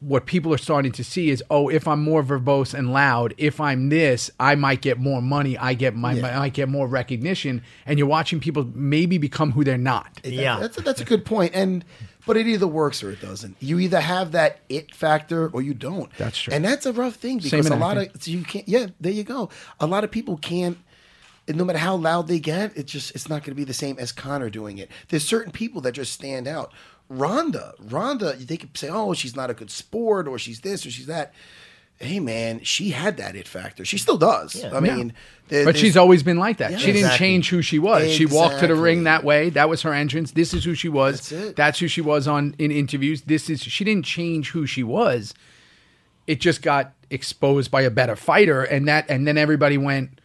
what 0.00 0.26
people 0.26 0.54
are 0.54 0.58
starting 0.58 0.92
to 0.92 1.02
see 1.02 1.30
is, 1.30 1.42
oh, 1.50 1.68
if 1.68 1.88
I'm 1.88 2.02
more 2.02 2.22
verbose 2.22 2.72
and 2.72 2.92
loud, 2.92 3.34
if 3.36 3.60
I'm 3.60 3.88
this, 3.88 4.30
I 4.38 4.54
might 4.54 4.80
get 4.80 4.98
more 4.98 5.20
money. 5.20 5.58
I 5.58 5.74
get 5.74 5.96
my, 5.96 6.12
I 6.12 6.38
might 6.38 6.54
get 6.54 6.68
more 6.68 6.86
recognition. 6.86 7.62
And 7.84 7.98
you're 7.98 8.08
watching 8.08 8.38
people 8.38 8.70
maybe 8.74 9.18
become 9.18 9.52
who 9.52 9.64
they're 9.64 9.78
not. 9.78 10.20
Yeah. 10.22 10.60
that's 10.60 10.78
a, 10.78 10.82
that's 10.82 11.00
a 11.00 11.04
good 11.04 11.24
point. 11.24 11.52
And 11.54 11.84
but 12.26 12.36
it 12.36 12.46
either 12.46 12.66
works 12.66 13.02
or 13.02 13.10
it 13.10 13.20
doesn't. 13.20 13.56
You 13.60 13.78
either 13.78 14.00
have 14.00 14.32
that 14.32 14.60
it 14.68 14.94
factor 14.94 15.48
or 15.48 15.62
you 15.62 15.74
don't. 15.74 16.10
That's 16.18 16.38
true. 16.38 16.52
And 16.54 16.64
that's 16.64 16.86
a 16.86 16.92
rough 16.92 17.16
thing 17.16 17.38
because 17.38 17.66
in 17.66 17.72
a 17.72 17.76
lot 17.76 17.98
of 17.98 18.08
so 18.20 18.30
you 18.30 18.42
can't. 18.42 18.68
Yeah, 18.68 18.86
there 19.00 19.12
you 19.12 19.24
go. 19.24 19.50
A 19.80 19.86
lot 19.86 20.04
of 20.04 20.10
people 20.10 20.36
can't. 20.36 20.78
No 21.48 21.64
matter 21.64 21.80
how 21.80 21.96
loud 21.96 22.28
they 22.28 22.38
get, 22.38 22.76
it's 22.76 22.92
just 22.92 23.10
it's 23.16 23.28
not 23.28 23.42
going 23.42 23.50
to 23.50 23.56
be 23.56 23.64
the 23.64 23.74
same 23.74 23.98
as 23.98 24.12
Conor 24.12 24.48
doing 24.48 24.78
it. 24.78 24.88
There's 25.08 25.26
certain 25.26 25.50
people 25.50 25.80
that 25.82 25.92
just 25.92 26.12
stand 26.12 26.46
out. 26.46 26.72
Ronda, 27.08 27.74
Ronda, 27.80 28.34
they 28.34 28.56
could 28.56 28.76
say, 28.78 28.88
"Oh, 28.88 29.12
she's 29.12 29.34
not 29.34 29.50
a 29.50 29.54
good 29.54 29.70
sport," 29.70 30.28
or 30.28 30.38
"She's 30.38 30.60
this," 30.60 30.86
or 30.86 30.90
"She's 30.90 31.06
that." 31.06 31.34
Hey, 32.02 32.18
man, 32.20 32.62
she 32.64 32.90
had 32.90 33.16
that 33.18 33.36
it 33.36 33.46
factor. 33.46 33.84
She 33.84 33.96
still 33.96 34.18
does. 34.18 34.62
I 34.64 34.80
mean, 34.80 35.12
there- 35.48 35.64
But 35.64 35.76
she's 35.76 35.96
always 35.96 36.22
been 36.22 36.38
like 36.38 36.56
that. 36.58 36.72
Yeah. 36.72 36.78
she 36.78 36.92
didn't 36.92 37.12
change 37.16 37.48
who 37.50 37.62
she 37.62 37.78
was. 37.78 38.10
She 38.10 38.26
walked 38.26 38.58
to 38.60 38.66
the 38.66 38.74
ring 38.74 39.04
that 39.04 39.22
way. 39.24 39.50
That 39.50 39.68
was 39.68 39.82
her 39.82 39.92
entrance. 39.94 40.32
This 40.32 40.52
is 40.52 40.64
who 40.64 40.74
she 40.74 40.88
was. 40.88 41.28
That's 41.30 41.78
it. 41.78 41.80
who 41.80 41.88
she 41.88 42.00
was 42.00 42.26
on 42.26 42.54
in 42.58 42.70
interviews. 42.70 43.22
This 43.22 43.48
is 43.48 43.60
she 43.62 43.84
didn't 43.84 44.04
change 44.04 44.50
who 44.50 44.66
she 44.66 44.82
was. 44.82 45.32
It 46.26 46.40
just 46.40 46.62
got 46.62 46.92
exposed 47.10 47.70
by 47.70 47.82
a 47.82 47.90
better 47.90 48.16
fighter 48.16 48.62
and 48.62 48.88
that 48.88 49.08
and 49.10 49.26
then 49.26 49.36
everybody 49.36 49.76
went, 49.78 50.18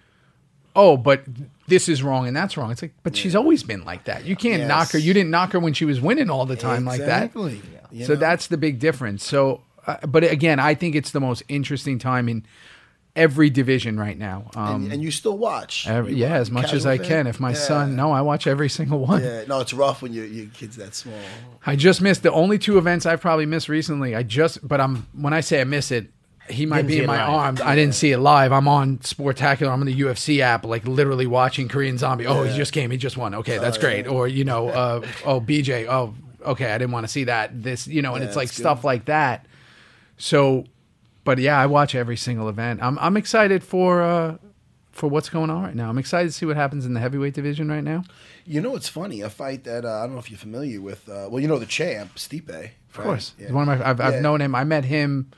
"Oh, 0.75 0.95
but 0.97 1.23
this 1.67 1.89
is 1.89 2.01
wrong 2.03 2.27
and 2.27 2.35
that's 2.35 2.55
wrong." 2.55 2.71
It's 2.71 2.81
like, 2.81 2.93
"But 3.03 3.15
she's 3.15 3.35
always 3.35 3.63
been 3.63 3.83
like 3.83 4.05
that. 4.05 4.25
You 4.25 4.35
can't 4.35 4.59
Yes. 4.59 4.67
knock 4.67 4.91
her. 4.91 4.97
You 4.99 5.13
didn't 5.13 5.31
knock 5.31 5.51
her 5.53 5.59
when 5.59 5.73
she 5.73 5.85
was 5.85 5.99
winning 5.99 6.29
all 6.29 6.45
the 6.45 6.55
time 6.55 6.85
like 6.85 6.99
that." 7.01 7.23
Exactly. 7.25 7.61
So 8.05 8.13
know? 8.13 8.19
that's 8.19 8.47
the 8.47 8.57
big 8.57 8.79
difference. 8.79 9.23
So, 9.25 9.61
uh, 9.87 10.05
but 10.05 10.23
again, 10.23 10.59
I 10.59 10.75
think 10.75 10.95
it's 10.95 11.11
the 11.11 11.19
most 11.21 11.43
interesting 11.47 11.97
time 11.99 12.27
in 12.29 12.45
every 13.15 13.49
division 13.49 13.99
right 13.99 14.17
now. 14.17 14.51
Um, 14.55 14.83
and, 14.83 14.93
and 14.93 15.01
you 15.01 15.09
still 15.09 15.37
watch. 15.37 15.87
Every, 15.87 16.11
You 16.11 16.17
yeah, 16.19 16.31
watch. 16.33 16.41
as 16.41 16.51
much 16.51 16.73
as 16.73 16.85
I 16.85 16.97
fan? 16.97 17.05
can. 17.07 17.27
If 17.27 17.39
my 17.39 17.49
Yeah. 17.49 17.55
son, 17.55 17.95
no, 17.95 18.11
I 18.11 18.21
watch 18.21 18.45
every 18.45 18.69
single 18.69 18.99
one. 18.99 19.23
Yeah, 19.23 19.43
no, 19.47 19.59
it's 19.59 19.73
rough 19.73 20.01
when 20.03 20.13
your 20.13 20.25
your 20.25 20.45
kid's 20.47 20.75
that 20.75 20.93
small. 20.93 21.15
I 21.65 21.75
just 21.75 21.99
missed 22.01 22.21
the 22.23 22.31
only 22.31 22.59
two 22.59 22.77
events 22.77 23.05
I've 23.07 23.21
probably 23.21 23.47
missed 23.47 23.69
recently. 23.69 24.15
I 24.15 24.21
just, 24.23 24.65
but 24.67 24.79
I'm 24.79 25.07
when 25.13 25.33
I 25.33 25.39
say 25.41 25.61
I 25.61 25.63
miss 25.63 25.89
it, 25.91 26.11
he 26.49 26.65
might 26.65 26.77
Didn't 26.83 26.87
be 26.89 26.99
in 26.99 27.07
my 27.07 27.17
live. 27.17 27.29
arms. 27.29 27.61
I 27.61 27.75
didn't 27.75 27.95
see 27.95 28.11
it 28.11 28.19
live. 28.19 28.51
I'm 28.53 28.67
on 28.69 28.99
Sportacular. 28.99 29.69
I'm 29.71 29.81
on 29.81 29.85
the 29.87 29.99
UFC 29.99 30.39
app, 30.39 30.63
like 30.63 30.87
literally 30.87 31.27
watching 31.27 31.67
Korean 31.67 31.97
Zombie. 31.97 32.25
Oh, 32.27 32.43
he 32.43 32.55
just 32.55 32.71
came. 32.71 32.89
He 32.91 32.97
just 32.97 33.17
won. 33.17 33.33
Okay, 33.35 33.57
that's 33.57 33.77
great. 33.79 34.07
Or 34.07 34.27
you 34.27 34.45
know, 34.45 34.69
uh, 34.69 35.01
oh 35.25 35.41
BJ. 35.41 35.87
Oh, 35.89 36.13
okay. 36.45 36.71
I 36.71 36.77
didn't 36.77 36.91
want 36.91 37.05
to 37.05 37.11
see 37.11 37.23
that. 37.25 37.63
This, 37.63 37.87
you 37.87 38.01
know, 38.03 38.13
and 38.13 38.21
Yeah, 38.23 38.27
it's 38.27 38.37
like 38.37 38.47
that's 38.49 38.57
good. 38.57 38.61
stuff 38.63 38.83
like 38.85 39.05
that. 39.05 39.47
So, 40.17 40.65
but 41.23 41.37
yeah, 41.37 41.59
I 41.59 41.65
watch 41.65 41.95
every 41.95 42.17
single 42.17 42.49
event. 42.49 42.81
I'm 42.81 42.97
I'm 42.99 43.17
excited 43.17 43.63
for. 43.63 44.01
uh 44.01 44.37
for 44.91 45.07
what's 45.07 45.29
going 45.29 45.51
on 45.51 45.61
right 45.61 45.75
now, 45.75 45.89
I'm 45.91 45.99
excited 45.99 46.29
to 46.29 46.33
see 46.33 46.47
what 46.47 46.55
happens 46.55 46.83
in 46.83 46.95
the 46.95 46.99
heavyweight 46.99 47.35
division 47.35 47.69
right 47.69 47.83
now. 47.83 48.03
You 48.47 48.61
know, 48.61 48.75
it's 48.75 48.89
funny. 48.89 49.21
A 49.21 49.29
fight 49.29 49.63
that 49.65 49.85
uh, 49.85 49.99
I 49.99 50.01
don't 50.07 50.13
know 50.13 50.17
if 50.17 50.31
you're 50.31 50.39
familiar 50.39 50.81
with. 50.81 51.07
Uh, 51.07 51.27
well, 51.29 51.39
you 51.39 51.47
know 51.47 51.59
the 51.59 51.67
champ, 51.67 52.15
Stipe. 52.15 52.49
Of 52.49 52.93
course, 52.93 53.35
He's 53.37 53.51
one 53.51 53.69
of 53.69 53.77
my. 53.79 53.87
I've, 53.87 54.01
I've 54.01 54.21
known 54.23 54.41
him. 54.41 54.55
I 54.55 54.63
met 54.63 54.85
him 54.85 55.29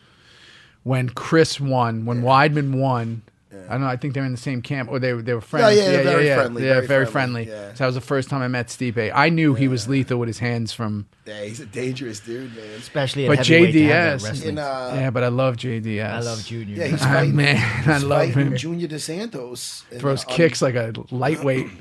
when 0.84 1.10
Chris 1.10 1.60
won, 1.60 2.06
when 2.06 2.22
Weidman 2.22 2.80
won. 2.80 3.22
I 3.52 3.72
don't 3.72 3.82
know. 3.82 3.88
I 3.88 3.95
think 3.97 4.14
they're 4.14 4.26
in 4.26 4.32
the 4.32 4.38
same 4.38 4.62
camp, 4.62 4.89
or 4.91 5.00
they 5.00 5.12
they 5.14 5.34
were 5.34 5.41
friends. 5.41 5.76
yeah, 5.76 5.86
they're 5.89 6.04
very 6.04 6.28
friendly, 6.36 6.64
Yeah, 6.66 6.74
very 6.76 6.88
very 6.88 7.06
friendly, 7.08 7.45
friendly. 7.45 7.64
yeah. 7.68 7.74
So 7.74 7.78
that 7.80 7.86
was 7.88 7.95
the 7.95 8.02
first 8.02 8.30
time 8.30 8.41
I 8.43 8.47
met 8.47 8.68
Stipe. 8.68 9.12
I 9.14 9.30
knew 9.30 9.56
he 9.56 9.68
was 9.68 9.88
lethal 9.88 10.20
with 10.20 10.28
his 10.28 10.38
hands 10.39 10.72
from. 10.72 11.08
Yeah, 11.26 11.43
he's 11.43 11.60
a 11.60 11.66
dangerous 11.66 12.20
dude, 12.20 12.56
man. 12.56 12.66
especially 12.78 13.28
But 13.28 13.39
heavyweight 13.39 13.74
to 13.74 13.84
have 13.86 14.22
that 14.22 14.34
JDS. 14.36 14.45
In, 14.45 14.58
uh, 14.60 14.91
yeah, 14.95 15.10
but 15.10 15.24
I 15.24 15.30
love 15.30 15.56
JDS. 15.58 16.04
I 16.12 16.20
love 16.20 16.45
Junior. 16.45 16.76
yeah, 16.76 16.88
he's 16.88 17.00
fighting. 17.04 17.36
man, 17.36 17.89
I 17.89 17.97
love 17.97 18.30
him. 18.36 18.56
Junior 18.56 18.88
dos 18.88 19.04
Santos 19.04 19.84
in, 19.91 20.00
Throws 20.00 20.26
on- 20.26 20.34
kicks 20.36 20.62
like 20.62 20.76
a 20.76 20.93
lightweight. 21.12 21.68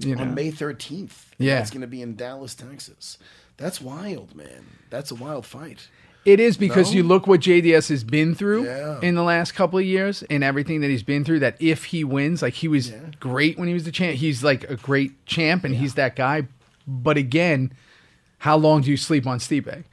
You 0.00 0.14
know. 0.14 0.22
on 0.22 0.34
May 0.36 0.52
13th. 0.52 1.24
Yeah. 1.38 1.58
it's 1.58 1.70
going 1.72 1.80
to 1.80 1.88
be 1.88 2.02
in 2.02 2.14
Dallas, 2.14 2.54
Texas. 2.54 3.18
That's 3.56 3.80
wild, 3.80 4.36
man. 4.36 4.64
That's 4.90 5.10
a 5.10 5.16
wild 5.16 5.44
fight. 5.44 5.88
It 6.28 6.40
is 6.40 6.56
because 6.58 6.90
No? 6.90 6.96
you 6.98 7.02
look 7.04 7.26
what 7.26 7.40
JDS 7.40 7.88
has 7.88 8.04
been 8.04 8.34
through 8.34 8.64
Yeah. 8.66 9.00
in 9.00 9.14
the 9.14 9.22
last 9.22 9.52
couple 9.54 9.78
of 9.78 9.84
years 9.84 10.22
and 10.24 10.44
everything 10.44 10.82
that 10.82 10.88
he's 10.90 11.02
been 11.02 11.24
through. 11.24 11.38
That 11.40 11.56
if 11.58 11.86
he 11.86 12.04
wins, 12.04 12.42
like 12.42 12.54
he 12.54 12.68
was 12.68 12.92
great 13.18 13.58
when 13.58 13.66
he 13.68 13.74
was 13.74 13.84
the 13.84 13.92
champ, 13.92 14.16
he's 14.16 14.44
like 14.44 14.64
a 14.70 14.76
great 14.76 15.24
champ 15.26 15.64
and 15.64 15.74
he's 15.74 15.94
that 15.94 16.16
guy. 16.16 16.46
But 16.86 17.16
again, 17.16 17.72
how 18.38 18.56
long 18.56 18.82
do 18.82 18.90
you 18.90 18.96
sleep 18.96 19.26
on 19.26 19.38
Stipe? 19.38 19.84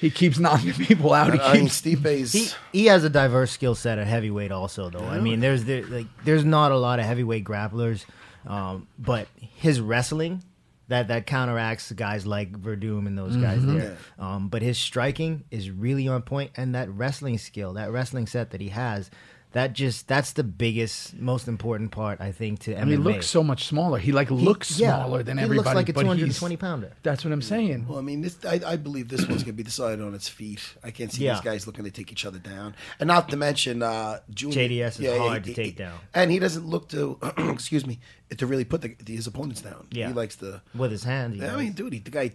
He 0.00 0.08
keeps 0.10 0.38
knocking 0.38 0.72
people 0.86 1.12
out. 1.12 1.34
He 1.34 1.40
I 1.40 1.52
mean, 1.52 1.62
keeps, 1.64 1.82
Stipe's. 1.82 2.32
He 2.32 2.48
he 2.72 2.86
has 2.86 3.04
a 3.04 3.10
diverse 3.10 3.50
skill 3.50 3.74
set 3.74 3.98
at 3.98 4.06
heavyweight 4.06 4.50
also 4.52 4.88
though. 4.88 5.04
I 5.06 5.20
mean, 5.20 5.40
there's 5.40 5.64
there, 5.64 5.84
like 5.86 6.06
there's 6.24 6.44
not 6.44 6.72
a 6.72 6.78
lot 6.78 6.98
of 7.00 7.04
heavyweight 7.04 7.44
grapplers, 7.44 8.06
um, 8.46 8.86
but 8.98 9.28
his 9.56 9.78
wrestling 9.78 10.42
that 10.90 11.06
that 11.08 11.24
counteracts 11.24 11.92
guys 11.92 12.26
like 12.26 12.52
Werdum 12.52 13.06
and 13.06 13.16
those 13.16 13.36
guys 13.36 13.64
there. 13.64 13.96
Um, 14.18 14.48
but 14.48 14.60
his 14.60 14.76
striking 14.76 15.44
is 15.50 15.70
really 15.70 16.08
on 16.08 16.22
point, 16.22 16.50
and 16.56 16.74
that 16.74 16.90
wrestling 16.90 17.38
skill, 17.38 17.74
that 17.74 17.92
wrestling 17.92 18.26
set 18.26 18.50
that 18.50 18.60
he 18.60 18.68
has, 18.70 19.08
that 19.52 19.72
just 19.72 20.06
that's 20.06 20.32
the 20.32 20.44
biggest, 20.44 21.18
most 21.18 21.48
important 21.48 21.90
part 21.90 22.20
I 22.20 22.30
think 22.30 22.60
to 22.60 22.74
MMA. 22.74 22.80
I 22.80 22.84
mean, 22.84 22.88
he 22.90 22.96
looks 22.98 23.26
so 23.26 23.42
much 23.42 23.64
smaller. 23.66 23.98
He 23.98 24.12
like 24.12 24.28
He- 24.28 24.34
looks 24.34 24.78
yeah, 24.78 24.94
smaller 25.02 25.22
than 25.24 25.38
he 25.38 25.42
everybody. 25.44 25.64
looks 25.68 25.74
like 25.74 25.88
a 25.88 25.92
220 25.92 26.56
pounder. 26.56 26.92
That's 27.02 27.24
what 27.24 27.32
I'm 27.32 27.42
saying. 27.42 27.86
Well, 27.88 27.98
I 27.98 28.02
mean, 28.02 28.20
this, 28.20 28.38
I, 28.44 28.60
I 28.64 28.76
believe 28.76 29.08
this 29.08 29.20
one's 29.26 29.42
going 29.42 29.46
to 29.46 29.52
be 29.54 29.62
decided 29.64 30.00
on 30.04 30.14
its 30.14 30.28
feet. 30.28 30.60
I 30.84 30.90
can't 30.92 31.12
see 31.12 31.24
Yeah. 31.24 31.34
these 31.34 31.40
guys 31.42 31.66
looking 31.66 31.84
to 31.84 31.90
take 31.90 32.12
each 32.12 32.24
other 32.24 32.38
down, 32.38 32.76
and 33.00 33.08
not 33.08 33.28
to 33.30 33.36
mention 33.36 33.82
uh, 33.82 34.20
Junior. 34.32 34.56
JDS 34.88 35.00
is 35.04 35.18
hard 35.18 35.44
to 35.44 35.54
take 35.54 35.76
down. 35.76 35.98
and 36.14 36.30
he 36.30 36.38
doesn't 36.38 36.66
look 36.66 36.88
to, 36.90 37.18
excuse 37.38 37.84
me, 37.86 37.98
to 38.36 38.46
really 38.46 38.64
put 38.64 38.82
the, 38.82 38.94
his 39.06 39.26
opponents 39.26 39.60
down. 39.62 39.86
Yeah. 39.90 40.08
he 40.08 40.14
likes 40.14 40.36
to. 40.36 40.62
with 40.74 40.92
his 40.92 41.02
hand. 41.04 41.34
he 41.34 41.42
I 41.42 41.46
does. 41.48 41.58
mean, 41.58 41.72
dude, 41.72 41.92
he, 41.92 41.98
the 41.98 42.10
guy 42.12 42.30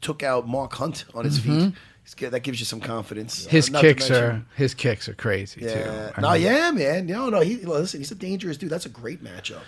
took 0.00 0.22
out 0.22 0.46
Mark 0.48 0.72
Hunt 0.74 1.04
on 1.14 1.24
his 1.24 1.38
feet. 1.38 1.72
That 2.18 2.42
gives 2.42 2.58
you 2.58 2.66
some 2.66 2.80
confidence. 2.80 3.46
His 3.46 3.70
not 3.70 3.82
kicks 3.82 4.10
are 4.10 4.42
his 4.56 4.74
kicks 4.74 5.08
are 5.08 5.14
crazy 5.14 5.60
Yeah, 5.62 6.10
too. 6.10 6.20
No, 6.20 6.32
yeah, 6.32 6.70
man. 6.72 7.06
No, 7.06 7.28
no. 7.28 7.40
He 7.40 7.56
listen. 7.58 8.00
He's 8.00 8.10
a 8.10 8.16
dangerous 8.16 8.56
dude. 8.56 8.70
That's 8.70 8.86
a 8.86 8.90
great 8.90 9.22
matchup. 9.22 9.62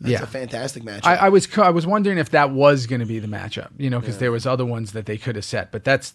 That's 0.00 0.12
Yeah. 0.12 0.22
a 0.22 0.26
fantastic 0.26 0.82
matchup. 0.82 1.06
I, 1.06 1.16
I 1.16 1.28
was 1.30 1.48
I 1.58 1.70
was 1.70 1.86
wondering 1.86 2.18
if 2.18 2.30
that 2.30 2.50
was 2.50 2.86
going 2.86 3.00
to 3.00 3.06
be 3.06 3.18
the 3.18 3.26
matchup, 3.26 3.70
you 3.78 3.90
know, 3.90 4.00
because 4.00 4.18
there 4.18 4.30
was 4.30 4.46
other 4.46 4.64
ones 4.66 4.92
that 4.92 5.06
they 5.06 5.16
could 5.16 5.34
have 5.36 5.44
set, 5.44 5.72
but 5.72 5.82
that's 5.84 6.14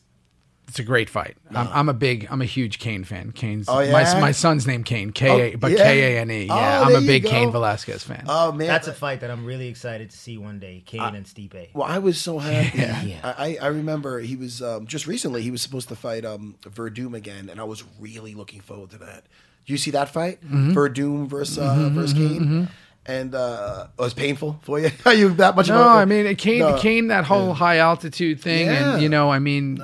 it's 0.67 0.79
a 0.79 0.83
great 0.83 1.09
fight. 1.09 1.35
I'm, 1.53 1.67
I'm 1.71 1.89
a 1.89 1.93
big, 1.93 2.27
I'm 2.31 2.41
a 2.41 2.45
huge 2.45 2.79
Cain 2.79 3.03
fan. 3.03 3.31
Kane's 3.31 3.67
Oh, 3.69 3.75
my 3.75 3.83
yeah? 4.01 4.19
my 4.19 4.31
son's 4.31 4.65
name 4.65 4.83
Kane, 4.83 5.11
K 5.11 5.27
A, 5.51 5.53
Oh, 5.53 5.57
but 5.57 5.71
yeah? 5.71 5.77
K 5.83 6.15
A 6.15 6.21
N 6.21 6.31
E. 6.31 6.47
Oh, 6.49 6.55
Yeah, 6.55 6.81
I'm 6.81 6.95
a 6.95 7.01
big. 7.05 7.25
Cain 7.25 7.51
Velasquez 7.51 8.03
fan. 8.03 8.25
oh 8.27 8.51
man, 8.51 8.67
That's 8.67 8.87
a 8.87 8.93
fight 8.93 9.19
that 9.21 9.29
I'm 9.31 9.45
really 9.45 9.67
excited 9.67 10.09
to 10.09 10.17
see 10.17 10.37
one 10.37 10.59
day. 10.59 10.81
Cain 10.85 11.01
and 11.15 11.25
Stipe. 11.25 11.69
Well, 11.73 11.87
I 11.87 11.99
was 11.99 12.19
so 12.19 12.37
happy. 12.39 13.09
Yeah. 13.09 13.19
I, 13.37 13.57
I 13.59 13.65
I 13.65 13.67
remember 13.67 14.19
he 14.19 14.35
was 14.35 14.61
um, 14.61 14.87
just 14.87 15.05
recently 15.07 15.41
he 15.41 15.51
was 15.51 15.61
supposed 15.61 15.89
to 15.89 15.95
fight 15.95 16.25
um, 16.25 16.55
Werdum 16.63 17.13
again, 17.15 17.49
and 17.49 17.59
I 17.59 17.63
was 17.65 17.83
really 17.99 18.33
looking 18.33 18.61
forward 18.61 18.89
to 18.91 18.97
that. 18.99 19.25
Do 19.65 19.73
you 19.73 19.77
see 19.77 19.91
that 19.91 20.09
fight, 20.09 20.41
Mm-hmm. 20.43 20.71
Werdum 20.77 21.27
versus 21.27 21.57
uh, 21.59 21.89
versus 21.93 22.13
Cain? 22.13 22.67
And 23.05 23.35
uh, 23.35 23.87
it 23.99 24.01
was 24.01 24.13
painful 24.13 24.59
for 24.63 24.79
you. 24.79 24.89
Are 25.05 25.13
you 25.13 25.29
that 25.35 25.57
much? 25.57 25.67
no, 25.67 25.75
of 25.75 25.85
a, 25.87 25.89
I 25.99 26.05
mean 26.05 26.33
Cain, 26.37 26.59
No. 26.59 26.77
Cain, 26.79 27.07
that 27.09 27.25
whole 27.25 27.53
high 27.53 27.77
altitude 27.79 28.39
thing, 28.39 28.67
Yeah. 28.67 28.93
and 28.93 29.01
you 29.03 29.09
know, 29.09 29.29
I 29.29 29.39
mean, 29.39 29.77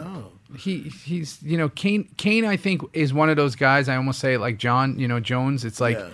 he 0.57 0.79
he's 0.83 1.41
you 1.43 1.57
know, 1.57 1.69
Cain, 1.69 2.09
Cain, 2.17 2.45
I 2.45 2.57
think 2.57 2.81
is 2.93 3.13
one 3.13 3.29
of 3.29 3.35
those 3.37 3.55
guys. 3.55 3.87
I 3.89 3.95
almost 3.95 4.19
say 4.19 4.37
like 4.37 4.57
Jon, 4.57 4.97
you 4.99 5.07
know, 5.07 5.19
Jones. 5.19 5.65
It's 5.65 5.79
like. 5.81 5.97
Yeah. 5.97 6.09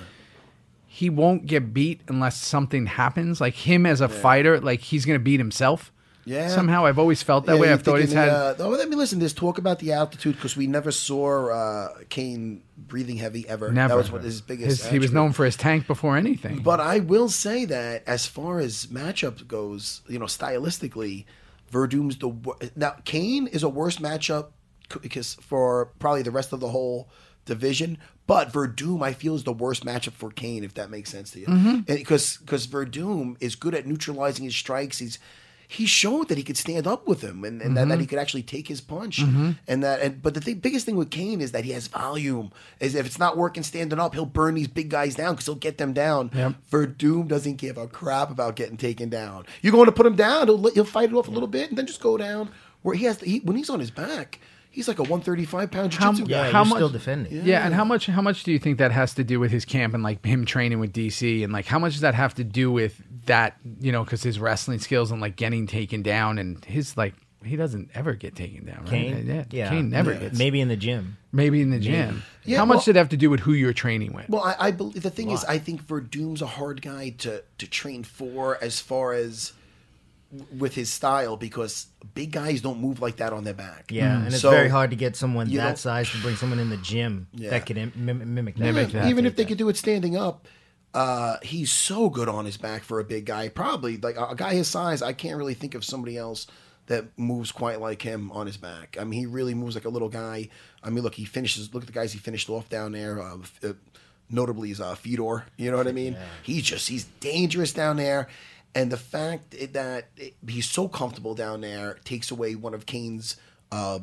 He 0.87 1.09
won't 1.09 1.45
get 1.45 1.73
beat 1.73 1.99
unless 2.07 2.37
something 2.37 2.85
happens. 2.85 3.41
Like 3.41 3.53
him 3.53 3.85
as 3.85 3.99
a 3.99 4.07
fighter, 4.07 4.61
like 4.61 4.79
he's 4.79 5.05
gonna 5.05 5.19
beat 5.19 5.41
himself. 5.41 5.91
Yeah. 6.23 6.47
Somehow 6.47 6.85
I've 6.85 6.97
always 6.97 7.21
felt 7.21 7.45
that 7.47 7.55
Yeah, 7.55 7.59
way. 7.61 7.71
I've 7.73 7.83
thought 7.83 7.99
he's 7.99 8.13
had. 8.13 8.29
Uh, 8.29 8.55
oh, 8.59 8.69
let 8.69 8.87
me 8.87 8.95
listen. 8.95 9.19
There's 9.19 9.33
talk 9.33 9.57
about 9.57 9.79
the 9.79 9.91
altitude 9.91 10.35
because 10.37 10.55
we 10.55 10.67
never 10.67 10.91
saw 10.91 11.49
uh, 11.49 11.89
Cain 12.07 12.63
breathing 12.77 13.17
heavy 13.17 13.45
ever. 13.47 13.73
Never. 13.73 13.89
That 13.89 13.97
was 13.97 14.09
what 14.09 14.23
his 14.23 14.39
biggest. 14.39 14.83
His- 14.83 14.89
he 14.91 14.97
was 14.97 15.11
known 15.11 15.33
for 15.33 15.43
his 15.43 15.57
tank 15.57 15.85
before 15.85 16.15
anything. 16.15 16.59
But 16.59 16.79
I 16.79 16.99
will 16.99 17.27
say 17.27 17.65
that 17.65 18.03
as 18.07 18.25
far 18.25 18.59
as 18.59 18.85
matchup 18.85 19.45
goes, 19.47 20.01
you 20.07 20.17
know, 20.17 20.27
stylistically, 20.27 21.25
Werdum's 21.71 22.17
the 22.17 22.29
wor- 22.29 22.57
now 22.75 22.95
Cain 23.05 23.47
is 23.47 23.63
a 23.63 23.69
worse 23.69 23.97
matchup 23.97 24.49
because 25.01 25.35
for 25.35 25.91
probably 25.99 26.21
the 26.21 26.31
rest 26.31 26.53
of 26.53 26.59
the 26.59 26.69
whole 26.69 27.09
division. 27.45 27.97
But 28.27 28.53
Werdum, 28.53 29.03
I 29.03 29.13
feel, 29.13 29.35
is 29.35 29.43
the 29.43 29.53
worst 29.53 29.85
matchup 29.85 30.13
for 30.13 30.31
Cain, 30.31 30.63
if 30.63 30.73
that 30.75 30.89
makes 30.89 31.11
sense 31.11 31.31
to 31.31 31.39
you. 31.39 31.45
Mm-hmm. 31.45 31.79
Because 31.81 32.37
because 32.37 32.67
Werdum 32.67 33.37
is 33.39 33.55
good 33.55 33.75
at 33.75 33.85
neutralizing 33.85 34.45
his 34.45 34.55
strikes. 34.55 34.97
He's 34.97 35.19
he's 35.67 35.89
showed 35.89 36.27
that 36.29 36.37
he 36.37 36.43
could 36.43 36.57
stand 36.57 36.87
up 36.87 37.07
with 37.07 37.21
him 37.21 37.43
and, 37.43 37.61
and 37.61 37.75
that, 37.75 37.81
Mm-hmm. 37.81 37.89
that 37.89 37.99
he 37.99 38.05
could 38.07 38.19
actually 38.19 38.43
take 38.43 38.67
his 38.67 38.81
punch. 38.81 39.19
And 39.67 39.83
that 39.83 40.01
and 40.01 40.21
but 40.21 40.33
the 40.33 40.41
thing, 40.41 40.59
biggest 40.59 40.85
thing 40.85 40.95
with 40.95 41.11
Cain 41.11 41.41
is 41.41 41.51
that 41.53 41.63
he 41.65 41.71
has 41.71 41.87
volume. 41.87 42.51
Is 42.79 42.95
if 42.95 43.05
it's 43.05 43.19
not 43.19 43.37
working 43.37 43.63
standing 43.63 43.99
up, 43.99 44.13
he'll 44.13 44.25
burn 44.25 44.55
these 44.55 44.67
big 44.67 44.89
guys 44.89 45.15
down 45.15 45.33
because 45.33 45.45
he'll 45.45 45.55
get 45.55 45.77
them 45.77 45.93
down. 45.93 46.31
Yep. 46.33 46.53
Werdum 46.71 47.27
doesn't 47.27 47.55
give 47.55 47.77
a 47.77 47.87
crap 47.87 48.29
about 48.31 48.55
getting 48.55 48.77
taken 48.77 49.09
down. 49.09 49.45
You're 49.61 49.73
going 49.73 49.85
to 49.87 49.91
put 49.91 50.05
him 50.05 50.15
down, 50.15 50.47
he'll, 50.47 50.71
he'll 50.71 50.85
fight 50.85 51.09
it 51.09 51.15
off 51.15 51.27
a 51.27 51.31
little 51.31 51.47
bit 51.47 51.69
and 51.69 51.77
then 51.77 51.85
just 51.87 52.01
go 52.01 52.17
down. 52.17 52.49
Where 52.81 52.95
he 52.95 53.05
has 53.05 53.17
to, 53.17 53.25
he, 53.25 53.39
when 53.39 53.55
he's 53.57 53.69
on 53.69 53.79
his 53.79 53.89
back, 53.91 54.39
he's 54.75 54.87
like 54.87 54.99
a 54.99 55.03
135 55.03 55.71
pound 55.71 55.93
How- 55.93 56.11
jiu-jitsu 56.11 56.31
Yeah, 56.31 56.43
guy. 56.45 56.51
How 56.51 56.63
much- 56.63 56.77
still 56.77 56.89
defending. 56.89 57.45
Yeah. 57.45 57.65
and 57.65 57.73
how 57.73 57.83
much 57.85 58.05
how 58.07 58.21
much 58.21 58.43
do 58.43 58.51
you 58.51 58.59
think 58.59 58.77
that 58.77 58.91
has 58.91 59.13
to 59.15 59.23
do 59.23 59.39
with 59.39 59.51
his 59.51 59.65
camp 59.65 59.93
and 59.93 60.03
like 60.03 60.23
him 60.25 60.45
training 60.45 60.79
with 60.79 60.93
DC 60.93 61.43
and 61.43 61.51
like 61.53 61.65
how 61.65 61.79
much 61.79 61.93
does 61.93 62.01
that 62.01 62.13
have 62.15 62.35
to 62.35 62.43
do 62.43 62.71
with 62.71 63.01
that 63.25 63.57
you 63.79 63.91
know 63.91 64.03
because 64.03 64.21
his 64.21 64.39
wrestling 64.39 64.77
skills 64.79 65.09
and 65.11 65.19
like 65.21 65.35
getting 65.35 65.65
taken 65.65 66.01
down 66.03 66.37
and 66.37 66.63
his 66.65 66.95
like 66.95 67.13
he 67.43 67.55
doesn't 67.55 67.89
ever 67.93 68.13
get 68.15 68.35
taken 68.35 68.65
down 68.65 68.79
right? 68.81 68.89
Cain, 68.89 69.45
yeah, 69.51 69.69
Cain 69.69 69.89
never 69.91 70.13
gets 70.15 70.37
Maybe 70.37 70.61
in 70.61 70.67
the 70.67 70.75
gym. 70.75 71.17
maybe 71.31 71.61
in 71.61 71.69
the 71.69 71.79
gym. 71.79 72.23
Yeah, 72.43 72.57
how 72.57 72.65
much 72.65 72.77
well- 72.77 72.85
did 72.85 72.95
it 72.95 72.99
have 72.99 73.09
to 73.09 73.17
do 73.17 73.29
with 73.29 73.41
who 73.41 73.53
you're 73.53 73.71
training 73.73 74.13
with? 74.13 74.27
Well, 74.29 74.43
I, 74.43 74.55
I 74.59 74.71
believe 74.71 75.03
the 75.03 75.11
thing 75.11 75.29
is, 75.29 75.43
I 75.45 75.59
think 75.59 75.83
Werdum's 75.83 76.41
a 76.41 76.47
hard 76.47 76.81
guy 76.81 77.09
to 77.19 77.43
to 77.59 77.67
train 77.69 78.03
for 78.03 78.57
as 78.63 78.79
far 78.79 79.13
as 79.13 79.53
w- 79.53 79.64
with 80.57 80.75
his 80.75 80.91
style 80.91 81.37
because 81.37 81.87
big 82.13 82.31
guys 82.31 82.61
don't 82.61 82.79
move 82.79 83.01
like 83.01 83.17
that 83.17 83.33
on 83.33 83.43
their 83.43 83.53
back. 83.53 83.91
Yeah, 83.91 84.17
and 84.17 84.27
it's 84.27 84.41
So, 84.41 84.51
very 84.51 84.69
hard 84.69 84.89
to 84.91 84.95
get 84.95 85.15
someone 85.15 85.49
you 85.49 85.57
that 85.57 85.65
don't- 85.67 85.77
size 85.77 86.09
to 86.11 86.17
bring 86.21 86.35
someone 86.35 86.59
in 86.59 86.69
the 86.69 86.77
gym 86.77 87.27
Yeah. 87.33 87.51
that 87.51 87.65
can 87.65 87.77
Im- 87.77 87.93
mim- 87.95 88.33
mimic 88.33 88.55
that. 88.55 88.63
Mimic 88.63 88.91
that. 88.91 89.07
Even 89.09 89.25
if 89.25 89.35
they 89.35 89.45
could 89.45 89.57
do 89.57 89.69
it 89.69 89.77
standing 89.77 90.15
up, 90.17 90.47
uh, 90.93 91.37
he's 91.43 91.71
so 91.71 92.09
good 92.09 92.29
on 92.29 92.45
his 92.45 92.57
back 92.57 92.83
for 92.83 92.99
a 92.99 93.03
big 93.03 93.25
guy. 93.25 93.49
Probably 93.49 93.97
like 93.97 94.15
a, 94.17 94.27
a 94.27 94.35
guy 94.35 94.53
his 94.53 94.67
size, 94.67 95.01
I 95.01 95.13
can't 95.13 95.37
really 95.37 95.53
think 95.53 95.75
of 95.75 95.83
somebody 95.83 96.17
else 96.17 96.47
that 96.87 97.05
moves 97.17 97.51
quite 97.51 97.81
like 97.81 98.01
him 98.03 98.31
on 98.31 98.45
his 98.47 98.57
back. 98.57 98.95
I 98.99 99.03
mean, 99.03 99.19
he 99.19 99.25
really 99.25 99.53
moves 99.55 99.75
like 99.75 99.85
a 99.85 99.89
little 99.89 100.09
guy. 100.09 100.49
I 100.83 100.89
mean, 100.91 101.03
look, 101.03 101.15
he 101.15 101.25
finishes. 101.25 101.73
Look 101.73 101.83
at 101.83 101.87
the 101.87 101.93
guys 101.93 102.13
he 102.13 102.19
finished 102.19 102.49
off 102.49 102.69
down 102.69 102.91
there. 102.91 103.19
Uh, 103.21 103.37
f- 103.41 103.59
uh, 103.63 103.73
notably, 104.29 104.69
is 104.71 104.79
uh, 104.79 104.93
Fedor. 104.95 105.45
You 105.57 105.71
know 105.71 105.77
what 105.77 105.87
I 105.87 105.91
mean? 105.91 106.15
He's 106.43 106.63
just 106.63 106.87
he's 106.87 107.05
dangerous 107.19 107.73
down 107.73 107.97
there. 107.97 108.27
And 108.75 108.91
the 108.91 108.97
fact 108.97 109.51
that 109.73 110.05
he's 110.45 110.69
so 110.69 110.87
comfortable 110.89 111.33
down 111.33 111.61
there 111.61 111.97
takes 112.03 112.29
away 112.29 112.55
one 112.55 112.73
of 112.73 112.85
Cain's 112.85 113.37
uh, 113.71 113.99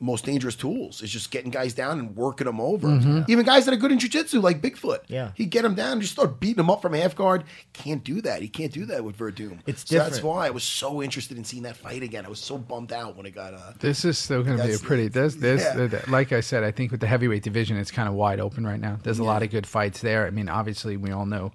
most 0.00 0.24
dangerous 0.24 0.54
tools. 0.54 1.02
Is 1.02 1.10
just 1.10 1.30
getting 1.30 1.50
guys 1.50 1.72
down 1.72 1.98
and 1.98 2.16
working 2.16 2.46
them 2.46 2.60
over. 2.60 2.88
Even 3.28 3.44
guys 3.44 3.64
that 3.64 3.74
are 3.74 3.76
good 3.76 3.92
in 3.92 3.98
jiu-jitsu, 3.98 4.40
like 4.40 4.60
Bigfoot. 4.60 5.00
Yeah. 5.08 5.32
He'd 5.34 5.50
get 5.50 5.64
him 5.64 5.74
down 5.74 5.92
and 5.92 6.00
just 6.00 6.14
start 6.14 6.40
beating 6.40 6.60
him 6.60 6.70
up 6.70 6.82
from 6.82 6.94
half 6.94 7.14
guard. 7.16 7.44
Can't 7.72 8.02
do 8.04 8.20
that. 8.22 8.42
He 8.42 8.48
can't 8.48 8.72
do 8.72 8.86
that 8.86 9.04
with 9.04 9.18
Werdum. 9.18 9.58
It's 9.66 9.88
So 9.88 9.98
that's 9.98 10.22
why 10.22 10.46
I 10.46 10.50
was 10.50 10.64
so 10.64 11.02
interested 11.02 11.36
in 11.36 11.44
seeing 11.44 11.62
that 11.64 11.76
fight 11.76 12.02
again. 12.02 12.26
I 12.26 12.28
was 12.28 12.40
so 12.40 12.58
bummed 12.58 12.92
out 12.92 13.16
when 13.16 13.26
it 13.26 13.34
got 13.34 13.54
uh 13.54 13.72
This 13.78 14.04
is 14.04 14.18
still 14.18 14.42
going 14.42 14.58
to 14.58 14.64
be 14.64 14.74
a 14.74 14.78
pretty. 14.78 15.08
This, 15.08 15.36
this, 15.36 15.62
yeah. 15.62 16.00
like 16.08 16.32
I 16.32 16.40
said, 16.40 16.64
I 16.64 16.70
think 16.70 16.90
with 16.90 17.00
the 17.00 17.06
heavyweight 17.06 17.42
division, 17.42 17.76
it's 17.76 17.90
kind 17.90 18.08
of 18.08 18.14
wide 18.14 18.40
open 18.40 18.66
right 18.66 18.80
now. 18.80 18.98
There's 19.02 19.18
a 19.20 19.24
lot 19.24 19.42
of 19.42 19.50
good 19.50 19.66
fights 19.66 20.00
there. 20.00 20.26
I 20.26 20.30
mean, 20.30 20.48
obviously, 20.48 20.96
we 20.96 21.10
all 21.10 21.26
know 21.26 21.52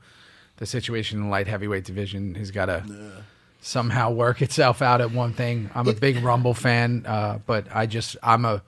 the 0.58 0.66
situation 0.66 1.18
in 1.20 1.26
the 1.26 1.30
light 1.30 1.48
heavyweight 1.48 1.84
division 1.86 2.36
has 2.36 2.52
got 2.52 2.66
to 2.68 2.84
somehow 3.62 4.12
work 4.12 4.42
itself 4.42 4.82
out 4.82 5.02
at 5.02 5.12
one 5.12 5.34
thing. 5.34 5.70
I'm 5.74 5.88
a 5.88 5.94
big 5.94 6.24
Rumble 6.24 6.54
fan, 6.54 7.06
uh, 7.08 7.40
but 7.46 7.66
I 7.74 7.86
just 7.86 8.18
I'm 8.22 8.46
a 8.46 8.62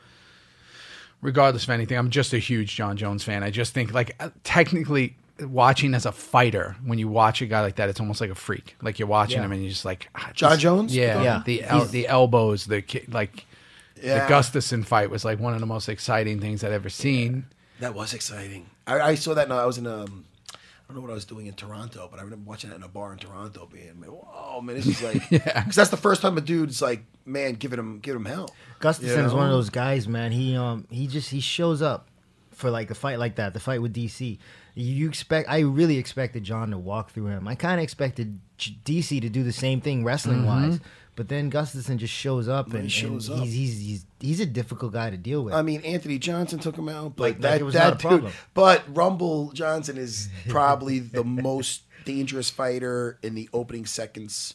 regardless 1.21 1.63
of 1.63 1.69
anything, 1.71 1.97
I'm 1.97 2.09
just 2.09 2.33
a 2.33 2.39
huge 2.39 2.75
Jon 2.75 2.97
Jones 2.97 3.23
fan. 3.23 3.43
I 3.43 3.49
just 3.49 3.73
think 3.73 3.93
like 3.93 4.15
uh, 4.19 4.29
technically 4.43 5.15
watching 5.41 5.93
as 5.93 6.05
a 6.05 6.11
fighter, 6.11 6.75
when 6.85 6.97
you 6.97 7.07
watch 7.07 7.41
a 7.41 7.45
guy 7.45 7.61
like 7.61 7.75
that, 7.75 7.89
it's 7.89 7.99
almost 7.99 8.21
like 8.21 8.29
a 8.29 8.35
freak. 8.35 8.75
Like 8.81 8.99
you're 8.99 9.07
watching 9.07 9.37
Yeah. 9.39 9.45
him 9.45 9.51
and 9.51 9.61
you're 9.61 9.71
just 9.71 9.85
like 9.85 10.07
ah, 10.15 10.31
Jon 10.33 10.51
this- 10.51 10.59
Jones? 10.61 10.95
Yeah, 10.95 11.21
Yeah. 11.21 11.41
The 11.45 11.63
el- 11.63 11.85
the 11.85 12.07
elbows, 12.07 12.65
the 12.65 12.81
ki- 12.81 13.05
like 13.09 13.45
Yeah. 14.01 14.27
the 14.27 14.33
Gustafsson 14.33 14.85
fight 14.85 15.09
was 15.09 15.25
like 15.25 15.39
one 15.39 15.53
of 15.53 15.59
the 15.59 15.65
most 15.65 15.89
exciting 15.89 16.39
things 16.39 16.63
I'd 16.63 16.71
ever 16.71 16.89
seen. 16.89 17.45
That 17.79 17.93
was 17.93 18.13
exciting. 18.13 18.69
I, 18.87 19.01
I 19.01 19.15
saw 19.15 19.33
that. 19.33 19.49
No, 19.49 19.57
I 19.57 19.65
was 19.65 19.77
in 19.77 19.87
um, 19.87 20.23
I 20.87 20.93
don't 20.93 20.97
know 20.97 21.01
what 21.01 21.11
I 21.11 21.15
was 21.15 21.25
doing 21.25 21.47
in 21.47 21.55
Toronto, 21.55 22.07
but 22.11 22.19
I 22.19 22.23
remember 22.23 22.47
watching 22.47 22.69
that 22.69 22.75
in 22.75 22.83
a 22.83 22.87
bar 22.87 23.11
in 23.11 23.17
Toronto. 23.17 23.67
Being, 23.71 23.99
man, 23.99 24.11
whoa, 24.11 24.61
man, 24.61 24.75
this 24.75 24.85
is 24.85 25.01
like, 25.01 25.27
because 25.29 25.75
that's 25.75 25.89
the 25.89 25.97
first 25.97 26.21
time 26.21 26.37
a 26.37 26.41
dude's 26.41 26.79
like, 26.81 27.03
man, 27.25 27.53
giving 27.53 27.79
him, 27.79 27.99
giving 27.99 28.21
him 28.21 28.25
hell. 28.25 28.53
Gustafsson 28.79 29.17
You 29.17 29.25
is 29.25 29.33
one 29.33 29.45
of 29.45 29.51
those 29.51 29.71
guys, 29.71 30.07
man. 30.07 30.31
He 30.31 30.55
um 30.55 30.85
he 30.91 31.07
just 31.07 31.31
he 31.31 31.39
shows 31.39 31.81
up 31.81 32.07
for 32.51 32.69
like 32.69 32.91
a 32.91 32.95
fight 32.95 33.17
like 33.17 33.35
that, 33.35 33.53
the 33.53 33.59
fight 33.59 33.81
with 33.81 33.95
DC. 33.95 34.37
You 34.75 35.07
expect 35.07 35.49
I 35.49 35.59
really 35.59 35.97
expected 35.97 36.43
Jon 36.43 36.69
to 36.71 36.77
walk 36.77 37.11
through 37.11 37.27
him. 37.27 37.47
I 37.47 37.55
kind 37.55 37.79
of 37.79 37.83
expected 37.83 38.39
DC 38.59 39.21
to 39.21 39.29
do 39.29 39.43
the 39.43 39.53
same 39.53 39.81
thing 39.81 40.03
wrestling 40.03 40.45
wise, 40.45 40.79
but 41.15 41.29
then 41.29 41.49
Gustafsson 41.51 41.97
just 41.97 42.13
shows 42.13 42.47
up 42.47 42.73
and, 42.73 42.83
he 42.83 42.89
shows 42.89 43.29
and 43.29 43.39
up. 43.39 43.45
He's, 43.45 43.53
he's 43.53 43.79
he's 43.79 44.05
he's 44.19 44.39
a 44.39 44.45
difficult 44.45 44.93
guy 44.93 45.09
to 45.09 45.17
deal 45.17 45.43
with. 45.43 45.53
I 45.53 45.61
mean, 45.61 45.81
Anthony 45.81 46.17
Johnson 46.19 46.59
took 46.59 46.75
him 46.77 46.89
out, 46.89 47.15
but 47.15 47.23
Like- 47.23 47.33
like 47.35 47.41
that 47.41 47.61
it 47.61 47.63
was 47.63 47.73
that 47.73 47.83
not 47.83 47.93
a 47.93 47.95
dude. 47.95 47.99
problem. 48.01 48.33
But 48.53 48.83
Rumble 48.95 49.51
Johnson 49.53 49.97
is 49.97 50.29
probably 50.49 50.99
the 50.99 51.23
most 51.23 51.83
dangerous 52.05 52.49
fighter 52.49 53.17
in 53.23 53.33
the 53.35 53.49
opening 53.53 53.85
seconds 53.85 54.53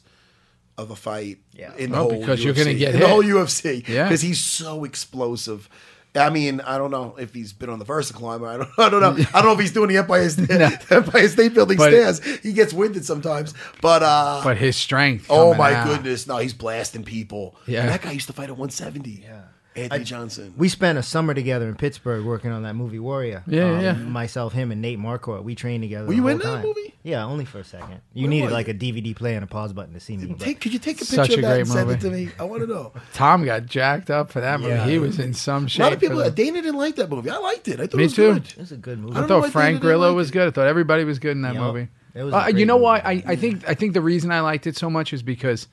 of 0.78 0.90
a 0.90 0.96
fight. 0.96 1.38
Yeah. 1.52 1.74
in 1.76 1.90
the 1.90 1.96
Well, 1.96 2.10
whole 2.10 2.20
because 2.20 2.40
UFC. 2.40 2.44
you're 2.44 2.54
gonna 2.54 2.74
get 2.74 2.94
in 2.94 3.00
the 3.00 3.08
whole 3.08 3.22
UFC. 3.22 3.86
Yeah. 3.88 4.04
because 4.04 4.20
he's 4.22 4.40
so 4.40 4.84
explosive. 4.84 5.68
I 6.16 6.28
mean, 6.30 6.60
I 6.62 6.76
don't 6.76 6.90
know 6.90 7.14
if 7.18 7.32
he's 7.32 7.52
been 7.52 7.70
on 7.70 7.78
the 7.78 7.84
Versa 7.84 8.12
climber. 8.12 8.46
I 8.48 8.56
don't, 8.56 8.68
I 8.78 8.88
don't 8.88 9.00
know. 9.00 9.24
I 9.32 9.42
don't 9.42 9.44
know 9.44 9.52
if 9.52 9.60
he's 9.60 9.72
doing 9.72 9.88
the 9.88 9.98
Empire 9.98 10.28
State, 10.28 10.50
Empire 10.90 11.28
State 11.28 11.54
Building 11.54 11.76
But- 11.78 11.90
stairs. 11.90 12.40
He 12.40 12.52
gets 12.52 12.72
winded 12.72 13.04
sometimes, 13.04 13.54
but 13.80 14.02
uh, 14.02 14.40
But 14.42 14.56
his 14.56 14.76
strength. 14.76 15.26
oh 15.30 15.54
my 15.54 15.72
out. 15.74 15.86
goodness, 15.86 16.26
no, 16.26 16.38
he's 16.38 16.52
blasting 16.54 17.04
people. 17.04 17.54
Yeah. 17.66 17.82
And 17.82 17.90
that 17.90 18.02
guy 18.02 18.10
used 18.12 18.26
to 18.26 18.32
fight 18.32 18.44
at 18.50 18.56
170. 18.56 19.22
Yeah, 19.22 19.42
Anthony 19.76 20.04
Johnson. 20.04 20.54
we 20.56 20.68
spent 20.68 20.98
a 20.98 21.02
summer 21.02 21.32
together 21.32 21.68
in 21.68 21.76
Pittsburgh 21.76 22.24
working 22.24 22.50
on 22.50 22.64
that 22.64 22.74
movie 22.74 22.98
Warrior. 22.98 23.44
Um, 23.46 23.52
Yeah, 23.54 23.70
yeah, 23.70 23.80
yeah. 23.80 23.92
Myself, 23.92 24.52
him, 24.52 24.72
and 24.72 24.82
Nate 24.82 24.98
Marquardt. 24.98 25.44
We 25.44 25.54
trained 25.54 25.84
together. 25.84 26.06
Were 26.06 26.10
the 26.10 26.16
you 26.16 26.22
whole 26.22 26.30
in 26.32 26.38
that 26.38 26.44
time. 26.44 26.62
movie? 26.64 26.94
Yeah, 27.04 27.24
only 27.24 27.44
for 27.44 27.60
a 27.60 27.64
second. 27.64 28.00
You 28.12 28.24
Where 28.24 28.30
needed 28.30 28.50
like 28.50 28.68
it? 28.68 28.76
a 28.76 28.78
DVD 28.78 29.14
player 29.14 29.36
and 29.36 29.44
a 29.44 29.46
pause 29.46 29.72
button 29.72 29.94
to 29.94 30.00
see 30.00 30.16
me. 30.16 30.34
Take, 30.34 30.60
could 30.60 30.72
you 30.72 30.78
take 30.80 30.96
a 30.96 30.98
picture 31.00 31.14
Such 31.14 31.30
a 31.30 31.34
of 31.34 31.40
that 31.42 31.48
great 31.48 31.60
and 31.60 31.68
send 31.68 31.88
movie. 31.88 31.98
it 31.98 32.10
to 32.10 32.10
me? 32.10 32.28
I 32.38 32.44
want 32.44 32.62
to 32.62 32.66
know. 32.66 32.92
Tom 33.14 33.44
got 33.44 33.66
jacked 33.66 34.10
up 34.10 34.30
for 34.32 34.40
that 34.40 34.60
movie. 34.60 34.72
Yeah. 34.74 34.86
he 34.86 34.98
was 34.98 35.18
in 35.20 35.32
some 35.34 35.66
shape. 35.68 35.80
A 35.80 35.84
lot 35.84 35.92
of 35.94 36.00
people, 36.00 36.16
the- 36.18 36.30
Dana 36.30 36.62
didn't 36.62 36.76
like 36.76 36.96
that 36.96 37.08
movie. 37.08 37.30
I 37.30 37.38
liked 37.38 37.68
it. 37.68 37.78
I 37.80 37.86
thought 37.86 37.94
Me 37.94 38.02
it 38.02 38.06
was 38.06 38.14
too. 38.14 38.32
good. 38.34 38.44
It 38.48 38.58
was 38.58 38.72
a 38.72 38.76
good 38.76 38.98
movie. 38.98 39.14
I 39.14 39.18
I 39.18 39.20
don't 39.20 39.28
know 39.30 39.36
why 39.38 39.42
thought 39.42 39.52
Frank 39.52 39.66
David 39.66 39.72
didn't 39.74 39.82
Grillo 39.88 40.08
like 40.08 40.16
was 40.16 40.28
it. 40.28 40.32
good. 40.32 40.48
I 40.48 40.50
thought 40.50 40.66
everybody 40.66 41.04
was 41.04 41.18
good 41.20 41.32
in 41.32 41.42
that 41.42 41.54
Yup. 41.54 41.62
movie. 41.62 41.88
It 42.14 42.24
was 42.24 42.34
Uh, 42.34 42.46
you 42.48 42.52
great 42.54 42.66
know 42.66 42.76
why? 42.76 42.98
I, 42.98 43.22
I 43.24 43.36
think 43.36 43.68
I 43.68 43.74
think 43.74 43.94
the 43.94 44.00
reason 44.02 44.32
I 44.32 44.40
liked 44.40 44.66
it 44.66 44.76
so 44.76 44.90
much 44.90 45.12
is 45.12 45.22
because 45.22 45.68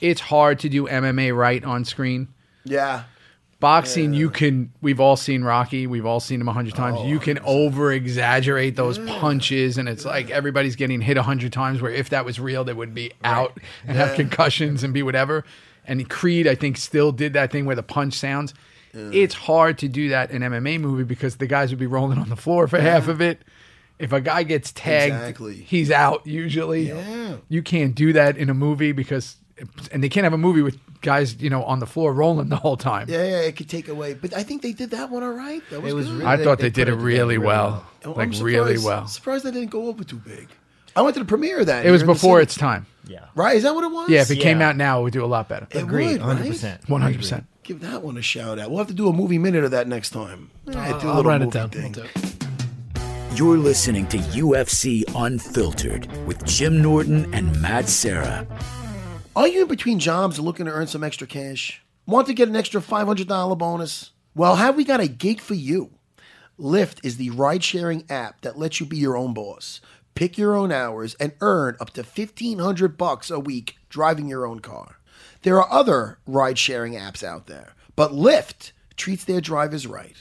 it's 0.00 0.20
hard 0.20 0.60
to 0.60 0.68
do 0.68 0.86
MMA 0.86 1.36
right 1.36 1.62
on 1.64 1.84
screen. 1.84 2.28
Yeah. 2.64 3.04
Boxing, 3.58 4.14
you 4.14 4.30
can. 4.30 4.72
We've 4.80 5.00
all 5.00 5.16
seen 5.16 5.44
Rocky. 5.44 5.86
We've 5.86 6.06
all 6.06 6.20
seen 6.20 6.40
him 6.40 6.48
a 6.48 6.52
hundred 6.52 6.74
times. 6.74 7.06
you 7.06 7.16
oh, 7.16 7.20
can 7.20 7.38
over 7.40 7.92
exaggerate 7.92 8.74
those 8.74 8.98
punches, 8.98 9.76
and 9.76 9.86
it's 9.86 10.06
like 10.06 10.30
everybody's 10.30 10.76
getting 10.76 11.02
hit 11.02 11.18
a 11.18 11.22
hundred 11.22 11.52
times. 11.52 11.82
Where 11.82 11.92
if 11.92 12.08
that 12.08 12.24
was 12.24 12.40
real, 12.40 12.64
they 12.64 12.72
would 12.72 12.94
be 12.94 13.12
out 13.22 13.58
and 13.86 13.98
have 13.98 14.14
concussions 14.16 14.82
and 14.82 14.94
be 14.94 15.02
whatever. 15.02 15.44
And 15.86 16.08
Creed, 16.08 16.46
I 16.46 16.54
think, 16.54 16.78
still 16.78 17.12
did 17.12 17.34
that 17.34 17.52
thing 17.52 17.66
where 17.66 17.76
the 17.76 17.82
punch 17.82 18.14
sounds. 18.14 18.54
It's 18.94 19.34
hard 19.34 19.78
to 19.78 19.88
do 19.88 20.08
that 20.08 20.30
in 20.30 20.42
MMA 20.42 20.80
movie 20.80 21.04
because 21.04 21.36
the 21.36 21.46
guys 21.46 21.70
would 21.70 21.78
be 21.78 21.86
rolling 21.86 22.18
on 22.18 22.28
the 22.28 22.36
floor 22.36 22.66
for 22.66 22.80
half 22.80 23.08
of 23.08 23.20
it. 23.20 23.42
If 24.00 24.12
a 24.12 24.20
guy 24.20 24.42
gets 24.42 24.72
tagged, 24.72 25.14
Exactly. 25.14 25.54
he's 25.56 25.90
out 25.90 26.26
usually. 26.26 26.88
Yeah. 26.88 27.36
You 27.48 27.62
can't 27.62 27.94
do 27.94 28.14
that 28.14 28.38
in 28.38 28.48
a 28.48 28.54
movie 28.54 28.92
because, 28.92 29.36
and 29.92 30.02
they 30.02 30.08
can't 30.08 30.24
have 30.24 30.32
a 30.32 30.38
movie 30.38 30.62
with 30.62 30.78
guys, 31.00 31.36
you 31.40 31.50
know, 31.50 31.62
on 31.64 31.78
the 31.78 31.86
floor 31.86 32.12
rolling 32.12 32.48
the 32.48 32.56
whole 32.56 32.76
time. 32.76 33.08
Yeah, 33.08 33.22
yeah, 33.24 33.40
it 33.40 33.56
could 33.56 33.68
take 33.68 33.88
away. 33.88 34.14
But 34.14 34.34
I 34.34 34.42
think 34.42 34.62
they 34.62 34.72
did 34.72 34.90
that 34.90 35.10
one 35.10 35.22
all 35.22 35.30
right. 35.32 35.62
That 35.70 35.82
was, 35.82 35.92
It 35.92 35.94
was 35.96 36.06
good. 36.06 36.14
really- 36.18 36.26
I 36.26 36.36
thought 36.44 36.58
they 36.58 36.64
they, 36.64 36.70
did 36.70 36.88
it 36.88 36.92
it 36.92 36.96
really 36.96 37.36
really 37.36 37.38
well, 37.38 37.86
I'm 38.04 38.14
like 38.14 38.32
surprised- 38.34 38.42
really 38.42 38.78
well. 38.78 39.06
Surprised 39.06 39.44
they 39.44 39.50
didn't 39.50 39.70
go 39.70 39.86
over 39.88 40.04
too 40.04 40.16
big. 40.16 40.48
I 40.96 41.02
went 41.02 41.14
to 41.14 41.20
the 41.20 41.26
premiere 41.26 41.60
of 41.60 41.66
that. 41.66 41.86
It 41.86 41.90
was 41.90 42.00
here 42.00 42.04
in 42.04 42.08
the 42.08 42.14
before 42.14 42.40
its 42.40 42.56
time. 42.56 42.84
Yeah. 43.06 43.26
Right? 43.36 43.56
Is 43.56 43.62
that 43.62 43.74
what 43.74 43.84
it 43.84 43.92
was? 43.92 44.10
Yeah, 44.10 44.22
if 44.22 44.30
it 44.30 44.36
came 44.36 44.60
out 44.60 44.76
now, 44.76 45.00
it 45.00 45.02
would 45.04 45.12
do 45.12 45.24
a 45.24 45.26
lot 45.26 45.48
better. 45.48 45.66
It 45.70 45.82
Agreed. 45.82 46.12
would, 46.14 46.20
Hundred 46.22 46.42
right? 46.42 46.50
percent. 46.50 46.88
One 46.88 47.00
hundred 47.00 47.18
percent. 47.18 47.46
Give 47.62 47.80
that 47.80 48.02
one 48.02 48.16
a 48.16 48.22
shout 48.22 48.58
out. 48.58 48.70
We'll 48.70 48.78
have 48.78 48.88
to 48.88 48.94
do 48.94 49.08
a 49.08 49.12
movie 49.12 49.38
minute 49.38 49.62
of 49.62 49.70
that 49.70 49.86
next 49.86 50.10
time. 50.10 50.50
Yeah, 50.66 50.98
do 51.00 51.08
a 51.08 51.12
I'll 51.12 51.22
write 51.22 51.42
it 51.42 51.50
down. 51.52 51.70
thing. 51.70 51.84
I'll 51.84 51.90
do 51.92 52.02
it. 52.02 53.38
You're 53.38 53.56
listening 53.58 54.08
to 54.08 54.18
UFC 54.18 55.04
Unfiltered 55.14 56.08
with 56.26 56.44
Jim 56.44 56.82
Norton 56.82 57.32
and 57.32 57.60
Matt 57.62 57.88
Serra. 57.88 58.44
Are 59.40 59.48
you 59.48 59.62
in 59.62 59.68
between 59.68 59.98
jobs 59.98 60.36
and 60.36 60.44
looking 60.44 60.66
to 60.66 60.72
earn 60.72 60.86
some 60.86 61.02
extra 61.02 61.26
cash? 61.26 61.82
Want 62.04 62.26
to 62.26 62.34
get 62.34 62.50
an 62.50 62.56
extra 62.56 62.78
$500 62.78 63.56
bonus? 63.56 64.10
Well, 64.34 64.56
have 64.56 64.76
we 64.76 64.84
got 64.84 65.00
a 65.00 65.08
gig 65.08 65.40
for 65.40 65.54
you? 65.54 65.92
Lyft 66.58 66.98
is 67.02 67.16
the 67.16 67.30
ride 67.30 67.64
sharing 67.64 68.04
app 68.10 68.42
that 68.42 68.58
lets 68.58 68.80
you 68.80 68.84
be 68.84 68.98
your 68.98 69.16
own 69.16 69.32
boss. 69.32 69.80
Pick 70.14 70.36
your 70.36 70.54
own 70.54 70.70
hours 70.70 71.14
and 71.14 71.32
earn 71.40 71.74
up 71.80 71.88
to 71.94 72.02
1500 72.02 72.98
bucks 72.98 73.30
a 73.30 73.40
week 73.40 73.78
driving 73.88 74.28
your 74.28 74.44
own 74.44 74.60
car. 74.60 74.96
There 75.40 75.56
are 75.56 75.72
other 75.72 76.18
ride 76.26 76.58
sharing 76.58 76.92
apps 76.92 77.24
out 77.24 77.46
there, 77.46 77.72
but 77.96 78.12
Lyft 78.12 78.72
treats 78.98 79.24
their 79.24 79.40
drivers 79.40 79.86
right. 79.86 80.16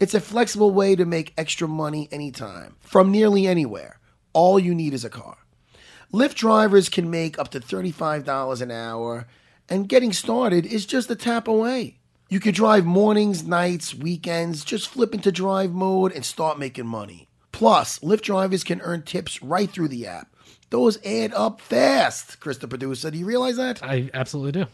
It's 0.00 0.14
a 0.14 0.20
flexible 0.20 0.72
way 0.72 0.96
to 0.96 1.04
make 1.04 1.32
extra 1.38 1.68
money 1.68 2.08
anytime, 2.10 2.74
from 2.80 3.12
nearly 3.12 3.46
anywhere. 3.46 4.00
All 4.32 4.58
you 4.58 4.74
need 4.74 4.94
is 4.94 5.04
a 5.04 5.10
car. 5.10 5.37
Lyft 6.12 6.36
drivers 6.36 6.88
can 6.88 7.10
make 7.10 7.38
up 7.38 7.50
to 7.50 7.60
$35 7.60 8.62
an 8.62 8.70
hour, 8.70 9.26
and 9.68 9.88
getting 9.88 10.14
started 10.14 10.64
is 10.64 10.86
just 10.86 11.10
a 11.10 11.14
tap 11.14 11.46
away. 11.46 11.98
You 12.30 12.40
could 12.40 12.54
drive 12.54 12.86
mornings, 12.86 13.44
nights, 13.44 13.94
weekends, 13.94 14.64
just 14.64 14.88
flip 14.88 15.12
into 15.12 15.30
drive 15.30 15.72
mode 15.72 16.12
and 16.12 16.24
start 16.24 16.58
making 16.58 16.86
money. 16.86 17.28
Plus, 17.52 17.98
Lyft 17.98 18.22
drivers 18.22 18.64
can 18.64 18.80
earn 18.80 19.02
tips 19.02 19.42
right 19.42 19.68
through 19.68 19.88
the 19.88 20.06
app. 20.06 20.34
Those 20.70 20.98
add 21.04 21.34
up 21.34 21.60
fast, 21.60 22.40
Chris 22.40 22.56
the 22.56 22.68
producer. 22.68 23.10
Do 23.10 23.18
you 23.18 23.26
realize 23.26 23.56
that? 23.56 23.82
I 23.82 24.08
absolutely 24.14 24.52
do. 24.62 24.66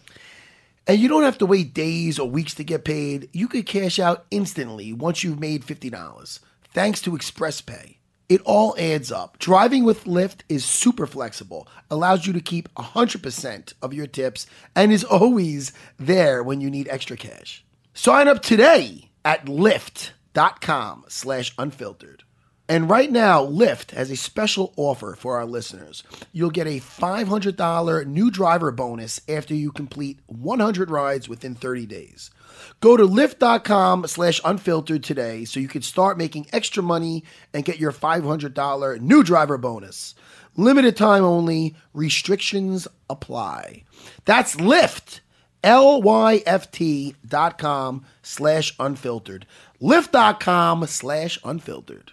And 0.87 1.01
you 1.01 1.09
don't 1.09 1.23
have 1.25 1.39
to 1.39 1.47
wait 1.47 1.75
days 1.75 2.21
or 2.21 2.29
weeks 2.29 2.55
to 2.55 2.65
get 2.65 2.85
paid. 2.85 3.29
You 3.33 3.49
could 3.49 3.67
cash 3.67 3.99
out 3.99 4.27
instantly 4.31 4.93
once 4.93 5.25
you've 5.25 5.41
made 5.41 5.65
$50, 5.65 6.39
thanks 6.73 7.01
to 7.03 7.11
ExpressPay. 7.11 7.94
It 8.29 8.41
all 8.43 8.75
adds 8.79 9.13
up. 9.13 9.39
Driving 9.39 9.85
with 9.85 10.05
Lyft 10.05 10.41
is 10.49 10.65
super 10.65 11.07
flexible, 11.07 11.69
allows 11.91 12.27
you 12.27 12.33
to 12.33 12.41
keep 12.41 12.73
100% 12.75 13.75
of 13.83 13.93
your 13.93 14.07
tips, 14.07 14.47
and 14.75 14.93
is 14.93 15.05
always 15.05 15.73
there 15.99 16.43
when 16.43 16.61
you 16.61 16.71
need 16.71 16.89
extra 16.89 17.17
cash. 17.17 17.65
Sign 17.93 18.27
up 18.27 18.43
today 18.43 19.11
at 19.25 19.47
lyft.com 19.47 21.05
slash 21.09 21.55
unfiltered. 21.59 22.25
And 22.67 22.89
right 22.89 23.13
now, 23.13 23.45
Lyft 23.45 23.91
has 23.91 24.11
a 24.11 24.17
special 24.17 24.73
offer 24.79 25.15
for 25.19 25.37
our 25.37 25.45
listeners. 25.45 26.03
You'll 26.33 26.49
get 26.49 26.67
a 26.67 26.81
$500 26.81 28.07
new 28.07 28.31
driver 28.31 28.71
bonus 28.71 29.21
after 29.29 29.55
you 29.55 29.71
complete 29.71 30.21
100 30.27 30.91
rides 30.91 31.29
within 31.29 31.55
30 31.55 31.85
days. 31.85 32.31
Go 32.85 32.99
to 32.99 33.05
lyft.com 33.05 34.07
slash 34.09 34.43
unfiltered 34.45 35.03
today 35.03 35.47
so 35.47 35.59
you 35.59 35.69
can 35.69 35.81
start 35.81 36.19
making 36.19 36.49
extra 36.53 36.83
money 36.83 37.25
and 37.55 37.65
get 37.65 37.79
your 37.79 37.93
$500 37.93 39.01
new 39.01 39.23
driver 39.23 39.57
bonus. 39.57 40.15
Limited 40.55 40.95
time 40.95 41.25
only, 41.25 41.75
restrictions 41.95 42.87
apply. 43.09 43.85
That's 44.27 44.57
Lyft, 44.57 45.21
L-Y-F-T 45.63 47.15
dot 47.27 47.57
com 47.57 48.05
slash 48.21 48.75
unfiltered. 48.79 49.47
Lyft.com 49.81 50.87
slash 50.87 51.39
unfiltered. 51.43 52.13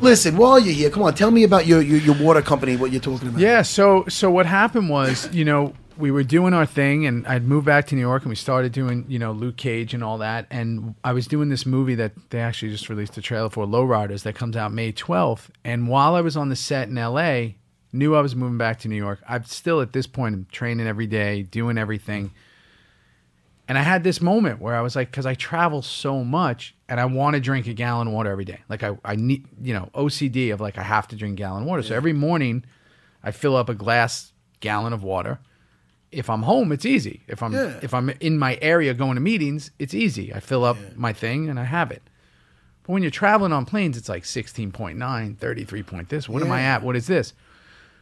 Listen, 0.00 0.36
while 0.36 0.60
you're 0.60 0.72
here, 0.72 0.90
come 0.90 1.02
on, 1.02 1.14
tell 1.14 1.32
me 1.32 1.42
about 1.42 1.66
your, 1.66 1.82
your, 1.82 1.98
your 1.98 2.24
water 2.24 2.42
company, 2.42 2.76
what 2.76 2.92
you're 2.92 3.00
talking 3.00 3.26
about. 3.26 3.40
Yeah. 3.40 3.62
So 3.62 4.04
so 4.06 4.30
what 4.30 4.46
happened 4.46 4.88
was, 4.88 5.28
you 5.34 5.44
know, 5.44 5.74
we 5.96 6.10
were 6.10 6.22
doing 6.22 6.54
our 6.54 6.66
thing, 6.66 7.06
and 7.06 7.26
I'd 7.26 7.44
moved 7.44 7.66
back 7.66 7.86
to 7.88 7.94
New 7.94 8.00
York, 8.00 8.22
and 8.22 8.30
we 8.30 8.36
started 8.36 8.72
doing, 8.72 9.04
you 9.08 9.18
know, 9.18 9.32
Luke 9.32 9.56
Cage 9.56 9.94
and 9.94 10.04
all 10.04 10.18
that. 10.18 10.46
And 10.50 10.94
I 11.02 11.12
was 11.12 11.26
doing 11.26 11.48
this 11.48 11.66
movie 11.66 11.94
that 11.96 12.12
they 12.30 12.40
actually 12.40 12.70
just 12.70 12.88
released 12.88 13.16
a 13.16 13.22
trailer 13.22 13.50
for, 13.50 13.66
Lowriders, 13.66 14.22
that 14.22 14.34
comes 14.34 14.56
out 14.56 14.72
May 14.72 14.92
12th. 14.92 15.48
And 15.64 15.88
while 15.88 16.14
I 16.14 16.20
was 16.20 16.36
on 16.36 16.48
the 16.48 16.56
set 16.56 16.88
in 16.88 16.98
L.A., 16.98 17.56
knew 17.92 18.14
I 18.14 18.20
was 18.20 18.36
moving 18.36 18.58
back 18.58 18.78
to 18.80 18.88
New 18.88 18.96
York. 18.96 19.20
I'm 19.28 19.44
still 19.44 19.80
at 19.80 19.92
this 19.92 20.06
point 20.06 20.34
I'm 20.34 20.46
training 20.50 20.86
every 20.86 21.06
day, 21.06 21.42
doing 21.42 21.78
everything. 21.78 22.32
And 23.68 23.76
I 23.76 23.82
had 23.82 24.04
this 24.04 24.20
moment 24.20 24.60
where 24.60 24.76
I 24.76 24.80
was 24.80 24.94
like, 24.94 25.10
because 25.10 25.26
I 25.26 25.34
travel 25.34 25.82
so 25.82 26.22
much 26.22 26.74
and 26.88 27.00
I 27.00 27.04
want 27.06 27.34
to 27.34 27.40
drink 27.40 27.66
a 27.66 27.72
gallon 27.72 28.06
of 28.06 28.14
water 28.14 28.30
every 28.30 28.44
day. 28.44 28.60
Like 28.68 28.82
I, 28.82 28.96
I 29.04 29.16
need, 29.16 29.46
you 29.60 29.74
know, 29.74 29.90
OCD 29.94 30.52
of 30.52 30.60
like 30.60 30.78
I 30.78 30.82
have 30.82 31.08
to 31.08 31.16
drink 31.16 31.36
gallon 31.36 31.62
of 31.62 31.68
water. 31.68 31.82
So 31.82 31.96
every 31.96 32.12
morning 32.12 32.64
I 33.24 33.32
fill 33.32 33.56
up 33.56 33.68
a 33.68 33.74
glass 33.74 34.32
gallon 34.60 34.92
of 34.92 35.02
water. 35.02 35.40
If 36.16 36.30
I'm 36.30 36.42
home, 36.42 36.72
it's 36.72 36.86
easy. 36.86 37.20
If 37.28 37.42
I'm 37.42 37.52
Yeah. 37.52 37.78
if 37.82 37.92
I'm 37.92 38.08
in 38.20 38.38
my 38.38 38.58
area 38.62 38.94
going 38.94 39.16
to 39.16 39.20
meetings, 39.20 39.70
it's 39.78 39.94
easy. 39.94 40.32
I 40.34 40.40
fill 40.40 40.64
up 40.64 40.76
my 40.96 41.12
thing 41.12 41.48
and 41.48 41.60
I 41.60 41.64
have 41.64 41.90
it. 41.90 42.02
But 42.82 42.92
when 42.92 43.02
you're 43.02 43.10
traveling 43.10 43.52
on 43.52 43.66
planes, 43.66 43.96
it's 43.96 44.08
like 44.08 44.24
16.9, 44.24 45.36
33 45.38 45.82
point 45.82 46.08
this. 46.08 46.28
What 46.28 46.42
am 46.42 46.50
I 46.52 46.62
at? 46.62 46.82
What 46.82 46.96
is 46.96 47.06
this? 47.06 47.34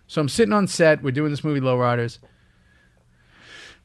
So 0.06 0.20
I'm 0.20 0.28
sitting 0.28 0.52
on 0.52 0.66
set. 0.68 1.02
We're 1.02 1.10
doing 1.10 1.30
this 1.30 1.42
movie, 1.42 1.60
Lowriders. 1.60 2.18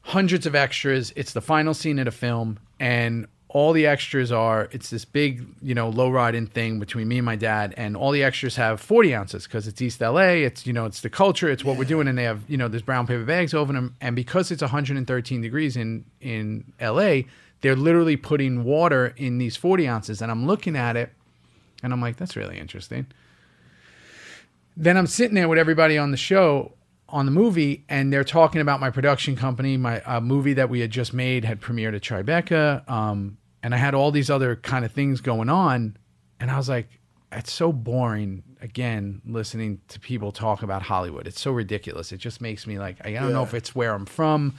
Hundreds 0.02 0.46
of 0.46 0.54
extras. 0.54 1.12
It's 1.16 1.32
the 1.32 1.40
final 1.40 1.74
scene 1.74 1.98
of 1.98 2.04
the 2.06 2.10
film, 2.10 2.58
and 2.78 3.26
all 3.52 3.72
the 3.72 3.86
extras 3.86 4.32
are. 4.32 4.68
It's 4.72 4.90
this 4.90 5.04
big, 5.04 5.44
you 5.60 5.74
know, 5.74 5.88
low 5.88 6.08
riding 6.10 6.46
thing 6.46 6.78
between 6.78 7.08
me 7.08 7.18
and 7.18 7.24
my 7.24 7.36
dad, 7.36 7.74
and 7.76 7.96
all 7.96 8.10
the 8.10 8.22
extras 8.22 8.56
have 8.56 8.80
40 8.80 9.14
ounces 9.14 9.44
because 9.44 9.68
it's 9.68 9.82
East 9.82 10.00
LA. 10.00 10.40
It's 10.46 10.66
you 10.66 10.72
know, 10.72 10.86
it's 10.86 11.00
the 11.00 11.10
culture. 11.10 11.50
It's 11.50 11.64
what 11.64 11.76
we're 11.76 11.84
doing, 11.84 12.08
and 12.08 12.16
they 12.16 12.24
have 12.24 12.42
you 12.48 12.56
know, 12.56 12.68
there's 12.68 12.82
brown 12.82 13.06
paper 13.06 13.24
bags 13.24 13.52
over 13.52 13.72
them, 13.72 13.96
and 14.00 14.16
because 14.16 14.50
it's 14.50 14.62
113 14.62 15.40
degrees 15.40 15.76
in 15.76 16.04
in 16.20 16.72
LA, 16.80 17.22
they're 17.60 17.76
literally 17.76 18.16
putting 18.16 18.64
water 18.64 19.14
in 19.16 19.38
these 19.38 19.56
40 19.56 19.86
ounces, 19.86 20.22
and 20.22 20.30
I'm 20.30 20.46
looking 20.46 20.76
at 20.76 20.96
it, 20.96 21.12
and 21.82 21.92
I'm 21.92 22.00
like, 22.00 22.16
that's 22.16 22.36
really 22.36 22.58
interesting 22.58 23.06
then 24.76 24.96
I'm 24.96 25.06
sitting 25.06 25.34
there 25.34 25.48
with 25.48 25.58
everybody 25.58 25.98
on 25.98 26.10
the 26.10 26.16
show 26.16 26.72
on 27.08 27.26
the 27.26 27.32
movie, 27.32 27.84
and 27.88 28.12
they're 28.12 28.24
talking 28.24 28.60
about 28.60 28.80
my 28.80 28.90
production 28.90 29.36
company. 29.36 29.76
My 29.76 30.00
uh, 30.02 30.20
movie 30.20 30.54
that 30.54 30.70
we 30.70 30.80
had 30.80 30.90
just 30.90 31.12
made 31.12 31.44
had 31.44 31.60
premiered 31.60 31.94
at 31.94 32.02
Tribeca, 32.02 32.88
um, 32.88 33.36
and 33.62 33.74
I 33.74 33.78
had 33.78 33.94
all 33.94 34.10
these 34.10 34.30
other 34.30 34.56
kind 34.56 34.84
of 34.84 34.92
things 34.92 35.20
going 35.20 35.48
on, 35.48 35.96
and 36.38 36.50
I 36.50 36.56
was 36.56 36.68
like, 36.68 36.88
it's 37.32 37.52
so 37.52 37.72
boring. 37.72 38.42
Again, 38.62 39.22
listening 39.24 39.80
to 39.88 39.98
people 39.98 40.32
talk 40.32 40.62
about 40.62 40.82
Hollywood, 40.82 41.26
it's 41.26 41.40
so 41.40 41.52
ridiculous. 41.52 42.12
It 42.12 42.18
just 42.18 42.40
makes 42.40 42.66
me 42.66 42.78
like, 42.78 43.04
I 43.04 43.12
don't 43.12 43.32
know 43.32 43.42
if 43.42 43.54
it's 43.54 43.74
where 43.74 43.94
I'm 43.94 44.06
from, 44.06 44.54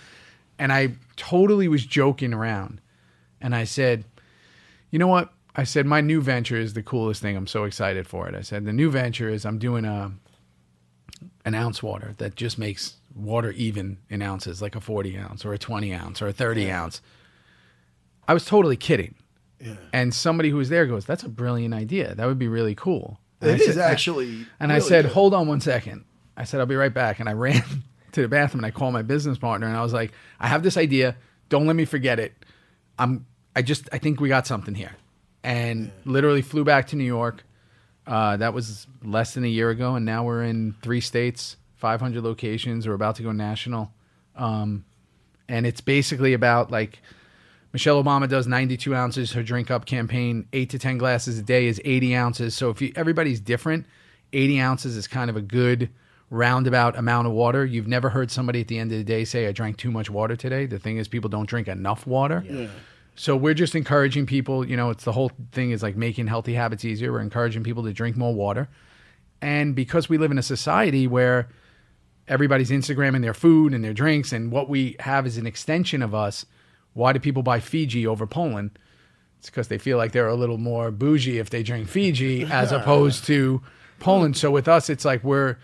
and 0.58 0.72
I 0.72 0.94
totally 1.16 1.68
was 1.68 1.86
joking 1.86 2.34
around, 2.34 2.82
and 3.40 3.56
I 3.56 3.64
said, 3.64 4.06
you 4.90 5.00
know 5.00 5.08
what? 5.08 5.32
I 5.56 5.64
said 5.66 5.86
my 5.86 6.02
new 6.02 6.22
venture 6.22 6.58
is 6.58 6.74
the 6.74 6.84
coolest 6.84 7.22
thing. 7.22 7.36
I'm 7.36 7.48
so 7.48 7.66
excited 7.66 8.08
for 8.08 8.28
it. 8.28 8.36
I 8.36 8.42
said 8.42 8.66
the 8.66 8.74
new 8.74 8.90
venture 8.90 9.30
is 9.30 9.46
I'm 9.46 9.60
doing 9.60 9.86
a 9.86 10.12
an 11.44 11.56
ounce 11.56 11.82
water 11.84 12.14
that 12.18 12.36
just 12.36 12.58
makes 12.58 12.96
water 13.16 13.52
even 13.52 13.98
in 14.10 14.22
ounces, 14.22 14.62
like 14.62 14.76
a 14.76 14.82
40 14.82 15.18
ounce 15.18 15.46
or 15.46 15.54
a 15.54 15.58
20 15.58 15.94
ounce 15.94 16.22
or 16.22 16.28
a 16.28 16.34
30 16.34 16.72
ounce. 16.72 17.02
I 18.32 18.34
was 18.34 18.46
totally 18.46 18.78
kidding. 18.78 19.16
And 19.92 20.14
somebody 20.14 20.50
who 20.50 20.56
was 20.56 20.70
there 20.70 20.86
goes, 20.88 21.06
"That's 21.06 21.24
a 21.24 21.30
brilliant 21.30 21.74
idea. 21.74 22.16
That 22.16 22.26
would 22.28 22.40
be 22.40 22.48
really 22.48 22.74
cool." 22.76 23.20
And 23.42 23.52
It 23.52 23.54
I 23.62 23.64
is 23.66 23.76
said- 23.76 23.92
actually. 23.92 24.48
and 24.60 24.72
I 24.72 24.80
said, 24.80 25.04
good. 25.04 25.12
"Hold 25.12 25.34
on 25.34 25.48
one 25.48 25.60
second. 25.60 26.06
I 26.38 26.46
said, 26.46 26.62
"I'll 26.62 26.66
be 26.66 26.76
right 26.76 26.94
back." 26.94 27.20
And 27.20 27.28
I 27.28 27.34
ran 27.48 27.62
to 28.14 28.22
the 28.22 28.28
bathroom 28.30 28.64
and 28.64 28.66
I 28.66 28.72
called 28.72 28.94
my 28.94 29.02
business 29.02 29.38
partner 29.38 29.68
and 29.68 29.76
I 29.76 29.84
was 29.84 29.92
like, 29.94 30.14
"I 30.40 30.48
have 30.48 30.64
this 30.64 30.78
idea. 30.78 31.16
Don't 31.50 31.68
let 31.68 31.76
me 31.76 31.86
forget 31.86 32.20
it. 32.20 32.34
I'm. 32.98 33.26
I 33.56 33.62
just. 33.62 33.90
I 33.92 33.98
think 34.00 34.20
we 34.22 34.30
got 34.30 34.48
something 34.48 34.74
here." 34.76 34.96
And 35.44 35.92
literally 36.06 36.42
flew 36.42 36.64
back 36.64 36.88
to 36.88 36.96
New 36.96 37.04
York. 37.04 37.44
Uh, 38.08 38.38
that 38.38 38.54
was 38.54 38.88
less 39.04 39.34
than 39.36 39.44
a 39.44 39.48
year 39.60 39.70
ago, 39.70 39.96
and 39.96 40.06
now 40.06 40.24
we're 40.24 40.44
in 40.44 40.74
three 40.82 41.02
states, 41.02 41.58
500 41.76 42.24
locations. 42.24 42.88
We're 42.88 42.96
about 42.96 43.16
to 43.18 43.24
go 43.24 43.32
national, 43.32 43.92
um, 44.36 44.86
and 45.48 45.68
it's 45.68 45.82
basically 45.82 46.34
about 46.34 46.72
like 46.72 47.00
Michelle 47.74 48.04
Obama 48.04 48.28
does 48.28 48.48
92 48.48 48.94
ounces. 48.94 49.32
Her 49.32 49.44
drink 49.44 49.72
up 49.72 49.86
campaign, 49.86 50.48
eight 50.54 50.70
to 50.72 50.80
10 50.80 50.98
glasses 50.98 51.40
a 51.40 51.42
day 51.42 51.68
is 51.68 51.82
80 51.86 52.16
ounces. 52.16 52.56
So 52.56 52.70
if 52.70 52.82
you, 52.82 52.92
everybody's 52.96 53.40
different, 53.40 53.86
80 54.34 54.60
ounces 54.60 54.98
is 54.98 55.08
kind 55.08 55.30
of 55.30 55.36
a 55.36 55.42
good 55.42 55.90
roundabout 56.30 56.98
amount 56.98 57.28
of 57.28 57.34
water. 57.34 57.66
You've 57.66 57.88
never 57.88 58.10
heard 58.10 58.32
somebody 58.32 58.62
at 58.62 58.68
the 58.68 58.78
end 58.78 58.92
of 58.92 58.98
the 58.98 59.04
day 59.04 59.26
say, 59.26 59.48
I 59.48 59.52
drank 59.52 59.78
too 59.78 59.92
much 59.92 60.10
water 60.10 60.36
today. 60.36 60.66
The 60.66 60.80
thing 60.80 60.98
is, 60.98 61.08
people 61.08 61.30
don't 61.30 61.48
drink 61.48 61.68
enough 61.68 62.06
water. 62.08 62.44
So 63.16 63.36
we're 63.36 63.54
just 63.54 63.76
encouraging 63.76 64.26
people, 64.26 64.66
you 64.66 64.78
know, 64.78 64.90
it's 64.90 65.04
the 65.04 65.12
whole 65.12 65.32
thing 65.52 65.72
is 65.72 65.84
like 65.84 65.98
making 65.98 66.28
healthy 66.28 66.54
habits 66.54 66.86
easier. 66.86 67.12
We're 67.12 67.20
encouraging 67.20 67.64
people 67.64 67.84
to 67.84 67.94
drink 67.94 68.16
more 68.16 68.34
water. 68.34 68.70
And 69.42 69.76
because 69.76 70.08
we 70.08 70.18
live 70.18 70.32
in 70.32 70.38
a 70.38 70.44
society 70.44 71.08
where 71.08 71.50
everybody's 72.28 72.70
Instagramming 72.70 73.22
their 73.22 73.34
food 73.34 73.74
and 73.74 73.84
their 73.84 73.94
drinks, 73.94 74.32
and 74.32 74.52
what 74.52 74.70
we 74.70 74.96
have 75.02 75.28
is 75.28 75.38
an 75.38 75.46
extension 75.46 76.02
of 76.02 76.16
us. 76.16 76.46
Why 76.94 77.14
do 77.14 77.20
people 77.20 77.44
buy 77.44 77.60
Fiji 77.60 78.06
over 78.06 78.28
Poland? 78.28 78.78
It's 79.40 79.50
because 79.50 79.70
they 79.70 79.78
feel 79.78 79.98
like 79.98 80.12
they're 80.12 80.28
a 80.28 80.36
little 80.36 80.58
more 80.58 80.92
bougie 80.92 81.40
if 81.40 81.50
they 81.50 81.64
drink 81.64 81.88
Fiji 81.88 82.44
as 82.44 82.72
opposed 82.72 83.26
to 83.26 83.62
Poland. 84.00 84.38
So 84.38 84.52
with 84.52 84.68
us, 84.68 84.90
it's 84.90 85.06
like 85.06 85.24
we're 85.24 85.58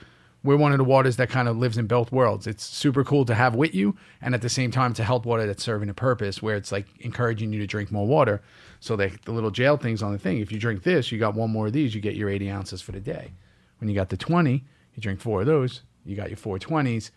we're 0.43 0.55
one 0.55 0.71
of 0.71 0.78
the 0.78 0.84
waters 0.84 1.17
that 1.17 1.30
kind 1.30 1.47
of 1.47 1.57
lives 1.57 1.78
in 1.78 1.88
both 1.88 2.11
worlds. 2.11 2.47
It's 2.47 2.63
super 2.63 3.03
cool 3.03 3.25
to 3.25 3.36
have 3.36 3.55
with 3.55 3.75
you, 3.75 3.95
and 4.21 4.34
at 4.34 4.41
the 4.41 4.49
same 4.49 4.71
time 4.71 4.93
to 4.93 5.03
help 5.03 5.25
water 5.25 5.45
that's 5.45 5.63
serving 5.63 5.89
a 5.89 5.93
purpose, 5.93 6.41
where 6.41 6.55
it's 6.55 6.71
like 6.71 6.86
encouraging 6.99 7.51
you 7.51 7.59
to 7.59 7.67
drink 7.67 7.91
more 7.91 8.07
water. 8.07 8.41
So 8.80 8.95
they, 8.95 9.11
the 9.25 9.32
little 9.32 9.51
jail 9.51 9.78
things 9.78 10.01
on 10.01 10.11
the 10.11 10.17
thing. 10.17 10.39
If 10.39 10.51
you 10.51 10.59
drink 10.59 10.84
this, 10.84 11.11
you 11.11 11.19
got 11.19 11.36
one 11.36 11.49
more 11.49 11.67
of 11.67 11.73
these, 11.73 11.93
you 11.93 12.01
get 12.01 12.15
your 12.15 12.30
80 12.30 12.49
ounces 12.49 12.82
for 12.82 12.91
the 12.91 12.99
day. 12.99 13.34
When 13.80 13.89
you 13.89 13.95
got 13.95 14.09
the 14.09 14.17
20, 14.17 14.63
you 14.95 15.01
drink 15.01 15.19
four 15.19 15.41
of 15.41 15.47
those, 15.47 15.82
you 16.05 16.15
got 16.15 16.30
your 16.30 16.38
four 16.38 16.59
20s. 16.59 17.11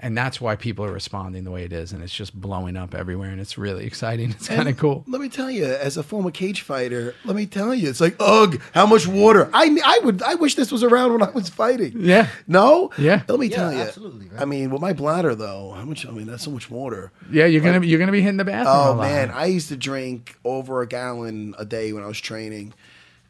And 0.00 0.16
that's 0.16 0.40
why 0.40 0.54
people 0.56 0.84
are 0.84 0.92
responding 0.92 1.44
the 1.44 1.50
way 1.50 1.64
it 1.64 1.72
is, 1.72 1.92
and 1.92 2.02
it's 2.02 2.14
just 2.14 2.32
blowing 2.40 2.76
up 2.76 2.94
everywhere, 2.94 3.30
and 3.30 3.40
it's 3.40 3.58
really 3.58 3.84
exciting. 3.86 4.30
It's 4.38 4.48
kind 4.48 4.68
of 4.68 4.76
cool. 4.76 5.04
Let 5.08 5.20
me 5.20 5.28
tell 5.28 5.50
you, 5.50 5.64
as 5.64 5.96
a 5.96 6.02
former 6.02 6.30
cage 6.30 6.62
fighter, 6.62 7.14
let 7.24 7.34
me 7.34 7.46
tell 7.46 7.74
you, 7.74 7.88
it's 7.88 8.00
like, 8.00 8.14
ugh, 8.20 8.60
how 8.74 8.86
much 8.86 9.06
water? 9.06 9.50
I 9.52 9.76
I 9.84 10.00
would 10.04 10.22
I 10.22 10.34
wish 10.36 10.54
this 10.54 10.70
was 10.70 10.82
around 10.82 11.12
when 11.12 11.22
I 11.22 11.30
was 11.30 11.48
fighting. 11.48 11.92
Yeah. 11.96 12.28
No. 12.46 12.90
Yeah. 12.98 13.22
Let 13.28 13.40
me 13.40 13.46
Yeah, 13.48 13.56
tell 13.56 13.72
you. 13.72 13.80
absolutely, 13.80 14.26
man. 14.26 14.38
I 14.40 14.44
mean, 14.44 14.70
with 14.70 14.80
my 14.80 14.92
bladder 14.92 15.34
though, 15.34 15.72
how 15.76 15.84
much? 15.84 16.06
I 16.06 16.10
mean, 16.10 16.26
that's 16.26 16.44
so 16.44 16.50
much 16.50 16.70
water. 16.70 17.10
Yeah, 17.30 17.46
you're 17.46 17.62
gonna 17.62 17.84
you're 17.84 17.98
gonna 17.98 18.12
be 18.12 18.20
hitting 18.22 18.36
the 18.38 18.44
bathroom. 18.44 18.74
Oh 18.76 18.92
a 18.92 18.94
lot. 18.94 19.02
man, 19.02 19.30
I 19.30 19.46
used 19.46 19.68
to 19.68 19.76
drink 19.76 20.36
over 20.44 20.80
a 20.82 20.86
gallon 20.86 21.54
a 21.58 21.64
day 21.64 21.92
when 21.92 22.04
I 22.04 22.06
was 22.06 22.20
training, 22.20 22.72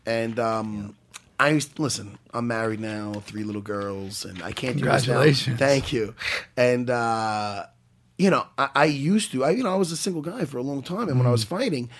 and 0.06 0.38
um, 0.38 0.94
I 1.40 1.50
used 1.50 1.76
to, 1.76 1.82
listen. 1.82 2.18
I'm 2.34 2.46
married 2.48 2.80
now, 2.80 3.14
three 3.24 3.44
little 3.44 3.60
girls, 3.62 4.24
and 4.24 4.42
I 4.42 4.52
can't 4.52 4.76
do 4.76 4.84
this 4.84 5.06
now. 5.06 5.14
Congratulations. 5.14 5.58
Thank 5.58 5.92
you. 5.92 6.14
And 6.56 6.90
uh, 6.90 7.66
you 8.18 8.30
know, 8.30 8.46
I, 8.58 8.68
I 8.74 8.84
used 8.86 9.30
to. 9.32 9.44
I 9.44 9.50
you 9.50 9.62
know, 9.62 9.72
I 9.72 9.76
was 9.76 9.92
a 9.92 9.96
single 9.96 10.22
guy 10.22 10.44
for 10.44 10.58
a 10.58 10.62
long 10.62 10.82
time, 10.82 11.08
and 11.08 11.16
when 11.18 11.26
I 11.26 11.30
was 11.30 11.44
Mm. 11.44 11.48
fighting, 11.48 11.90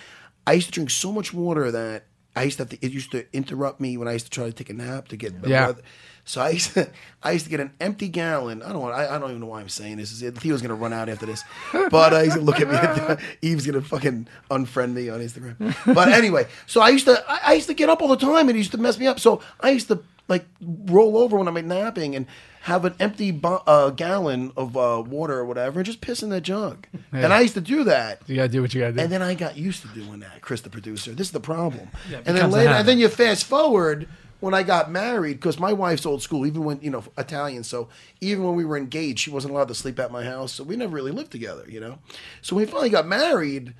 I 0.45 0.53
used 0.53 0.67
to 0.67 0.73
drink 0.73 0.89
so 0.89 1.11
much 1.11 1.33
water 1.33 1.71
that 1.71 2.05
I 2.35 2.43
used 2.43 2.57
to 2.57 2.63
have 2.63 2.69
to. 2.71 2.85
It 2.85 2.91
used 2.91 3.11
to 3.11 3.25
interrupt 3.33 3.79
me 3.79 3.95
when 3.97 4.07
I 4.07 4.13
used 4.13 4.25
to 4.25 4.31
try 4.31 4.45
to 4.45 4.51
take 4.53 4.69
a 4.69 4.73
nap 4.73 5.07
to 5.09 5.17
get 5.17 5.33
Yeah. 5.45 5.71
breath. 5.71 5.81
So 6.29 6.41
I 6.41 6.51
used 6.51 6.75
to, 6.75 6.87
I 7.23 7.31
used 7.31 7.45
to 7.45 7.49
get 7.49 7.59
an 7.59 7.71
empty 7.81 8.07
gallon. 8.07 8.61
I 8.61 8.71
don't 8.71 8.81
want. 8.81 8.93
I, 8.93 9.15
I 9.15 9.17
don't 9.17 9.31
even 9.31 9.41
know 9.41 9.47
why 9.47 9.61
I'm 9.61 9.67
saying 9.67 9.97
this. 9.97 10.21
Theo's 10.21 10.61
gonna 10.61 10.75
run 10.75 10.93
out 10.93 11.09
after 11.09 11.25
this, 11.25 11.43
but 11.73 12.13
uh, 12.13 12.21
he's 12.21 12.35
gonna 12.35 12.45
look 12.45 12.61
at 12.61 12.67
me. 12.69 13.25
Yves's 13.49 13.65
gonna 13.65 13.81
fucking 13.81 14.27
unfriend 14.51 14.93
me 14.93 15.09
on 15.09 15.21
Instagram. 15.21 15.75
But 15.91 16.09
anyway, 16.09 16.45
so 16.67 16.81
I 16.81 16.89
used 16.89 17.05
to. 17.05 17.23
I, 17.27 17.39
I 17.45 17.53
used 17.53 17.65
to 17.65 17.73
get 17.73 17.89
up 17.89 18.03
all 18.03 18.07
the 18.09 18.15
time, 18.15 18.47
and 18.47 18.51
it 18.51 18.57
used 18.57 18.73
to 18.73 18.77
mess 18.77 18.99
me 18.99 19.07
up. 19.07 19.19
So 19.19 19.41
I 19.59 19.71
used 19.71 19.87
to 19.87 20.03
like 20.27 20.45
roll 20.61 21.17
over 21.17 21.35
when 21.35 21.47
I'm 21.47 21.55
napping 21.67 22.15
and 22.15 22.27
have 22.61 22.85
an 22.85 22.93
empty 22.99 23.31
bo- 23.31 23.63
uh, 23.65 23.89
gallon 23.89 24.51
of 24.55 24.77
uh, 24.77 25.01
water 25.03 25.33
or 25.39 25.45
whatever, 25.45 25.79
and 25.79 25.85
just 25.87 25.99
piss 25.99 26.21
in 26.21 26.29
that 26.29 26.41
jug. 26.41 26.85
And 27.11 27.33
I 27.33 27.39
used 27.39 27.55
to 27.55 27.61
do 27.61 27.85
that. 27.85 28.21
you 28.27 28.35
gotta 28.35 28.49
do 28.49 28.61
what 28.61 28.71
you 28.75 28.81
gotta 28.81 28.93
do. 28.93 28.99
And 28.99 29.11
then 29.11 29.23
I 29.23 29.33
got 29.33 29.57
used 29.57 29.81
to 29.81 29.87
doing 29.87 30.19
that, 30.19 30.41
Chris, 30.41 30.61
the 30.61 30.69
producer. 30.69 31.11
This 31.13 31.25
is 31.27 31.33
the 31.33 31.39
problem. 31.39 31.89
and 32.23 32.37
then 32.37 32.51
later, 32.51 32.69
and 32.69 32.87
then 32.87 32.99
you 32.99 33.09
fast 33.09 33.45
forward 33.45 34.07
when 34.39 34.53
I 34.53 34.63
got 34.63 34.89
married, 34.89 35.37
because 35.37 35.59
my 35.59 35.73
wife's 35.73 36.05
old 36.05 36.21
school, 36.21 36.45
even 36.45 36.63
when, 36.63 36.79
you 36.81 36.89
know, 36.89 37.03
Italian. 37.17 37.63
So 37.63 37.89
even 38.21 38.43
when 38.43 38.55
we 38.55 38.65
were 38.65 38.77
engaged, 38.77 39.19
she 39.19 39.29
wasn't 39.29 39.53
allowed 39.53 39.67
to 39.67 39.75
sleep 39.75 39.99
at 39.99 40.11
my 40.11 40.23
house. 40.23 40.53
So 40.53 40.63
we 40.63 40.75
never 40.75 40.95
really 40.95 41.11
lived 41.11 41.31
together, 41.31 41.65
you 41.67 41.79
know? 41.79 41.99
So 42.41 42.55
when 42.55 42.65
we 42.65 42.71
finally 42.71 42.89
got 42.89 43.07
married, 43.07 43.73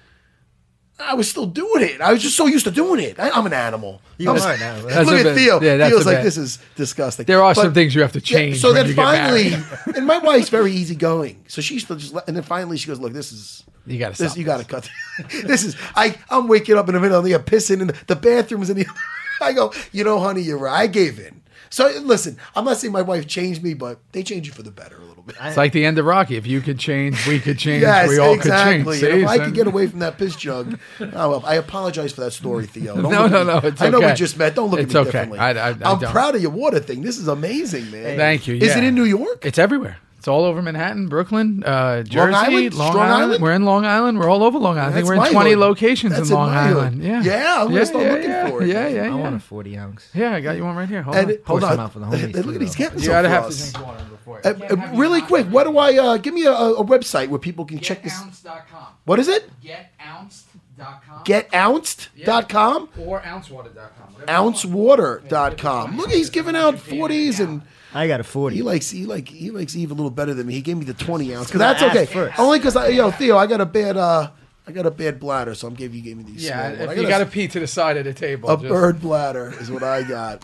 I 0.99 1.13
was 1.13 1.29
still 1.29 1.45
doing 1.45 1.83
it. 1.83 2.01
I 2.01 2.11
was 2.11 2.21
just 2.21 2.35
so 2.35 2.45
used 2.47 2.65
to 2.65 2.71
doing 2.71 3.01
it. 3.03 3.19
I, 3.19 3.29
I'm 3.29 3.45
an 3.45 3.53
animal. 3.53 4.01
You 4.17 4.29
are 4.29 4.35
an 4.37 4.61
animal. 4.61 4.89
That's 4.89 5.09
Look 5.09 5.19
at 5.19 5.23
bit- 5.23 5.35
Theo. 5.37 5.61
yeah, 5.61 5.87
Theo's 5.89 6.05
like, 6.05 6.17
bit. 6.17 6.23
this 6.23 6.37
is 6.37 6.59
disgusting. 6.75 7.25
There 7.25 7.41
are 7.41 7.53
But- 7.55 7.61
some 7.61 7.73
things 7.73 7.95
you 7.95 8.01
have 8.01 8.11
to 8.13 8.21
change. 8.21 8.59
so 8.59 8.73
then 8.73 8.93
finally, 8.93 9.53
and 9.95 10.05
my 10.05 10.17
wife's 10.19 10.49
very 10.49 10.71
easygoing. 10.73 11.45
So 11.47 11.61
she 11.61 11.75
used 11.75 11.87
to 11.87 11.95
just, 11.95 12.13
and 12.27 12.35
then 12.35 12.43
finally 12.43 12.77
she 12.77 12.87
goes, 12.87 12.99
look, 12.99 13.13
this 13.13 13.31
is, 13.31 13.63
You 13.85 13.97
gotta 13.97 14.17
this, 14.17 14.31
stop 14.31 14.37
you 14.37 14.43
gotta 14.43 14.65
cut. 14.65 14.89
this 15.45 15.63
is, 15.63 15.75
I, 15.95 16.15
I'm 16.29 16.47
waking 16.47 16.75
up 16.77 16.89
in 16.89 16.95
the 16.95 16.99
middle 17.01 17.17
of 17.17 17.23
the 17.23 17.31
night, 17.31 17.45
pissing 17.45 17.79
in 17.81 17.87
the, 17.87 17.95
the 18.07 18.15
bathroom's 18.15 18.69
in 18.69 18.77
the, 18.77 18.85
I 19.41 19.53
go, 19.53 19.73
you 19.93 20.03
know, 20.03 20.19
honey, 20.19 20.41
you're 20.41 20.57
right. 20.57 20.81
I 20.81 20.87
gave 20.87 21.17
in. 21.19 21.38
So 21.69 21.87
listen, 22.01 22.37
I'm 22.55 22.65
not 22.65 22.77
saying 22.77 22.91
my 22.91 23.01
wife 23.01 23.27
changed 23.27 23.63
me, 23.63 23.73
but 23.73 23.99
they 24.11 24.23
changed 24.23 24.47
you 24.47 24.53
for 24.53 24.63
the 24.63 24.71
better 24.71 24.97
a 24.97 25.05
little 25.05 25.23
bit. 25.23 25.35
It's 25.41 25.57
like 25.57 25.71
the 25.71 25.85
end 25.85 25.99
of 25.99 26.05
Rocky. 26.05 26.35
If 26.35 26.47
you 26.47 26.61
could 26.61 26.79
change, 26.79 27.27
we 27.27 27.39
could 27.39 27.59
change. 27.59 27.81
Yes, 27.81 28.09
we 28.09 28.17
all 28.17 28.33
exactly. 28.33 28.99
could 28.99 29.07
change. 29.07 29.23
If 29.23 29.29
I 29.29 29.37
could 29.37 29.53
get 29.53 29.67
away 29.67 29.87
from 29.87 29.99
that 29.99 30.17
piss 30.17 30.35
jug, 30.35 30.79
oh, 30.99 31.05
well, 31.11 31.43
I 31.45 31.55
apologize 31.55 32.13
for 32.13 32.21
that 32.21 32.31
story, 32.31 32.65
Theo. 32.65 32.95
Don't 33.01 33.11
No, 33.11 33.27
no, 33.27 33.43
no, 33.43 33.57
it's 33.59 33.81
I 33.81 33.89
know 33.89 33.99
we 33.99 34.13
just 34.13 34.37
met. 34.37 34.55
Don't 34.55 34.71
look 34.71 34.79
It's 34.79 34.93
at 34.93 35.03
me 35.03 35.09
okay. 35.09 35.11
differently. 35.11 35.39
I- 35.39 35.69
am 35.69 35.99
proud 35.99 36.35
of 36.35 36.41
your 36.41 36.51
water 36.51 36.79
thing. 36.79 37.01
This 37.01 37.17
is 37.17 37.27
amazing, 37.27 37.91
man. 37.91 38.17
Thank 38.17 38.47
you. 38.47 38.55
Is 38.55 38.75
it 38.75 38.83
in 38.83 38.95
New 38.95 39.05
York? 39.05 39.45
It's 39.45 39.59
everywhere. 39.59 39.97
It's 40.19 40.27
all 40.27 40.43
over 40.43 40.61
Manhattan, 40.61 41.07
Brooklyn, 41.07 41.63
uh, 41.63 42.03
Jersey, 42.03 42.33
Island? 42.35 42.73
Long 42.73 42.91
Strong 42.91 43.05
Island. 43.07 43.23
Island? 43.23 43.41
We're 43.43 43.53
in 43.53 43.63
Long 43.63 43.85
Island. 43.85 44.19
We're 44.19 44.29
all 44.29 44.43
over 44.43 44.59
Long 44.59 44.77
Island. 44.77 44.91
I 44.93 44.97
think 44.97 45.07
That's 45.07 45.07
we're 45.07 45.13
in 45.15 45.19
my 45.21 45.31
20 45.31 45.49
hood. 45.51 45.59
locations 45.59 46.13
That's 46.13 46.27
in 46.27 46.33
in 46.33 46.39
Long 46.41 46.51
my 46.51 46.67
hood. 46.67 46.77
Island. 46.77 47.03
Yeah. 47.03 47.23
Yeah, 47.23 47.61
I'm 47.63 47.69
gonna 47.69 47.85
start 47.85 48.03
yeah, 48.03 48.11
looking 48.11 48.29
yeah. 48.29 48.49
for 48.49 48.61
it. 48.61 48.67
Yeah, 48.67 48.87
yeah, 48.89 49.01
I 49.01 49.05
yeah. 49.05 49.15
want 49.15 49.35
a 49.35 49.39
40 49.39 49.77
ounce. 49.77 50.09
Yeah, 50.13 50.33
I 50.35 50.41
got 50.41 50.57
you 50.57 50.65
one 50.65 50.75
right 50.75 50.89
here. 50.89 51.03
Hold 51.03 51.15
And 51.15 51.25
on. 51.27 51.31
it, 51.31 51.43
hold 51.47 51.61
some 51.61 51.71
on. 51.71 51.79
out 51.79 51.93
for 51.93 51.99
the 51.99 52.05
homies, 52.07 52.33
look 52.35 52.43
too, 52.47 52.51
at 52.53 52.59
these 52.59 52.75
though. 52.75 52.89
cans. 52.89 53.01
you 53.01 53.07
gotta 53.09 53.27
for 53.29 53.33
have 53.33 53.45
us. 53.45 53.67
to 53.67 53.71
drink 53.73 53.87
water 53.87 54.03
before. 54.11 54.41
Uh, 54.45 54.49
uh, 54.69 54.91
really 54.95 55.21
quick, 55.21 55.47
what 55.47 55.63
do 55.63 55.77
I 55.77 55.97
uh, 55.97 56.17
give 56.17 56.33
me 56.33 56.43
a, 56.43 56.51
a 56.51 56.83
website 56.83 57.29
where 57.29 57.39
people 57.39 57.63
can 57.63 57.79
check 57.79 58.03
this? 58.03 58.11
GetOunced.com. 58.13 58.87
What 59.05 59.19
is 59.19 59.29
it? 59.29 59.49
GetOunced.com. 59.63 61.23
Getounced.com? 61.23 62.89
or 62.99 63.21
ouncewater.com. 63.21 64.13
whatever 64.13 64.31
you 64.31 64.43
want. 64.43 64.55
Ouncewater.com. 64.57 65.97
Look, 65.97 66.11
he's 66.11 66.29
giving 66.29 66.57
out 66.57 66.75
40s 66.75 67.39
and 67.39 67.61
I 67.93 68.07
got 68.07 68.19
a 68.19 68.23
40. 68.23 68.55
he 68.55 68.61
likes 68.61 68.89
he 68.89 69.05
like 69.05 69.27
he 69.27 69.49
likes 69.51 69.73
Yves 69.75 69.91
a 69.91 69.95
little 69.95 70.11
better 70.11 70.33
than 70.33 70.47
me. 70.47 70.53
He 70.53 70.61
gave 70.61 70.77
me 70.77 70.85
the 70.85 70.93
20 70.93 71.33
ounce. 71.35 71.49
Cause 71.51 71.59
that's 71.59 71.81
okay. 71.83 72.05
first. 72.05 72.37
Only 72.39 72.59
cause 72.59 72.75
I 72.75 72.89
yo, 72.89 73.09
Theo, 73.11 73.37
I 73.37 73.47
got 73.47 73.61
a 73.61 73.65
bad 73.65 73.97
uh 73.97 74.29
I 74.67 74.71
got 74.71 74.85
a 74.85 74.91
bad 74.91 75.19
bladder, 75.19 75.55
so 75.55 75.67
I'm 75.67 75.73
giving 75.73 75.97
you 75.97 76.03
gave 76.03 76.17
me 76.17 76.23
these 76.23 76.43
Yeah, 76.45 76.75
small 76.75 76.83
if 76.83 76.89
I 76.91 76.93
you 77.01 77.07
got 77.07 77.19
to 77.19 77.25
pee 77.25 77.47
to 77.47 77.59
the 77.59 77.65
side 77.65 77.97
of 77.97 78.05
the 78.05 78.13
table. 78.13 78.49
a 78.51 78.55
just- 78.57 78.67
bird 78.69 79.01
bladder 79.01 79.51
is 79.59 79.71
what 79.71 79.81
I 79.81 80.03
got. 80.03 80.43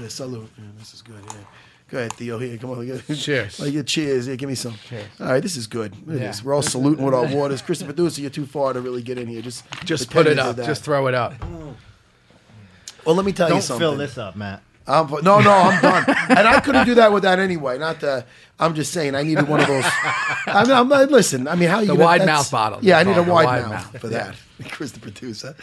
Yeah, 0.00 0.06
salute. 0.08 0.48
Yeah, 0.56 0.64
this 0.78 0.94
is 0.94 1.02
good. 1.02 1.16
Yeah. 1.26 1.32
Go 1.88 1.98
ahead, 1.98 2.12
Theo. 2.12 2.38
Here, 2.38 2.56
come 2.58 2.70
on. 2.70 2.86
Get, 2.86 3.04
Cheers. 3.16 3.58
Like, 3.60 3.72
yeah, 3.72 3.82
cheers. 3.82 4.28
Yeah, 4.28 4.34
give 4.36 4.48
me 4.48 4.54
some. 4.54 4.74
Cheers. 4.88 5.06
All 5.20 5.26
right, 5.28 5.42
this 5.42 5.56
is 5.56 5.66
good. 5.66 5.96
Look 6.06 6.16
at 6.16 6.20
Yeah. 6.22 6.26
this. 6.28 6.44
We're 6.44 6.54
all 6.54 6.62
saluting 6.62 7.04
with 7.04 7.14
our 7.14 7.26
waters. 7.34 7.60
Christopher 7.62 7.92
Producer, 7.92 8.20
you're 8.20 8.30
too 8.30 8.46
far 8.46 8.72
to 8.72 8.80
really 8.80 9.02
get 9.02 9.18
in 9.18 9.26
here. 9.26 9.40
Just, 9.42 9.64
Just 9.84 10.10
put 10.10 10.26
it 10.26 10.30
you 10.30 10.34
did 10.36 10.60
up. 10.60 10.66
Just 10.66 10.82
throw 10.84 11.06
it 11.08 11.14
up. 11.14 11.34
Well, 13.04 13.14
let 13.14 13.24
me 13.24 13.32
tell 13.32 13.52
you 13.52 13.60
something. 13.60 13.80
Don't 13.80 13.92
fill 13.92 13.98
this 13.98 14.18
up, 14.18 14.36
Matt. 14.36 14.62
I'm, 14.88 15.10
no, 15.10 15.40
no, 15.40 15.50
I'm 15.52 15.80
done. 15.82 16.04
and 16.30 16.46
I 16.46 16.60
couldn't 16.60 16.86
do 16.86 16.94
that 16.94 17.12
with 17.12 17.24
that 17.24 17.38
anyway. 17.38 17.78
Not 17.78 18.00
the. 18.00 18.24
I'm 18.58 18.74
just 18.74 18.92
saying, 18.92 19.14
I 19.14 19.22
needed 19.22 19.48
one 19.48 19.60
of 19.60 19.66
those. 19.66 19.84
I 20.46 20.62
mean, 20.64 20.72
I'm 20.72 20.88
not. 20.88 21.10
Listen, 21.10 21.46
I 21.48 21.56
mean, 21.56 21.68
how 21.68 21.80
you 21.80 21.88
The 21.88 21.92
gonna- 21.94 22.04
wide 22.04 22.24
mouth 22.26 22.50
bottle. 22.50 22.78
Yeah, 22.82 22.98
I 22.98 23.02
need 23.02 23.16
a 23.16 23.22
wide, 23.22 23.44
wide 23.44 23.62
mouth, 23.62 23.70
mouth. 23.92 24.00
for 24.00 24.06
Yeah. 24.08 24.32
that. 24.58 24.70
Chris, 24.70 24.92
the 24.92 25.00
producer. 25.00 25.54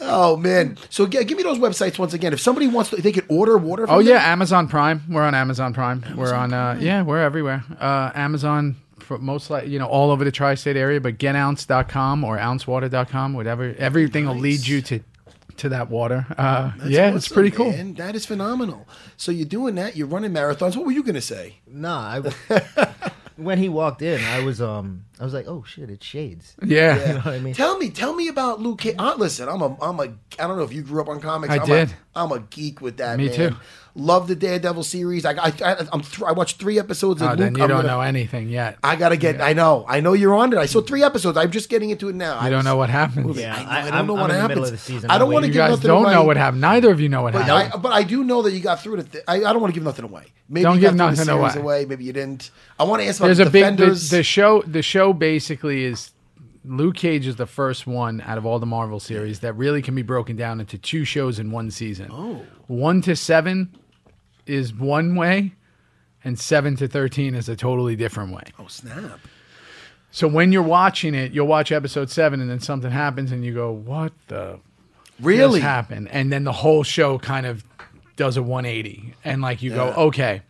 Oh 0.00 0.36
man! 0.36 0.76
So 0.90 1.06
g- 1.06 1.22
give 1.22 1.36
me 1.36 1.44
those 1.44 1.58
websites 1.58 1.98
once 2.00 2.14
again. 2.14 2.32
If 2.32 2.40
somebody 2.40 2.66
wants 2.66 2.90
to, 2.90 2.96
they 2.96 3.12
could 3.12 3.26
order 3.28 3.56
water. 3.56 3.86
From 3.86 3.94
Oh 3.94 3.98
them? 3.98 4.08
yeah, 4.08 4.32
Amazon 4.32 4.66
Prime. 4.66 5.02
We're 5.08 5.22
on 5.22 5.34
Amazon 5.36 5.72
Prime. 5.72 6.02
we're 6.16 6.34
on. 6.34 6.52
Uh, 6.52 6.76
yeah, 6.80 7.02
we're 7.02 7.20
everywhere. 7.22 7.62
Uh, 7.78 8.10
Amazon 8.16 8.74
for 8.98 9.18
most 9.18 9.50
like 9.50 9.68
you 9.68 9.78
know 9.78 9.86
all 9.86 10.10
over 10.10 10.24
the 10.24 10.32
tri-state 10.32 10.76
area, 10.76 11.00
but 11.00 11.16
getounce.com 11.18 12.24
or 12.24 12.36
ouncewater.com, 12.38 13.34
whatever. 13.34 13.72
Everything 13.78 14.26
will 14.26 14.34
lead 14.34 14.66
you 14.66 14.82
to 14.82 15.00
to 15.58 15.68
that 15.70 15.90
water. 15.90 16.26
Uh, 16.36 16.72
That's 16.76 16.90
yeah, 16.90 17.14
it's 17.14 17.28
pretty 17.28 17.50
cool. 17.50 17.70
man. 17.70 17.94
That 17.94 18.14
is 18.14 18.26
phenomenal. 18.26 18.86
So 19.16 19.32
you're 19.32 19.46
doing 19.46 19.74
that. 19.76 19.96
You're 19.96 20.06
running 20.06 20.32
marathons. 20.32 20.76
What 20.76 20.86
were 20.86 20.92
you 20.92 21.02
going 21.02 21.14
to 21.14 21.20
say? 21.20 21.56
Nah, 21.66 22.20
I, 22.50 22.88
when 23.36 23.58
he 23.58 23.68
walked 23.68 24.02
in, 24.02 24.22
I 24.24 24.44
was 24.44 24.60
um, 24.60 25.04
I 25.20 25.24
was 25.24 25.32
like, 25.32 25.46
oh 25.46 25.62
shit, 25.64 25.90
it's 25.90 26.04
shades. 26.04 26.56
Yeah. 26.64 26.98
You 26.98 27.12
know 27.14 27.20
what 27.20 27.26
I 27.34 27.38
mean? 27.38 27.54
Tell 27.54 27.78
me, 27.78 27.90
tell 27.90 28.14
me 28.14 28.28
about 28.28 28.60
Luke. 28.60 28.80
Cage. 28.80 28.96
Uh, 28.98 29.14
listen, 29.16 29.48
I'm 29.48 29.62
a, 29.62 29.76
I'm 29.80 30.00
a. 30.00 30.02
I 30.38 30.46
don't 30.48 30.56
know 30.56 30.64
if 30.64 30.72
you 30.72 30.82
grew 30.82 31.00
up 31.00 31.08
on 31.08 31.20
comics. 31.20 31.52
I 31.52 31.58
I'm 31.58 31.66
did. 31.66 31.90
A, 31.90 31.94
I'm 32.20 32.32
a 32.32 32.40
geek 32.40 32.80
with 32.80 32.96
that. 32.96 33.16
Me 33.18 33.26
man. 33.28 33.34
too. 33.50 33.56
Love 33.96 34.26
the 34.26 34.34
Daredevil 34.34 34.82
series. 34.82 35.24
I, 35.24 35.34
I, 35.34 35.52
I 35.64 35.76
I'm 35.92 36.00
th- 36.00 36.22
I 36.22 36.32
watched 36.32 36.58
three 36.58 36.80
episodes 36.80 37.22
of 37.22 37.28
Oh, 37.28 37.30
Luke. 37.30 37.38
then 37.38 37.54
you 37.54 37.62
I'm 37.62 37.68
don't 37.68 37.78
gonna- 37.82 37.88
know 37.88 38.00
anything 38.00 38.48
yet. 38.48 38.76
I 38.82 38.96
gotta 38.96 39.16
get. 39.16 39.40
I 39.40 39.52
know. 39.52 39.84
I 39.88 40.00
know 40.00 40.14
you're 40.14 40.34
on 40.34 40.52
it. 40.52 40.58
I 40.58 40.66
saw 40.66 40.80
three 40.80 41.04
episodes. 41.04 41.38
I'm 41.38 41.52
just 41.52 41.68
getting 41.68 41.90
into 41.90 42.08
it 42.08 42.16
now. 42.16 42.36
I 42.40 42.50
don't 42.50 42.64
know 42.64 42.74
what 42.76 42.90
happens. 42.90 43.38
Yeah, 43.38 43.54
I, 43.54 43.62
know, 43.62 43.68
I- 43.70 43.78
I 43.78 43.82
don't 43.84 43.94
I'm- 43.94 44.06
know 44.08 44.14
I'm 44.16 44.20
what 44.22 44.30
in 44.30 44.34
the 44.36 44.40
happens. 44.42 44.48
middle 44.48 44.64
of 44.64 44.70
the 44.72 44.78
season. 44.78 45.10
I 45.10 45.18
don't 45.18 45.28
I'm 45.28 45.32
want 45.34 45.42
to 45.44 45.46
You 45.46 45.52
give 45.52 45.60
guys 45.60 45.70
nothing 45.70 45.86
don't 45.88 46.02
away. 46.06 46.12
know 46.14 46.24
what 46.24 46.36
happened. 46.36 46.60
Neither 46.62 46.90
of 46.90 47.00
you 47.00 47.08
know 47.08 47.22
what 47.22 47.34
But 47.34 47.42
happened. 47.44 47.72
I, 47.74 47.76
but 47.76 47.92
I 47.92 48.02
do 48.02 48.24
know 48.24 48.42
that 48.42 48.50
you 48.50 48.58
got 48.60 48.80
through 48.82 48.96
it. 48.96 49.12
Th- 49.12 49.24
I, 49.28 49.36
I 49.36 49.52
don't 49.52 49.60
want 49.60 49.72
to 49.72 49.78
give 49.78 49.84
nothing 49.84 50.04
away. 50.06 50.24
Maybe 50.48 50.64
Don't 50.64 50.74
you 50.74 50.80
give 50.82 50.96
got 50.96 51.14
through 51.16 51.24
the 51.24 51.30
nothing 51.32 51.52
series 51.52 51.64
away. 51.64 51.84
Maybe 51.86 52.04
you 52.04 52.12
didn't. 52.12 52.50
I 52.78 52.84
want 52.84 53.00
to 53.00 53.08
ask 53.08 53.18
about 53.20 53.26
There's 53.28 53.38
the 53.38 53.46
a 53.46 53.50
big 53.50 53.64
the, 53.64 53.70
defenders. 53.70 54.10
the 54.10 54.22
show. 54.24 54.60
The 54.62 54.82
show 54.82 55.03
basically 55.12 55.84
is 55.84 56.12
Luke 56.64 56.96
Cage 56.96 57.26
is 57.26 57.36
the 57.36 57.46
first 57.46 57.86
one 57.86 58.20
out 58.22 58.38
of 58.38 58.46
all 58.46 58.58
the 58.58 58.66
Marvel 58.66 58.98
series 58.98 59.40
that 59.40 59.52
really 59.54 59.82
can 59.82 59.94
be 59.94 60.02
broken 60.02 60.36
down 60.36 60.60
into 60.60 60.78
two 60.78 61.04
shows 61.04 61.38
in 61.38 61.50
one 61.50 61.70
season. 61.70 62.08
Oh, 62.10 62.42
one 62.66 63.02
to 63.02 63.14
seven 63.14 63.76
is 64.46 64.72
one 64.74 65.14
way, 65.14 65.52
and 66.24 66.38
seven 66.38 66.74
to 66.76 66.88
thirteen 66.88 67.34
is 67.34 67.48
a 67.48 67.56
totally 67.56 67.96
different 67.96 68.32
way. 68.32 68.44
oh 68.58 68.66
snap! 68.66 69.20
So 70.10 70.26
when 70.28 70.52
you're 70.52 70.62
watching 70.62 71.14
it, 71.14 71.32
you'll 71.32 71.46
watch 71.46 71.70
episode 71.72 72.08
seven, 72.10 72.40
and 72.40 72.48
then 72.48 72.60
something 72.60 72.90
happens, 72.90 73.30
and 73.32 73.44
you 73.44 73.52
go, 73.52 73.70
"What 73.72 74.12
the 74.28 74.58
Really? 75.20 75.60
happened?" 75.60 76.08
And 76.10 76.32
then 76.32 76.44
the 76.44 76.52
whole 76.52 76.82
show 76.82 77.18
kind 77.18 77.46
of 77.46 77.62
does 78.16 78.36
a 78.36 78.42
180, 78.42 79.14
and 79.24 79.42
like 79.42 79.60
you 79.62 79.70
go, 79.70 79.92
"Okay." 79.96 80.42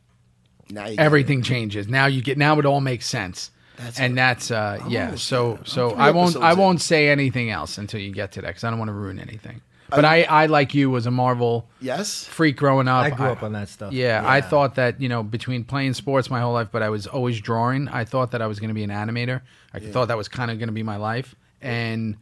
Now 0.71 0.87
you 0.87 0.97
everything 0.99 1.43
changes. 1.43 1.89
Now 1.89 2.07
you 2.07 2.23
get 2.23 2.39
now 2.39 2.59
it 2.59 2.67
all 2.67 2.81
makes 2.81 3.07
sense. 3.07 3.51
That's 3.77 3.99
and 4.01 4.17
that's 4.17 4.51
uh 4.51 4.79
yeah. 4.89 5.11
Oh, 5.13 5.17
So 5.17 5.57
shit. 5.59 5.69
so 5.69 5.89
I'm 5.91 5.95
three 5.95 6.03
I 6.05 6.11
won't 6.13 6.25
episodes 6.31 6.45
I 6.45 6.53
in. 6.53 6.59
won't 6.59 6.81
say 6.81 7.09
anything 7.09 7.51
else 7.51 7.79
until 7.79 8.01
you 8.01 8.13
get 8.13 8.33
to 8.33 8.41
that 8.43 8.49
because 8.49 8.65
I 8.65 8.71
don't 8.71 8.79
want 8.79 8.89
to 8.91 8.93
ruin 8.95 9.19
anything. 9.19 9.61
But 9.91 10.05
I, 10.05 10.23
I 10.25 10.47
like 10.47 10.75
you 10.75 10.91
was 10.91 11.07
a 11.07 11.11
Marvel 11.13 11.69
Yes. 11.81 12.25
freak 12.25 12.57
growing 12.57 12.89
up. 12.89 13.05
I 13.05 13.11
grew 13.11 13.27
up 13.29 13.45
on 13.45 13.53
that 13.53 13.69
stuff. 13.69 13.93
Yeah, 13.93 14.23
I 14.27 14.41
thought 14.41 14.75
that 14.77 15.01
you 15.01 15.09
know 15.09 15.23
between 15.23 15.63
playing 15.63 15.95
sports 15.95 16.31
my 16.31 16.41
whole 16.41 16.53
life, 16.55 16.69
but 16.73 16.83
I 16.83 16.89
was 16.89 17.07
always 17.07 17.41
drawing. 17.41 17.87
I 17.89 18.05
thought 18.05 18.31
that 18.33 18.43
I 18.43 18.47
was 18.49 18.59
going 18.59 18.69
to 18.69 18.75
be 18.75 18.83
an 18.83 18.91
animator. 18.91 19.43
I 19.73 19.79
thought 19.81 20.09
that 20.09 20.17
was 20.17 20.27
kind 20.29 20.51
of 20.51 20.59
going 20.59 20.69
to 20.69 20.73
be 20.73 20.83
my 20.83 20.97
life, 20.97 21.35
and 21.61 22.17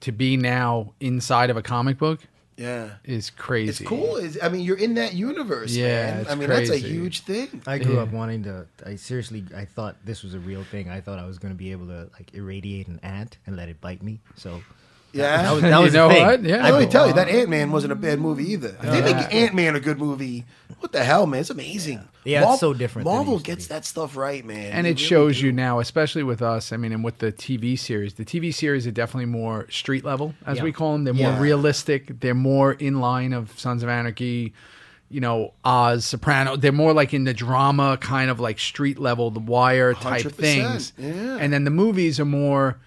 to 0.00 0.12
be 0.12 0.36
now 0.36 0.92
inside 1.00 1.48
of 1.48 1.56
a 1.56 1.62
comic 1.62 1.96
book 1.96 2.20
Yeah. 2.62 2.90
is 3.04 3.30
crazy. 3.30 3.70
It's 3.70 3.80
cool. 3.80 4.16
It's, 4.16 4.38
I 4.42 4.48
mean, 4.48 4.62
you're 4.62 4.78
in 4.78 4.94
that 4.94 5.14
universe, 5.14 5.72
Yeah, 5.74 5.86
man. 6.12 6.20
it's 6.20 6.30
I 6.30 6.34
mean, 6.36 6.48
that's 6.48 6.70
a 6.70 6.76
huge 6.78 7.20
thing. 7.20 7.62
I 7.66 7.78
grew 7.78 7.96
Yeah. 7.96 8.02
up 8.02 8.12
wanting 8.12 8.44
to. 8.44 8.66
I 8.86 8.96
seriously, 8.96 9.44
I 9.56 9.64
thought 9.64 9.96
this 10.04 10.22
was 10.22 10.34
a 10.34 10.38
real 10.40 10.64
thing. 10.64 10.88
I 10.88 11.00
thought 11.00 11.18
I 11.18 11.26
was 11.26 11.38
going 11.38 11.52
to 11.52 11.58
be 11.58 11.72
able 11.72 11.86
to 11.88 12.08
like 12.12 12.32
irradiate 12.34 12.86
an 12.88 13.00
ant 13.02 13.38
and 13.46 13.56
let 13.56 13.68
it 13.68 13.80
bite 13.80 14.02
me. 14.02 14.20
So 14.36 14.62
Yeah. 15.12 15.42
that 15.42 15.52
was, 15.52 15.62
that 15.62 15.76
You 15.78 15.84
was 15.84 15.92
know 15.94 16.10
a 16.10 16.20
what? 16.20 16.42
Yeah. 16.42 16.66
I 16.66 16.70
let 16.70 16.80
me 16.80 16.86
tell 16.90 17.06
you, 17.06 17.12
that 17.14 17.28
Ant 17.28 17.48
Man 17.50 17.70
wasn't 17.70 17.92
a 17.92 17.96
bad 17.96 18.18
movie 18.18 18.50
either. 18.52 18.76
If 18.82 19.04
they 19.04 19.14
make 19.14 19.34
Ant 19.34 19.54
Man 19.54 19.76
a 19.76 19.80
good 19.80 19.98
movie, 19.98 20.44
what 20.80 20.92
the 20.92 21.04
hell, 21.04 21.26
man? 21.26 21.40
It's 21.40 21.50
amazing. 21.50 22.00
Yeah, 22.24 22.50
it's 22.52 22.60
so 22.60 22.72
different 22.72 23.04
than 23.06 23.12
it 23.14 23.16
Marvel 23.16 23.32
used 23.34 23.44
to 23.44 23.50
gets 23.50 23.66
be. 23.66 23.74
that 23.74 23.84
stuff 23.84 24.16
right, 24.16 24.44
man. 24.44 24.72
and 24.72 24.86
They 24.86 24.90
it 24.90 24.94
really 24.94 25.04
shows 25.04 25.40
do. 25.40 25.46
you 25.46 25.52
now, 25.52 25.80
especially 25.80 26.22
with 26.22 26.40
us. 26.40 26.72
I 26.72 26.76
mean, 26.76 26.92
and 26.92 27.02
with 27.04 27.18
the 27.18 27.32
TV 27.32 27.78
series, 27.78 28.14
the 28.14 28.24
TV 28.24 28.54
series 28.54 28.86
are 28.86 28.90
definitely 28.92 29.26
more 29.26 29.66
street 29.70 30.04
level, 30.04 30.34
as 30.46 30.58
Yeah. 30.58 30.64
we 30.64 30.72
call 30.72 30.92
them. 30.92 31.04
They're 31.04 31.14
Yeah. 31.14 31.32
more 31.32 31.42
realistic. 31.42 32.20
They're 32.20 32.34
more 32.34 32.72
in 32.72 33.00
line 33.00 33.32
of 33.32 33.58
Sons 33.58 33.82
of 33.82 33.88
Anarchy, 33.88 34.52
you 35.10 35.20
know, 35.20 35.52
Oz, 35.64 36.04
Soprano. 36.06 36.56
They're 36.56 36.72
more 36.72 36.92
like 36.94 37.12
in 37.12 37.24
the 37.24 37.34
drama 37.34 37.98
kind 38.00 38.30
of 38.30 38.40
like 38.40 38.58
street 38.58 38.98
level, 38.98 39.30
The 39.30 39.40
Wire 39.40 39.92
type 39.94 40.22
100%, 40.24 40.32
things. 40.36 40.92
yeah. 40.96 41.36
And 41.40 41.52
then 41.52 41.64
the 41.64 41.70
movies 41.70 42.18
are 42.20 42.24
more 42.24 42.78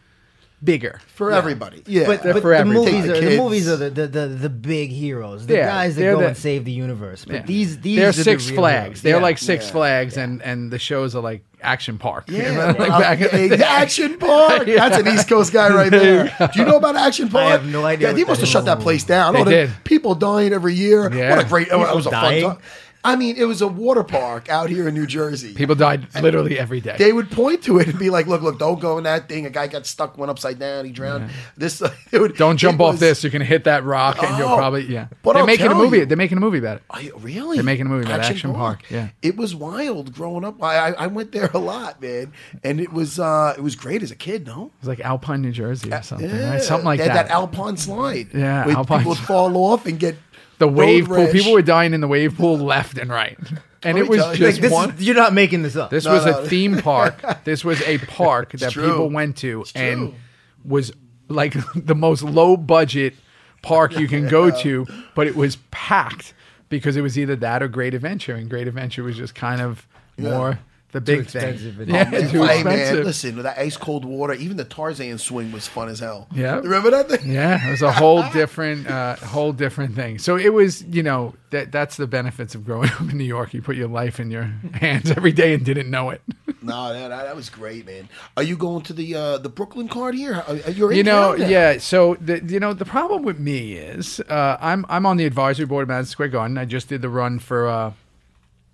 bigger. 0.63 0.99
for 1.07 1.31
everybody. 1.31 1.83
Yeah, 1.85 2.05
But, 2.07 2.23
but 2.23 2.41
for 2.41 2.57
the 2.57 2.65
movies 2.65 3.05
are 3.05 3.19
the 3.21 3.29
the 3.29 3.37
movies 3.37 3.67
are 3.69 3.75
the, 3.77 3.89
the, 3.89 4.07
the, 4.07 4.27
the 4.27 4.49
big 4.49 4.89
heroes, 4.89 5.45
the 5.47 5.55
Yeah, 5.55 5.67
guys 5.67 5.95
that 5.95 6.01
they're 6.01 6.13
go 6.13 6.21
the- 6.21 6.27
and 6.29 6.37
save 6.37 6.65
the 6.65 6.71
universe. 6.71 7.25
But 7.25 7.35
Yeah. 7.35 7.41
these 7.43 7.79
these 7.81 7.97
they're 7.97 8.09
are 8.09 8.11
the 8.13 8.23
Six 8.23 8.47
real 8.49 8.55
Flags. 8.61 8.83
heroes. 8.85 9.01
They're 9.01 9.15
Yeah. 9.17 9.21
like 9.21 9.37
Six 9.37 9.65
Yeah. 9.65 9.71
Flags, 9.71 10.17
and 10.17 10.41
and 10.41 10.71
the 10.71 10.79
shows 10.79 11.15
are 11.15 11.21
like 11.21 11.43
Action 11.61 11.97
Park. 11.97 12.25
Yeah, 12.29 12.73
like 12.79 12.89
uh, 12.89 12.99
back 12.99 13.21
in 13.21 13.49
the. 13.49 13.65
Action 13.67 14.17
Park. 14.17 14.65
That's 14.67 14.97
an 14.97 15.07
East 15.07 15.27
Coast 15.29 15.51
guy 15.53 15.69
right 15.73 15.91
there. 15.91 16.35
Do 16.53 16.59
you 16.59 16.65
know 16.65 16.77
about 16.77 16.95
Action 16.95 17.29
Park? 17.29 17.45
I 17.45 17.51
have 17.51 17.65
no 17.67 17.85
idea 17.85 18.07
Yeah, 18.09 18.13
they 18.13 18.23
must 18.23 18.41
have 18.41 18.49
shut 18.49 18.65
that 18.65 18.79
place 18.79 19.03
down. 19.03 19.33
They 19.33 19.41
Oh, 19.41 19.43
the 19.45 19.51
did. 19.51 19.71
People 19.83 20.15
dying 20.15 20.53
every 20.53 20.73
year. 20.73 21.03
What 21.09 21.39
a 21.39 21.45
great. 21.47 21.67
it 21.69 21.75
was 21.77 22.05
a 22.07 22.11
fun 22.11 22.41
time. 22.41 22.57
I 23.05 23.15
mean, 23.15 23.35
it 23.37 23.45
was 23.45 23.61
a 23.61 23.67
water 23.67 24.03
park 24.03 24.49
out 24.49 24.69
here 24.69 24.87
in 24.87 24.93
New 24.93 25.05
Jersey. 25.05 25.53
People 25.53 25.75
died 25.75 26.07
literally 26.21 26.59
every 26.59 26.81
day. 26.81 26.95
they 26.97 27.13
would 27.13 27.29
point 27.31 27.63
to 27.63 27.77
it 27.79 27.87
and 27.87 27.97
be 27.99 28.09
like, 28.09 28.27
"Look, 28.27 28.41
look, 28.41 28.59
don't 28.59 28.79
go 28.79 28.97
in 28.97 29.03
that 29.05 29.29
thing. 29.29 29.45
A 29.45 29.49
guy 29.49 29.67
got 29.67 29.85
stuck, 29.85 30.17
went 30.17 30.29
upside 30.31 30.59
down, 30.59 30.85
he 30.85 30.91
drowned. 30.91 31.29
This, 31.55 31.81
it 32.11 32.19
would, 32.19 32.35
Don't 32.35 32.57
jump 32.57 32.81
off 32.81 32.93
was- 32.93 32.99
this. 32.99 33.23
You're 33.23 33.31
gonna 33.31 33.45
hit 33.45 33.63
that 33.65 33.83
rock, 33.83 34.21
and 34.21 34.37
you'll 34.37 34.49
Oh, 34.49 34.57
probably 34.57 34.85
yeah. 34.87 35.07
but 35.23 35.33
they're 35.33 35.41
I'll 35.41 35.47
making 35.47 35.67
a 35.71 35.75
movie. 35.75 35.99
you- 35.99 36.05
They're 36.05 36.17
making 36.17 36.37
a 36.37 36.41
movie 36.41 36.57
about 36.57 36.77
it. 36.77 37.03
You- 37.03 37.15
really? 37.19 37.57
They're 37.57 37.63
making 37.63 37.85
a 37.85 37.89
movie 37.89 38.05
about 38.05 38.21
Action 38.21 38.53
Park, 38.53 38.83
yeah. 38.89 39.09
it 39.21 39.37
was 39.37 39.55
wild 39.55 40.13
growing 40.13 40.43
up. 40.43 40.61
I, 40.63 40.75
I 40.89 40.91
I 41.05 41.07
went 41.07 41.31
there 41.31 41.49
a 41.53 41.59
lot, 41.59 42.01
man, 42.01 42.33
and 42.63 42.79
it 42.79 42.91
was 42.91 43.19
uh 43.19 43.53
it 43.57 43.61
was 43.61 43.75
great 43.75 44.01
as 44.03 44.11
a 44.11 44.15
kid. 44.15 44.47
No, 44.47 44.65
it 44.65 44.81
was 44.81 44.87
like 44.89 44.99
Alpine, 44.99 45.41
New 45.41 45.51
Jersey, 45.51 45.91
or 45.93 46.01
something, 46.01 46.29
Yeah. 46.29 46.49
right? 46.51 46.61
Something 46.63 46.85
like 46.85 46.97
They 46.99 47.05
had 47.07 47.15
that. 47.15 47.27
that 47.27 47.33
Alpine 47.33 47.77
slide. 47.77 48.29
Yeah, 48.33 48.65
where 48.65 48.75
Alpine 48.77 48.99
people 48.99 49.09
would 49.11 49.17
slide. 49.25 49.27
fall 49.27 49.57
off 49.71 49.85
and 49.85 49.99
get 49.99 50.15
the 50.57 50.67
wave 50.67 51.07
pool. 51.07 51.17
rash. 51.17 51.31
People 51.31 51.53
were 51.53 51.61
dying 51.61 51.93
in 51.93 52.01
the 52.01 52.07
wave 52.07 52.35
pool 52.35 52.57
left 52.57 52.97
and 52.97 53.09
right, 53.09 53.37
and 53.83 53.95
Let 53.95 53.97
it 53.97 54.03
me 54.03 54.09
was 54.09 54.17
tell 54.19 54.31
you, 54.33 54.37
just 54.37 54.55
Like, 54.57 54.61
this 54.61 54.71
one. 54.71 54.91
is, 54.91 55.03
you're 55.05 55.15
not 55.15 55.33
making 55.33 55.61
this 55.63 55.75
up. 55.75 55.89
This 55.89 56.05
No, 56.05 56.13
was 56.13 56.25
no. 56.25 56.39
a 56.39 56.45
theme 56.47 56.77
park. 56.81 57.21
This 57.43 57.63
was 57.65 57.81
a 57.83 57.97
park 57.99 58.51
that 58.53 58.71
true. 58.71 58.87
people 58.89 59.09
went 59.09 59.37
to 59.37 59.65
and 59.75 60.09
true. 60.09 60.15
was 60.63 60.91
like 61.27 61.55
the 61.75 61.95
most 61.95 62.23
low 62.23 62.55
budget 62.57 63.13
park 63.61 63.97
you 63.97 64.07
can 64.07 64.27
go 64.27 64.51
to, 64.61 64.85
but 65.15 65.27
it 65.27 65.35
was 65.35 65.57
packed 65.71 66.33
because 66.69 66.95
it 66.97 67.01
was 67.01 67.17
either 67.17 67.35
that 67.35 67.61
or 67.63 67.67
Great 67.67 67.93
Adventure, 67.93 68.35
and 68.35 68.49
Great 68.49 68.67
Adventure 68.67 69.03
was 69.03 69.17
just 69.17 69.35
kind 69.35 69.61
of 69.61 69.87
more 70.17 70.59
the 70.95 71.01
big 71.01 71.19
expensive 71.21 71.75
thing. 71.75 71.89
and- 71.89 71.89
Yeah, 71.89 72.09
Man, 72.09 72.29
too 72.31 72.43
hey, 72.43 72.55
expensive. 72.61 72.95
man, 72.95 73.03
listen, 73.05 73.35
with 73.35 73.43
that 73.43 73.57
ice 73.57 73.77
cold 73.77 74.05
water, 74.05 74.33
even 74.33 74.57
the 74.57 74.63
Tarzan 74.65 75.17
swing 75.17 75.51
was 75.51 75.67
fun 75.67 75.89
as 75.89 75.99
hell. 75.99 76.27
Yeah. 76.33 76.55
remember 76.55 76.89
that 76.91 77.09
thing? 77.09 77.31
Yeah, 77.31 77.67
it 77.67 77.71
was 77.71 77.81
a 77.81 77.91
whole 77.91 78.23
different, 78.33 78.87
uh, 78.87 79.15
whole 79.17 79.51
different 79.53 79.95
thing. 79.95 80.17
So 80.19 80.37
it 80.37 80.53
was, 80.53 80.83
you 80.85 81.03
know, 81.03 81.35
that 81.51 81.71
that's 81.71 81.97
the 81.97 82.07
benefits 82.07 82.55
of 82.55 82.65
growing 82.65 82.89
up 82.89 83.01
in 83.01 83.17
New 83.17 83.23
York. 83.23 83.53
You 83.53 83.61
put 83.61 83.75
your 83.75 83.87
life 83.87 84.19
in 84.19 84.31
your 84.31 84.43
hands 84.73 85.11
every 85.11 85.31
day 85.31 85.53
and 85.53 85.63
didn't 85.65 85.89
know 85.91 86.09
it. 86.09 86.21
No, 86.61 86.91
that, 86.91 87.09
that, 87.09 87.25
that 87.25 87.35
was 87.35 87.51
great, 87.51 87.85
man. 87.85 88.09
Are 88.35 88.41
you 88.41 88.57
going 88.57 88.81
to 88.85 88.93
the 88.93 89.13
uh, 89.13 89.37
the 89.37 89.49
Brooklyn 89.49 89.87
card 89.87 90.15
here? 90.15 90.33
Are, 90.33 90.55
are 90.65 90.71
you 90.71 90.89
in 90.89 90.97
you 90.97 91.03
know, 91.03 91.37
town 91.37 91.47
yeah. 91.47 91.77
So 91.77 92.15
the 92.19 92.43
you 92.43 92.59
know 92.59 92.73
the 92.73 92.85
problem 92.85 93.21
with 93.21 93.37
me 93.37 93.73
is 93.73 94.19
uh, 94.21 94.57
I'm 94.59 94.83
I'm 94.89 95.05
on 95.05 95.17
the 95.17 95.25
advisory 95.25 95.67
board 95.67 95.83
of 95.83 95.89
Madison 95.89 96.09
Square 96.11 96.29
Garden. 96.29 96.57
I 96.57 96.65
just 96.65 96.87
did 96.89 97.03
the 97.03 97.09
run 97.09 97.37
for. 97.37 97.69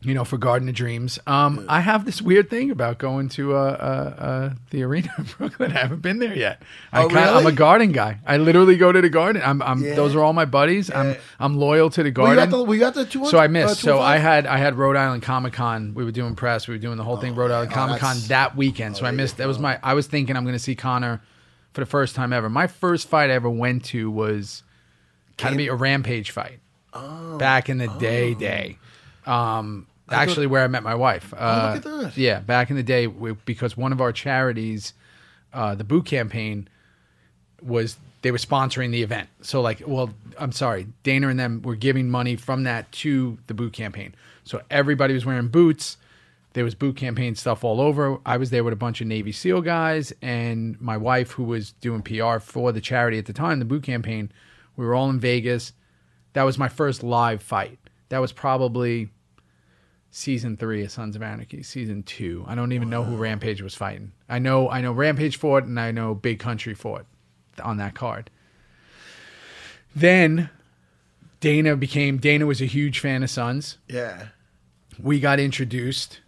Uh, 0.04 0.08
you 0.08 0.14
know, 0.16 0.24
for 0.26 0.38
Garden 0.38 0.68
of 0.68 0.76
Dreams, 0.76 1.20
um, 1.28 1.66
I 1.70 1.80
have 1.82 2.06
this 2.06 2.22
weird 2.22 2.50
thing 2.50 2.72
about 2.72 2.98
going 2.98 3.30
to 3.30 3.56
uh, 3.56 3.60
uh, 3.60 4.22
uh, 4.22 4.54
the 4.72 4.84
arena 4.84 5.10
in 5.18 5.24
Brooklyn. 5.38 5.72
I 5.72 5.80
haven't 5.80 6.02
been 6.02 6.20
there 6.20 6.36
yet. 6.36 6.62
I 6.92 7.04
Oh, 7.04 7.08
kinda, 7.08 7.22
I'm 7.24 7.36
a 7.36 7.40
really? 7.40 7.52
garden 7.54 7.92
guy. 7.92 8.20
I 8.26 8.38
literally 8.38 8.78
go 8.78 8.92
to 8.92 9.00
the 9.00 9.10
garden. 9.10 9.42
I'm, 9.46 9.62
I'm 9.62 9.84
Yeah. 9.84 9.96
those 9.96 10.16
are 10.16 10.22
all 10.24 10.34
my 10.34 10.46
buddies. 10.46 10.90
I'm 10.90 11.16
I'm 11.40 11.58
loyal 11.58 11.90
to 11.92 12.04
the 12.04 12.10
We 12.10 12.12
garden. 12.12 12.36
got 12.36 12.50
the 12.50 12.64
we 12.64 12.78
got 12.80 12.94
the 12.96 13.06
two 13.06 13.20
hundred. 13.20 13.32
So 13.32 13.38
I 13.40 13.48
missed. 13.48 13.80
so 13.82 14.00
I 14.00 14.18
had 14.18 14.48
I 14.48 14.58
had 14.58 14.76
Rhode 14.76 14.96
Island 14.96 15.24
Comic 15.24 15.54
Con. 15.54 15.94
We 15.94 16.04
were 16.04 16.12
doing 16.12 16.36
press. 16.36 16.68
We 16.68 16.74
were 16.74 16.80
doing 16.80 16.98
the 16.98 17.04
whole 17.04 17.18
thing 17.18 17.36
Rhode 17.36 17.52
Island 17.52 17.72
Oh, 17.72 17.76
Comic 17.76 18.00
Con 18.00 18.18
that 18.28 18.56
weekend. 18.56 18.98
So 18.98 19.06
oh, 19.06 19.10
I 19.10 19.12
missed. 19.12 19.36
you 19.36 19.44
That 19.44 19.48
was 19.48 19.60
my. 19.60 19.80
I 19.84 19.94
was 19.94 20.08
thinking 20.08 20.36
I'm 20.36 20.44
going 20.44 20.56
to 20.56 20.60
see 20.60 20.76
Conor 20.76 21.22
for 21.74 21.82
the 21.82 21.86
first 21.86 22.16
time 22.16 22.34
ever. 22.34 22.50
My 22.50 22.68
first 22.68 23.08
fight 23.08 23.30
I 23.30 23.34
ever 23.34 23.50
went 23.50 23.86
to 23.86 24.10
was 24.10 24.64
kind 25.38 25.54
of 25.54 25.58
be 25.58 25.68
a 25.68 25.76
Rampage 25.76 26.32
fight 26.32 26.60
Oh. 26.94 27.38
back 27.38 27.70
in 27.70 27.78
the 27.78 27.88
day. 27.88 28.34
Day. 28.34 28.78
Um, 29.28 29.86
actually, 30.12 30.48
where 30.48 30.64
I 30.64 30.68
met 30.68 30.84
my 30.84 30.96
wife. 30.96 31.34
Uh, 31.36 31.74
look 31.76 31.86
at 31.86 32.02
that. 32.02 32.18
Yeah, 32.18 32.40
back 32.40 32.70
in 32.70 32.76
the 32.76 32.84
day, 32.84 33.08
we, 33.08 33.34
because 33.34 33.76
one 33.76 33.92
of 33.92 34.02
our 34.02 34.12
charities, 34.12 34.94
uh, 35.54 35.76
the 35.76 35.84
Boot 35.84 36.06
Campaign, 36.06 36.68
was 37.62 37.98
they 38.22 38.32
were 38.32 38.38
sponsoring 38.38 38.92
the 38.92 39.04
event. 39.04 39.30
So 39.42 39.62
like, 39.62 39.82
well, 39.86 40.12
I'm 40.38 40.52
sorry, 40.52 40.88
Dana 41.04 41.30
and 41.30 41.40
them 41.40 41.62
were 41.62 41.76
giving 41.76 42.10
money 42.10 42.36
from 42.36 42.64
that 42.64 42.92
to 42.94 43.38
the 43.48 43.54
boot 43.54 43.74
campaign. 43.74 44.16
So 44.44 44.62
everybody 44.70 45.14
was 45.14 45.26
wearing 45.26 45.48
boots. 45.48 45.98
There 46.54 46.64
was 46.64 46.76
boot 46.76 46.98
campaign 46.98 47.36
stuff 47.36 47.64
all 47.64 47.80
over. 47.80 48.20
I 48.26 48.38
was 48.38 48.50
there 48.50 48.64
with 48.64 48.74
a 48.74 48.78
bunch 48.78 49.02
of 49.02 49.08
Navy 49.08 49.32
SEAL 49.32 49.62
guys 49.62 50.14
and 50.22 50.80
my 50.82 50.98
wife, 50.98 51.32
who 51.32 51.44
was 51.44 51.72
doing 51.74 52.02
PR 52.02 52.40
for 52.40 52.72
the 52.72 52.82
charity 52.82 53.18
at 53.18 53.26
the 53.26 53.34
time, 53.34 53.60
the 53.60 53.66
boot 53.66 53.84
campaign. 53.84 54.32
We 54.76 54.86
were 54.86 54.94
all 54.94 55.10
in 55.10 55.20
Vegas. 55.20 55.74
That 56.34 56.44
was 56.44 56.58
my 56.58 56.70
first 56.70 57.04
live 57.04 57.42
fight. 57.42 57.80
That 58.10 58.20
was 58.20 58.32
probably 58.32 59.10
season 60.12 60.58
three 60.58 60.84
of 60.84 60.92
Sons 60.92 61.16
of 61.16 61.24
Anarchy. 61.24 61.64
Season 61.64 62.04
two, 62.04 62.44
I 62.48 62.54
don't 62.54 62.74
even 62.74 62.90
know 62.90 63.04
who 63.04 63.16
Rampage 63.16 63.62
was 63.62 63.74
fighting. 63.74 64.12
I 64.30 64.40
know, 64.40 64.70
I 64.70 64.82
know 64.82 64.92
Rampage 64.92 65.38
fought, 65.38 65.64
and 65.64 65.80
I 65.80 65.92
know 65.92 66.14
Big 66.14 66.40
Country 66.40 66.76
fought 66.76 67.06
on 67.64 67.78
that 67.78 67.96
card. 67.96 68.30
Then 69.96 70.50
Dana 71.40 71.76
became 71.76 72.18
Dana 72.18 72.46
was 72.46 72.62
a 72.62 72.66
huge 72.66 73.00
fan 73.00 73.24
of 73.24 73.30
Sons. 73.30 73.78
yeah. 73.88 74.28
We 75.02 75.20
got 75.20 75.40
introduced, 75.40 76.20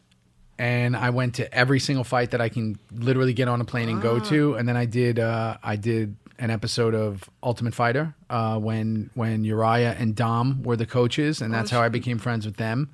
and 0.57 0.95
I 0.97 1.11
went 1.11 1.35
to 1.35 1.53
every 1.53 1.79
single 1.79 2.03
fight 2.03 2.31
that 2.31 2.41
I 2.41 2.49
can 2.49 2.79
literally 2.91 3.33
get 3.33 3.47
on 3.47 3.61
a 3.61 3.65
plane 3.65 3.87
and 3.87 4.01
go 4.01 4.19
to. 4.21 4.55
And 4.55 4.67
then 4.67 4.75
I 4.75 4.85
did 4.85 5.19
uh, 5.19 5.57
I 5.61 5.75
did 5.75 6.15
an 6.39 6.49
episode 6.49 6.95
of 6.95 7.29
Ultimate 7.43 7.75
Fighter 7.75 8.15
uh, 8.31 8.57
when 8.57 9.11
when 9.13 9.43
Uriah 9.43 9.95
and 9.99 10.15
Dom 10.15 10.63
were 10.63 10.75
the 10.75 10.87
coaches, 10.87 11.39
and 11.41 11.53
that's 11.53 11.69
how 11.69 11.81
I 11.81 11.89
became 11.89 12.17
friends 12.17 12.45
with 12.47 12.55
them. 12.57 12.89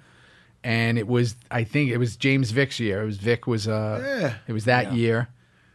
And 0.64 0.98
it 0.98 1.08
was 1.08 1.36
I 1.50 1.64
think 1.64 1.92
it 1.92 1.98
was 1.98 2.16
James 2.18 2.52
Vick's 2.52 2.80
year. 2.80 3.02
It 3.02 3.06
was 3.06 3.18
Vick 3.18 3.48
was 3.48 3.68
uh 3.68 4.20
Yeah. 4.22 4.34
it 4.48 4.54
was 4.54 4.66
that 4.66 4.94
year. 4.94 5.30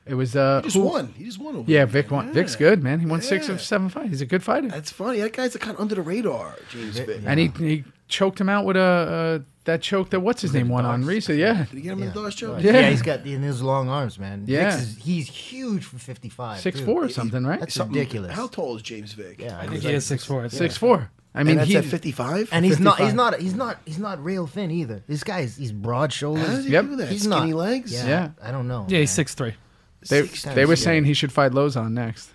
It 0.07 0.15
was 0.15 0.37
uh 0.37 0.61
He 0.61 0.65
just 0.65 0.77
who- 0.77 0.83
won. 0.85 1.15
He 1.17 1.25
just 1.25 1.39
won. 1.39 1.57
Over 1.57 1.71
Yeah, 1.71 1.79
there. 1.79 1.87
Vick 2.03 2.11
won. 2.11 2.33
Vick's 2.33 2.57
good, 2.57 2.83
man. 2.83 3.01
He 3.01 3.07
won 3.07 3.23
six 3.23 3.49
of 3.49 3.63
seven 3.63 3.89
fights. 3.89 4.11
He's 4.11 4.21
a 4.21 4.27
good 4.27 4.43
fighter. 4.43 4.69
That's 4.69 4.91
funny. 4.93 5.21
That 5.21 5.33
guy's 5.33 5.57
kind 5.57 5.75
of 5.75 5.81
under 5.81 5.95
the 5.95 6.03
radar, 6.03 6.55
James 6.71 6.99
Vick. 6.99 7.23
and 7.25 7.41
he 7.41 7.47
he 7.59 7.85
choked 8.09 8.39
him 8.39 8.51
out 8.51 8.67
with 8.67 8.77
a 8.77 8.81
uh, 8.81 9.45
that 9.65 9.81
choke 9.81 10.11
that 10.11 10.21
what's 10.21 10.43
his 10.43 10.53
name 10.53 10.69
won 10.69 10.85
on 10.85 11.07
recently. 11.07 11.41
Yeah, 11.41 11.65
Did 11.65 11.69
he 11.77 11.81
get 11.81 11.93
him 11.95 12.03
in 12.03 12.09
the 12.09 12.15
Dodge 12.15 12.37
Joe? 12.37 12.59
Yeah. 12.61 12.73
Yeah. 12.73 12.91
he's 12.91 13.01
got 13.01 13.25
in 13.27 13.41
his 13.41 13.63
long 13.63 13.89
arms, 13.89 14.19
man. 14.19 14.45
Yeah. 14.47 14.73
Vick's 14.77 14.83
is, 14.83 14.97
he's 14.99 15.27
huge 15.27 15.85
for 15.87 15.97
55. 15.97 16.61
six 16.61 16.81
too. 16.81 16.85
four 16.85 17.05
or 17.05 17.09
something, 17.09 17.43
right? 17.47 17.59
That's 17.61 17.73
Something- 17.73 17.95
ridiculous. 17.97 18.33
How 18.35 18.47
tall 18.49 18.77
is 18.77 18.83
James 18.83 19.15
Vick? 19.15 19.41
Yeah, 19.41 19.59
I 19.59 19.67
think 19.67 19.83
he 19.83 19.91
is 19.95 20.05
six 20.05 20.23
four. 20.27 20.47
Six 20.51 20.77
four. 20.77 21.11
I 21.37 21.41
I 21.41 21.43
mean, 21.43 21.47
mean, 21.49 21.57
that's 21.59 21.69
he 21.71 21.77
at 21.77 21.85
fifty-five. 21.85 22.49
and 22.53 22.65
he's 22.65 22.79
not. 22.79 22.99
He's 22.99 23.09
55. 23.09 23.17
not. 23.17 23.41
He's 23.41 23.55
not. 23.55 23.79
He's 23.85 23.99
not 23.99 24.23
real 24.25 24.47
thin 24.47 24.71
either. 24.71 25.03
This 25.09 25.25
guy's. 25.25 25.57
He's 25.57 25.73
broad 25.73 26.11
How 26.13 26.17
shoulders. 26.17 26.47
does 26.47 26.65
he 26.65 26.71
Yep. 26.73 26.85
do 26.87 26.97
that? 26.97 27.09
He's 27.09 27.23
Skinny 27.25 27.51
not. 27.51 27.57
legs. 27.59 27.93
Yeah, 27.93 28.07
Yeah. 28.07 28.29
I 28.43 28.51
don't 28.53 28.69
know. 28.69 28.87
Yeah, 28.89 29.01
he's 29.01 29.11
man. 29.11 29.15
six 29.17 29.35
three. 29.35 29.55
they 30.09 30.27
Six 30.27 30.43
they 30.45 30.65
were 30.65 30.75
times, 30.75 30.83
saying 30.83 31.05
he 31.07 31.15
should 31.15 31.33
fight 31.33 31.51
Lauzon 31.53 31.91
next, 31.93 32.31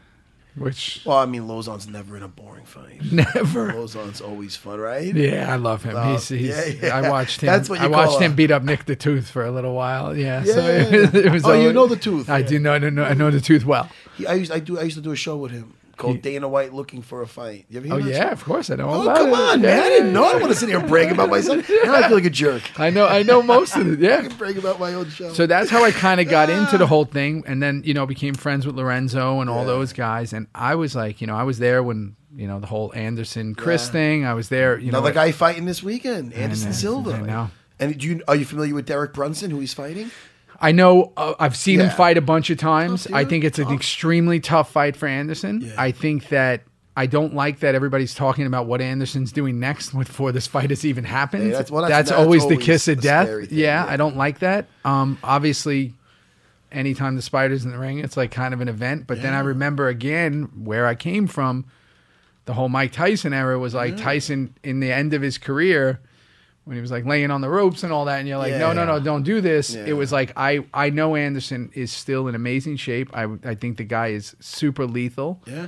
which 0.55 1.01
Well, 1.05 1.17
I 1.17 1.25
mean, 1.27 1.43
Lauzon's 1.43 1.87
never 1.87 2.17
in 2.17 2.23
a 2.23 2.27
boring 2.27 2.65
fight. 2.65 3.01
never. 3.11 3.71
Lauzon's 3.71 4.19
always 4.19 4.57
fun, 4.57 4.79
right? 4.79 5.15
Yeah, 5.15 5.53
I 5.53 5.55
love 5.55 5.83
him. 5.83 5.91
He's, 6.11 6.29
uh, 6.31 6.35
he's 6.35 6.47
yeah, 6.49 6.87
yeah. 6.87 6.97
I 6.97 7.09
watched 7.09 7.39
him. 7.43 7.47
That's 7.47 7.69
what 7.69 7.79
you 7.79 7.85
I 7.85 7.87
watched 7.89 8.11
call 8.11 8.19
him 8.19 8.31
a- 8.33 8.35
beat 8.35 8.51
up 8.51 8.63
Nick 8.63 8.83
the 8.85 8.97
Tooth 8.97 9.29
for 9.29 9.45
a 9.45 9.51
little 9.51 9.75
while. 9.75 10.13
Yeah, 10.17 10.43
so 10.43 10.57
Yeah. 10.67 10.81
it, 10.81 11.15
it 11.15 11.31
was. 11.31 11.45
Oh, 11.45 11.53
you 11.53 11.67
all- 11.67 11.73
know 11.73 11.87
the 11.87 11.95
Tooth. 11.95 12.29
I 12.29 12.41
do 12.41 12.59
know. 12.59 12.73
I 12.73 12.79
know. 12.79 13.03
I 13.03 13.13
know 13.13 13.31
the 13.31 13.39
Tooth 13.39 13.63
well. 13.65 13.87
He, 14.17 14.27
I 14.27 14.33
used 14.33 14.51
I 14.51 14.59
do 14.59 14.77
I 14.77 14.83
used 14.83 14.97
to 14.97 15.01
do 15.01 15.11
a 15.11 15.15
show 15.15 15.37
with 15.37 15.51
him 15.51 15.73
called 15.99 16.15
He- 16.15 16.21
Dana 16.21 16.49
White 16.49 16.73
looking 16.73 17.03
for 17.03 17.21
a 17.21 17.27
fight. 17.27 17.65
You 17.69 17.77
ever 17.77 17.85
hear 17.87 17.95
Oh 17.95 17.97
yeah, 17.99 18.21
show? 18.25 18.29
of 18.31 18.43
course 18.43 18.69
I 18.71 18.75
know. 18.77 18.89
all 18.89 19.07
Oh 19.07 19.13
come 19.15 19.29
it. 19.29 19.33
on, 19.33 19.61
Yeah, 19.61 19.67
man! 19.67 19.79
I 19.83 19.89
didn't 19.89 20.13
know. 20.13 20.23
I 20.25 20.31
don't 20.31 20.41
want 20.41 20.53
to 20.53 20.59
sit 20.59 20.69
here 20.69 20.79
and 20.79 20.87
brag 20.89 21.11
about 21.11 21.29
myself. 21.29 21.69
Now 21.83 21.95
I 21.95 22.07
feel 22.07 22.17
like 22.17 22.25
a 22.25 22.29
jerk. 22.31 22.63
I 22.79 22.89
know. 22.89 23.05
I 23.07 23.21
know 23.21 23.43
most 23.43 23.75
of 23.75 23.85
it. 23.93 23.99
Yeah. 24.09 24.17
I 24.17 24.21
can 24.27 24.35
brag 24.37 24.57
about 24.57 24.79
my 24.79 24.95
own 24.95 25.09
show. 25.09 25.31
So 25.33 25.45
that's 25.45 25.69
how 25.69 25.83
I 25.83 25.91
kind 25.91 26.19
of 26.19 26.27
got 26.27 26.49
into 26.59 26.77
the 26.79 26.87
whole 26.87 27.05
thing, 27.05 27.43
and 27.45 27.61
then 27.61 27.83
you 27.85 27.93
know 27.93 28.05
became 28.07 28.33
friends 28.33 28.65
with 28.65 28.75
Lorenzo 28.75 29.41
and 29.41 29.49
all 29.49 29.65
those 29.65 29.93
guys. 29.93 30.33
And 30.33 30.47
I 30.55 30.73
was 30.75 30.95
like, 30.95 31.21
you 31.21 31.27
know, 31.27 31.35
I 31.35 31.43
was 31.43 31.59
there 31.59 31.83
when 31.83 32.15
you 32.35 32.47
know 32.47 32.59
the 32.59 32.67
whole 32.67 32.91
Anderson 32.95 33.53
Chris 33.55 33.89
thing. 33.89 34.25
I 34.25 34.33
was 34.33 34.49
there. 34.49 34.77
You 34.79 34.89
Another 34.89 35.09
know, 35.09 35.13
guy 35.15 35.31
fighting 35.31 35.65
this 35.65 35.83
weekend, 35.83 36.33
Anderson 36.33 36.73
Silva. 36.73 37.11
I 37.13 37.21
know. 37.21 37.51
And 37.81 37.97
do 37.97 38.07
you 38.07 38.21
are 38.27 38.35
you 38.35 38.45
familiar 38.45 38.73
with 38.75 38.85
Derek 38.85 39.13
Brunson, 39.13 39.51
who 39.51 39.59
he's 39.59 39.73
fighting? 39.73 40.11
I 40.61 40.71
know 40.71 41.13
uh, 41.17 41.33
I've 41.39 41.55
seen 41.55 41.79
him 41.79 41.89
fight 41.89 42.17
a 42.17 42.21
bunch 42.21 42.49
of 42.49 42.57
times. 42.57 43.05
Tough 43.05 43.13
I 43.13 43.25
think 43.25 43.43
it's 43.43 43.59
an 43.59 43.71
extremely 43.71 44.39
tough 44.39 44.71
fight 44.71 44.95
for 44.95 45.07
Anderson. 45.07 45.61
Yeah. 45.61 45.73
I 45.77 45.91
think 45.91 46.29
that 46.29 46.63
I 46.97 47.05
don't 47.05 47.33
like 47.33 47.59
that 47.59 47.75
everybody's 47.75 48.13
talking 48.13 48.45
about 48.45 48.65
what 48.65 48.81
Anderson's 48.81 49.31
doing 49.31 49.59
next 49.59 49.91
before 49.97 50.31
this 50.33 50.47
fight 50.47 50.69
has 50.69 50.85
even 50.85 51.05
happened. 51.05 51.43
Yeah, 51.45 51.49
that's- 51.51 51.71
well, 51.71 51.83
that's- 51.83 52.09
that's 52.09 52.11
always 52.19 52.45
the 52.47 52.57
kiss 52.57 52.87
of 52.87 52.99
death. 53.01 53.27
thing, 53.27 53.47
yeah, 53.51 53.85
yeah. 53.85 53.91
I 53.91 53.95
don't 53.97 54.17
like 54.17 54.39
that. 54.39 54.67
Um, 54.83 55.17
obviously, 55.23 55.93
anytime 56.71 57.15
the 57.15 57.21
spider's 57.21 57.63
in 57.65 57.71
the 57.71 57.77
ring, 57.79 57.99
it's 57.99 58.17
like 58.17 58.31
kind 58.31 58.53
of 58.53 58.61
an 58.61 58.67
event. 58.67 59.07
But 59.07 59.21
then 59.21 59.33
I 59.33 59.39
remember 59.39 59.87
again 59.87 60.49
where 60.63 60.85
I 60.87 60.95
came 60.95 61.27
from. 61.27 61.65
The 62.45 62.53
whole 62.55 62.69
Mike 62.69 62.91
Tyson 62.91 63.31
era 63.31 63.59
was 63.59 63.75
like 63.75 63.95
Tyson 63.95 64.55
in 64.63 64.79
the 64.79 64.91
end 64.91 65.13
of 65.13 65.21
his 65.21 65.37
career 65.37 65.99
when 66.65 66.75
he 66.75 66.81
was 66.81 66.91
like 66.91 67.05
laying 67.05 67.31
on 67.31 67.41
the 67.41 67.49
ropes 67.49 67.83
and 67.83 67.91
all 67.91 68.05
that, 68.05 68.19
and 68.19 68.27
you're 68.27 68.37
like, 68.37 68.53
no, 68.53 68.73
no, 68.73 68.85
no, 68.85 68.99
don't 68.99 69.23
do 69.23 69.41
this. 69.41 69.73
Yeah. 69.73 69.85
It 69.87 69.93
was 69.93 70.11
like 70.11 70.33
I 70.35 70.65
I 70.73 70.89
know 70.89 71.15
Anderson 71.15 71.71
is 71.73 71.91
still 71.91 72.27
in 72.27 72.35
amazing 72.35 72.77
shape. 72.77 73.09
I 73.13 73.27
I 73.43 73.55
think 73.55 73.77
the 73.77 73.83
guy 73.83 74.07
is 74.07 74.35
super 74.39 74.85
lethal. 74.85 75.41
Yeah. 75.47 75.67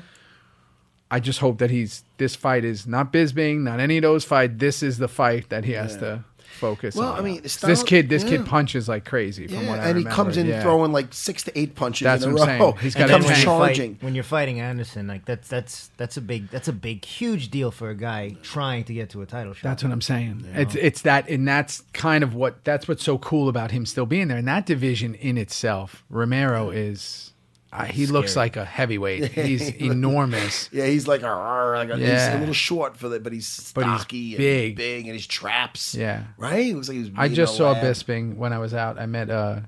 I 1.09 1.19
just 1.19 1.39
hope 1.39 1.57
that 1.57 1.69
he's 1.69 2.05
this 2.17 2.35
fight 2.35 2.63
is 2.63 2.87
not 2.87 3.11
Bisping, 3.11 3.61
not 3.61 3.79
any 3.81 3.97
of 3.97 4.03
those 4.03 4.23
fight. 4.23 4.59
This 4.59 4.81
is 4.81 4.97
the 4.97 5.09
fight 5.09 5.49
that 5.49 5.65
he 5.65 5.73
has 5.73 5.97
to 5.97 6.23
focus 6.61 6.95
Well, 6.95 7.11
on. 7.13 7.19
I 7.19 7.21
mean, 7.21 7.41
this 7.41 7.83
kid, 7.83 8.07
this 8.07 8.23
yeah. 8.23 8.29
kid 8.29 8.45
punches 8.45 8.87
like 8.87 9.03
crazy. 9.03 9.47
From 9.47 9.55
Yeah, 9.63 9.69
what 9.69 9.79
I 9.79 9.89
and 9.89 9.97
he 9.97 10.03
remember. 10.05 10.09
comes 10.15 10.37
in 10.37 10.45
Yeah. 10.47 10.61
throwing 10.61 10.91
like 10.93 11.13
six 11.13 11.43
to 11.43 11.59
eight 11.59 11.75
punches 11.75 12.05
That's 12.05 12.23
in 12.23 12.31
what 12.33 12.47
I'm 12.47 12.61
row. 12.61 12.71
saying. 12.71 12.77
He's 12.83 12.93
He 12.95 12.99
got 12.99 13.09
And 13.09 13.11
a 13.11 13.13
comes 13.15 13.25
when, 13.37 13.43
charging. 13.43 13.95
fight, 13.95 14.03
when 14.03 14.15
you're 14.15 14.23
fighting 14.23 14.59
Anderson, 14.61 15.07
like 15.07 15.25
that's 15.25 15.47
that's 15.49 15.89
that's 15.97 16.15
a 16.17 16.21
big 16.21 16.49
that's 16.49 16.67
a 16.67 16.73
big 16.73 17.03
huge 17.03 17.49
deal 17.49 17.71
for 17.71 17.89
a 17.89 17.95
guy 17.95 18.35
trying 18.43 18.83
to 18.85 18.93
get 18.93 19.09
to 19.09 19.21
a 19.21 19.25
title 19.25 19.53
shot. 19.53 19.63
That's 19.63 19.83
what 19.83 19.91
I'm 19.91 20.01
saying. 20.01 20.45
It's 20.53 20.75
it's 20.75 21.01
that, 21.01 21.27
and 21.27 21.47
that's 21.47 21.81
kind 21.93 22.23
of 22.23 22.35
what 22.35 22.63
that's 22.63 22.87
what's 22.87 23.03
so 23.03 23.17
cool 23.17 23.49
about 23.49 23.71
him 23.71 23.85
still 23.85 24.05
being 24.05 24.27
there. 24.29 24.37
And 24.37 24.47
that 24.47 24.65
division 24.65 25.15
in 25.15 25.37
itself, 25.37 26.03
Romero 26.09 26.69
is. 26.69 27.30
Uh, 27.73 27.85
he 27.85 28.05
looks 28.05 28.35
like 28.35 28.57
a 28.57 28.65
heavyweight. 28.65 29.31
He's 29.31 29.69
enormous. 29.75 30.69
Yeah, 30.73 30.87
he's 30.87 31.07
like, 31.07 31.23
"Arr, 31.23 31.77
like 31.77 31.89
a, 31.89 31.95
he's 31.97 32.09
a 32.09 32.37
little 32.37 32.53
short 32.53 32.97
for 32.97 33.07
that, 33.09 33.23
but 33.23 33.31
he's 33.31 33.71
But 33.73 33.85
he's 33.85 34.35
big. 34.37 34.67
and 34.71 34.75
big, 34.75 35.05
and 35.05 35.13
his 35.13 35.25
traps. 35.25 35.95
Yeah. 35.95 36.23
right. 36.37 36.65
He 36.65 36.73
looks 36.73 36.89
like 36.89 36.95
he 36.97 37.03
was. 37.03 37.11
I 37.15 37.29
just 37.29 37.55
saw 37.55 37.71
lad. 37.71 37.83
Bisping 37.83 38.35
when 38.35 38.51
I 38.51 38.57
was 38.57 38.73
out. 38.73 38.99
I 38.99 39.05
met 39.05 39.29
uh, 39.29 39.61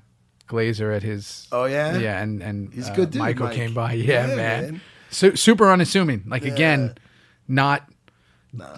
Glazer 0.48 0.94
at 0.94 1.02
his. 1.02 1.48
Oh, 1.50 1.64
yeah? 1.64 1.96
yeah, 1.96 2.20
and 2.20 2.42
and 2.42 2.74
He's 2.74 2.88
a 2.88 2.92
uh, 2.92 2.94
good 2.94 3.10
dude, 3.12 3.20
Michael 3.20 3.46
Mike. 3.46 3.56
came 3.56 3.72
by. 3.72 3.92
Yeah, 3.94 4.26
Yeah, 4.28 4.36
man, 4.36 4.36
man. 4.72 4.80
Su- 5.10 5.36
super 5.36 5.70
unassuming. 5.72 6.24
Like 6.26 6.44
again, 6.44 6.96
not 7.48 7.88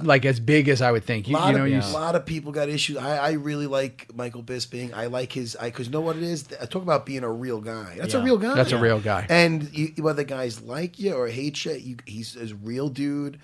like 0.03 0.25
as 0.25 0.41
big 0.41 0.69
as 0.69 0.83
I 0.83 0.91
would 0.93 1.05
think. 1.05 1.27
A 1.27 1.31
You, 1.31 1.37
lot, 1.37 1.49
you 1.53 1.59
know, 1.59 1.65
of, 1.65 1.71
you 1.71 1.79
a 1.81 1.93
lot 1.93 2.15
of 2.15 2.25
people 2.27 2.53
got 2.53 2.69
issues. 2.69 2.97
I, 2.97 3.17
I 3.19 3.33
really 3.33 3.67
like 3.67 4.09
Michael 4.15 4.43
Bisping. 4.43 4.93
I 4.95 5.07
like 5.07 5.33
his. 5.33 5.57
I 5.57 5.67
because 5.71 5.87
you 5.87 5.93
know 5.93 6.01
what 6.01 6.17
it 6.17 6.23
is. 6.23 6.49
I 6.61 6.67
talk 6.67 6.83
about 6.83 7.07
being 7.07 7.25
a 7.25 7.31
real 7.33 7.61
guy. 7.61 7.97
That's 7.99 8.15
a 8.15 8.23
real 8.23 8.39
guy. 8.39 8.55
That's 8.55 8.73
a 8.73 8.79
real 8.79 9.01
guy. 9.01 9.27
And 9.29 9.73
you, 9.77 9.93
whether 10.03 10.25
guys 10.25 10.61
like 10.63 10.99
you 10.99 11.15
or 11.15 11.29
hate 11.29 11.65
you, 11.65 11.73
you 11.73 11.97
he's 12.07 12.37
a 12.37 12.55
real 12.57 12.89
dude. 12.89 13.39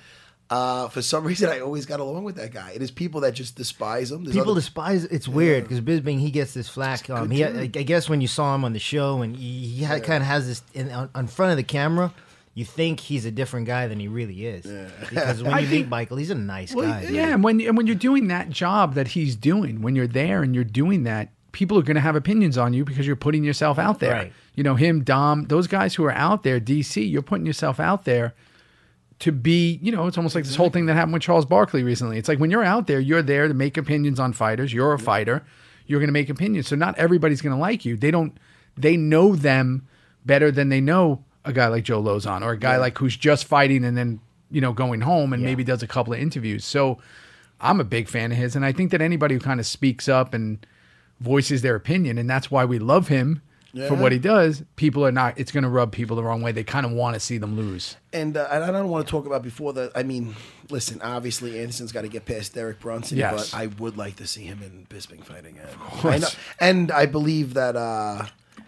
Uh, 0.50 0.88
for 0.88 1.00
some 1.00 1.24
reason, 1.28 1.48
I 1.48 1.60
always 1.60 1.86
got 1.86 2.00
along 2.00 2.24
with 2.24 2.36
that 2.36 2.52
guy. 2.52 2.72
It 2.74 2.82
is 2.82 2.90
people 2.90 3.22
that 3.22 3.32
just 3.32 3.56
despise 3.56 4.10
him. 4.12 4.24
There's 4.24 4.36
People 4.36 4.52
other- 4.52 4.60
despise. 4.60 5.04
It's 5.04 5.26
weird 5.26 5.64
because 5.64 5.80
Bisping 5.80 6.20
he 6.20 6.30
gets 6.30 6.52
this 6.52 6.68
flack. 6.68 7.08
Um, 7.08 7.30
he, 7.30 7.42
I, 7.42 7.60
I 7.62 7.66
guess 7.68 8.10
when 8.10 8.20
you 8.20 8.28
saw 8.28 8.54
him 8.54 8.64
on 8.64 8.74
the 8.74 8.78
show 8.78 9.22
and 9.22 9.34
he, 9.34 9.66
he 9.66 9.84
kind 9.86 10.22
of 10.22 10.22
has 10.24 10.46
this 10.46 10.62
in, 10.74 10.90
on, 10.90 11.08
on 11.14 11.26
front 11.26 11.52
of 11.52 11.56
the 11.56 11.62
camera, 11.62 12.12
you 12.54 12.64
think 12.64 13.00
he's 13.00 13.24
a 13.24 13.30
different 13.30 13.66
guy 13.66 13.86
than 13.86 13.98
he 13.98 14.08
really 14.08 14.46
is. 14.46 14.66
Because 15.00 15.42
when 15.42 15.52
you 15.62 15.66
think- 15.66 15.70
mean 15.86 15.88
Michael, 15.88 16.16
he's 16.18 16.30
a 16.30 16.34
nice 16.34 16.74
Well, 16.74 16.86
guy. 16.86 17.02
yeah, 17.10 17.28
and 17.34 17.42
when 17.44 17.60
and 17.60 17.76
when 17.76 17.86
you're 17.86 17.96
doing 17.96 18.28
that 18.28 18.50
job 18.50 18.94
that 18.94 19.08
he's 19.08 19.36
doing, 19.36 19.82
when 19.82 19.96
you're 19.96 20.06
there 20.06 20.42
and 20.42 20.54
you're 20.54 20.64
doing 20.64 21.04
that, 21.04 21.30
people 21.52 21.78
are 21.78 21.82
going 21.82 21.94
to 21.96 22.00
have 22.00 22.16
opinions 22.16 22.56
on 22.58 22.72
you 22.72 22.84
because 22.84 23.06
you're 23.06 23.16
putting 23.16 23.44
yourself 23.44 23.78
out 23.78 24.00
there. 24.00 24.12
Right. 24.12 24.32
You 24.54 24.62
know, 24.64 24.74
him, 24.74 25.02
Dom, 25.04 25.44
those 25.46 25.66
guys 25.66 25.94
who 25.94 26.04
are 26.04 26.12
out 26.12 26.42
there, 26.42 26.58
DC, 26.60 27.10
you're 27.10 27.22
putting 27.22 27.46
yourself 27.46 27.78
out 27.80 28.04
there 28.04 28.34
to 29.20 29.32
be, 29.32 29.78
you 29.82 29.92
know, 29.92 30.06
it's 30.06 30.16
almost 30.18 30.34
like 30.34 30.44
this 30.44 30.56
whole 30.56 30.68
thing 30.70 30.86
that 30.86 30.94
happened 30.94 31.12
with 31.12 31.22
Charles 31.22 31.46
Barkley 31.46 31.82
recently. 31.82 32.18
It's 32.18 32.28
like 32.28 32.38
when 32.38 32.50
you're 32.50 32.64
out 32.64 32.86
there, 32.86 33.00
you're 33.00 33.22
there 33.22 33.48
to 33.48 33.54
make 33.54 33.76
opinions 33.76 34.18
on 34.18 34.32
fighters. 34.32 34.72
You're 34.72 34.92
a 34.94 34.98
fighter. 34.98 35.44
You're 35.86 36.00
going 36.00 36.08
to 36.08 36.12
make 36.12 36.28
opinions. 36.28 36.68
So 36.68 36.76
not 36.76 36.98
everybody's 36.98 37.40
going 37.40 37.54
to 37.54 37.60
like 37.60 37.84
you. 37.84 37.96
They 37.96 38.10
don't. 38.10 38.36
They 38.76 38.96
know 38.96 39.36
them 39.36 39.86
better 40.24 40.50
than 40.50 40.70
they 40.70 40.80
know 40.80 41.24
a 41.44 41.52
guy 41.52 41.68
like 41.68 41.84
Joe 41.84 42.02
Lauzon 42.02 42.42
or 42.42 42.52
a 42.52 42.58
guy 42.58 42.76
like 42.76 42.96
who's 42.98 43.16
just 43.16 43.44
fighting 43.44 43.84
and 43.84 43.96
then 43.96 44.20
you 44.50 44.60
know 44.60 44.72
going 44.72 45.00
home 45.00 45.32
and 45.32 45.42
maybe 45.42 45.64
does 45.64 45.82
a 45.82 45.88
couple 45.88 46.12
of 46.12 46.18
interviews. 46.18 46.64
So 46.64 46.98
I'm 47.60 47.80
a 47.80 47.84
big 47.84 48.08
fan 48.08 48.32
of 48.32 48.38
his, 48.38 48.56
and 48.56 48.64
I 48.64 48.72
think 48.72 48.90
that 48.90 49.00
anybody 49.00 49.34
who 49.34 49.40
kind 49.40 49.60
of 49.60 49.66
speaks 49.66 50.08
up 50.08 50.34
and 50.34 50.64
voices 51.20 51.62
their 51.62 51.76
opinion, 51.76 52.18
and 52.18 52.28
that's 52.28 52.50
why 52.50 52.64
we 52.64 52.78
love 52.78 53.08
him 53.08 53.40
for 53.88 53.94
what 53.94 54.12
he 54.12 54.18
does. 54.18 54.64
People 54.76 55.04
are 55.06 55.12
not. 55.12 55.38
It's 55.38 55.52
going 55.52 55.62
to 55.62 55.70
rub 55.70 55.92
people 55.92 56.16
the 56.16 56.22
wrong 56.22 56.42
way. 56.42 56.52
They 56.52 56.64
kind 56.64 56.84
of 56.84 56.92
want 56.92 57.14
to 57.14 57.20
see 57.20 57.38
them 57.38 57.56
lose. 57.56 57.96
And, 58.12 58.36
uh, 58.36 58.48
and 58.50 58.64
I 58.64 58.70
don't 58.70 58.90
want 58.90 59.06
to 59.06 59.10
talk 59.10 59.24
about 59.24 59.42
before 59.42 59.72
the. 59.72 59.90
I 59.94 60.02
mean, 60.02 60.34
listen. 60.68 61.00
Obviously, 61.00 61.58
Anderson's 61.60 61.92
got 61.92 62.02
to 62.02 62.08
get 62.08 62.26
past 62.26 62.54
Derek 62.54 62.80
Brunson. 62.80 63.18
Yes. 63.18 63.50
But 63.50 63.58
I 63.58 63.66
would 63.66 63.96
like 63.96 64.16
to 64.16 64.26
see 64.26 64.42
him 64.42 64.60
in 64.62 64.86
Bisping 64.90 65.24
fighting. 65.24 65.56
again. 65.58 65.68
course. 65.78 66.14
I 66.14 66.18
know, 66.18 66.28
and 66.60 66.90
I 66.90 67.06
believe 67.06 67.54
that 67.54 67.76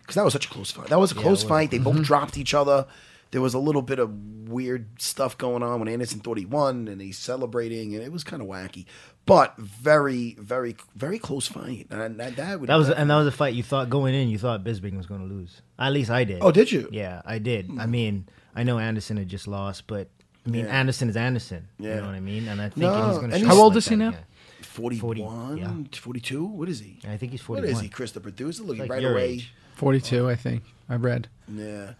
because 0.04 0.14
that 0.16 0.24
was 0.24 0.32
such 0.32 0.46
a 0.46 0.50
close 0.50 0.70
fight. 0.70 0.88
That 0.88 1.00
was 1.00 1.12
a 1.12 1.14
close 1.16 1.42
fight. 1.42 1.70
They 1.70 1.78
Mm-hmm. 1.78 1.96
both 1.98 2.02
dropped 2.04 2.38
each 2.38 2.54
other. 2.54 2.86
There 3.30 3.40
was 3.40 3.54
a 3.54 3.58
little 3.58 3.82
bit 3.82 3.98
of 3.98 4.12
weird 4.48 5.00
stuff 5.02 5.36
going 5.36 5.62
on 5.64 5.80
when 5.80 5.88
Anderson 5.88 6.20
thought 6.20 6.38
he 6.38 6.44
won, 6.44 6.86
and 6.86 7.00
he's 7.00 7.18
celebrating, 7.18 7.94
and 7.94 8.04
it 8.04 8.12
was 8.12 8.22
kind 8.22 8.40
of 8.40 8.46
wacky. 8.46 8.84
But 9.26 9.56
very, 9.58 10.36
very, 10.38 10.76
very 10.94 11.18
close 11.18 11.48
fight. 11.48 11.88
And 11.90 12.20
that, 12.20 12.36
that 12.36 12.60
would 12.60 12.68
That 12.68 12.76
was 12.76 12.90
and 12.90 13.10
that 13.10 13.16
was 13.16 13.26
a 13.26 13.32
fight 13.32 13.54
you 13.54 13.62
thought 13.64 13.90
going 13.90 14.14
in. 14.14 14.28
You 14.28 14.38
thought 14.38 14.62
Bisping 14.62 14.96
was 14.96 15.06
going 15.06 15.26
to 15.26 15.34
lose. 15.34 15.62
At 15.78 15.92
least 15.92 16.10
I 16.10 16.22
did. 16.24 16.38
Oh, 16.42 16.52
did 16.52 16.70
you? 16.70 16.88
Yeah, 16.92 17.22
I 17.24 17.38
did. 17.38 17.70
I 17.78 17.86
mean, 17.86 18.28
I 18.54 18.62
know 18.62 18.78
Anderson 18.78 19.16
had 19.16 19.28
just 19.28 19.48
lost, 19.48 19.86
but 19.88 20.08
I 20.46 20.50
mean, 20.50 20.66
Yeah. 20.66 20.78
Anderson 20.78 21.08
is 21.08 21.16
Anderson. 21.16 21.66
Yeah. 21.78 21.88
You 21.96 22.00
know 22.02 22.06
what 22.06 22.14
I 22.14 22.20
mean? 22.20 22.46
And 22.46 22.60
I 22.60 22.68
think 22.68 22.76
No, 22.82 22.94
he's 23.08 23.12
going 23.18 23.24
and 23.24 23.32
to. 23.32 23.38
he's- 23.38 23.48
How 23.48 23.60
old 23.60 23.76
is 23.76 23.88
he 23.88 23.96
now? 23.96 24.14
41, 24.60 25.56
yeah. 25.58 25.72
42? 25.98 26.44
What 26.44 26.68
is 26.68 26.80
he? 26.80 26.98
I 27.08 27.16
think 27.16 27.32
he's 27.32 27.40
What 27.48 27.58
41. 27.60 27.70
is 27.76 27.80
he, 27.80 27.88
Chris, 27.88 28.12
the 28.12 28.20
producer? 28.20 28.62
Looking 28.62 28.82
like 28.82 28.90
right 28.90 29.02
your 29.02 29.12
away. 29.12 29.24
age. 29.24 29.54
Forty-two, 29.74 30.28
I 30.28 30.36
think. 30.36 30.62
I 30.88 30.96
read. 30.96 31.28
Yeah. 31.48 31.92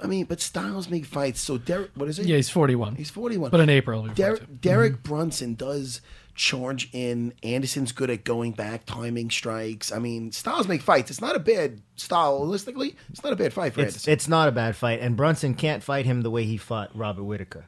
I 0.00 0.06
mean, 0.06 0.26
but 0.26 0.40
Styles 0.40 0.88
make 0.88 1.04
fights. 1.04 1.40
So 1.40 1.58
Derek, 1.58 1.90
what 1.94 2.08
is 2.08 2.18
it? 2.20 2.26
Yeah, 2.26 2.36
he's 2.36 2.48
41. 2.48 2.94
He's 2.94 3.10
41. 3.10 3.50
But 3.50 3.58
in 3.60 3.68
April, 3.68 4.02
he'll 4.04 4.14
be 4.14 4.22
42. 4.22 4.36
Derek, 4.46 4.60
Derek 4.60 5.02
Brunson 5.02 5.54
does 5.54 6.00
charge 6.36 6.88
in. 6.92 7.34
Anderson's 7.42 7.90
good 7.90 8.08
at 8.08 8.22
going 8.22 8.52
back, 8.52 8.86
timing 8.86 9.28
strikes. 9.28 9.90
I 9.90 9.98
mean, 9.98 10.30
Styles 10.30 10.68
make 10.68 10.82
fights. 10.82 11.10
It's 11.10 11.20
not 11.20 11.34
a 11.34 11.40
bad 11.40 11.82
stylistically. 11.96 12.94
It's 13.10 13.24
not 13.24 13.32
a 13.32 13.36
bad 13.36 13.52
fight 13.52 13.74
for 13.74 13.80
It's 13.80 13.94
Anderson. 13.94 14.12
it's 14.12 14.28
not 14.28 14.48
a 14.48 14.52
bad 14.52 14.76
fight, 14.76 15.00
and 15.00 15.16
Brunson 15.16 15.54
can't 15.54 15.82
fight 15.82 16.06
him 16.06 16.22
the 16.22 16.30
way 16.30 16.44
he 16.44 16.56
fought 16.56 16.90
Robert 16.96 17.24
Whitaker. 17.24 17.66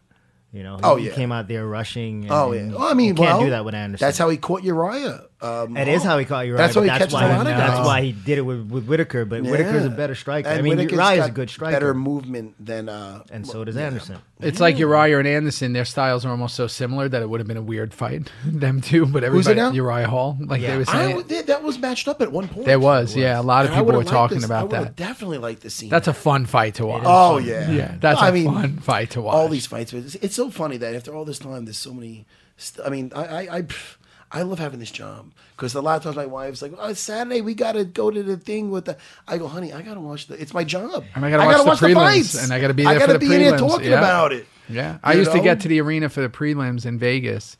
You 0.53 0.62
know, 0.65 0.77
he, 0.77 0.82
Oh, 0.85 0.97
he 0.97 1.11
came 1.11 1.31
out 1.32 1.49
there 1.49 1.66
rushing. 1.66 2.27
Oh, 2.31 2.53
and, 2.53 2.53
oh 2.53 2.53
yeah. 2.53 2.61
and 2.61 2.74
Well, 2.74 2.89
I 2.89 2.95
mean, 2.95 3.09
you 3.09 3.15
can't 3.15 3.28
well, 3.39 3.41
do 3.45 3.51
that 3.51 3.65
with 3.65 3.74
Anderson. 3.74 4.05
That's 4.07 4.19
how 4.19 4.28
he 4.28 4.37
caught 4.37 4.62
Uriah. 4.62 5.24
Um, 5.43 5.75
It 5.77 5.89
is 5.89 6.03
how 6.03 6.19
he 6.19 6.27
caught 6.27 6.47
Uriah. 6.47 6.59
That's 6.59 6.75
but 6.75 6.83
he 6.83 6.87
that's 6.89 6.99
catches 6.99 7.15
why 7.15 7.25
a 7.25 7.29
lot 7.33 7.41
of 7.41 7.57
That's 7.57 7.75
guys. 7.79 7.87
why 7.87 8.03
he 8.03 8.12
did 8.12 8.37
it 8.39 8.43
with, 8.43 8.69
with 8.71 8.85
Whitaker. 8.87 9.25
But 9.25 9.41
Whitaker's 9.43 9.87
a 9.87 9.91
better 9.91 10.15
striker. 10.15 10.49
And 10.49 10.59
I 10.59 10.62
mean, 10.62 10.77
Whitaker's 10.77 10.93
Uriah's 10.93 11.19
got 11.21 11.29
a 11.31 11.33
good 11.33 11.49
striker. 11.51 11.73
Better 11.77 11.95
movement 11.95 12.55
than. 12.65 12.89
Uh, 12.91 13.23
and 13.31 13.47
so 13.47 13.65
does 13.65 13.77
Anderson. 13.77 14.19
It's 14.39 14.61
like 14.61 14.79
Uriah 14.79 15.19
and 15.19 15.27
Anderson. 15.27 15.73
Their 15.73 15.85
styles 15.87 16.25
are 16.27 16.31
almost 16.31 16.55
so 16.57 16.67
similar 16.67 17.09
that 17.09 17.23
it 17.23 17.29
would 17.31 17.41
have 17.41 17.47
been 17.47 17.57
a 17.57 17.62
weird 17.62 17.95
fight, 17.95 18.31
them 18.45 18.81
two. 18.83 19.07
But 19.07 19.23
Who's 19.23 19.47
it 19.47 19.53
everybody, 19.57 19.79
now? 19.79 19.85
Uriah 19.85 20.09
Hall, 20.09 20.37
like 20.41 20.61
Yeah. 20.61 20.73
they 20.73 20.77
were 20.79 20.85
I 20.89 20.93
saying, 20.93 21.17
would- 21.17 21.29
that- 21.29 21.47
that 21.47 21.62
was 21.62 21.79
matched 21.79 22.07
up 22.09 22.21
at 22.21 22.31
one 22.33 22.49
point. 22.49 22.67
there 22.67 22.79
was, 22.81 23.17
yeah, 23.17 23.41
a 23.41 23.43
lot 23.43 23.65
of 23.65 23.71
And 23.71 23.77
I 23.77 23.79
people 23.81 23.93
were 23.93 23.99
would've 23.99 24.07
liked 24.12 24.15
talking 24.15 24.41
this- 24.41 24.51
I 24.51 24.55
about 24.61 24.71
would've 24.71 24.85
that. 24.89 24.97
Definitely 24.97 25.39
like 25.39 25.61
to 25.61 25.71
see. 25.71 25.89
That's 25.89 26.07
a 26.09 26.12
fun 26.15 26.45
fight 26.47 26.75
to 26.75 26.87
watch. 26.87 27.03
Oh 27.07 27.39
yeah, 27.39 27.71
Yeah, 27.71 27.95
that's 27.99 28.21
a 28.21 28.25
I 28.25 28.31
mean, 28.31 28.45
fun 28.53 28.79
fight 28.79 29.11
to 29.11 29.23
watch. 29.23 29.35
All 29.35 29.49
these 29.49 29.67
fights, 29.67 29.93
it's, 29.95 30.17
it's 30.17 30.35
so 30.35 30.51
funny 30.51 30.77
that 30.79 30.95
after 30.95 31.15
all 31.15 31.25
this 31.25 31.39
time, 31.39 31.65
there's 31.65 31.79
so 31.79 31.93
many. 31.95 32.27
St- 32.57 32.87
I 32.87 32.91
mean, 32.91 33.11
I 33.17 33.25
I, 33.25 33.57
I, 33.57 33.62
pff, 33.62 33.97
I 34.32 34.43
love 34.43 34.61
having 34.61 34.78
this 34.78 34.93
job 34.93 35.32
because 35.57 35.74
a 35.74 35.81
lot 35.81 35.97
of 35.97 36.02
times 36.05 36.16
my 36.16 36.27
wife's 36.27 36.62
like, 36.62 36.73
"Oh, 36.78 36.90
it's 36.90 37.01
Saturday, 37.01 37.40
we 37.40 37.55
got 37.55 37.73
to 37.73 37.85
go 37.85 38.11
to 38.11 38.23
the 38.23 38.36
thing 38.36 38.70
with 38.70 38.85
the." 38.85 38.97
I 39.27 39.39
go, 39.39 39.48
"Honey, 39.48 39.73
I 39.73 39.82
got 39.82 39.94
to 39.94 40.01
watch 40.01 40.28
the. 40.28 40.40
It's 40.40 40.55
my 40.55 40.62
job. 40.62 41.05
And 41.15 41.24
I 41.24 41.31
gotta 41.31 41.65
watch 41.65 41.81
the 41.81 41.89
prelims, 41.89 41.94
fights, 41.94 42.43
and 42.44 42.52
I 42.52 42.61
gotta 42.61 42.74
be 42.74 42.85
there 42.85 43.01
for 43.01 43.07
gotta 43.07 43.12
the 43.15 43.19
be 43.19 43.35
in 43.35 43.40
here 43.40 43.57
talking 43.57 43.90
yeah. 43.90 43.98
about 43.98 44.32
it. 44.32 44.47
Yeah, 44.69 44.98
I 45.02 45.15
used 45.15 45.32
to 45.32 45.40
get 45.40 45.61
to 45.61 45.69
the 45.69 45.81
arena 45.81 46.09
for 46.09 46.20
the 46.20 46.28
prelims 46.28 46.86
in 46.86 46.98
Vegas. 46.98 47.57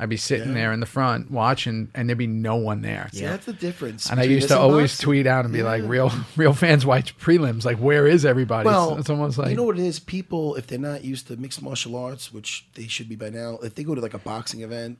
I'd 0.00 0.08
be 0.08 0.16
sitting 0.16 0.54
there 0.54 0.72
in 0.72 0.78
the 0.78 0.86
front 0.86 1.28
watching, 1.28 1.90
and 1.92 2.08
there'd 2.08 2.16
be 2.16 2.28
no 2.28 2.54
one 2.54 2.82
there. 2.82 3.08
See, 3.12 3.22
that's 3.24 3.46
the 3.46 3.52
difference. 3.52 4.08
And 4.08 4.20
I 4.20 4.24
used 4.24 4.46
to 4.46 4.56
always 4.56 4.92
boxing. 4.92 5.04
tweet 5.04 5.26
out 5.26 5.44
and 5.44 5.52
be 5.52 5.64
like, 5.64 5.82
"Real, 5.86 6.12
real 6.36 6.52
fans 6.52 6.86
watch 6.86 7.18
prelims. 7.18 7.64
Like, 7.64 7.78
where 7.78 8.06
is 8.06 8.24
everybody?" 8.24 8.66
Well, 8.66 8.92
it's, 8.92 9.00
it's 9.00 9.10
almost 9.10 9.38
like 9.38 9.50
you 9.50 9.56
know 9.56 9.64
what 9.64 9.78
it 9.78 9.84
is. 9.84 9.98
People, 9.98 10.54
if 10.54 10.68
they're 10.68 10.78
not 10.78 11.04
used 11.04 11.26
to 11.28 11.36
mixed 11.36 11.62
martial 11.62 11.96
arts, 11.96 12.32
which 12.32 12.66
they 12.74 12.86
should 12.86 13.08
be 13.08 13.16
by 13.16 13.30
now, 13.30 13.58
if 13.62 13.74
they 13.74 13.82
go 13.82 13.96
to 13.96 14.00
like 14.00 14.14
a 14.14 14.18
boxing 14.18 14.62
event, 14.62 14.98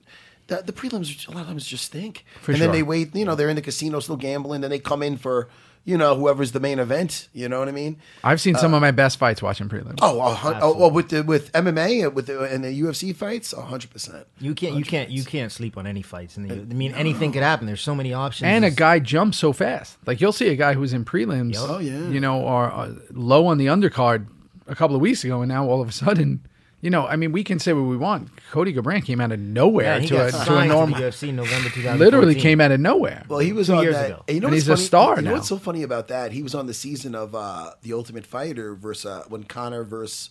the, 0.49 0.63
the 0.63 0.73
prelims 0.73 1.27
a 1.29 1.31
lot 1.31 1.43
of 1.43 1.47
times 1.47 1.67
just 1.67 1.85
stink. 1.85 2.25
For 2.43 2.53
and 2.53 2.61
then 2.61 2.73
they 2.73 2.83
wait. 2.83 3.15
You 3.15 3.25
know, 3.25 3.35
they're 3.35 3.49
in 3.49 3.57
the 3.57 3.63
casino 3.63 4.01
still 4.01 4.17
gambling. 4.17 4.61
Then 4.63 4.71
they 4.71 4.79
come 4.81 5.03
in 5.03 5.17
for 5.17 5.49
you 5.85 5.97
know, 5.97 6.15
whoever's 6.15 6.53
the 6.53 6.61
main 6.61 6.79
event. 6.79 7.29
You 7.33 7.49
know 7.49 7.61
what 7.61 7.69
I 7.69 7.73
mean? 7.73 7.97
I've 8.23 8.43
seen 8.43 8.57
some 8.57 8.75
of 8.75 8.83
my 8.83 8.91
best 8.91 9.19
fights 9.19 9.41
watching 9.41 9.71
prelims. 9.71 10.01
Oh, 10.03 10.21
a 10.21 10.35
hun- 10.35 10.59
oh, 10.61 10.75
oh, 10.77 10.89
with 10.89 11.09
the 11.09 11.23
with 11.23 11.51
MMA 11.53 12.05
and 12.05 12.15
with 12.15 12.27
the 12.27 12.43
and 12.43 12.63
the 12.63 12.79
UFC 12.83 13.17
fights, 13.17 13.53
hundred 13.53 13.91
percent. 13.91 14.27
You 14.39 14.55
can't, 14.55 14.75
you 14.75 14.85
can't, 14.85 15.09
you 15.09 15.25
can't 15.25 15.51
sleep 15.51 15.79
on 15.79 15.87
any 15.87 16.03
fights. 16.03 16.37
And 16.37 16.51
I 16.53 16.75
mean, 16.75 16.93
anything 16.93 17.33
could 17.33 17.43
happen. 17.43 17.67
There's 17.67 17.81
so 17.81 17.95
many 17.95 18.13
options. 18.13 18.49
and 18.49 18.67
a 18.67 18.71
guy 18.71 18.99
jumps 18.99 19.39
so 19.39 19.55
fast. 19.55 19.97
Like 20.05 20.21
you'll 20.21 20.33
see 20.33 20.49
a 20.49 20.57
guy 20.57 20.75
who's 20.75 20.93
in 20.93 21.07
prelims, 21.07 21.55
Oh, 21.57 21.79
yeah. 21.79 22.09
you 22.11 22.21
know, 22.21 22.41
or 22.43 22.71
uh, 22.71 22.93
low 23.13 23.47
on 23.47 23.57
the 23.57 23.67
undercard 23.67 24.27
a 24.67 24.75
couple 24.75 24.95
of 24.95 25.01
weeks 25.01 25.25
ago, 25.25 25.41
and 25.41 25.49
now 25.49 25.67
all 25.67 25.81
of 25.81 25.89
a 25.89 25.93
sudden, 25.93 26.47
you 26.81 26.91
know, 26.91 27.07
I 27.07 27.17
mean, 27.17 27.33
we 27.33 27.43
can 27.43 27.59
say 27.59 27.73
what 27.73 27.83
we 27.83 27.97
want. 27.97 28.29
Cody 28.53 28.73
Garbrandt 28.73 29.05
came 29.05 29.21
out 29.21 29.33
of 29.33 29.41
nowhere 29.41 29.97
Yeah, 29.97 29.99
he 30.01 30.07
to, 30.09 30.15
got 30.15 30.29
a, 30.29 30.45
to 30.47 30.57
a 30.59 30.67
normal, 30.67 30.97
to 30.97 31.03
the 31.03 31.09
UFC 31.11 31.35
November 31.35 31.69
2014. 31.71 31.99
literally 31.99 32.35
came 32.35 32.61
out 32.61 32.71
of 32.71 32.79
nowhere. 32.81 33.25
Well, 33.29 33.41
he 33.41 33.53
was 33.53 33.67
Two 33.67 33.75
on 33.75 33.83
years 33.83 33.95
that. 33.97 34.07
ago. 34.11 34.25
and 34.29 34.35
you 34.37 34.41
know 34.41 34.47
And 34.49 34.55
what's 34.55 34.67
he's 34.67 34.69
a 34.69 34.77
star 34.77 35.17
You 35.17 35.23
know 35.23 35.31
now. 35.31 35.37
what's 35.37 35.49
so 35.49 35.59
funny 35.59 35.83
about 35.83 36.09
that? 36.09 36.33
He 36.33 36.43
was 36.43 36.55
on 36.55 36.67
the 36.67 36.75
season 36.75 37.15
of 37.15 37.35
uh, 37.35 37.73
the 37.83 37.93
Ultimate 37.93 38.25
Fighter 38.27 38.75
versus 38.75 39.07
uh, 39.07 39.25
when 39.29 39.43
Conor 39.45 39.83
versus 39.85 40.31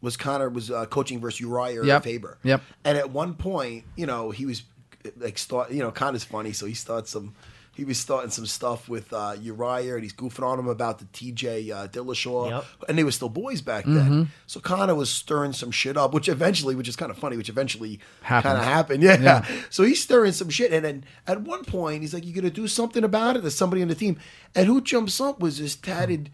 was 0.00 0.16
Conor 0.16 0.48
was 0.50 0.70
uh, 0.70 0.86
coaching 0.86 1.20
versus 1.20 1.40
Uriah 1.40 1.84
Yep. 1.84 2.02
Faber. 2.04 2.38
Yep. 2.42 2.62
And 2.84 2.98
at 2.98 3.10
one 3.10 3.34
point, 3.34 3.84
you 3.96 4.06
know, 4.06 4.30
he 4.30 4.44
was 4.44 4.62
like 5.18 5.38
start. 5.38 5.70
You 5.70 5.78
know, 5.82 5.90
Conor's 5.92 6.24
funny, 6.24 6.52
so 6.52 6.66
he 6.66 6.74
starts 6.74 7.10
some. 7.12 7.34
He 7.76 7.84
was 7.84 7.98
starting 7.98 8.30
some 8.30 8.46
stuff 8.46 8.88
with 8.88 9.12
uh, 9.12 9.36
Uriah, 9.40 9.94
and 9.94 10.02
he's 10.02 10.14
goofing 10.14 10.42
on 10.46 10.58
him 10.58 10.66
about 10.66 10.98
the 10.98 11.04
TJ 11.04 11.70
uh, 11.70 11.88
Dillashaw, 11.88 12.48
Yep. 12.50 12.64
and 12.88 12.96
they 12.98 13.04
were 13.04 13.12
still 13.12 13.28
boys 13.28 13.60
back 13.60 13.84
Mm-hmm. 13.84 13.94
then. 13.96 14.30
So 14.46 14.60
Conor 14.60 14.94
was 14.94 15.10
stirring 15.10 15.52
some 15.52 15.70
shit 15.70 15.96
up, 15.98 16.14
which 16.14 16.28
eventually, 16.28 16.74
which 16.74 16.88
is 16.88 16.96
kind 16.96 17.10
of 17.10 17.18
funny, 17.18 17.36
which 17.36 17.50
eventually 17.50 18.00
kind 18.24 18.46
of 18.46 18.64
happened. 18.64 19.02
Yeah. 19.06 19.20
Yeah. 19.20 19.46
So 19.68 19.84
he's 19.84 20.02
stirring 20.02 20.32
some 20.32 20.48
shit, 20.48 20.72
and 20.72 20.84
then 20.84 21.04
at 21.26 21.42
one 21.42 21.64
point 21.64 22.00
he's 22.00 22.14
like, 22.14 22.24
"You 22.24 22.32
gonna 22.32 22.48
do 22.50 22.66
something 22.66 23.04
about 23.04 23.36
it?" 23.36 23.42
There's 23.42 23.54
somebody 23.54 23.82
on 23.82 23.88
the 23.88 23.94
team, 23.94 24.18
and 24.54 24.66
who 24.66 24.80
jumps 24.80 25.20
up 25.20 25.38
was 25.40 25.58
this 25.58 25.76
tatted 25.76 26.30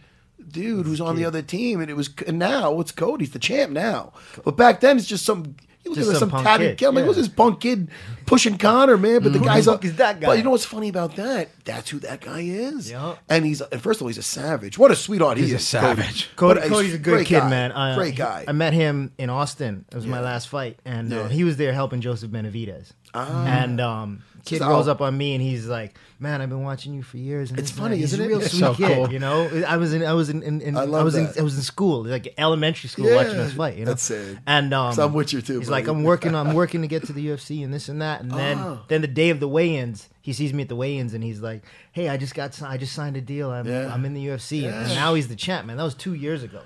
dude 0.48 0.86
who's 0.86 1.00
on 1.00 1.16
the 1.16 1.24
other 1.24 1.42
team, 1.42 1.80
and 1.80 1.90
it 1.90 1.94
was 1.94 2.08
and 2.26 2.38
now 2.38 2.78
it's 2.80 2.92
Cody's 2.92 3.30
the 3.32 3.38
champ 3.38 3.72
now, 3.72 4.12
but 4.44 4.56
back 4.56 4.80
then 4.80 4.96
it's 4.96 5.06
just 5.08 5.24
some. 5.24 5.56
You 5.84 5.90
look 5.90 5.98
Just 5.98 6.10
at 6.12 6.16
some 6.18 6.30
some 6.30 6.44
tatted 6.44 6.70
kid, 6.70 6.78
kid. 6.78 6.86
I'm 6.86 6.94
like, 6.94 7.02
yeah. 7.02 7.06
what's 7.08 7.18
this 7.18 7.28
punk 7.28 7.60
kid 7.60 7.88
pushing 8.24 8.56
Conor, 8.56 8.96
man? 8.96 9.20
But 9.20 9.32
the 9.32 9.40
guy's 9.40 9.66
up. 9.66 9.84
is 9.84 9.96
that 9.96 10.20
guy? 10.20 10.26
But 10.28 10.38
you 10.38 10.44
know 10.44 10.50
what's 10.50 10.64
funny 10.64 10.88
about 10.88 11.16
that? 11.16 11.48
That's 11.64 11.90
who 11.90 11.98
that 12.00 12.20
guy 12.20 12.40
is. 12.40 12.88
Yeah. 12.90 13.16
And 13.28 13.44
he's 13.44 13.60
and 13.60 13.82
first 13.82 13.98
of 13.98 14.02
all, 14.02 14.08
he's 14.08 14.18
a 14.18 14.22
savage. 14.22 14.78
What 14.78 14.90
a 14.92 14.96
sweetheart 14.96 15.38
he 15.38 15.44
He's 15.44 15.54
a 15.54 15.58
savage. 15.58 16.30
Cody, 16.36 16.60
But 16.60 16.68
Cody's 16.68 16.94
a 16.94 16.98
good 16.98 17.26
kid, 17.26 17.40
guy. 17.40 17.50
man. 17.50 17.72
Uh, 17.72 17.96
great 17.96 18.12
he- 18.12 18.16
guy. 18.18 18.44
I 18.46 18.52
met 18.52 18.72
him 18.74 19.12
in 19.18 19.28
Austin. 19.28 19.84
It 19.90 19.94
was 19.96 20.06
my 20.06 20.20
last 20.20 20.48
fight, 20.48 20.78
and 20.84 21.12
uh, 21.12 21.26
he 21.28 21.42
was 21.42 21.56
there 21.56 21.72
helping 21.72 22.00
Joseph 22.00 22.30
Benavidez. 22.30 22.92
And 23.14 23.80
um, 23.80 24.22
kid 24.44 24.58
Just 24.58 24.68
rolls 24.68 24.88
up 24.88 25.00
on 25.00 25.16
me, 25.16 25.34
and 25.34 25.42
he's 25.42 25.66
like, 25.66 25.94
"Man, 26.18 26.40
I've 26.40 26.48
been 26.48 26.62
watching 26.62 26.94
you 26.94 27.02
for 27.02 27.16
years." 27.16 27.50
And 27.50 27.58
It's 27.58 27.70
funny, 27.70 27.96
that." 27.96 28.00
He's 28.00 28.12
isn't 28.14 28.20
a 28.20 28.24
it? 28.24 28.28
real 28.28 28.40
It's 28.40 28.50
sweet 28.50 28.60
so 28.60 28.74
kid. 28.74 28.96
cool. 28.96 29.12
You 29.12 29.18
know, 29.18 29.64
I 29.66 29.76
was 29.76 29.92
in, 29.94 30.04
I 30.04 30.12
was 30.14 30.30
in, 30.30 30.42
in, 30.42 30.60
in 30.60 30.76
I 30.76 30.82
I, 30.82 31.02
was 31.02 31.14
in. 31.14 31.28
I 31.38 31.42
was 31.42 31.56
in 31.56 31.62
school, 31.62 32.04
like 32.04 32.34
elementary 32.38 32.88
school, 32.88 33.06
Yeah, 33.08 33.16
watching 33.16 33.38
us 33.40 33.52
fight. 33.52 33.76
You 33.78 33.84
know, 33.84 33.90
that's 33.92 34.02
sad. 34.02 34.40
And 34.46 34.72
um, 34.74 34.98
I'm 34.98 35.12
with 35.12 35.32
you 35.32 35.42
too, 35.42 35.58
He's 35.60 35.68
buddy. 35.68 35.82
like, 35.82 35.88
I'm 35.88 36.02
working, 36.04 36.34
I'm 36.34 36.54
working 36.54 36.82
to 36.82 36.88
get 36.88 37.04
to 37.06 37.12
the 37.12 37.26
UFC 37.28 37.64
and 37.64 37.72
this 37.72 37.88
and 37.88 38.02
that, 38.02 38.20
and 38.20 38.30
then 38.30 38.58
Oh. 38.58 38.80
then 38.88 39.00
the 39.00 39.06
day 39.08 39.30
of 39.30 39.40
the 39.40 39.48
weigh-ins, 39.48 40.08
he 40.20 40.32
sees 40.32 40.52
me 40.52 40.62
at 40.62 40.68
the 40.68 40.76
weigh-ins, 40.76 41.14
and 41.14 41.22
he's 41.24 41.40
like, 41.40 41.62
"Hey, 41.92 42.08
I 42.08 42.16
just 42.16 42.34
got, 42.34 42.60
I 42.62 42.76
just 42.76 42.92
signed 42.94 43.16
a 43.16 43.20
deal. 43.20 43.50
I'm, 43.50 43.66
Yeah. 43.66 43.92
I'm 43.92 44.04
in 44.04 44.14
the 44.14 44.26
UFC, 44.26 44.64
and 44.66 44.88
now 44.94 45.14
he's 45.14 45.28
the 45.28 45.36
champ, 45.36 45.66
man. 45.66 45.76
That 45.76 45.84
was 45.84 45.94
two 45.94 46.14
years 46.14 46.42
ago." 46.42 46.60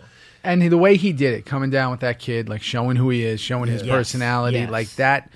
And 0.47 0.63
the 0.63 0.79
way 0.79 0.97
he 0.97 1.13
did 1.13 1.35
it, 1.35 1.45
coming 1.45 1.71
down 1.71 1.91
with 1.91 2.01
that 2.01 2.19
kid, 2.19 2.49
like 2.49 2.63
showing 2.63 2.97
who 2.97 3.11
he 3.11 3.25
is, 3.25 3.41
showing 3.41 3.69
his 3.69 3.83
Yes, 3.83 3.91
personality, 3.91 4.59
yes. 4.59 4.71
like 4.71 4.89
that, 4.95 5.31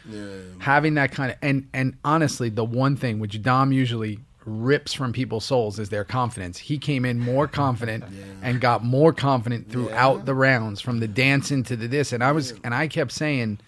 having 0.60 0.94
that 0.94 1.12
kind 1.12 1.32
of, 1.32 1.38
and 1.42 1.68
and 1.74 1.96
honestly, 2.04 2.48
the 2.48 2.64
one 2.64 2.96
thing 2.96 3.18
which 3.18 3.42
Dom 3.42 3.72
usually 3.72 4.20
rips 4.46 4.94
from 4.94 5.12
people's 5.12 5.44
souls 5.44 5.78
is 5.78 5.90
their 5.90 6.04
confidence. 6.04 6.58
He 6.58 6.78
came 6.78 7.04
in 7.04 7.18
more 7.18 7.46
confident 7.62 8.04
and 8.42 8.60
got 8.60 8.84
more 8.84 9.12
confident 9.12 9.70
throughout 9.70 10.24
the 10.24 10.34
rounds, 10.34 10.80
from 10.80 11.00
the 11.00 11.08
dancing 11.08 11.62
to 11.64 11.76
the 11.76 11.86
this, 11.88 12.12
and 12.12 12.22
I 12.24 12.32
was, 12.32 12.54
and 12.64 12.74
I 12.74 12.88
kept 12.88 13.12
saying. 13.12 13.60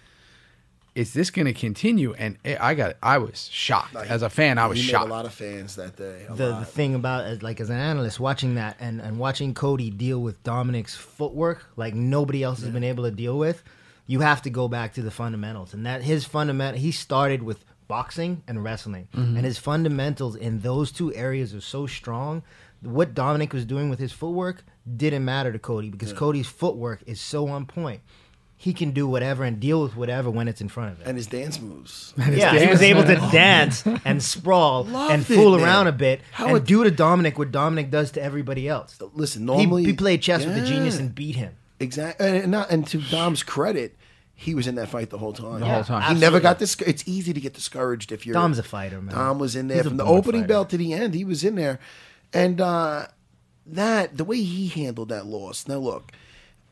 Is 0.95 1.15
this 1.15 1.31
going 1.31 1.47
to 1.47 1.55
continue? 1.55 2.13
And 2.15 2.37
it- 2.45 2.61
I 2.61 2.75
got, 2.75 2.97
I 3.03 3.19
was 3.19 3.49
shocked 3.49 3.95
Like, 3.95 4.11
as 4.11 4.23
a 4.23 4.29
fan. 4.29 4.59
I 4.59 4.67
was 4.67 4.79
he 4.79 4.85
shocked. 4.85 5.09
A 5.09 5.13
lot 5.13 5.25
of 5.25 5.33
fans 5.33 5.77
that 5.77 5.97
day. 5.97 6.27
the, 6.29 6.59
the 6.59 6.65
thing 6.65 6.95
about 6.95 7.25
as 7.25 7.43
like 7.43 7.61
as 7.61 7.71
an 7.71 7.79
analyst 7.79 8.21
watching 8.21 8.57
that 8.57 8.77
and, 8.79 9.01
and 9.01 9.19
watching 9.19 9.55
Cody 9.55 9.91
deal 9.91 10.21
with 10.21 10.43
Dominick's 10.43 10.95
footwork 10.95 11.67
like 11.77 11.95
nobody 11.95 12.43
else 12.43 12.61
has 12.61 12.71
been 12.71 12.85
able 12.85 13.05
to 13.05 13.11
deal 13.11 13.39
with, 13.39 13.63
you 14.07 14.21
have 14.21 14.43
to 14.43 14.51
go 14.51 14.69
back 14.69 14.93
to 14.95 15.03
the 15.03 15.11
fundamentals. 15.11 15.73
And 15.73 15.87
that 15.87 16.03
his 16.03 16.25
fundament 16.25 16.77
he 16.77 16.93
started 16.93 17.43
with 17.43 17.65
boxing 17.89 18.43
and 18.47 18.63
wrestling. 18.63 19.09
Mm-hmm. 19.15 19.37
And 19.37 19.45
his 19.45 19.59
fundamentals 19.59 20.37
in 20.37 20.61
those 20.61 20.93
two 20.93 21.15
areas 21.15 21.55
are 21.55 21.61
so 21.61 21.87
strong. 21.87 22.43
What 22.81 23.15
Dominick 23.15 23.53
was 23.53 23.65
doing 23.65 23.91
with 23.91 23.99
his 23.99 24.13
footwork 24.13 24.65
didn't 24.97 25.25
matter 25.25 25.53
to 25.53 25.59
Cody 25.59 25.89
because 25.91 26.13
Cody's 26.13 26.49
footwork 26.49 27.03
is 27.07 27.21
so 27.21 27.49
on 27.49 27.65
point. 27.67 28.01
He 28.63 28.73
can 28.73 28.93
do 28.93 29.09
whatever 29.09 29.43
and 29.43 29.59
deal 29.59 29.83
with 29.83 29.97
whatever 29.97 30.31
when 30.31 30.47
it's 30.47 30.61
in 30.61 30.69
front 30.69 30.93
of 30.93 30.99
him. 31.01 31.09
and 31.09 31.17
his 31.17 31.27
dance 31.27 31.61
moves. 31.61 32.15
Yeah, 32.31 32.57
he 32.57 32.69
was 32.69 32.81
able 32.81 33.03
to 33.03 33.17
dance 33.33 33.85
and 34.05 34.23
sprawl 34.23 34.85
Loved 34.85 35.13
and 35.15 35.27
fool 35.27 35.57
man. 35.57 35.65
around 35.67 35.87
a 35.89 35.93
bit 35.93 36.21
How 36.31 36.47
and 36.47 36.57
it- 36.59 36.65
do 36.65 36.85
to 36.85 36.91
Dominick 36.93 37.37
what 37.39 37.51
Dominick 37.51 37.91
does 37.91 38.13
to 38.13 38.23
everybody 38.23 38.69
else. 38.69 38.97
Listen, 39.15 39.43
He, 39.43 39.47
normally 39.47 39.85
he 39.85 39.93
played 39.95 40.23
chess 40.23 40.45
with 40.47 40.55
the 40.55 40.65
genius 40.65 40.97
and 40.99 41.13
beat 41.13 41.35
him. 41.35 41.57
Exactly, 41.81 42.25
and, 42.43 42.53
not, 42.53 42.71
and 42.71 42.87
to 42.87 42.99
Dom's 42.99 43.43
credit, 43.43 43.97
he 44.33 44.55
was 44.55 44.69
in 44.69 44.77
that 44.77 44.89
fight 44.89 45.11
the 45.11 45.19
whole 45.19 45.33
time. 45.33 45.59
The 45.59 45.67
whole 45.67 45.83
time. 45.83 46.15
He 46.15 46.21
never 46.21 46.39
got 46.39 46.61
this. 46.61 46.77
It's 46.83 47.03
easy 47.09 47.33
to 47.33 47.41
get 47.41 47.55
discouraged 47.55 48.13
if 48.13 48.25
you're. 48.25 48.35
Dom's 48.35 48.61
a 48.61 48.63
fighter, 48.63 49.03
man. 49.03 49.13
Dom 49.17 49.41
was 49.41 49.57
in 49.57 49.67
there 49.67 49.79
He's 49.79 49.87
from 49.89 49.97
the 49.97 50.05
opening 50.05 50.43
fighter. 50.43 50.49
bell 50.49 50.65
to 50.67 50.77
the 50.77 50.93
end. 50.93 51.15
He 51.15 51.25
was 51.25 51.43
in 51.43 51.57
there, 51.57 51.81
and 52.33 52.61
uh, 52.61 53.07
that 53.67 54.17
the 54.17 54.25
way 54.25 54.41
he 54.41 54.69
handled 54.69 55.09
that 55.09 55.27
loss. 55.27 55.67
Now 55.67 55.79
look, 55.79 56.13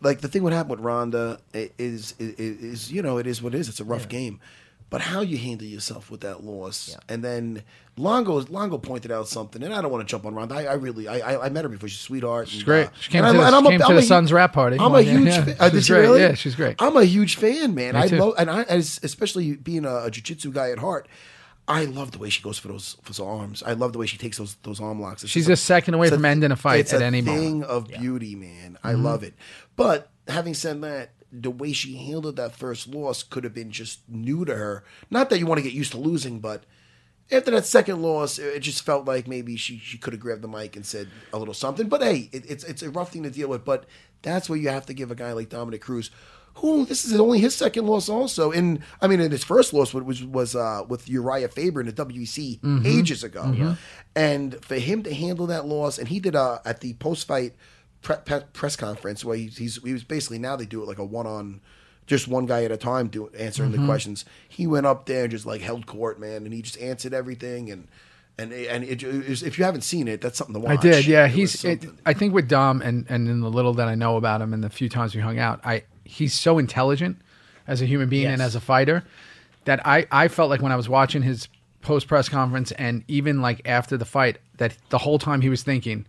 like 0.02 0.20
the 0.20 0.28
thing 0.28 0.42
what 0.42 0.52
happened 0.52 0.70
with 0.78 0.80
Ronda 0.80 1.38
is 1.54 2.14
is, 2.18 2.38
is 2.38 2.92
you 2.92 3.02
know 3.02 3.18
it 3.18 3.26
is 3.26 3.42
what 3.42 3.54
it 3.54 3.58
is. 3.58 3.68
It's 3.68 3.80
a 3.80 3.84
rough 3.84 4.08
game, 4.08 4.40
but 4.88 5.00
how 5.00 5.20
you 5.20 5.36
handle 5.38 5.66
yourself 5.66 6.10
with 6.10 6.20
that 6.22 6.42
loss, 6.44 6.96
and 7.08 7.22
then 7.22 7.62
Longo 7.96 8.40
Longo 8.48 8.78
pointed 8.78 9.10
out 9.12 9.28
something, 9.28 9.62
and 9.62 9.74
I 9.74 9.82
don't 9.82 9.90
want 9.92 10.06
to 10.06 10.10
jump 10.10 10.24
on 10.24 10.34
Ronda. 10.34 10.54
I, 10.54 10.64
I 10.64 10.72
really 10.74 11.06
I, 11.06 11.18
I 11.34 11.46
I 11.46 11.48
met 11.50 11.64
her 11.64 11.68
before. 11.68 11.88
She's 11.88 11.98
a 11.98 12.02
sweetheart. 12.02 12.48
She's 12.48 12.62
great. 12.62 12.88
She 13.00 13.10
came 13.10 13.24
to 13.24 13.32
the- 13.32 13.60
she 13.60 13.68
came 13.68 13.80
to 13.80 13.94
the 13.94 14.02
Sons 14.02 14.32
wrap 14.32 14.52
party. 14.54 14.78
I'm 14.80 14.94
a 14.94 15.00
Yeah, 15.02 15.12
huge. 15.12 15.26
yeah. 15.28 15.44
fan. 15.44 15.56
Uh, 15.60 15.70
She's 15.70 15.88
great. 15.88 16.00
really? 16.00 16.20
Yeah, 16.20 16.34
she's 16.34 16.54
great. 16.54 16.76
I'm 16.78 16.96
a 16.96 17.04
huge 17.04 17.36
fan, 17.36 17.74
man. 17.74 17.94
I 17.96 18.06
love, 18.06 18.34
and 18.38 18.50
I, 18.50 18.62
as, 18.62 18.98
especially 19.02 19.56
being 19.56 19.84
a, 19.84 20.04
a 20.04 20.10
jiu-jitsu 20.10 20.52
guy 20.52 20.70
at 20.70 20.78
heart, 20.78 21.08
I 21.70 21.84
love 21.84 22.10
the 22.10 22.18
way 22.18 22.30
she 22.30 22.42
goes 22.42 22.58
for 22.58 22.66
those 22.66 22.96
for 23.02 23.12
those 23.12 23.20
arms. 23.20 23.62
I 23.62 23.74
love 23.74 23.92
the 23.92 23.98
way 23.98 24.06
she 24.06 24.18
takes 24.18 24.38
those 24.38 24.56
those 24.56 24.80
arm 24.80 25.00
locks. 25.00 25.22
It's 25.22 25.30
She's 25.30 25.46
just 25.46 25.62
a 25.62 25.64
second 25.64 25.94
away 25.94 26.10
from 26.10 26.24
ending 26.24 26.50
a 26.50 26.56
fight 26.56 26.80
it's 26.80 26.92
at 26.92 27.00
a 27.00 27.04
any 27.04 27.22
moment. 27.22 27.42
thing 27.42 27.64
of 27.64 27.86
beauty, 27.86 28.34
man. 28.34 28.76
I 28.82 28.92
mm-hmm. 28.92 29.04
love 29.04 29.22
it. 29.22 29.34
But 29.76 30.10
having 30.26 30.54
said 30.54 30.80
that, 30.82 31.12
the 31.30 31.50
way 31.50 31.72
she 31.72 31.96
handled 31.96 32.36
that 32.36 32.56
first 32.56 32.88
loss 32.88 33.22
could 33.22 33.44
have 33.44 33.54
been 33.54 33.70
just 33.70 34.00
new 34.08 34.44
to 34.44 34.56
her. 34.56 34.84
Not 35.10 35.30
that 35.30 35.38
you 35.38 35.46
want 35.46 35.58
to 35.58 35.62
get 35.62 35.72
used 35.72 35.92
to 35.92 35.98
losing, 35.98 36.40
but 36.40 36.64
after 37.30 37.52
that 37.52 37.66
second 37.66 38.02
loss, 38.02 38.38
it 38.40 38.60
just 38.60 38.84
felt 38.84 39.04
like 39.04 39.28
maybe 39.28 39.56
she, 39.56 39.78
she 39.78 39.96
could 39.96 40.12
have 40.12 40.20
grabbed 40.20 40.42
the 40.42 40.48
mic 40.48 40.74
and 40.74 40.84
said 40.84 41.08
a 41.32 41.38
little 41.38 41.54
something. 41.54 41.88
But 41.88 42.02
hey, 42.02 42.28
it, 42.32 42.50
it's 42.50 42.64
it's 42.64 42.82
a 42.82 42.90
rough 42.90 43.12
thing 43.12 43.22
to 43.22 43.30
deal 43.30 43.48
with. 43.48 43.64
But 43.64 43.86
that's 44.22 44.48
where 44.48 44.58
you 44.58 44.70
have 44.70 44.86
to 44.86 44.94
give 44.94 45.12
a 45.12 45.14
guy 45.14 45.32
like 45.32 45.48
Dominick 45.48 45.82
Cruz, 45.82 46.10
who 46.60 46.84
this 46.86 47.04
is 47.04 47.18
only 47.18 47.38
his 47.40 47.54
second 47.54 47.86
loss, 47.86 48.08
also. 48.08 48.50
And 48.52 48.80
I 49.00 49.06
mean, 49.06 49.20
in 49.20 49.30
his 49.30 49.44
first 49.44 49.72
loss 49.72 49.92
was 49.94 50.22
was 50.24 50.54
uh, 50.56 50.82
with 50.88 51.08
Uriah 51.08 51.48
Faber 51.48 51.80
in 51.80 51.86
the 51.86 51.92
WEC 51.92 52.86
ages 52.86 53.24
ago, 53.24 53.76
and 54.14 54.62
for 54.64 54.76
him 54.76 55.02
to 55.04 55.14
handle 55.14 55.46
that 55.46 55.66
loss, 55.66 55.98
and 55.98 56.08
he 56.08 56.20
did 56.20 56.36
uh, 56.36 56.58
at 56.64 56.80
the 56.80 56.94
post 56.94 57.26
fight 57.26 57.54
pre- 58.02 58.16
pre- 58.24 58.40
press 58.52 58.76
conference 58.76 59.24
where 59.24 59.36
he's, 59.36 59.56
he's 59.58 59.82
he 59.82 59.92
was 59.92 60.04
basically 60.04 60.38
now 60.38 60.56
they 60.56 60.66
do 60.66 60.82
it 60.82 60.86
like 60.86 60.98
a 60.98 61.04
one 61.04 61.26
on 61.26 61.60
just 62.06 62.26
one 62.26 62.44
guy 62.46 62.64
at 62.64 62.72
a 62.72 62.76
time 62.76 63.06
do 63.08 63.28
answering 63.38 63.70
Mm-hmm. 63.70 63.82
the 63.82 63.86
questions. 63.86 64.24
He 64.48 64.66
went 64.66 64.84
up 64.86 65.06
there 65.06 65.22
and 65.22 65.30
just 65.30 65.46
like 65.46 65.60
held 65.60 65.86
court, 65.86 66.18
man, 66.18 66.44
and 66.44 66.52
he 66.52 66.60
just 66.62 66.78
answered 66.78 67.14
everything. 67.14 67.70
And 67.70 67.88
and 68.38 68.52
and 68.52 68.84
it, 68.84 69.02
it 69.02 69.28
was- 69.28 69.42
if 69.42 69.58
you 69.58 69.64
haven't 69.64 69.82
seen 69.82 70.08
it, 70.08 70.20
that's 70.20 70.36
something 70.38 70.54
to 70.54 70.60
watch. 70.60 70.78
I 70.78 70.82
did, 70.82 71.06
yeah. 71.06 71.26
It 71.26 71.30
He's. 71.32 71.64
It. 71.64 71.86
I 72.04 72.12
think 72.14 72.34
with 72.34 72.48
Dom 72.48 72.82
and 72.82 73.06
and 73.08 73.28
in 73.28 73.40
the 73.40 73.50
little 73.50 73.74
that 73.74 73.86
I 73.88 73.94
know 73.94 74.16
about 74.16 74.40
him 74.42 74.52
and 74.52 74.64
the 74.64 74.70
few 74.70 74.88
times 74.88 75.14
we 75.14 75.20
hung 75.20 75.38
out, 75.38 75.60
I 75.64 75.84
he's 76.10 76.34
so 76.34 76.58
intelligent 76.58 77.16
as 77.66 77.80
a 77.80 77.86
human 77.86 78.08
being 78.08 78.26
and 78.26 78.42
as 78.42 78.54
a 78.54 78.60
fighter 78.60 79.04
that 79.64 79.86
I 79.86 80.06
I 80.10 80.28
felt 80.28 80.50
like 80.50 80.60
when 80.62 80.72
I 80.72 80.76
was 80.76 80.88
watching 80.88 81.22
his 81.22 81.48
post 81.82 82.08
press 82.08 82.28
conference 82.28 82.72
and 82.72 83.04
even 83.08 83.40
like 83.40 83.62
after 83.66 83.96
the 83.96 84.04
fight 84.04 84.38
that 84.58 84.76
the 84.90 84.98
whole 84.98 85.18
time 85.18 85.40
he 85.40 85.48
was 85.48 85.62
thinking. 85.62 86.06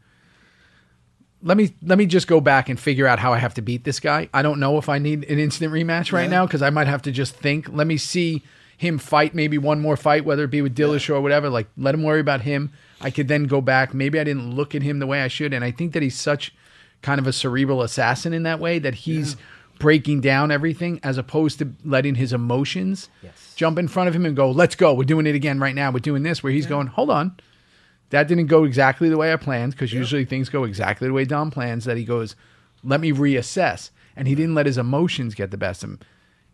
Let 1.44 1.58
me 1.58 1.74
let 1.82 1.98
me 1.98 2.06
just 2.06 2.28
go 2.28 2.40
back 2.40 2.70
and 2.70 2.80
figure 2.80 3.08
out 3.08 3.18
how 3.18 3.34
I 3.34 3.40
have 3.40 3.56
to 3.56 3.62
beat 3.64 3.84
this 3.84 4.00
guy. 4.00 4.30
I 4.34 4.42
don't 4.44 4.60
know 4.60 4.78
if 4.78 4.90
I 4.90 5.00
need 5.00 5.24
an 5.30 5.40
instant 5.40 5.74
rematch 5.74 6.12
right 6.12 6.24
Yeah. 6.24 6.30
now 6.30 6.46
because 6.46 6.62
I 6.62 6.70
might 6.70 6.88
have 6.88 7.02
to 7.04 7.12
just 7.12 7.36
think. 7.36 7.68
Let 7.70 7.88
me 7.88 7.98
see 7.98 8.44
him 8.78 9.00
fight 9.00 9.34
maybe 9.34 9.58
one 9.58 9.80
more 9.82 9.98
fight, 9.98 10.24
whether 10.24 10.44
it 10.44 10.52
be 10.52 10.62
with 10.62 10.76
Dillashaw 10.76 11.16
or 11.16 11.22
whatever. 11.22 11.50
Like 11.50 11.68
let 11.78 11.96
him 11.96 12.04
worry 12.04 12.20
about 12.20 12.42
him. 12.42 12.72
I 13.00 13.10
could 13.10 13.28
then 13.28 13.46
go 13.46 13.60
back. 13.60 13.92
Maybe 13.94 14.20
I 14.20 14.24
didn't 14.24 14.54
look 14.54 14.76
at 14.76 14.84
him 14.84 15.00
the 15.00 15.08
way 15.08 15.22
I 15.24 15.28
should, 15.28 15.52
and 15.54 15.64
I 15.66 15.72
think 15.72 15.94
that 15.94 16.04
he's 16.04 16.16
such 16.16 16.54
kind 17.02 17.20
of 17.20 17.26
a 17.26 17.34
cerebral 17.34 17.82
assassin 17.82 18.34
in 18.34 18.44
that 18.44 18.60
way 18.60 18.78
that 18.78 18.94
he's 18.94 19.36
breaking 19.82 20.22
down 20.22 20.52
everything 20.52 21.00
as 21.04 21.18
opposed 21.18 21.60
to 21.60 21.74
letting 21.84 22.16
his 22.16 22.32
emotions 22.34 23.10
Yes. 23.24 23.54
jump 23.56 23.78
in 23.80 23.88
front 23.88 24.08
of 24.08 24.16
him 24.16 24.26
and 24.26 24.36
go, 24.36 24.50
"Let's 24.52 24.76
go. 24.76 24.94
We're 24.94 25.04
doing 25.04 25.26
it 25.28 25.36
again 25.36 25.60
right 25.60 25.76
now. 25.76 25.92
We're 25.92 26.00
doing 26.00 26.24
this." 26.24 26.42
Where 26.44 26.54
he's 26.54 26.66
going, 26.68 26.88
"Hold 26.88 27.10
on." 27.10 27.34
that 28.12 28.28
didn't 28.28 28.48
go 28.48 28.66
exactly 28.66 29.08
the 29.08 29.16
way 29.18 29.32
I 29.32 29.38
planned 29.38 29.72
because 29.72 29.94
usually 29.94 30.26
things 30.26 30.50
go 30.50 30.66
exactly 30.66 31.08
the 31.08 31.14
way 31.14 31.24
Dom 31.24 31.50
plans. 31.50 31.86
That 31.86 31.96
he 31.96 32.04
goes, 32.04 32.36
let 32.84 33.00
me 33.00 33.14
reassess, 33.14 33.90
and 34.18 34.28
he 34.28 34.36
didn't 34.36 34.54
let 34.54 34.66
his 34.66 34.78
emotions 34.78 35.34
get 35.34 35.50
the 35.50 35.58
best 35.58 35.82
of 35.82 35.92
him. 35.92 36.00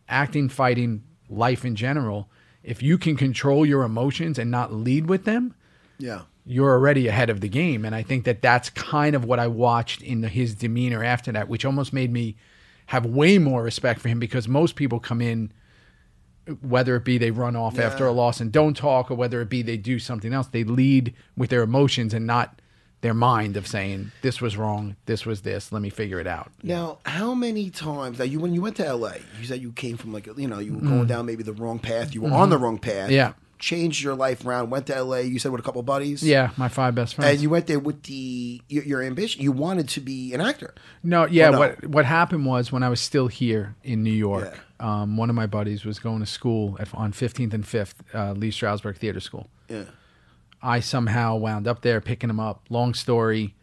Acting, 0.08 0.50
fighting, 0.50 1.02
life 1.30 1.66
in 1.66 1.76
general. 1.76 2.30
If 2.64 2.84
you 2.84 3.00
can 3.00 3.16
control 3.16 3.66
your 3.66 3.82
emotions 3.82 4.38
and 4.38 4.52
not 4.52 4.72
lead 4.72 5.08
with 5.10 5.24
them, 5.26 5.56
Yeah. 5.98 6.22
you're 6.46 6.70
already 6.70 7.08
ahead 7.08 7.32
of 7.32 7.42
the 7.42 7.50
game. 7.50 7.86
And 7.86 7.96
I 7.96 8.04
think 8.04 8.26
that 8.26 8.44
that's 8.44 8.70
kind 8.70 9.16
of 9.16 9.26
what 9.26 9.40
I 9.40 9.48
watched 9.48 10.04
in 10.04 10.22
his 10.22 10.54
demeanor 10.54 11.04
after 11.04 11.32
that, 11.32 11.50
which 11.50 11.66
almost 11.66 11.92
made 11.92 12.12
me 12.14 12.36
have 12.88 13.06
way 13.06 13.38
more 13.38 13.64
respect 13.64 14.00
for 14.02 14.10
him 14.10 14.20
because 14.20 14.48
most 14.48 14.76
people 14.76 15.00
come 15.00 15.22
in, 15.22 15.52
whether 16.62 16.96
it 16.96 17.04
be 17.04 17.18
they 17.18 17.32
run 17.32 17.56
off 17.56 17.78
after 17.78 18.06
a 18.06 18.12
loss 18.12 18.40
and 18.40 18.52
don't 18.52 18.76
talk, 18.76 19.12
or 19.12 19.16
whether 19.16 19.42
it 19.42 19.50
be 19.50 19.62
they 19.62 19.78
do 19.78 20.00
something 20.00 20.34
else, 20.34 20.48
they 20.48 20.64
lead 20.64 21.14
with 21.36 21.50
their 21.50 21.62
emotions 21.62 22.14
and 22.14 22.26
not 22.26 22.62
their 23.02 23.14
mind 23.14 23.58
of 23.58 23.68
saying, 23.68 24.12
this 24.22 24.42
was 24.42 24.58
wrong, 24.58 24.96
this 25.06 25.26
was 25.26 25.42
this, 25.42 25.72
let 25.72 25.82
me 25.82 25.90
figure 25.90 26.20
it 26.20 26.28
out. 26.28 26.52
Now, 26.64 27.00
how 27.06 27.34
many 27.34 27.70
times 27.70 28.18
that 28.18 28.30
you 28.30 28.40
when 28.40 28.54
you 28.54 28.62
went 28.62 28.78
to 28.78 28.94
LA, 28.94 29.16
you 29.40 29.46
said 29.46 29.62
you 29.62 29.72
came 29.72 29.98
from 29.98 30.14
like 30.14 30.26
you 30.38 30.48
know 30.48 30.60
you 30.60 30.74
were 30.74 30.82
going 30.82 31.06
down 31.06 31.26
maybe 31.26 31.44
the 31.44 31.54
wrong 31.54 31.80
path, 31.80 32.16
you 32.16 32.22
were 32.22 32.32
on 32.32 32.50
the 32.50 32.58
wrong 32.58 32.80
path. 32.80 33.10
Mm-hmm. 33.10 33.14
Yeah. 33.14 33.34
Changed 33.60 34.04
your 34.04 34.16
life 34.16 34.46
around, 34.46 34.70
went 34.70 34.88
to 34.88 35.02
LA. 35.02 35.18
You 35.18 35.40
said 35.40 35.52
with 35.52 35.62
a 35.62 35.64
couple 35.64 35.82
buddies. 35.84 36.22
Yeah, 36.22 36.52
my 36.58 36.68
five 36.68 36.94
best 36.94 37.16
friends. 37.16 37.32
And 37.32 37.42
you 37.42 37.50
went 37.50 37.68
there 37.68 37.80
with 37.80 38.04
the 38.04 38.62
your, 38.70 38.84
your 38.84 39.04
ambition. 39.04 39.42
You 39.42 39.52
wanted 39.52 39.90
to 39.90 40.00
be 40.00 40.34
an 40.34 40.42
actor. 40.42 40.76
No, 41.04 41.26
yeah. 41.26 41.50
No? 41.50 41.60
What 41.60 41.86
what 41.88 42.06
happened 42.06 42.46
was 42.46 42.72
when 42.72 42.84
I 42.84 42.90
was 42.90 43.02
still 43.02 43.28
here 43.28 43.76
in 43.84 44.04
New 44.04 44.12
York, 44.12 44.60
um, 44.80 45.18
one 45.18 45.30
of 45.30 45.36
my 45.36 45.48
buddies 45.48 45.86
was 45.86 46.00
going 46.00 46.20
to 46.20 46.26
school 46.26 46.78
at, 46.80 46.94
on 46.94 47.12
15th 47.12 47.54
and 47.54 47.64
5th, 47.64 47.96
uh, 48.14 48.34
Lee 48.34 48.52
Strasberg 48.52 48.98
Theater 48.98 49.20
School. 49.20 49.50
Yeah. 49.70 49.86
I 50.62 50.80
somehow 50.80 51.36
wound 51.36 51.68
up 51.68 51.82
there 51.82 52.02
picking 52.02 52.30
him 52.30 52.40
up. 52.40 52.66
Long 52.70 52.94
story. 52.94 53.56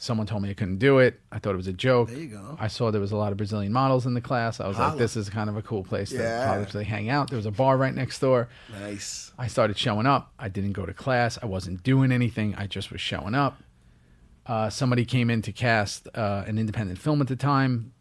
Someone 0.00 0.28
told 0.28 0.42
me 0.44 0.50
I 0.50 0.54
couldn't 0.54 0.78
do 0.78 0.98
it. 1.00 1.20
I 1.32 1.40
thought 1.40 1.54
it 1.54 1.56
was 1.56 1.66
a 1.66 1.72
joke. 1.72 2.08
There 2.08 2.18
you 2.18 2.28
go. 2.28 2.56
I 2.60 2.68
saw 2.68 2.92
there 2.92 3.00
was 3.00 3.10
a 3.10 3.16
lot 3.16 3.32
of 3.32 3.36
Brazilian 3.36 3.72
models 3.72 4.06
in 4.06 4.14
the 4.14 4.20
class. 4.20 4.60
I 4.60 4.68
was 4.68 4.78
like, 4.78 4.96
this 4.96 5.16
is 5.16 5.28
kind 5.28 5.50
of 5.50 5.56
a 5.56 5.62
cool 5.62 5.82
place 5.82 6.10
to 6.10 6.16
Yeah. 6.18 6.44
probably 6.54 6.84
hang 6.84 7.08
out. 7.10 7.30
There 7.30 7.36
was 7.36 7.46
a 7.46 7.50
bar 7.50 7.76
right 7.76 7.92
next 7.92 8.20
door. 8.20 8.48
Nice. 8.80 9.32
I 9.36 9.48
started 9.48 9.76
showing 9.76 10.06
up. 10.06 10.32
I 10.38 10.48
didn't 10.48 10.72
go 10.72 10.86
to 10.86 10.94
class. 10.94 11.36
I 11.42 11.46
wasn't 11.46 11.82
doing 11.82 12.12
anything. 12.12 12.54
I 12.54 12.68
just 12.68 12.92
was 12.92 13.00
showing 13.00 13.34
up. 13.34 13.60
Uh, 14.46 14.70
somebody 14.70 15.04
came 15.04 15.30
in 15.30 15.42
to 15.42 15.52
cast 15.52 16.06
uh, 16.14 16.44
an 16.46 16.58
independent 16.58 17.00
film 17.00 17.20
at 17.20 17.26
the 17.26 17.34
time. 17.36 17.92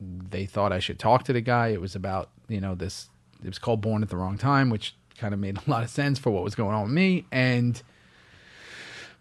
They 0.00 0.46
thought 0.46 0.72
I 0.72 0.78
should 0.78 0.98
talk 1.00 1.24
to 1.24 1.32
the 1.32 1.40
guy. 1.40 1.68
It 1.68 1.80
was 1.80 1.96
about, 1.96 2.30
you 2.48 2.60
know, 2.60 2.76
this, 2.76 3.08
it 3.42 3.48
was 3.48 3.58
called 3.58 3.80
Born 3.80 4.02
at 4.04 4.10
the 4.10 4.16
Wrong 4.16 4.38
Time, 4.38 4.70
which 4.70 4.94
kind 5.18 5.34
of 5.34 5.40
made 5.40 5.58
a 5.66 5.70
lot 5.70 5.82
of 5.82 5.90
sense 5.90 6.18
for 6.20 6.30
what 6.30 6.44
was 6.44 6.54
going 6.54 6.74
on 6.74 6.84
with 6.84 6.92
me. 6.92 7.26
And 7.32 7.82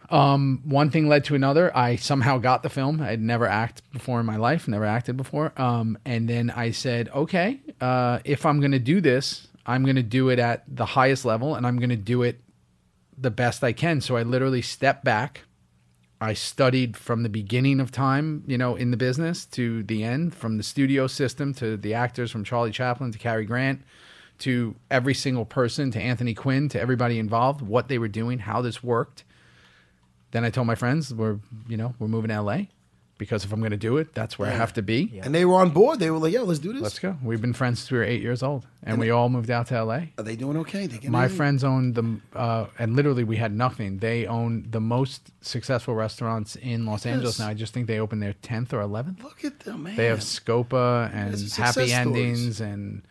um, 0.10 0.62
one 0.66 0.90
thing 0.90 1.08
led 1.08 1.26
to 1.26 1.36
another. 1.36 1.76
I 1.76 1.96
somehow 1.96 2.38
got 2.38 2.64
the 2.64 2.70
film. 2.70 3.02
I'd 3.02 3.22
never 3.22 3.48
acted 3.48 3.84
before 3.92 4.20
in 4.20 4.26
my 4.26 4.38
life, 4.38 4.68
never 4.68 4.86
acted 4.86 5.18
before. 5.18 5.54
Um, 5.60 5.98
and 6.06 6.30
then 6.30 6.50
I 6.50 6.72
said, 6.72 7.10
okay, 7.10 7.60
uh, 7.82 8.20
if 8.24 8.46
I'm 8.46 8.60
going 8.60 8.72
to 8.72 8.80
do 8.80 9.02
this, 9.02 9.48
I'm 9.66 9.84
going 9.84 9.96
to 9.96 10.04
do 10.04 10.30
it 10.30 10.40
at 10.40 10.64
the 10.68 10.86
highest 10.86 11.26
level 11.26 11.56
and 11.56 11.66
I'm 11.66 11.78
going 11.78 11.90
to 11.90 11.96
do 11.96 12.22
it 12.24 12.40
the 13.18 13.32
best 13.32 13.64
I 13.64 13.74
can. 13.74 14.02
So 14.02 14.18
I 14.18 14.24
literally 14.24 14.62
stepped 14.62 15.04
back. 15.04 15.42
I 16.22 16.34
studied 16.34 16.96
from 16.96 17.24
the 17.24 17.30
beginning 17.30 17.80
of 17.80 17.92
time, 17.92 18.44
you 18.48 18.58
know, 18.58 18.76
in 18.76 18.92
the 18.92 18.98
business 18.98 19.46
to 19.48 19.84
the 19.84 20.04
end, 20.04 20.34
from 20.34 20.58
the 20.58 20.64
studio 20.64 21.08
system 21.08 21.54
to 21.56 21.78
the 21.78 21.94
actors, 21.94 22.32
from 22.32 22.44
Charlie 22.44 22.72
Chaplin 22.72 23.12
to 23.12 23.18
Cary 23.18 23.46
Grant 23.46 23.82
to 24.40 24.76
every 24.92 25.14
single 25.14 25.46
person, 25.46 25.92
to 25.92 26.00
Anthony 26.00 26.34
Quinn, 26.34 26.70
to 26.70 26.80
everybody 26.80 27.20
involved, 27.20 27.62
what 27.62 27.88
they 27.88 27.98
were 27.98 28.08
doing, 28.08 28.40
how 28.40 28.62
this 28.62 28.84
worked. 28.84 29.24
Then 30.36 30.44
I 30.44 30.50
told 30.50 30.68
my 30.68 30.76
friends, 30.76 31.14
we're, 31.14 31.40
you 31.66 31.78
know, 31.78 31.96
we're 31.98 32.10
moving 32.10 32.28
to 32.28 32.42
LA 32.42 32.64
because 33.18 33.46
if 33.46 33.54
I'm 33.54 33.62
going 33.62 33.72
to 33.72 33.78
do 33.78 33.96
it, 33.96 34.14
that's 34.14 34.38
where 34.38 34.52
I 34.52 34.54
have 34.54 34.74
to 34.74 34.82
be. 34.82 35.22
And 35.24 35.34
they 35.34 35.46
were 35.46 35.56
on 35.56 35.70
board. 35.70 36.00
They 36.00 36.12
were 36.12 36.18
like, 36.18 36.34
"Yeah, 36.34 36.42
let's 36.42 36.60
do 36.60 36.74
this." 36.74 36.82
Let's 36.82 37.00
go. 37.00 37.16
We've 37.24 37.40
been 37.40 37.54
friends 37.54 37.80
since 37.80 37.92
we 37.92 38.00
were 38.00 38.04
eight 38.04 38.22
years 38.22 38.44
old, 38.44 38.68
and 38.84 39.00
we 39.00 39.12
all 39.12 39.30
moved 39.30 39.50
out 39.50 39.68
to 39.68 39.82
LA. 39.82 40.08
Are 40.18 40.24
they 40.24 40.36
doing 40.36 40.58
okay? 40.58 40.88
They 40.88 40.96
getting 40.96 41.12
My 41.12 41.28
in? 41.28 41.32
friends 41.32 41.64
own 41.64 41.94
the, 41.94 42.20
uh, 42.38 42.66
and 42.78 42.98
literally 42.98 43.24
we 43.24 43.38
had 43.38 43.56
nothing. 43.56 44.00
They 44.00 44.26
own 44.26 44.68
the 44.70 44.82
most 44.82 45.32
successful 45.40 45.96
restaurants 45.96 46.58
in 46.58 46.86
Los 46.86 47.06
Angeles 47.06 47.40
now. 47.40 47.48
I 47.48 47.54
just 47.54 47.74
think 47.74 47.88
they 47.88 48.02
opened 48.02 48.22
their 48.22 48.34
tenth 48.34 48.74
or 48.74 48.82
eleventh. 48.82 49.24
Look 49.24 49.46
at 49.46 49.62
them, 49.62 49.84
man. 49.84 49.96
They 49.96 50.08
have 50.08 50.20
Scopa 50.20 51.10
and 51.14 51.50
Happy 51.54 51.94
Endings 51.94 52.60
and 52.60 53.04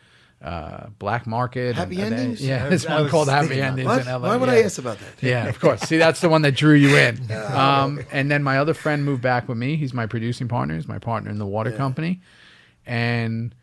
uh, 0.44 0.88
Black 0.98 1.26
Market. 1.26 1.74
Happy 1.74 2.00
and, 2.00 2.12
uh, 2.12 2.16
they- 2.16 2.22
Endings? 2.22 2.40
yeah, 2.46 2.66
I 2.66 2.68
there's 2.68 2.86
I 2.86 3.00
one 3.00 3.10
called 3.10 3.28
Happy 3.28 3.60
Endings 3.60 3.86
What? 3.86 4.02
in 4.02 4.08
LA. 4.08 4.18
Why 4.28 4.36
would 4.36 4.48
yeah. 4.50 4.54
I 4.56 4.62
ask 4.62 4.78
about 4.78 4.98
that? 4.98 5.26
Yeah, 5.26 5.46
of 5.48 5.58
course. 5.58 5.80
See, 5.80 5.96
that's 5.96 6.20
the 6.20 6.28
one 6.28 6.42
that 6.42 6.52
drew 6.54 6.74
you 6.74 6.96
in. 6.96 7.18
Um, 7.54 8.04
and 8.12 8.30
then 8.30 8.42
my 8.42 8.58
other 8.58 8.74
friend 8.74 9.04
moved 9.04 9.22
back 9.22 9.48
with 9.48 9.56
me. 9.56 9.76
He's 9.76 9.94
my 9.94 10.06
producing 10.06 10.48
partner. 10.48 10.74
He's 10.74 10.88
my 10.88 10.98
partner 10.98 11.30
in 11.30 11.38
the 11.38 11.46
water 11.46 11.72
company. 11.72 12.20
And 12.86 13.54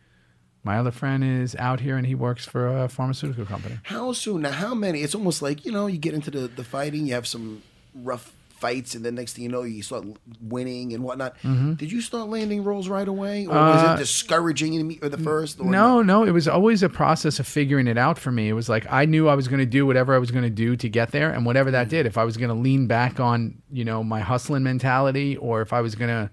my 0.64 0.78
other 0.78 0.90
friend 0.90 1.22
is 1.22 1.54
out 1.56 1.80
here 1.80 1.96
and 1.96 2.06
he 2.06 2.14
works 2.14 2.44
for 2.44 2.66
a 2.84 2.88
pharmaceutical 2.88 3.44
company. 3.44 3.78
How 3.84 4.12
soon? 4.12 4.42
Now, 4.42 4.50
how 4.52 4.74
many? 4.74 5.02
It's 5.02 5.14
almost 5.14 5.42
like 5.42 5.64
you 5.64 5.72
know, 5.72 5.86
you 5.86 5.98
get 5.98 6.14
into 6.14 6.30
the 6.30 6.48
the 6.48 6.64
fighting, 6.64 7.06
you 7.06 7.14
have 7.14 7.26
some 7.26 7.62
rough 7.94 8.32
fights, 8.62 8.94
and 8.94 9.04
then 9.04 9.16
next 9.16 9.32
thing 9.32 9.42
you 9.42 9.50
know, 9.50 9.64
you 9.64 9.82
start 9.82 10.06
winning 10.40 10.94
and 10.94 11.02
whatnot. 11.02 11.36
Mm-hmm. 11.42 11.74
Did 11.74 11.90
you 11.90 12.00
start 12.00 12.28
landing 12.28 12.62
roles 12.62 12.88
right 12.88 13.08
away, 13.08 13.44
or 13.46 13.54
was 13.54 13.82
it 13.82 13.98
discouraging 13.98 14.74
in 14.74 14.86
the, 14.86 14.98
or 15.02 15.08
the 15.08 15.18
first? 15.18 15.58
Or 15.58 15.66
Uh, 15.66 15.70
No, 15.70 16.00
no, 16.00 16.24
it 16.24 16.30
was 16.30 16.46
always 16.46 16.84
a 16.84 16.88
process 16.88 17.40
of 17.40 17.46
figuring 17.46 17.88
it 17.88 17.98
out 17.98 18.18
for 18.18 18.30
me. 18.30 18.48
It 18.48 18.52
was 18.52 18.68
like 18.68 18.86
I 18.88 19.04
knew 19.04 19.28
I 19.28 19.34
was 19.34 19.48
going 19.48 19.58
to 19.58 19.66
do 19.66 19.84
whatever 19.84 20.14
I 20.14 20.18
was 20.18 20.30
going 20.30 20.44
to 20.44 20.50
do 20.50 20.76
to 20.76 20.88
get 20.88 21.10
there, 21.10 21.30
and 21.30 21.44
whatever 21.44 21.72
that 21.72 21.88
did. 21.88 22.06
If 22.06 22.16
I 22.16 22.24
was 22.24 22.36
going 22.36 22.50
to 22.50 22.54
lean 22.54 22.86
back 22.86 23.18
on, 23.18 23.60
you 23.70 23.84
know, 23.84 24.04
my 24.04 24.20
hustling 24.20 24.62
mentality, 24.62 25.36
or 25.36 25.60
if 25.60 25.72
I 25.72 25.80
was 25.80 25.96
going 25.96 26.10
to, 26.10 26.30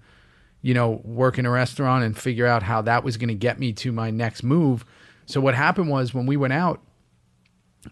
you 0.62 0.72
know, 0.72 1.00
work 1.04 1.36
in 1.38 1.46
a 1.46 1.50
restaurant 1.50 2.04
and 2.04 2.16
figure 2.16 2.46
out 2.46 2.62
how 2.62 2.80
that 2.82 3.02
was 3.02 3.16
going 3.16 3.28
to 3.28 3.34
get 3.34 3.58
me 3.58 3.72
to 3.72 3.90
my 3.90 4.10
next 4.10 4.44
move. 4.44 4.84
So 5.26 5.40
what 5.40 5.54
happened 5.54 5.90
was 5.90 6.14
when 6.14 6.26
we 6.26 6.36
went 6.36 6.52
out, 6.52 6.80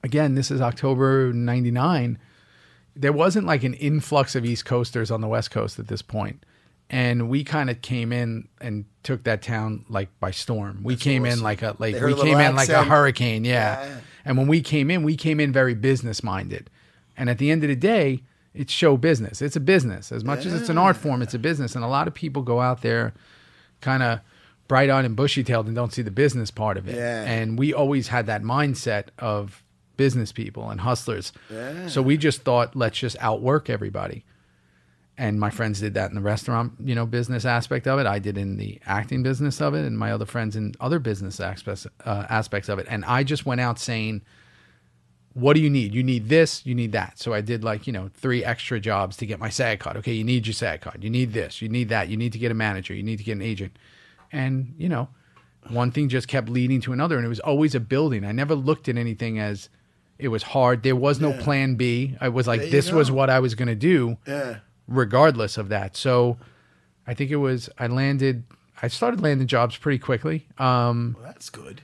again, 0.05 0.37
this 0.37 0.51
is 0.51 0.61
October 0.61 1.33
'99. 1.33 2.19
There 3.01 3.13
wasn't 3.13 3.47
like 3.47 3.63
an 3.63 3.75
influx 3.75 4.35
of 4.35 4.45
East 4.45 4.65
Coasters 4.65 5.11
on 5.11 5.21
the 5.21 5.29
West 5.29 5.51
Coast 5.51 5.79
at 5.79 5.89
this 5.89 6.03
point. 6.03 6.45
And 6.91 7.29
we 7.29 7.45
kind 7.45 7.69
of 7.69 7.83
came 7.83 8.13
in 8.13 8.49
and 8.61 8.87
took 9.03 9.25
that 9.25 9.43
town 9.43 9.85
like 9.89 10.09
by 10.21 10.31
storm. 10.31 10.81
We 10.83 10.97
came 10.97 11.27
in 11.27 11.43
like 11.43 11.63
a 11.63 11.77
like 11.79 11.95
They 11.95 12.01
heard 12.01 12.07
we 12.07 12.13
a 12.13 12.17
little 12.17 12.33
came 12.33 12.41
in 12.41 12.57
like 12.57 12.71
a 12.71 12.73
accent. 12.73 12.89
hurricane, 12.89 13.45
yeah. 13.45 13.85
Yeah. 13.85 14.01
And 14.25 14.39
when 14.39 14.49
we 14.49 14.63
came 14.63 14.91
in, 14.91 15.03
we 15.03 15.17
came 15.17 15.39
in 15.39 15.53
very 15.53 15.75
business 15.75 16.23
minded. 16.23 16.71
And 17.17 17.29
at 17.29 17.39
the 17.39 17.51
end 17.51 17.63
of 17.63 17.69
the 17.69 17.77
day, 17.77 18.23
it's 18.55 18.73
show 18.73 18.97
business. 18.97 19.43
It's 19.43 19.55
a 19.55 19.61
business. 19.61 20.11
As 20.11 20.25
much 20.25 20.47
as 20.47 20.55
it's 20.55 20.71
an 20.71 20.79
art 20.79 20.97
form, 20.97 21.21
it's 21.21 21.35
a 21.35 21.39
business. 21.39 21.75
And 21.75 21.85
a 21.85 21.89
lot 21.89 22.09
of 22.09 22.15
people 22.15 22.43
go 22.43 22.61
out 22.61 22.81
there 22.83 23.13
kind 23.81 24.03
of 24.03 24.21
bright 24.67 24.91
eyed 24.91 25.05
and 25.05 25.15
bushy 25.15 25.45
tailed 25.45 25.67
and 25.67 25.75
don't 25.75 25.93
see 25.93 26.03
the 26.03 26.11
business 26.11 26.51
part 26.51 26.77
of 26.77 26.89
it. 26.89 26.97
Yeah. 26.97 27.25
And 27.25 27.59
we 27.59 27.73
always 27.75 28.09
had 28.09 28.27
that 28.27 28.43
mindset 28.43 29.09
of 29.19 29.63
business 29.99 30.33
people 30.33 30.71
and 30.71 30.81
hustlers. 30.81 31.35
So 31.89 32.01
we 32.01 32.17
just 32.17 32.41
thought, 32.41 32.75
let's 32.75 32.99
just 32.99 33.17
outwork 33.21 33.69
everybody. 33.69 34.25
And 35.19 35.39
my 35.39 35.51
friends 35.51 35.81
did 35.81 35.95
that 35.95 36.09
in 36.09 36.15
the 36.15 36.23
restaurant, 36.23 36.75
you 36.83 36.95
know, 36.95 37.05
business 37.05 37.45
aspect 37.45 37.87
of 37.87 37.99
it. 37.99 38.07
I 38.07 38.21
did 38.21 38.39
in 38.39 38.57
the 38.57 38.81
acting 38.87 39.23
business 39.25 39.61
of 39.61 39.75
it, 39.75 39.85
and 39.85 39.99
my 39.99 40.13
other 40.13 40.25
friends 40.25 40.57
in 40.57 40.75
other 40.81 41.01
business 41.01 41.41
aspects 41.41 41.87
uh, 42.07 42.27
aspects 42.31 42.69
of 42.69 42.79
it. 42.79 42.87
And 42.89 43.05
I 43.05 43.25
just 43.25 43.45
went 43.45 43.61
out 43.61 43.81
saying, 43.81 44.23
what 45.35 45.55
do 45.55 45.61
you 45.61 45.71
need? 45.71 45.93
You 45.93 46.05
need 46.05 46.29
this, 46.29 46.65
you 46.65 46.75
need 46.75 46.93
that. 46.93 47.19
So 47.19 47.35
I 47.35 47.41
did 47.41 47.65
like, 47.65 47.87
you 47.87 47.93
know, 47.93 48.11
three 48.15 48.45
extra 48.45 48.81
jobs 48.81 49.17
to 49.19 49.27
get 49.27 49.41
my 49.41 49.51
SAG 49.51 49.81
card. 49.81 49.97
Okay, 49.97 50.13
you 50.13 50.25
need 50.25 50.47
your 50.47 50.55
SAG 50.55 50.81
card. 50.81 51.03
You 51.03 51.11
need 51.11 51.33
this, 51.33 51.61
you 51.61 51.69
need 51.69 51.89
that. 51.89 52.09
You 52.09 52.17
need 52.17 52.33
to 52.33 52.39
get 52.39 52.51
a 52.51 52.55
manager. 52.55 52.95
You 52.95 53.03
need 53.03 53.19
to 53.19 53.25
get 53.25 53.33
an 53.33 53.43
agent. 53.43 53.77
And, 54.31 54.75
you 54.79 54.89
know, 54.89 55.09
one 55.69 55.91
thing 55.91 56.09
just 56.09 56.29
kept 56.29 56.49
leading 56.49 56.81
to 56.83 56.93
another. 56.93 57.17
And 57.17 57.27
it 57.27 57.29
was 57.29 57.41
always 57.41 57.75
a 57.75 57.81
building. 57.81 58.25
I 58.25 58.33
never 58.33 58.55
looked 58.55 58.89
at 58.89 58.97
anything 58.97 59.39
as 59.39 59.69
it 60.19 60.29
was 60.29 60.43
hard. 60.43 60.83
There 60.83 60.97
was 60.97 61.21
no 61.21 61.33
plan 61.33 61.77
B. 61.77 62.17
I 62.21 62.29
was 62.29 62.47
like, 62.47 62.61
this 62.71 62.91
was 62.93 63.11
what 63.11 63.31
I 63.31 63.39
was 63.41 63.55
going 63.55 63.69
to 63.69 63.75
do 63.75 64.17
Yeah. 64.27 64.57
regardless 64.87 65.57
of 65.59 65.69
that. 65.69 65.97
So 65.97 66.39
I 67.07 67.15
think 67.15 67.31
it 67.31 67.37
was, 67.37 67.69
I 67.79 67.87
landed, 67.87 68.45
I 68.83 68.89
started 68.89 69.21
landing 69.21 69.47
jobs 69.47 69.77
pretty 69.77 69.99
quickly. 69.99 70.47
Um, 70.59 71.17
Well, 71.19 71.27
that's 71.33 71.51
good. 71.51 71.83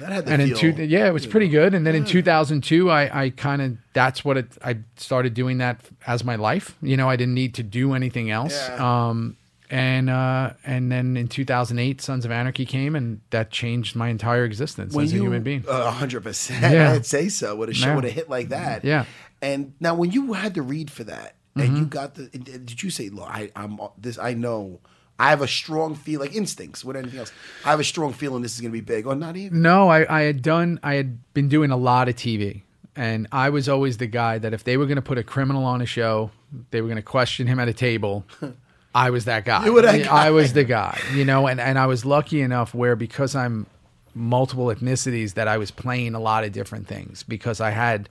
That 0.00 0.10
had 0.10 0.26
to 0.26 0.32
and 0.32 0.42
in 0.42 0.54
two, 0.56 0.70
yeah, 0.70 1.06
it 1.06 1.12
was 1.12 1.26
pretty 1.26 1.48
good. 1.48 1.74
And 1.74 1.86
then 1.86 1.94
in 1.94 2.04
2002, 2.04 2.90
I, 2.90 3.24
I 3.24 3.30
kind 3.30 3.60
of 3.62 3.76
that's 3.92 4.24
what 4.24 4.36
it. 4.38 4.46
I 4.64 4.78
started 4.96 5.34
doing 5.34 5.58
that 5.58 5.80
as 6.06 6.24
my 6.24 6.34
life. 6.34 6.76
You 6.80 6.96
know, 6.96 7.08
I 7.10 7.16
didn't 7.16 7.34
need 7.34 7.54
to 7.54 7.62
do 7.62 7.92
anything 7.92 8.30
else. 8.30 8.56
Yeah. 8.68 9.08
Um, 9.08 9.36
and 9.72 10.10
uh, 10.10 10.52
and 10.64 10.92
then 10.92 11.16
in 11.16 11.26
2008, 11.28 12.00
Sons 12.00 12.24
of 12.24 12.30
Anarchy 12.30 12.66
came, 12.66 12.94
and 12.94 13.20
that 13.30 13.50
changed 13.50 13.96
my 13.96 14.08
entire 14.10 14.44
existence 14.44 14.94
when 14.94 15.06
as 15.06 15.12
a 15.12 15.16
you, 15.16 15.22
human 15.22 15.42
being. 15.42 15.64
A 15.66 15.90
hundred 15.90 16.22
percent. 16.22 16.60
Yeah. 16.74 16.92
I'd 16.92 17.06
say 17.06 17.28
so. 17.30 17.56
What 17.56 17.68
a 17.70 17.74
show 17.74 17.86
Yeah. 17.88 17.96
with 17.96 18.04
a 18.04 18.10
hit 18.10 18.28
like 18.28 18.50
that. 18.50 18.84
Yeah. 18.84 19.06
And 19.40 19.72
now, 19.80 19.94
when 19.94 20.12
you 20.12 20.34
had 20.34 20.54
to 20.54 20.62
read 20.62 20.90
for 20.90 21.04
that, 21.04 21.34
and 21.56 21.64
Mm-hmm. 21.70 21.76
you 21.76 21.84
got 21.86 22.14
the, 22.14 22.26
did 22.28 22.82
you 22.82 22.90
say, 22.90 23.08
"Look, 23.08 23.28
I, 23.28 23.50
I'm 23.56 23.78
this. 23.98 24.18
I 24.18 24.34
know." 24.34 24.80
I 25.18 25.30
have 25.30 25.42
a 25.42 25.46
strong 25.46 25.94
feel, 25.94 26.18
like 26.20 26.34
instincts, 26.34 26.84
with 26.84 26.96
anything 26.96 27.20
else. 27.20 27.30
I 27.64 27.70
have 27.70 27.78
a 27.78 27.84
strong 27.84 28.12
feeling 28.12 28.42
this 28.42 28.54
is 28.54 28.60
going 28.60 28.72
to 28.72 28.76
be 28.76 28.80
big, 28.80 29.06
or 29.06 29.14
not 29.14 29.36
even. 29.36 29.62
No, 29.62 29.88
I, 29.88 30.04
I 30.18 30.22
had 30.22 30.42
done. 30.42 30.80
I 30.82 30.94
had 30.94 31.18
been 31.32 31.48
doing 31.48 31.70
a 31.70 31.76
lot 31.76 32.08
of 32.08 32.16
TV. 32.16 32.62
and 32.96 33.28
I 33.30 33.50
was 33.50 33.68
always 33.68 33.98
the 33.98 34.06
guy 34.08 34.38
that 34.38 34.52
if 34.52 34.64
they 34.64 34.76
were 34.76 34.86
going 34.86 34.96
to 34.96 35.02
put 35.02 35.18
a 35.18 35.22
criminal 35.22 35.64
on 35.64 35.80
a 35.80 35.86
show, 35.86 36.30
they 36.72 36.80
were 36.80 36.88
going 36.88 36.96
to 36.96 37.02
question 37.02 37.46
him 37.46 37.58
at 37.60 37.68
a 37.68 37.72
table. 37.74 38.24
I 38.94 39.10
was 39.10 39.24
that 39.24 39.44
guy. 39.44 39.64
You 39.64 39.72
were 39.72 39.82
that 39.82 40.06
I 40.06 40.30
was 40.30 40.52
the 40.52 40.64
guy, 40.64 41.00
you 41.14 41.24
know, 41.24 41.46
and, 41.46 41.60
and 41.60 41.78
I 41.78 41.86
was 41.86 42.04
lucky 42.04 42.42
enough 42.42 42.74
where 42.74 42.94
because 42.96 43.34
I'm 43.34 43.66
multiple 44.14 44.66
ethnicities 44.66 45.34
that 45.34 45.48
I 45.48 45.56
was 45.58 45.70
playing 45.70 46.14
a 46.14 46.20
lot 46.20 46.44
of 46.44 46.52
different 46.52 46.86
things 46.86 47.22
because 47.22 47.60
I 47.60 47.70
had 47.70 48.08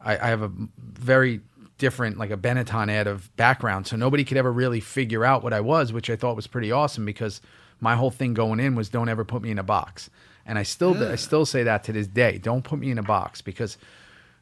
I, 0.00 0.16
I 0.16 0.26
have 0.28 0.42
a 0.42 0.50
very 0.78 1.40
different 1.78 2.18
like 2.18 2.30
a 2.30 2.36
Benetton 2.36 2.90
ad 2.90 3.06
of 3.06 3.34
background, 3.36 3.86
so 3.86 3.96
nobody 3.96 4.24
could 4.24 4.36
ever 4.36 4.52
really 4.52 4.80
figure 4.80 5.24
out 5.24 5.42
what 5.42 5.52
I 5.52 5.60
was, 5.60 5.92
which 5.92 6.10
I 6.10 6.16
thought 6.16 6.36
was 6.36 6.46
pretty 6.46 6.72
awesome 6.72 7.04
because 7.04 7.40
my 7.80 7.96
whole 7.96 8.10
thing 8.10 8.34
going 8.34 8.60
in 8.60 8.74
was 8.74 8.88
don't 8.88 9.08
ever 9.08 9.24
put 9.24 9.42
me 9.42 9.50
in 9.50 9.58
a 9.58 9.62
box, 9.64 10.10
and 10.46 10.58
I 10.58 10.62
still 10.62 11.02
I 11.02 11.16
still 11.16 11.46
say 11.46 11.62
that 11.62 11.84
to 11.84 11.92
this 11.92 12.06
day. 12.06 12.38
Don't 12.38 12.62
put 12.62 12.78
me 12.78 12.90
in 12.90 12.98
a 12.98 13.02
box 13.02 13.40
because, 13.40 13.78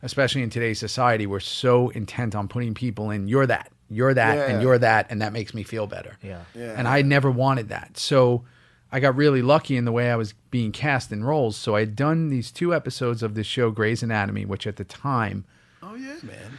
especially 0.03 0.43
in 0.43 0.51
today's 0.51 0.79
society, 0.79 1.27
we're 1.27 1.41
so 1.41 1.91
intent 1.91 2.35
on 2.35 2.49
putting 2.49 2.75
people 2.75 3.11
in. 3.11 3.29
You're 3.29 3.47
that, 3.47 3.71
you're 3.91 4.15
that, 4.15 4.37
Yeah. 4.37 4.45
and 4.55 4.63
you're 4.63 4.79
that, 4.79 5.07
and 5.11 5.23
that 5.23 5.33
makes 5.33 5.55
me 5.55 5.63
feel 5.63 5.87
better. 5.87 6.17
Yeah. 6.23 6.43
Yeah. 6.55 6.75
And 6.77 6.87
I 6.89 7.03
never 7.03 7.31
wanted 7.31 7.69
that, 7.71 7.97
so. 7.99 8.45
I 8.91 9.01
got 9.01 9.17
really 9.17 9.43
lucky 9.43 9.77
in 9.77 9.85
the 9.85 9.93
way 9.93 10.11
I 10.11 10.17
was 10.17 10.33
being 10.51 10.73
cast 10.73 11.13
in 11.13 11.23
roles. 11.23 11.59
So 11.59 11.77
I 11.77 11.81
had 11.81 11.95
done 11.95 12.31
these 12.31 12.51
two 12.51 12.75
episodes 12.75 13.23
of 13.23 13.35
this 13.35 13.47
show, 13.47 13.71
Grey's 13.71 14.03
Anatomy, 14.03 14.47
which 14.47 14.67
at 14.67 14.77
the 14.77 14.85
time 14.85 15.45
Oh 15.83 15.95
yeah, 15.95 16.15
man. 16.23 16.57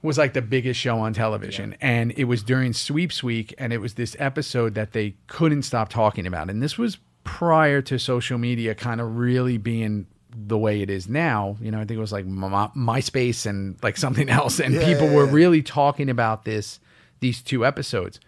was 0.00 0.16
like 0.16 0.32
the 0.32 0.40
biggest 0.40 0.80
show 0.80 0.98
on 0.98 1.12
television. 1.12 1.76
And 1.82 2.12
it 2.16 2.24
was 2.24 2.42
during 2.42 2.72
Sweeps 2.72 3.22
Week, 3.22 3.52
and 3.58 3.74
it 3.74 3.82
was 3.82 3.94
this 3.96 4.16
episode 4.18 4.74
that 4.76 4.92
they 4.92 5.16
couldn't 5.26 5.64
stop 5.64 5.90
talking 5.90 6.26
about. 6.26 6.48
And 6.48 6.62
this 6.62 6.78
was 6.78 6.96
prior 7.22 7.82
to 7.82 7.98
social 7.98 8.38
media 8.38 8.74
kind 8.74 8.98
of 9.02 9.18
really 9.18 9.58
being 9.58 10.06
the 10.30 10.58
way 10.58 10.82
it 10.82 10.90
is 10.90 11.08
now. 11.08 11.56
You 11.60 11.70
know, 11.70 11.78
I 11.78 11.84
think 11.84 11.96
it 11.98 12.00
was 12.00 12.12
like 12.12 12.26
My- 12.26 12.70
MySpace 12.76 13.46
and 13.46 13.76
like 13.82 13.96
something 13.96 14.28
else. 14.38 14.60
And 14.60 14.74
Yeah, 14.74 14.84
people 14.84 15.06
yeah, 15.08 15.14
were 15.16 15.26
really 15.26 15.62
talking 15.62 16.08
about 16.10 16.44
this, 16.44 16.80
these 17.20 17.42
two 17.42 17.64
episodes. 17.64 18.20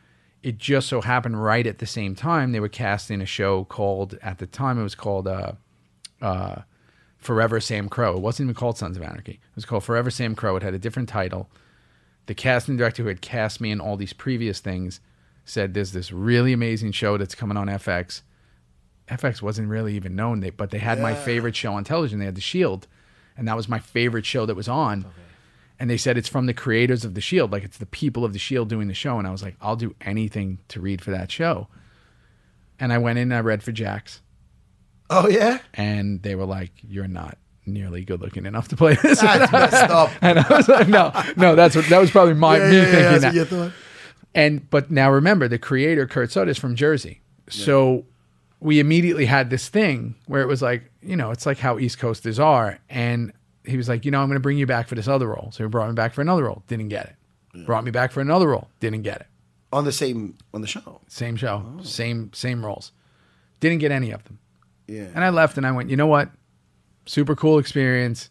It 0.42 0.56
just 0.56 0.88
so 0.88 1.02
happened 1.02 1.42
right 1.42 1.66
at 1.66 1.78
the 1.78 1.86
same 1.86 2.14
time 2.14 2.52
they 2.52 2.60
were 2.60 2.68
casting 2.68 3.20
a 3.20 3.26
show 3.26 3.64
called, 3.64 4.18
at 4.22 4.38
the 4.38 4.46
time 4.46 4.78
it 4.78 4.82
was 4.82 4.94
called, 4.94 5.28
uh, 5.28 5.52
uh, 6.22 6.62
Forever 7.18 7.60
Sam 7.60 7.90
Crow. 7.90 8.16
It 8.16 8.22
wasn't 8.22 8.46
even 8.46 8.54
called 8.54 8.78
Sons 8.78 8.96
of 8.96 9.02
Anarchy. 9.02 9.32
It 9.32 9.54
was 9.54 9.66
called 9.66 9.84
Forever 9.84 10.10
Sam 10.10 10.34
Crow. 10.34 10.56
It 10.56 10.62
had 10.62 10.72
a 10.72 10.78
different 10.78 11.10
title. 11.10 11.50
The 12.24 12.34
casting 12.34 12.78
director 12.78 13.02
who 13.02 13.08
had 13.08 13.20
cast 13.20 13.60
me 13.60 13.70
in 13.70 13.78
all 13.80 13.98
these 13.98 14.14
previous 14.14 14.60
things 14.60 15.00
said, 15.44 15.74
"There's 15.74 15.92
this 15.92 16.12
really 16.12 16.54
amazing 16.54 16.92
show 16.92 17.18
that's 17.18 17.34
coming 17.34 17.58
on 17.58 17.66
FX." 17.66 18.22
FX 19.10 19.42
wasn't 19.42 19.68
really 19.68 19.94
even 19.96 20.14
known, 20.14 20.40
they, 20.40 20.50
but 20.50 20.70
they 20.70 20.78
had 20.78 21.00
my 21.00 21.14
favorite 21.14 21.56
show 21.56 21.72
on 21.74 21.84
television. 21.84 22.18
They 22.20 22.24
had 22.26 22.34
The 22.36 22.40
Shield, 22.40 22.86
and 23.36 23.48
that 23.48 23.56
was 23.56 23.68
my 23.68 23.78
favorite 23.78 24.24
show 24.24 24.46
that 24.46 24.54
was 24.54 24.68
on. 24.68 25.04
And 25.78 25.88
they 25.90 25.96
said 25.96 26.16
it's 26.18 26.28
from 26.28 26.46
the 26.46 26.54
creators 26.54 27.04
of 27.04 27.14
The 27.14 27.20
Shield, 27.20 27.50
like 27.52 27.64
it's 27.64 27.78
the 27.78 27.86
people 27.86 28.24
of 28.24 28.32
The 28.32 28.38
Shield 28.38 28.68
doing 28.68 28.86
the 28.88 28.94
show. 28.94 29.18
And 29.18 29.26
I 29.26 29.30
was 29.30 29.42
like, 29.42 29.56
I'll 29.60 29.76
do 29.76 29.94
anything 30.02 30.58
to 30.68 30.80
read 30.80 31.00
for 31.02 31.10
that 31.10 31.30
show. 31.32 31.68
And 32.78 32.92
I 32.92 32.98
went 32.98 33.18
in 33.18 33.24
and 33.32 33.34
I 33.34 33.40
read 33.40 33.62
for 33.62 33.72
Jax 33.72 34.20
Oh 35.10 35.28
yeah. 35.28 35.58
and 35.74 36.22
they 36.22 36.34
were 36.36 36.44
like, 36.46 36.70
"You're 36.82 37.08
not 37.08 37.36
nearly 37.66 38.04
good 38.04 38.20
looking 38.20 38.46
enough 38.46 38.68
to 38.68 38.76
play 38.76 38.94
this." 38.94 39.20
That's 39.20 39.50
messed 39.52 39.90
up. 39.90 40.10
and 40.22 40.38
I 40.38 40.48
was 40.56 40.68
like, 40.68 40.86
"No, 40.88 41.10
no, 41.36 41.56
that's 41.56 41.74
what 41.74 41.86
that 41.86 41.98
was 41.98 42.10
probably 42.12 42.34
my 42.34 42.58
Yeah, 42.58 42.70
me 42.70 42.76
yeah, 42.76 42.82
yeah, 42.82 42.84
thinking 42.90 43.02
that's 43.10 43.22
that." 43.22 43.28
what 43.28 43.34
you 43.34 43.44
thought. 43.44 43.72
And 44.36 44.70
but 44.70 44.90
now 44.90 45.10
remember, 45.10 45.48
the 45.48 45.58
creator 45.58 46.06
Kurt 46.06 46.30
Sutter 46.30 46.50
is 46.50 46.58
from 46.58 46.76
Jersey, 46.76 47.20
so 47.48 48.04
we 48.60 48.78
immediately 48.80 49.24
had 49.26 49.50
this 49.50 49.68
thing 49.68 50.14
where 50.26 50.42
it 50.42 50.46
was 50.46 50.60
like, 50.62 50.90
you 51.02 51.16
know, 51.16 51.30
it's 51.30 51.46
like 51.46 51.58
how 51.58 51.78
East 51.78 51.98
Coasters 51.98 52.38
are, 52.38 52.78
and 52.88 53.32
he 53.64 53.76
was 53.76 53.88
like, 53.88 54.04
you 54.04 54.10
know, 54.10 54.20
I'm 54.20 54.28
going 54.28 54.36
to 54.36 54.40
bring 54.40 54.58
you 54.58 54.66
back 54.66 54.86
for 54.88 54.94
this 54.94 55.08
other 55.08 55.28
role. 55.28 55.50
So 55.52 55.64
he 55.64 55.68
brought 55.68 55.88
me 55.88 55.94
back 55.94 56.12
for 56.14 56.20
another 56.20 56.44
role, 56.44 56.62
didn't 56.68 56.88
get 56.88 57.06
it. 57.54 57.66
Brought 57.66 57.84
me 57.84 57.90
back 57.90 58.12
for 58.12 58.20
another 58.20 58.48
role, 58.48 58.68
didn't 58.78 59.02
get 59.02 59.22
it. 59.22 59.26
On 59.72 59.84
the 59.84 59.92
same 59.92 60.36
on 60.52 60.60
the 60.60 60.66
show. 60.66 61.00
Same 61.08 61.36
show, 61.36 61.64
Oh. 61.78 61.82
same 61.82 62.32
same 62.32 62.64
roles, 62.64 62.92
didn't 63.60 63.78
get 63.78 63.90
any 63.92 64.10
of 64.10 64.22
them. 64.24 64.38
Yeah. 64.86 65.06
And 65.14 65.24
I 65.24 65.30
left 65.30 65.56
and 65.56 65.66
I 65.66 65.72
went, 65.72 65.90
you 65.90 65.96
know 65.96 66.06
what? 66.06 66.30
Super 67.06 67.34
cool 67.36 67.58
experience. 67.58 68.30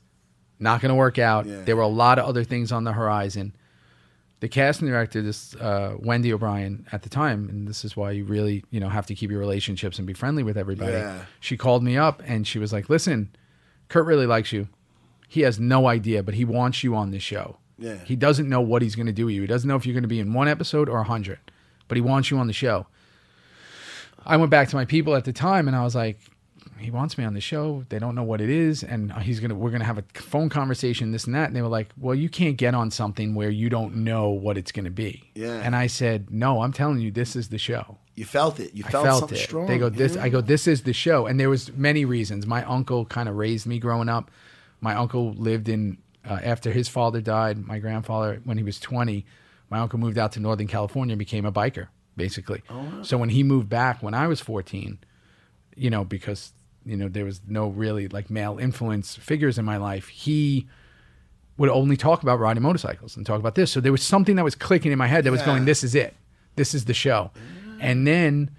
Not 0.60 0.82
going 0.82 0.90
to 0.90 0.96
work 0.96 1.18
out. 1.18 1.46
Yeah. 1.46 1.62
There 1.64 1.76
were 1.78 1.82
a 1.84 1.88
lot 1.88 2.20
of 2.20 2.26
other 2.26 2.44
things 2.44 2.72
on 2.74 2.84
the 2.84 2.92
horizon. 2.94 3.56
The 4.40 4.48
casting 4.48 4.88
director, 4.88 5.22
this 5.22 5.54
uh, 5.56 5.96
Wendy 6.00 6.32
O'Brien 6.32 6.88
at 6.94 7.02
the 7.02 7.10
time, 7.10 7.50
and 7.50 7.68
this 7.68 7.84
is 7.84 7.98
why 7.98 8.12
you 8.12 8.24
really, 8.24 8.64
you 8.72 8.80
know, 8.80 8.88
have 8.88 9.06
to 9.08 9.16
keep 9.16 9.30
your 9.30 9.40
relationships 9.40 9.98
and 9.98 10.08
be 10.08 10.14
friendly 10.14 10.44
with 10.44 10.58
everybody. 10.58 10.94
Yeah. 10.94 11.26
She 11.42 11.58
called 11.58 11.84
me 11.84 11.98
up 11.98 12.24
and 12.26 12.48
she 12.48 12.58
was 12.58 12.72
like, 12.72 12.90
"Listen, 12.90 13.36
Kurt 13.90 14.06
really 14.06 14.26
likes 14.26 14.54
you. 14.54 14.70
He 15.28 15.42
has 15.42 15.60
no 15.60 15.88
idea, 15.88 16.24
but 16.24 16.36
he 16.36 16.46
wants 16.46 16.84
you 16.84 16.96
on 16.96 17.12
this 17.12 17.22
show. 17.22 17.58
Yeah. 17.78 17.98
He 18.06 18.16
doesn't 18.16 18.48
know 18.48 18.62
what 18.62 18.82
he's 18.82 18.96
going 18.96 19.08
to 19.08 19.14
do 19.14 19.26
with 19.26 19.36
you. 19.36 19.42
He 19.42 19.48
doesn't 19.48 19.68
know 19.68 19.76
if 19.76 19.86
you're 19.86 19.94
going 19.94 20.04
to 20.04 20.08
be 20.08 20.20
in 20.20 20.34
one 20.34 20.48
episode 20.48 20.88
or 20.88 21.00
a 21.00 21.04
hundred, 21.04 21.40
but 21.88 21.98
he 21.98 22.02
wants 22.02 22.32
you 22.32 22.38
on 22.38 22.48
the 22.48 22.54
show." 22.54 22.88
I 24.26 24.38
went 24.38 24.52
back 24.52 24.70
to 24.70 24.76
my 24.76 24.86
people 24.86 25.16
at 25.16 25.26
the 25.26 25.34
time 25.34 25.68
and 25.68 25.76
I 25.76 25.84
was 25.84 25.96
like, 25.96 26.20
he 26.80 26.92
wants 26.92 27.18
me 27.18 27.24
on 27.26 27.34
the 27.34 27.42
show. 27.42 27.86
They 27.90 28.00
don't 28.00 28.16
know 28.16 28.24
what 28.24 28.42
it 28.42 28.50
is, 28.50 28.84
and 28.84 29.12
he's 29.14 29.40
gonna. 29.40 29.56
We're 29.56 29.72
gonna 29.72 29.86
have 29.86 29.98
a 29.98 30.04
phone 30.14 30.50
conversation, 30.50 31.12
this 31.12 31.26
and 31.26 31.36
that. 31.36 31.48
And 31.48 31.56
they 31.56 31.62
were 31.62 31.68
like, 31.68 31.90
"Well, 31.98 32.16
you 32.16 32.30
can't 32.30 32.58
get 32.58 32.74
on 32.74 32.92
something 32.92 33.36
where 33.36 33.50
you 33.50 33.70
don't 33.70 33.98
know 33.98 34.30
what 34.30 34.58
it's 34.58 34.72
gonna 34.72 34.90
be." 34.90 35.32
Yeah. 35.36 35.62
And 35.64 35.76
I 35.76 35.88
said, 35.88 36.32
"No, 36.32 36.62
I'm 36.62 36.74
telling 36.74 37.00
you, 37.00 37.12
this 37.12 37.36
is 37.36 37.50
the 37.50 37.58
show. 37.58 37.98
You 38.16 38.26
felt 38.26 38.60
it. 38.60 38.74
You 38.74 38.84
I 38.88 38.92
felt, 38.92 39.06
felt 39.06 39.20
something 39.20 39.38
it." 39.38 39.42
strong. 39.42 39.68
They 39.68 39.78
go, 39.78 39.90
"This." 39.90 40.16
yeah. 40.16 40.24
I 40.24 40.30
go, 40.30 40.42
"This 40.42 40.68
is 40.68 40.84
the 40.84 40.94
show." 40.94 41.26
And 41.28 41.40
there 41.40 41.50
was 41.50 41.72
many 41.74 42.06
reasons. 42.06 42.48
My 42.48 42.64
uncle 42.64 43.06
kind 43.06 43.30
of 43.30 43.36
raised 43.36 43.68
me 43.68 43.80
growing 43.80 44.10
up. 44.10 44.32
My 44.82 44.96
uncle 44.96 45.34
lived 45.34 45.70
in 45.70 45.98
uh, 46.28 46.40
after 46.44 46.72
his 46.72 46.88
father 46.88 47.22
died. 47.22 47.58
My 47.58 47.80
grandfather, 47.80 48.42
when 48.44 48.58
he 48.58 48.64
was 48.64 48.80
20, 48.80 49.26
my 49.70 49.80
uncle 49.80 50.00
moved 50.00 50.18
out 50.18 50.32
to 50.34 50.40
Northern 50.40 50.68
California 50.68 51.14
and 51.14 51.20
became 51.20 51.46
a 51.46 51.52
biker, 51.52 51.88
basically. 52.16 52.64
Oh. 52.70 53.04
So 53.04 53.18
when 53.18 53.30
he 53.30 53.44
moved 53.44 53.70
back 53.70 54.02
when 54.02 54.14
I 54.14 54.28
was 54.28 54.40
14, 54.42 55.00
you 55.76 55.90
know, 55.90 56.04
because 56.04 56.54
you 56.90 56.98
know 56.98 57.08
there 57.08 57.26
was 57.26 57.42
no 57.48 57.68
really 57.68 58.08
like 58.08 58.30
male 58.30 58.58
influence 58.58 59.16
figures 59.16 59.58
in 59.58 59.66
my 59.66 59.78
life, 59.78 60.08
he 60.08 60.68
would 61.58 61.70
only 61.70 61.98
talk 61.98 62.24
about 62.24 62.40
riding 62.40 62.64
motorcycles 62.64 63.16
and 63.16 63.26
talk 63.26 63.40
about 63.40 63.56
this. 63.56 63.72
So 63.72 63.80
there 63.80 63.92
was 63.92 64.02
something 64.02 64.36
that 64.38 64.44
was 64.44 64.56
clicking 64.56 64.92
in 64.92 64.98
my 64.98 65.08
head 65.08 65.24
that 65.26 65.32
was 65.32 65.42
going, 65.44 65.66
"This 65.66 65.84
is 65.84 65.94
it. 65.94 66.16
This 66.56 66.74
is 66.74 66.86
the 66.86 66.94
show." 66.94 67.32
And 67.80 68.08
then 68.08 68.52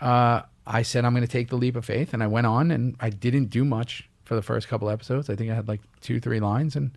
uh, 0.00 0.42
I 0.66 0.82
said, 0.82 1.04
"I'm 1.04 1.12
going 1.12 1.26
to 1.26 1.30
take 1.30 1.48
the 1.48 1.56
leap 1.56 1.76
of 1.76 1.84
faith," 1.84 2.14
and 2.14 2.22
I 2.22 2.26
went 2.26 2.46
on, 2.46 2.70
and 2.70 2.96
I 3.00 3.10
didn't 3.10 3.46
do 3.46 3.64
much 3.64 4.08
for 4.24 4.34
the 4.34 4.42
first 4.42 4.68
couple 4.68 4.88
episodes. 4.88 5.28
I 5.28 5.36
think 5.36 5.50
I 5.50 5.54
had 5.54 5.68
like 5.68 5.80
two, 6.00 6.20
three 6.20 6.40
lines, 6.40 6.74
and 6.74 6.92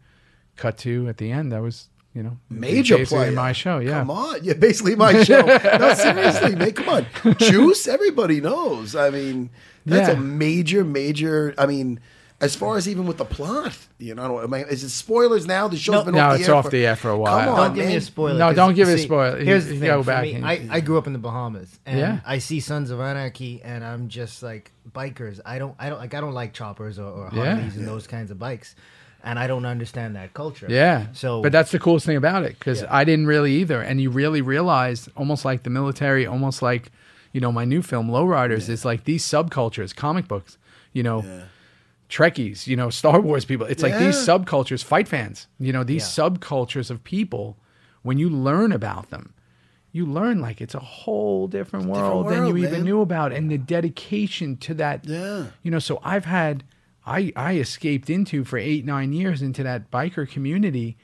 cut 0.55 0.77
to 0.79 1.07
at 1.09 1.17
the 1.17 1.31
end. 1.31 1.51
That 1.51 1.61
was 1.61 1.89
you 2.13 2.23
know 2.23 2.37
Major 2.49 2.97
basically 2.97 3.17
player. 3.25 3.31
my 3.31 3.51
show. 3.53 3.79
Yeah, 3.79 3.99
Come 3.99 4.11
on. 4.11 4.43
Yeah, 4.43 4.53
basically 4.53 4.95
my 4.95 5.23
show. 5.23 5.41
no, 5.79 5.93
seriously, 5.93 6.55
man. 6.55 6.71
Come 6.73 6.89
on. 6.89 7.35
Juice, 7.37 7.87
everybody 7.87 8.41
knows. 8.41 8.95
I 8.95 9.09
mean, 9.09 9.49
that's 9.85 10.09
Yeah. 10.09 10.15
a 10.15 10.19
major, 10.19 10.83
major. 10.83 11.53
I 11.57 11.65
mean, 11.67 11.99
as 12.41 12.55
far 12.55 12.75
as 12.75 12.89
even 12.89 13.05
with 13.05 13.17
the 13.17 13.25
plot, 13.25 13.77
you 13.99 14.15
know, 14.15 14.39
I 14.39 14.43
I 14.43 14.47
mean, 14.47 14.65
is 14.69 14.83
it 14.83 14.89
spoilers 14.89 15.45
now? 15.45 15.67
The 15.67 15.77
show's 15.77 15.93
No. 15.93 16.03
been 16.05 16.15
No, 16.15 16.21
off 16.21 16.33
the 16.33 16.39
it's 16.39 16.49
air 16.49 16.55
off 16.55 16.65
for, 16.65 16.71
the 16.71 16.85
air 16.87 16.95
for 16.95 17.09
a 17.11 17.17
while. 17.17 17.39
Come 17.45 17.49
on, 17.49 17.57
Don't 17.67 17.75
give 17.75 17.85
me 17.87 17.95
a 17.95 18.01
spoiler. 18.01 18.39
No, 18.39 18.53
don't 18.53 18.73
give 18.73 18.89
it 18.89 18.93
a 18.95 18.97
spoiler. 18.97 19.37
Here's 19.37 19.65
the 19.67 19.77
thing. 19.77 19.87
go 19.87 20.01
for 20.01 20.07
back 20.07 20.23
me, 20.23 20.41
I, 20.43 20.67
I 20.69 20.79
grew 20.81 20.97
up 20.97 21.05
in 21.07 21.13
the 21.13 21.19
Bahamas, 21.19 21.79
and 21.85 21.99
Yeah. 21.99 22.19
I 22.25 22.39
see 22.39 22.59
Sons 22.59 22.89
of 22.91 22.99
Anarchy, 22.99 23.61
and 23.63 23.83
I'm 23.85 24.07
just 24.09 24.41
like 24.41 24.71
bikers. 24.91 25.39
I 25.45 25.59
don't, 25.59 25.75
I 25.79 25.89
don't 25.89 25.99
like, 25.99 26.13
I 26.15 26.19
don't 26.19 26.33
like 26.33 26.53
choppers 26.53 26.97
or, 26.99 27.05
or 27.05 27.29
Yeah. 27.31 27.55
Harleys 27.55 27.77
and 27.77 27.87
those 27.87 28.07
kinds 28.07 28.31
of 28.31 28.39
bikes, 28.39 28.75
and 29.23 29.37
I 29.39 29.47
don't 29.47 29.65
understand 29.65 30.15
that 30.15 30.33
culture. 30.33 30.67
Yeah. 30.69 31.07
So, 31.13 31.41
but 31.41 31.51
that's 31.51 31.71
the 31.71 31.79
coolest 31.79 32.05
thing 32.05 32.17
about 32.17 32.43
it 32.43 32.57
because 32.59 32.81
Yeah. 32.81 32.87
I 32.89 33.03
didn't 33.03 33.27
really 33.27 33.53
either. 33.55 33.81
And 33.81 34.01
you 34.01 34.09
really 34.09 34.41
realize, 34.41 35.09
almost 35.15 35.45
like 35.45 35.63
the 35.63 35.69
military, 35.69 36.25
almost 36.25 36.61
like, 36.61 36.91
you 37.33 37.39
know, 37.41 37.51
my 37.51 37.65
new 37.65 37.81
film, 37.81 38.09
Lowriders, 38.09 38.67
is 38.69 38.83
like 38.85 39.03
these 39.05 39.23
subcultures, 39.23 39.95
comic 39.95 40.27
books, 40.27 40.57
you 40.93 41.03
know, 41.03 41.23
Trekkies, 42.09 42.67
you 42.67 42.75
know, 42.75 42.89
Star 42.89 43.21
Wars 43.21 43.45
people. 43.45 43.65
It's 43.67 43.83
like 43.83 43.97
these 43.97 44.15
subcultures, 44.15 44.83
fight 44.83 45.07
fans, 45.07 45.47
you 45.59 45.71
know, 45.71 45.83
these 45.83 46.03
Yeah. 46.17 46.25
subcultures 46.27 46.89
of 46.91 47.03
people, 47.05 47.57
when 48.01 48.17
you 48.17 48.29
learn 48.29 48.71
about 48.73 49.09
them, 49.11 49.33
you 49.93 50.05
learn 50.05 50.41
like 50.41 50.59
it's 50.61 50.75
a 50.75 50.79
whole 50.79 51.47
different 51.47 51.85
world, 51.85 52.27
than 52.29 52.41
world, 52.43 52.57
you 52.57 52.65
even 52.65 52.83
knew 52.83 53.01
about. 53.01 53.31
And 53.31 53.49
the 53.49 53.57
dedication 53.57 54.57
to 54.57 54.73
that 54.75 55.05
Yeah. 55.05 55.45
you 55.63 55.71
know 55.71 55.79
so 55.79 55.99
i've 56.03 56.25
had 56.25 56.63
i 57.05 57.31
i 57.35 57.55
escaped 57.55 58.09
into 58.09 58.43
for 58.43 58.57
eight 58.57 58.85
nine 58.85 59.11
years 59.13 59.41
into 59.41 59.63
that 59.63 59.89
biker 59.91 60.29
community 60.29 60.97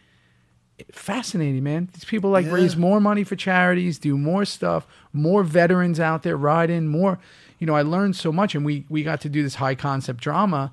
fascinating 0.92 1.64
man 1.64 1.90
these 1.94 2.06
people 2.06 2.30
like 2.30 2.46
Yeah. 2.46 2.52
raise 2.54 2.78
more 2.78 3.02
money 3.02 3.24
for 3.24 3.36
charities 3.36 3.98
do 3.98 4.16
more 4.18 4.46
stuff 4.46 4.86
more 5.12 5.44
veterans 5.44 6.00
out 6.00 6.22
there 6.22 6.38
riding 6.38 6.88
more 6.88 7.18
you 7.58 7.66
know 7.66 7.74
i 7.76 7.82
learned 7.82 8.16
so 8.16 8.32
much 8.32 8.54
and 8.54 8.64
we 8.64 8.86
we 8.88 9.02
got 9.02 9.20
to 9.22 9.30
do 9.30 9.42
this 9.42 9.56
high 9.56 9.74
concept 9.74 10.22
drama 10.22 10.72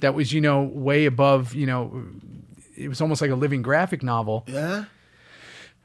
that 0.00 0.14
was 0.14 0.32
you 0.32 0.40
know 0.40 0.62
way 0.62 1.04
above 1.04 1.54
you 1.54 1.66
know 1.66 2.04
it 2.76 2.88
was 2.88 3.02
almost 3.02 3.20
like 3.20 3.30
a 3.30 3.34
living 3.36 3.60
graphic 3.60 4.02
novel 4.02 4.44
Yeah. 4.46 4.86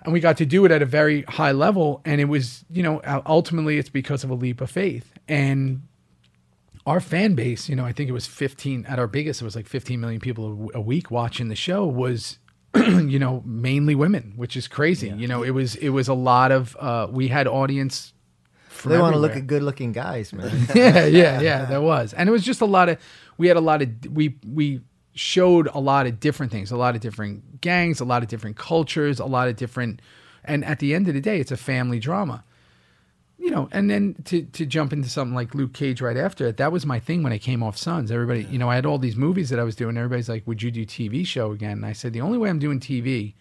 and 0.03 0.13
we 0.13 0.21
got 0.21 0.37
to 0.37 0.45
do 0.45 0.63
it 0.63 0.71
at 0.71 0.81
a 0.81 0.85
very 0.85 1.23
high 1.23 1.51
level 1.51 2.01
and 2.05 2.21
it 2.21 2.25
was 2.25 2.63
you 2.71 2.81
know 2.83 3.01
ultimately 3.25 3.77
it's 3.77 3.89
because 3.89 4.23
of 4.23 4.29
a 4.29 4.35
leap 4.35 4.61
of 4.61 4.71
faith 4.71 5.11
and 5.27 5.81
our 6.87 7.01
fan 7.01 7.35
base, 7.35 7.67
you 7.67 7.75
know, 7.75 7.85
I 7.85 7.91
think 7.91 8.09
it 8.09 8.13
was 8.13 8.25
15 8.25 8.85
at 8.85 8.97
our 8.97 9.07
biggest, 9.07 9.41
it 9.41 9.45
was 9.45 9.57
like 9.57 9.67
15 9.67 9.99
million 9.99 10.21
people 10.21 10.71
a 10.73 10.79
week 10.79 11.11
watching 11.11 11.49
the 11.49 11.55
show 11.55 11.85
was, 11.85 12.39
you 12.75 13.19
know, 13.19 13.43
mainly 13.45 13.93
women, 13.93 14.33
which 14.37 14.55
is 14.55 14.69
crazy. 14.69 15.09
You 15.09 15.27
know, 15.27 15.43
it 15.43 15.51
was, 15.51 15.75
it 15.75 15.89
was 15.89 16.07
a 16.07 16.13
lot 16.13 16.53
of, 16.53 16.77
uh, 16.79 17.07
we 17.11 17.27
had 17.27 17.45
audience. 17.45 18.13
From 18.69 18.93
They 18.93 18.99
want 18.99 19.15
to 19.15 19.19
look 19.19 19.35
at 19.35 19.47
good 19.47 19.63
looking 19.63 19.91
guys, 19.91 20.31
man. 20.31 20.67
yeah, 20.75 21.05
yeah, 21.05 21.41
yeah. 21.41 21.65
There 21.69 21.81
was, 21.81 22.13
and 22.13 22.29
it 22.29 22.31
was 22.31 22.43
just 22.43 22.61
a 22.61 22.65
lot 22.65 22.89
of. 22.89 22.99
We 23.37 23.47
had 23.47 23.57
a 23.57 23.61
lot 23.61 23.81
of. 23.81 23.89
We 24.11 24.37
we 24.47 24.81
showed 25.15 25.67
a 25.73 25.79
lot 25.79 26.05
of 26.05 26.19
different 26.19 26.51
things, 26.51 26.69
a 26.69 26.77
lot 26.77 26.93
of 26.93 27.01
different 27.01 27.59
gangs, 27.59 27.99
a 27.99 28.05
lot 28.05 28.21
of 28.21 28.29
different 28.29 28.55
cultures, 28.55 29.19
a 29.19 29.25
lot 29.25 29.47
of 29.47 29.55
different. 29.55 29.99
And 30.43 30.63
at 30.63 30.77
the 30.77 30.93
end 30.93 31.07
of 31.07 31.15
the 31.15 31.21
day, 31.21 31.39
it's 31.39 31.51
a 31.51 31.57
family 31.57 31.99
drama. 31.99 32.43
You 33.39 33.51
know, 33.51 33.69
and 33.71 33.89
then 33.89 34.15
to 34.25 34.43
to 34.43 34.65
jump 34.65 34.91
into 34.93 35.09
something 35.09 35.35
like 35.35 35.53
Luke 35.55 35.73
Cage 35.73 36.01
right 36.01 36.17
after 36.17 36.47
it, 36.47 36.57
that 36.57 36.71
was 36.71 36.85
my 36.85 36.99
thing 36.99 37.23
when 37.23 37.31
I 37.31 37.37
came 37.37 37.61
off 37.63 37.77
Sons. 37.77 38.11
Everybody, 38.11 38.43
you 38.45 38.57
know, 38.57 38.69
I 38.69 38.75
had 38.75 38.85
all 38.85 38.97
these 38.97 39.15
movies 39.15 39.49
that 39.51 39.59
I 39.59 39.63
was 39.63 39.75
doing. 39.75 39.95
Everybody's 39.95 40.27
like, 40.27 40.45
"Would 40.47 40.61
you 40.63 40.71
do 40.71 40.85
TV 40.85 41.25
show 41.25 41.51
again?" 41.51 41.73
And 41.73 41.85
I 41.85 41.93
said, 41.93 42.13
"The 42.13 42.21
only 42.21 42.37
way 42.37 42.49
I'm 42.49 42.59
doing 42.59 42.79
TV 42.79 43.35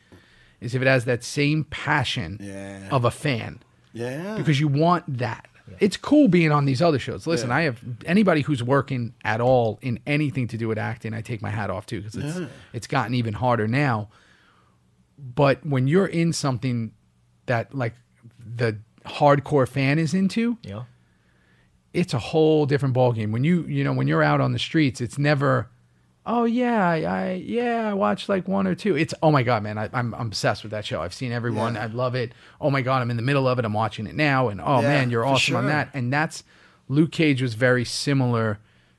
is 0.60 0.74
if 0.74 0.82
it 0.82 0.86
has 0.86 1.06
that 1.06 1.24
same 1.24 1.64
passion 1.64 2.38
Yeah. 2.40 2.88
of 2.90 3.04
a 3.04 3.10
fan." 3.10 3.60
Yeah. 3.92 4.36
because 4.36 4.60
you 4.60 4.68
want 4.68 5.18
that. 5.18 5.48
It's 5.80 5.96
cool 5.96 6.28
being 6.28 6.52
on 6.52 6.66
these 6.66 6.82
other 6.82 6.98
shows. 6.98 7.26
Listen, 7.26 7.50
I 7.50 7.62
have 7.62 7.80
anybody 8.04 8.42
who's 8.42 8.62
working 8.62 9.14
at 9.24 9.40
all 9.40 9.78
in 9.82 9.98
anything 10.06 10.46
to 10.48 10.58
do 10.58 10.68
with 10.68 10.76
acting, 10.78 11.14
I 11.14 11.22
take 11.22 11.40
my 11.42 11.50
hat 11.50 11.70
off 11.70 11.86
to 11.86 12.02
because 12.02 12.14
it's 12.14 12.50
it's 12.74 12.86
gotten 12.86 13.14
even 13.14 13.32
harder 13.34 13.66
now. 13.66 14.10
But 15.18 15.64
when 15.64 15.88
you're 15.88 16.06
in 16.06 16.32
something 16.32 16.92
that 17.46 17.74
like 17.74 17.94
the 18.56 18.76
hardcore 19.06 19.68
fan 19.68 19.98
is 19.98 20.14
into, 20.14 20.58
know? 20.74 20.86
it's 21.92 22.14
a 22.14 22.18
whole 22.18 22.66
different 22.66 22.94
ballgame. 22.94 23.32
When 23.32 23.44
you 23.44 23.62
you 23.62 23.84
know 23.84 23.92
when 23.92 24.06
you're 24.08 24.22
out 24.22 24.40
on 24.40 24.52
the 24.52 24.58
streets, 24.58 25.00
it's 25.00 25.18
never, 25.18 25.68
oh 26.26 26.44
yeah, 26.44 26.88
I, 26.88 26.96
I 27.02 27.32
yeah 27.32 27.88
I 27.88 27.94
watched 27.94 28.28
like 28.28 28.46
one 28.46 28.66
or 28.66 28.74
two. 28.74 28.96
It's 28.96 29.14
oh 29.22 29.30
my 29.30 29.42
god, 29.42 29.62
man, 29.62 29.78
I, 29.78 29.88
I'm 29.92 30.14
I'm 30.14 30.26
obsessed 30.28 30.62
with 30.62 30.72
that 30.72 30.84
show. 30.84 31.00
I've 31.02 31.14
seen 31.14 31.32
every 31.32 31.50
one. 31.50 31.76
I 31.76 31.86
love 31.86 32.14
it. 32.14 32.32
Oh 32.60 32.70
my 32.70 32.82
god, 32.82 33.02
I'm 33.02 33.10
in 33.10 33.16
the 33.16 33.22
middle 33.22 33.48
of 33.48 33.58
it. 33.58 33.64
I'm 33.64 33.72
watching 33.72 34.06
it 34.06 34.14
now, 34.14 34.48
and 34.48 34.60
oh 34.60 34.80
Yeah, 34.80 34.88
man, 34.88 35.10
you're 35.10 35.24
awesome 35.24 35.56
on 35.56 35.66
that. 35.66 35.90
And 35.94 36.12
that's 36.12 36.44
Luke 36.88 37.12
Cage 37.12 37.42
was 37.42 37.54
very 37.54 37.84
similar 37.84 38.58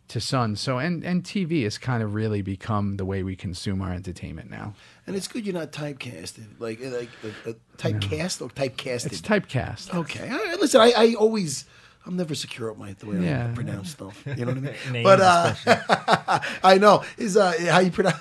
to 0.09 0.19
Sun. 0.19 0.55
So 0.55 0.77
and 0.77 1.03
and 1.03 1.23
TV 1.23 1.63
has 1.63 1.77
kind 1.77 2.01
of 2.01 2.13
really 2.13 2.41
become 2.41 2.97
the 2.97 3.05
way 3.05 3.23
we 3.23 3.35
consume 3.35 3.81
our 3.81 3.91
entertainment 3.93 4.49
now. 4.49 4.73
And 5.05 5.15
it's 5.15 5.27
good 5.27 5.45
you're 5.45 5.53
not 5.53 5.71
typecasted. 5.71 6.45
Like, 6.59 6.79
like 6.81 7.09
uh, 7.23 7.49
uh, 7.49 7.53
typecast 7.77 8.41
or 8.41 8.49
typecasted? 8.49 9.07
It's 9.07 9.21
typecast. 9.21 9.93
Okay. 9.93 10.29
All 10.29 10.38
right, 10.38 10.59
listen, 10.59 10.81
I, 10.81 10.91
I 10.97 11.13
always, 11.13 11.63
I'm 12.05 12.17
never 12.17 12.35
secure 12.35 12.69
at 12.71 12.77
my 12.77 12.93
the 12.93 13.05
way 13.05 13.19
Yeah. 13.19 13.47
I 13.49 13.53
pronounce 13.55 13.91
stuff. 13.91 14.21
You 14.25 14.45
know 14.45 14.53
what 14.53 14.57
I 14.57 14.61
mean? 14.61 14.73
Names 14.91 15.03
but 15.03 15.21
uh, 15.21 16.39
I 16.63 16.77
know 16.77 17.03
is 17.17 17.38
uh, 17.38 17.53
how 17.69 17.79
you 17.79 17.91
pronounce. 17.91 18.19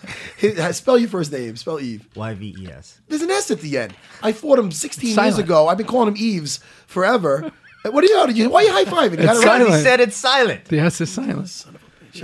Spell 0.77 0.99
your 0.99 1.09
first 1.09 1.33
name. 1.33 1.57
Spell 1.57 1.81
Eve. 1.81 2.09
Y 2.15 2.35
V 2.35 2.57
E 2.61 2.69
S. 2.71 3.01
There's 3.09 3.23
an 3.23 3.31
S 3.31 3.51
at 3.51 3.61
the 3.61 3.79
end. 3.79 3.95
I 4.23 4.33
fought 4.33 4.59
him 4.59 4.71
16 4.71 5.17
years 5.17 5.39
ago. 5.39 5.67
I've 5.69 5.79
been 5.79 5.87
calling 5.87 6.09
him 6.09 6.17
Eves 6.17 6.61
forever. 6.87 7.51
What 7.93 8.05
are 8.05 8.07
you? 8.31 8.35
you 8.45 8.51
why 8.51 8.61
are 8.61 8.65
you 8.65 8.73
high 8.73 8.85
fiving? 8.85 9.19
You 9.19 9.25
got 9.25 9.37
it 9.37 9.39
right? 9.41 9.43
silent. 9.45 9.75
He 9.75 9.83
said 9.83 10.01
it's 10.01 10.17
silent. 10.17 10.65
The 10.67 10.79
S 10.81 11.01
is 11.01 11.11
silent. 11.13 11.67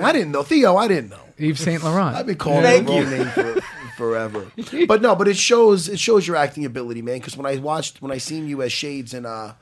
I 0.00 0.12
didn't 0.12 0.32
know. 0.32 0.42
Theo, 0.42 0.76
I 0.76 0.88
didn't 0.88 1.10
know. 1.10 1.18
Yves 1.38 1.60
Saint 1.60 1.82
Laurent. 1.84 2.16
I've 2.16 2.26
been 2.26 2.36
calling 2.36 2.62
Thank 2.62 2.86
the 2.86 2.92
wrong 2.92 3.10
name 3.10 3.26
for, 3.28 3.60
forever. 3.96 4.50
But 4.86 5.02
no, 5.02 5.14
but 5.14 5.28
it 5.28 5.36
shows 5.36 5.88
it 5.88 5.98
shows 5.98 6.26
your 6.26 6.36
acting 6.36 6.64
ability, 6.64 7.02
man. 7.02 7.18
Because 7.18 7.36
when 7.36 7.46
I 7.46 7.56
watched 7.58 8.00
when 8.00 8.12
I 8.12 8.18
seen 8.18 8.48
you 8.48 8.62
as 8.62 8.72
Shades 8.72 9.12
and 9.12 9.26
uh, 9.26 9.54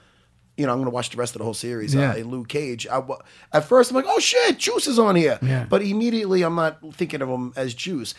you 0.56 0.66
know, 0.66 0.72
I'm 0.72 0.78
gonna 0.78 0.90
watch 0.90 1.10
the 1.10 1.16
rest 1.16 1.34
of 1.34 1.38
the 1.38 1.44
whole 1.44 1.54
series 1.54 1.94
Yeah. 1.94 2.12
uh, 2.12 2.16
in 2.16 2.28
Luke 2.28 2.48
Cage. 2.48 2.86
I, 2.86 2.98
wa- 2.98 3.20
at 3.52 3.64
first, 3.64 3.90
I'm 3.90 3.96
like, 3.96 4.04
oh 4.06 4.18
shit, 4.18 4.58
Juice 4.58 4.86
is 4.86 4.98
on 4.98 5.16
here. 5.16 5.38
Yeah. 5.42 5.64
But 5.68 5.82
immediately, 5.82 6.42
I'm 6.42 6.54
not 6.54 6.78
thinking 6.94 7.22
of 7.22 7.28
him 7.28 7.52
as 7.56 7.72
Juice. 7.74 8.14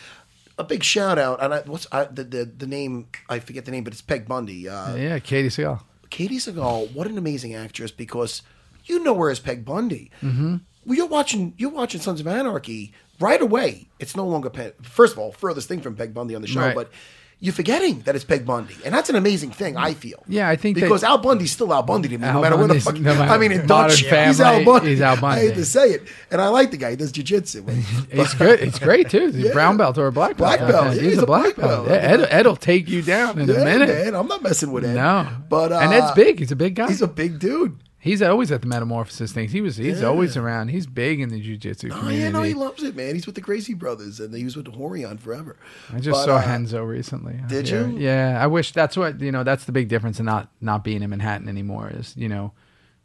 A 0.58 0.64
big 0.64 0.82
shout 0.82 1.18
out, 1.18 1.42
and 1.42 1.54
I, 1.54 1.60
what's 1.60 1.86
I, 1.92 2.04
the, 2.04 2.24
the 2.24 2.44
the 2.44 2.66
name? 2.66 3.06
I 3.28 3.38
forget 3.38 3.64
the 3.64 3.70
name, 3.70 3.84
but 3.84 3.92
it's 3.92 4.02
Peg 4.02 4.26
Bundy. 4.28 4.68
Uh, 4.68 4.94
yeah, 4.96 5.18
Katey 5.18 5.46
Sagal. 5.46 5.80
Katey 6.12 6.36
Sagal, 6.36 6.92
what 6.94 7.06
an 7.06 7.16
amazing 7.18 7.54
actress 7.54 7.90
because 7.90 8.42
you 8.84 9.02
know 9.02 9.14
her 9.16 9.30
as 9.30 9.40
Peg 9.40 9.64
Bundy. 9.64 10.10
Mm-hmm. 10.22 10.56
Well, 10.84 10.96
you're 10.96 11.06
watching 11.06 11.54
you're 11.56 11.70
watching 11.70 12.00
Sons 12.00 12.20
of 12.20 12.26
Anarchy 12.26 12.92
right 13.20 13.40
away. 13.40 13.88
It's 13.98 14.14
no 14.16 14.26
longer 14.26 14.50
Peg. 14.50 14.74
First 14.84 15.14
of 15.14 15.18
all, 15.18 15.32
furthest 15.32 15.68
thing 15.68 15.80
from 15.80 15.94
Peg 15.96 16.12
Bundy 16.12 16.34
on 16.34 16.42
the 16.42 16.48
show, 16.48 16.60
Right. 16.60 16.74
but 16.74 16.90
you're 17.42 17.52
forgetting 17.52 18.00
that 18.02 18.14
it's 18.14 18.24
Peg 18.24 18.46
Bundy, 18.46 18.76
and 18.84 18.94
that's 18.94 19.10
an 19.10 19.16
amazing 19.16 19.50
thing. 19.50 19.76
I 19.76 19.94
feel. 19.94 20.22
Yeah, 20.28 20.48
I 20.48 20.54
think 20.54 20.76
that- 20.76 20.82
because 20.82 21.02
Al 21.02 21.18
Bundy's 21.18 21.50
still 21.50 21.74
Al 21.74 21.82
Bundy 21.82 22.08
to 22.08 22.16
me, 22.16 22.22
no 22.24 22.28
Al 22.34 22.40
matter 22.40 22.56
where 22.56 22.68
the 22.68 22.80
fuck. 22.80 22.96
no 23.00 23.12
I 23.12 23.36
mean, 23.36 23.50
in 23.50 23.66
Dutch, 23.66 23.98
he's 24.00 24.40
Al 24.40 24.64
Bundy. 24.64 24.90
he's 24.90 25.00
Al 25.00 25.22
I 25.24 25.40
hate 25.40 25.54
to 25.56 25.64
say 25.64 25.90
it, 25.90 26.02
and 26.30 26.40
I 26.40 26.46
like 26.48 26.70
the 26.70 26.76
guy. 26.76 26.90
He 26.90 26.96
does 26.96 27.12
jujitsu. 27.12 27.68
He's 28.12 28.34
good. 28.34 28.60
It's 28.60 28.78
great 28.78 29.10
too. 29.10 29.26
He's 29.32 29.46
Yeah. 29.46 29.52
brown 29.52 29.76
belt 29.76 29.98
or 29.98 30.06
a 30.06 30.12
black 30.12 30.36
belt. 30.36 30.58
Black 30.58 30.70
belt. 30.70 30.92
He's, 30.94 31.02
Yeah, 31.02 31.08
he's 31.10 31.18
a 31.18 31.22
a 31.22 31.26
black 31.26 31.56
black 31.56 31.56
belt. 31.56 31.88
belt. 31.88 32.02
Ed, 32.04 32.20
Ed'll 32.30 32.54
take 32.56 32.88
you 32.88 33.02
down 33.02 33.40
in 33.40 33.50
a 33.50 33.64
minute. 33.64 33.88
man, 33.88 34.14
I'm 34.14 34.28
not 34.28 34.42
messing 34.42 34.70
with 34.70 34.84
Ed. 34.84 34.94
No, 34.94 35.26
but 35.48 35.72
uh, 35.72 35.78
and 35.80 35.92
Ed's 35.92 36.12
big. 36.12 36.38
He's 36.38 36.52
a 36.52 36.56
big 36.56 36.76
guy. 36.76 36.86
He's 36.88 37.02
a 37.02 37.08
big 37.08 37.38
dude. 37.40 37.76
He's 38.02 38.20
always 38.20 38.50
at 38.50 38.62
the 38.62 38.66
Metamoris 38.66 39.32
things. 39.32 39.52
He 39.52 39.60
was. 39.60 39.76
He's 39.76 40.00
Yeah. 40.00 40.08
always 40.08 40.36
around. 40.36 40.68
He's 40.68 40.86
big 40.88 41.20
in 41.20 41.28
the 41.28 41.40
jujitsu 41.40 41.92
Oh 41.92 41.94
community. 42.00 42.18
yeah, 42.22 42.30
no, 42.30 42.42
he 42.42 42.52
loves 42.52 42.82
it, 42.82 42.96
man. 42.96 43.14
He's 43.14 43.26
with 43.26 43.36
the 43.36 43.40
Gracie 43.40 43.74
Brothers, 43.74 44.18
and 44.18 44.34
he 44.34 44.42
was 44.42 44.56
with 44.56 44.66
Rorion 44.66 45.20
forever. 45.20 45.54
I 45.92 46.00
just 46.00 46.10
But, 46.10 46.24
saw 46.24 46.36
uh, 46.38 46.40
Renzo 46.50 46.82
recently. 46.82 47.38
did 47.46 47.68
yeah. 47.68 47.86
you? 47.86 47.98
Yeah, 47.98 48.38
I 48.42 48.48
wish 48.48 48.72
that's 48.72 48.96
what 48.96 49.20
you 49.20 49.30
know. 49.30 49.44
That's 49.44 49.66
the 49.66 49.72
big 49.72 49.86
difference 49.88 50.18
in 50.18 50.26
not 50.26 50.48
not 50.60 50.82
being 50.82 51.02
in 51.02 51.10
Manhattan 51.10 51.48
anymore. 51.48 51.92
Is 51.94 52.12
you 52.16 52.28
know, 52.28 52.52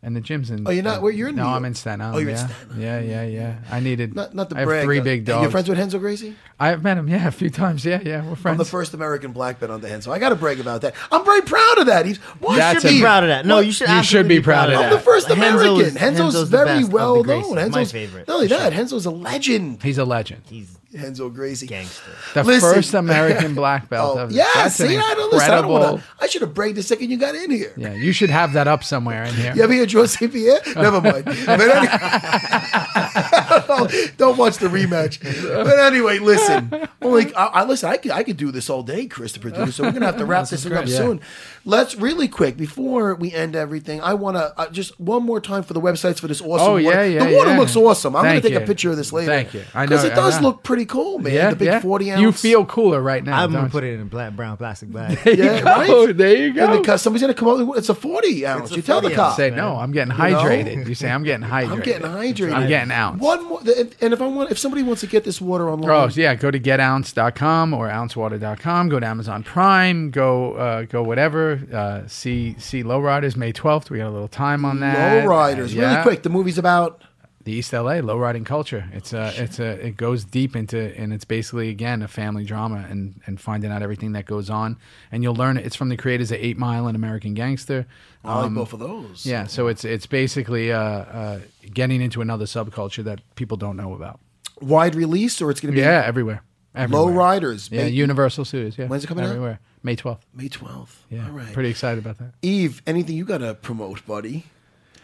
and 0.03 0.15
the 0.15 0.21
gym's 0.21 0.51
in. 0.51 0.67
Oh, 0.67 0.71
you're 0.71 0.83
not- 0.83 1.01
where- 1.01 1.11
you're 1.11 1.29
in 1.29 1.35
No, 1.35 1.43
New 1.43 1.49
I'm 1.49 1.61
York. 1.63 1.65
in 1.67 1.73
Staten 1.75 2.01
Oh, 2.01 2.17
you're 2.19 2.29
in 2.29 2.35
yeah. 2.35 2.47
Staten 2.47 2.81
yeah, 2.81 2.99
yeah, 3.01 3.23
yeah. 3.23 3.55
I 3.71 3.79
needed. 3.79 4.15
Not 4.15 4.33
not 4.35 4.49
the 4.49 4.55
I 4.55 4.59
have 4.59 4.67
brag. 4.67 4.83
three 4.85 4.99
uh, 4.99 5.03
big 5.03 5.27
You're 5.27 5.37
dogs. 5.41 5.51
friends 5.51 5.67
with 5.69 5.77
Renzo 5.79 5.99
Gracie? 5.99 6.35
I've 6.59 6.83
met 6.83 6.97
him. 6.97 7.07
Yeah, 7.07 7.27
a 7.27 7.31
few 7.31 7.49
times. 7.49 7.83
Yeah, 7.83 7.99
yeah. 8.05 8.23
We're 8.27 8.35
friends. 8.35 8.53
I'm 8.53 8.57
the 8.59 8.65
first 8.65 8.93
American 8.93 9.31
black 9.31 9.59
belt 9.59 9.71
on 9.71 9.81
the 9.81 9.87
Renzo. 9.87 10.11
I 10.11 10.19
got 10.19 10.29
to 10.29 10.35
brag 10.35 10.59
about 10.59 10.81
that. 10.81 10.93
I'm 11.11 11.25
very 11.25 11.41
proud 11.41 11.79
of 11.79 11.87
that. 11.87 12.05
He's 12.05 12.17
why 12.39 12.57
That's 12.57 12.81
should 12.81 12.89
be 12.89 12.95
Be 12.97 13.01
proud 13.01 13.23
of 13.23 13.29
that. 13.29 13.45
No, 13.45 13.59
you 13.59 13.71
should. 13.71 13.87
You 13.89 13.95
should 13.95 13.99
absolutely 13.99 14.37
be 14.37 14.43
proud 14.43 14.69
of 14.71 14.79
that. 14.79 14.85
I'm 14.85 14.93
the 14.93 14.99
first 14.99 15.29
Renzo's- 15.29 15.37
American. 15.53 15.95
Renzo's, 15.95 16.01
Renzo's 16.01 16.33
the 16.51 16.57
very 16.57 16.65
best 16.67 16.83
of 16.83 16.89
the 16.89 16.95
well 16.95 17.23
Gracies. 17.23 17.27
known. 17.41 17.55
My 17.55 17.61
Renzo's 17.63 17.91
favorite, 17.91 18.27
Not 18.27 18.33
only 18.35 18.47
for 18.47 18.53
that, 18.55 18.73
Renzo's 18.73 19.05
a 19.05 19.11
legend. 19.11 19.83
He's 19.83 19.97
a 19.97 20.05
legend. 20.05 20.43
He's 20.47 20.76
Renzo 20.93 21.29
Gracie. 21.29 21.67
gangster. 21.67 22.11
The 22.33 22.43
Listen- 22.43 22.73
first 22.73 22.93
American 22.93 23.55
black 23.55 23.89
belt. 23.89 24.17
Oh, 24.17 24.21
of- 24.23 24.31
yeah, 24.31 24.45
that's 24.55 24.75
see, 24.75 24.95
an 24.95 25.01
I 25.01 25.13
don't 25.15 25.33
listen. 25.33 25.51
I 25.51 25.61
don't 25.61 25.71
wanna, 25.71 26.03
I 26.19 26.27
should 26.27 26.41
have 26.41 26.53
bragged 26.53 26.77
the 26.77 26.83
second 26.83 27.09
you 27.09 27.17
got 27.17 27.35
in 27.35 27.51
here. 27.51 27.73
Yeah, 27.75 27.93
you 27.93 28.13
should 28.13 28.29
have 28.29 28.53
that 28.53 28.67
up 28.67 28.83
somewhere 28.83 29.23
in 29.25 29.33
here. 29.35 29.53
You 29.55 29.63
ever 29.63 29.73
hear 29.73 29.85
Georges 29.85 30.13
St. 30.13 30.31
Pierre? 30.31 30.59
Never 30.75 31.01
mind. 31.01 31.25
But 31.47 31.61
any- 31.61 31.87
don't 34.17 34.37
watch 34.37 34.57
the 34.57 34.67
rematch. 34.67 35.21
But 35.23 35.79
anyway, 35.79 36.19
listen. 36.19 36.69
Well, 37.01 37.11
like, 37.11 37.35
I, 37.35 37.45
I 37.47 37.63
listen. 37.65 37.89
I 37.89 37.97
could, 37.97 38.11
I 38.11 38.23
could 38.23 38.37
do 38.37 38.51
this 38.51 38.69
all 38.69 38.83
day, 38.83 39.07
Chris, 39.07 39.33
the 39.33 39.39
producer. 39.39 39.83
We're 39.83 39.91
gonna 39.91 40.05
have 40.05 40.17
to 40.17 40.25
wrap 40.25 40.47
this 40.47 40.63
thing 40.63 40.73
up 40.73 40.87
yeah. 40.87 40.97
soon. 40.97 41.21
Let's 41.67 41.95
really 41.95 42.29
quick 42.29 42.55
before 42.55 43.13
we 43.15 43.33
end 43.33 43.53
everything. 43.53 43.99
I 43.99 44.13
want 44.13 44.37
to 44.37 44.53
uh, 44.57 44.69
just 44.69 44.97
one 45.01 45.23
more 45.23 45.41
time 45.41 45.63
for 45.63 45.73
the 45.73 45.81
websites 45.81 46.17
for 46.17 46.27
this 46.29 46.39
awesome. 46.41 46.65
Oh, 46.65 46.71
water. 46.75 46.81
yeah, 46.81 47.03
yeah, 47.03 47.25
The 47.29 47.35
water 47.35 47.49
yeah. 47.51 47.59
looks 47.59 47.75
awesome. 47.75 48.15
I'm 48.15 48.23
gonna 48.23 48.39
take 48.39 48.51
you. 48.53 48.57
a 48.59 48.65
picture 48.65 48.89
of 48.89 48.95
this 48.95 49.11
later. 49.11 49.29
Thank 49.33 49.53
you. 49.53 49.63
I 49.75 49.85
because 49.85 50.05
it 50.05 50.15
does 50.15 50.37
know. 50.41 50.47
look 50.47 50.63
pretty 50.63 50.85
cool, 50.85 51.19
man. 51.19 51.33
Yeah, 51.33 51.49
the 51.49 51.57
big 51.57 51.65
yeah. 51.67 51.79
forty 51.81 52.09
ounce. 52.09 52.21
You 52.21 52.31
feel 52.31 52.65
cooler 52.65 53.01
right 53.01 53.21
now. 53.21 53.43
I'm 53.43 53.51
gonna 53.51 53.69
put 53.69 53.83
it 53.83 53.95
in 53.95 54.01
a 54.01 54.05
black, 54.05 54.33
brown 54.33 54.55
plastic 54.55 54.93
bag. 54.93 55.17
There 55.25 55.35
you 55.35 55.43
Yeah, 55.43 55.59
go. 55.61 55.65
right? 56.05 56.17
There 56.17 56.35
you 56.37 56.45
And 56.47 56.55
go. 56.55 56.79
because 56.79 57.01
somebody's 57.01 57.21
gonna 57.23 57.33
come 57.33 57.49
up. 57.49 57.67
with 57.67 57.79
It's 57.79 57.89
a 57.89 57.95
forty 57.95 58.45
ounce. 58.47 58.71
a 58.71 58.75
you 58.77 58.81
tell 58.81 59.01
the 59.01 59.09
cop. 59.11 59.27
ounce. 59.31 59.35
Say 59.35 59.49
no. 59.49 59.75
I'm 59.75 59.91
getting 59.91 60.15
know? 60.17 60.23
hydrated. 60.23 60.87
You 60.87 60.95
say 60.95 61.09
I'm 61.11 61.23
getting 61.23 61.45
hydrated. 61.45 61.71
I'm 61.71 61.81
getting 61.81 62.07
hydrated. 62.07 62.53
I'm 62.53 62.67
getting 62.69 62.91
ounce. 62.91 63.21
One 63.21 63.43
more, 63.43 63.59
and 63.59 63.93
and 63.99 64.13
if 64.13 64.21
I 64.21 64.27
want, 64.27 64.51
if 64.51 64.57
somebody 64.57 64.83
wants 64.83 65.01
to 65.01 65.07
get 65.07 65.25
this 65.25 65.41
water 65.41 65.69
online, 65.69 65.89
Oh 65.91 66.07
yeah, 66.13 66.33
go 66.35 66.49
to 66.49 66.59
getounce.com 66.61 67.73
or 67.73 67.89
ouncewater.com. 67.89 68.87
Go 68.87 69.01
to 69.01 69.05
Amazon 69.05 69.43
Prime. 69.43 70.11
Go 70.11 70.53
uh, 70.53 70.83
go 70.83 71.03
whatever. 71.03 71.56
Uh, 71.73 72.07
see 72.07 72.55
see 72.59 72.83
Lowriders 72.83 73.35
May 73.35 73.51
12th. 73.53 73.89
We 73.89 73.97
got 73.99 74.07
a 74.07 74.11
little 74.11 74.27
time 74.27 74.65
on 74.65 74.79
that. 74.81 75.23
low 75.23 75.29
riders. 75.29 75.73
Uh, 75.75 75.81
yeah. 75.81 75.89
Really 75.91 76.03
quick, 76.03 76.23
the 76.23 76.29
movie's 76.29 76.57
about. 76.57 77.01
the 77.43 77.53
East 77.53 77.71
LA 77.71 77.95
low 78.03 78.17
riding 78.17 78.43
culture. 78.43 78.89
It's 78.91 79.13
a 79.13 79.31
it's 79.41 79.57
a 79.59 79.85
it 79.87 79.95
goes 79.95 80.25
deep 80.25 80.53
into 80.55 80.77
and 80.99 81.13
it's 81.13 81.23
basically 81.25 81.69
again 81.69 82.01
a 82.01 82.07
family 82.07 82.43
drama 82.43 82.85
and 82.89 83.21
and 83.25 83.39
finding 83.39 83.71
out 83.71 83.81
everything 83.81 84.11
that 84.13 84.25
goes 84.25 84.49
on 84.49 84.75
and 85.13 85.23
you'll 85.23 85.35
learn 85.35 85.55
it's 85.57 85.75
from 85.75 85.87
the 85.87 85.95
creators 85.95 86.29
of 86.31 86.39
Eight 86.41 86.57
Mile 86.57 86.87
and 86.87 86.95
American 86.97 87.33
Gangster. 87.35 87.85
I 88.25 88.41
like 88.41 88.53
both 88.53 88.73
of 88.73 88.79
those. 88.79 89.25
Um, 89.25 89.31
Yeah, 89.31 89.47
so 89.47 89.67
it's 89.67 89.85
it's 89.85 90.05
basically 90.07 90.73
uh, 90.73 90.79
uh, 90.81 91.39
getting 91.73 92.01
into 92.01 92.19
another 92.21 92.45
subculture 92.45 93.03
that 93.05 93.19
people 93.35 93.55
don't 93.55 93.77
know 93.77 93.93
about. 93.93 94.19
Wide 94.59 94.95
release, 94.95 95.41
or 95.41 95.49
it's 95.51 95.61
going 95.61 95.73
to 95.73 95.75
be 95.79 95.81
Yeah, 95.85 96.03
everywhere. 96.05 96.41
everywhere. 96.75 97.05
low 97.05 97.11
riders. 97.11 97.69
Yeah, 97.71 97.85
Universal 97.85 98.43
Studios. 98.45 98.77
Yeah, 98.77 98.87
When's 98.87 99.03
it 99.05 99.07
coming 99.07 99.23
out? 99.23 99.29
everywhere. 99.29 99.59
May 99.83 99.95
twelfth. 99.95 100.25
May 100.33 100.49
twelfth. 100.49 101.05
Yeah, 101.09 101.25
All 101.25 101.31
right. 101.31 101.53
pretty 101.53 101.69
excited 101.69 102.03
about 102.03 102.17
that. 102.17 102.33
Yves, 102.41 102.81
anything 102.87 103.15
you 103.15 103.25
got 103.25 103.39
to 103.39 103.53
promote, 103.53 104.05
buddy? 104.05 104.45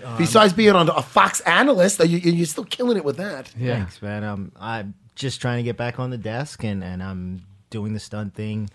Um, 0.03 0.17
Besides 0.17 0.51
being 0.53 0.75
on 0.75 0.89
a 0.89 1.01
Fox 1.01 1.39
analyst, 1.41 2.01
are 2.01 2.05
you, 2.05 2.17
you're 2.17 2.45
still 2.45 2.65
killing 2.65 2.97
it 2.97 3.05
with 3.05 3.17
that. 3.17 3.53
Yeah, 3.57 3.75
Thanks, 3.77 4.01
man. 4.01 4.23
Um, 4.23 4.51
I'm 4.59 4.95
just 5.15 5.39
trying 5.39 5.57
to 5.57 5.63
get 5.63 5.77
back 5.77 5.99
on 5.99 6.09
the 6.09 6.17
desk, 6.17 6.63
and 6.63 6.83
and 6.83 7.01
I'm 7.01 7.43
doing 7.69 7.93
the 7.93 7.99
stunt 7.99 8.33
thing, 8.33 8.69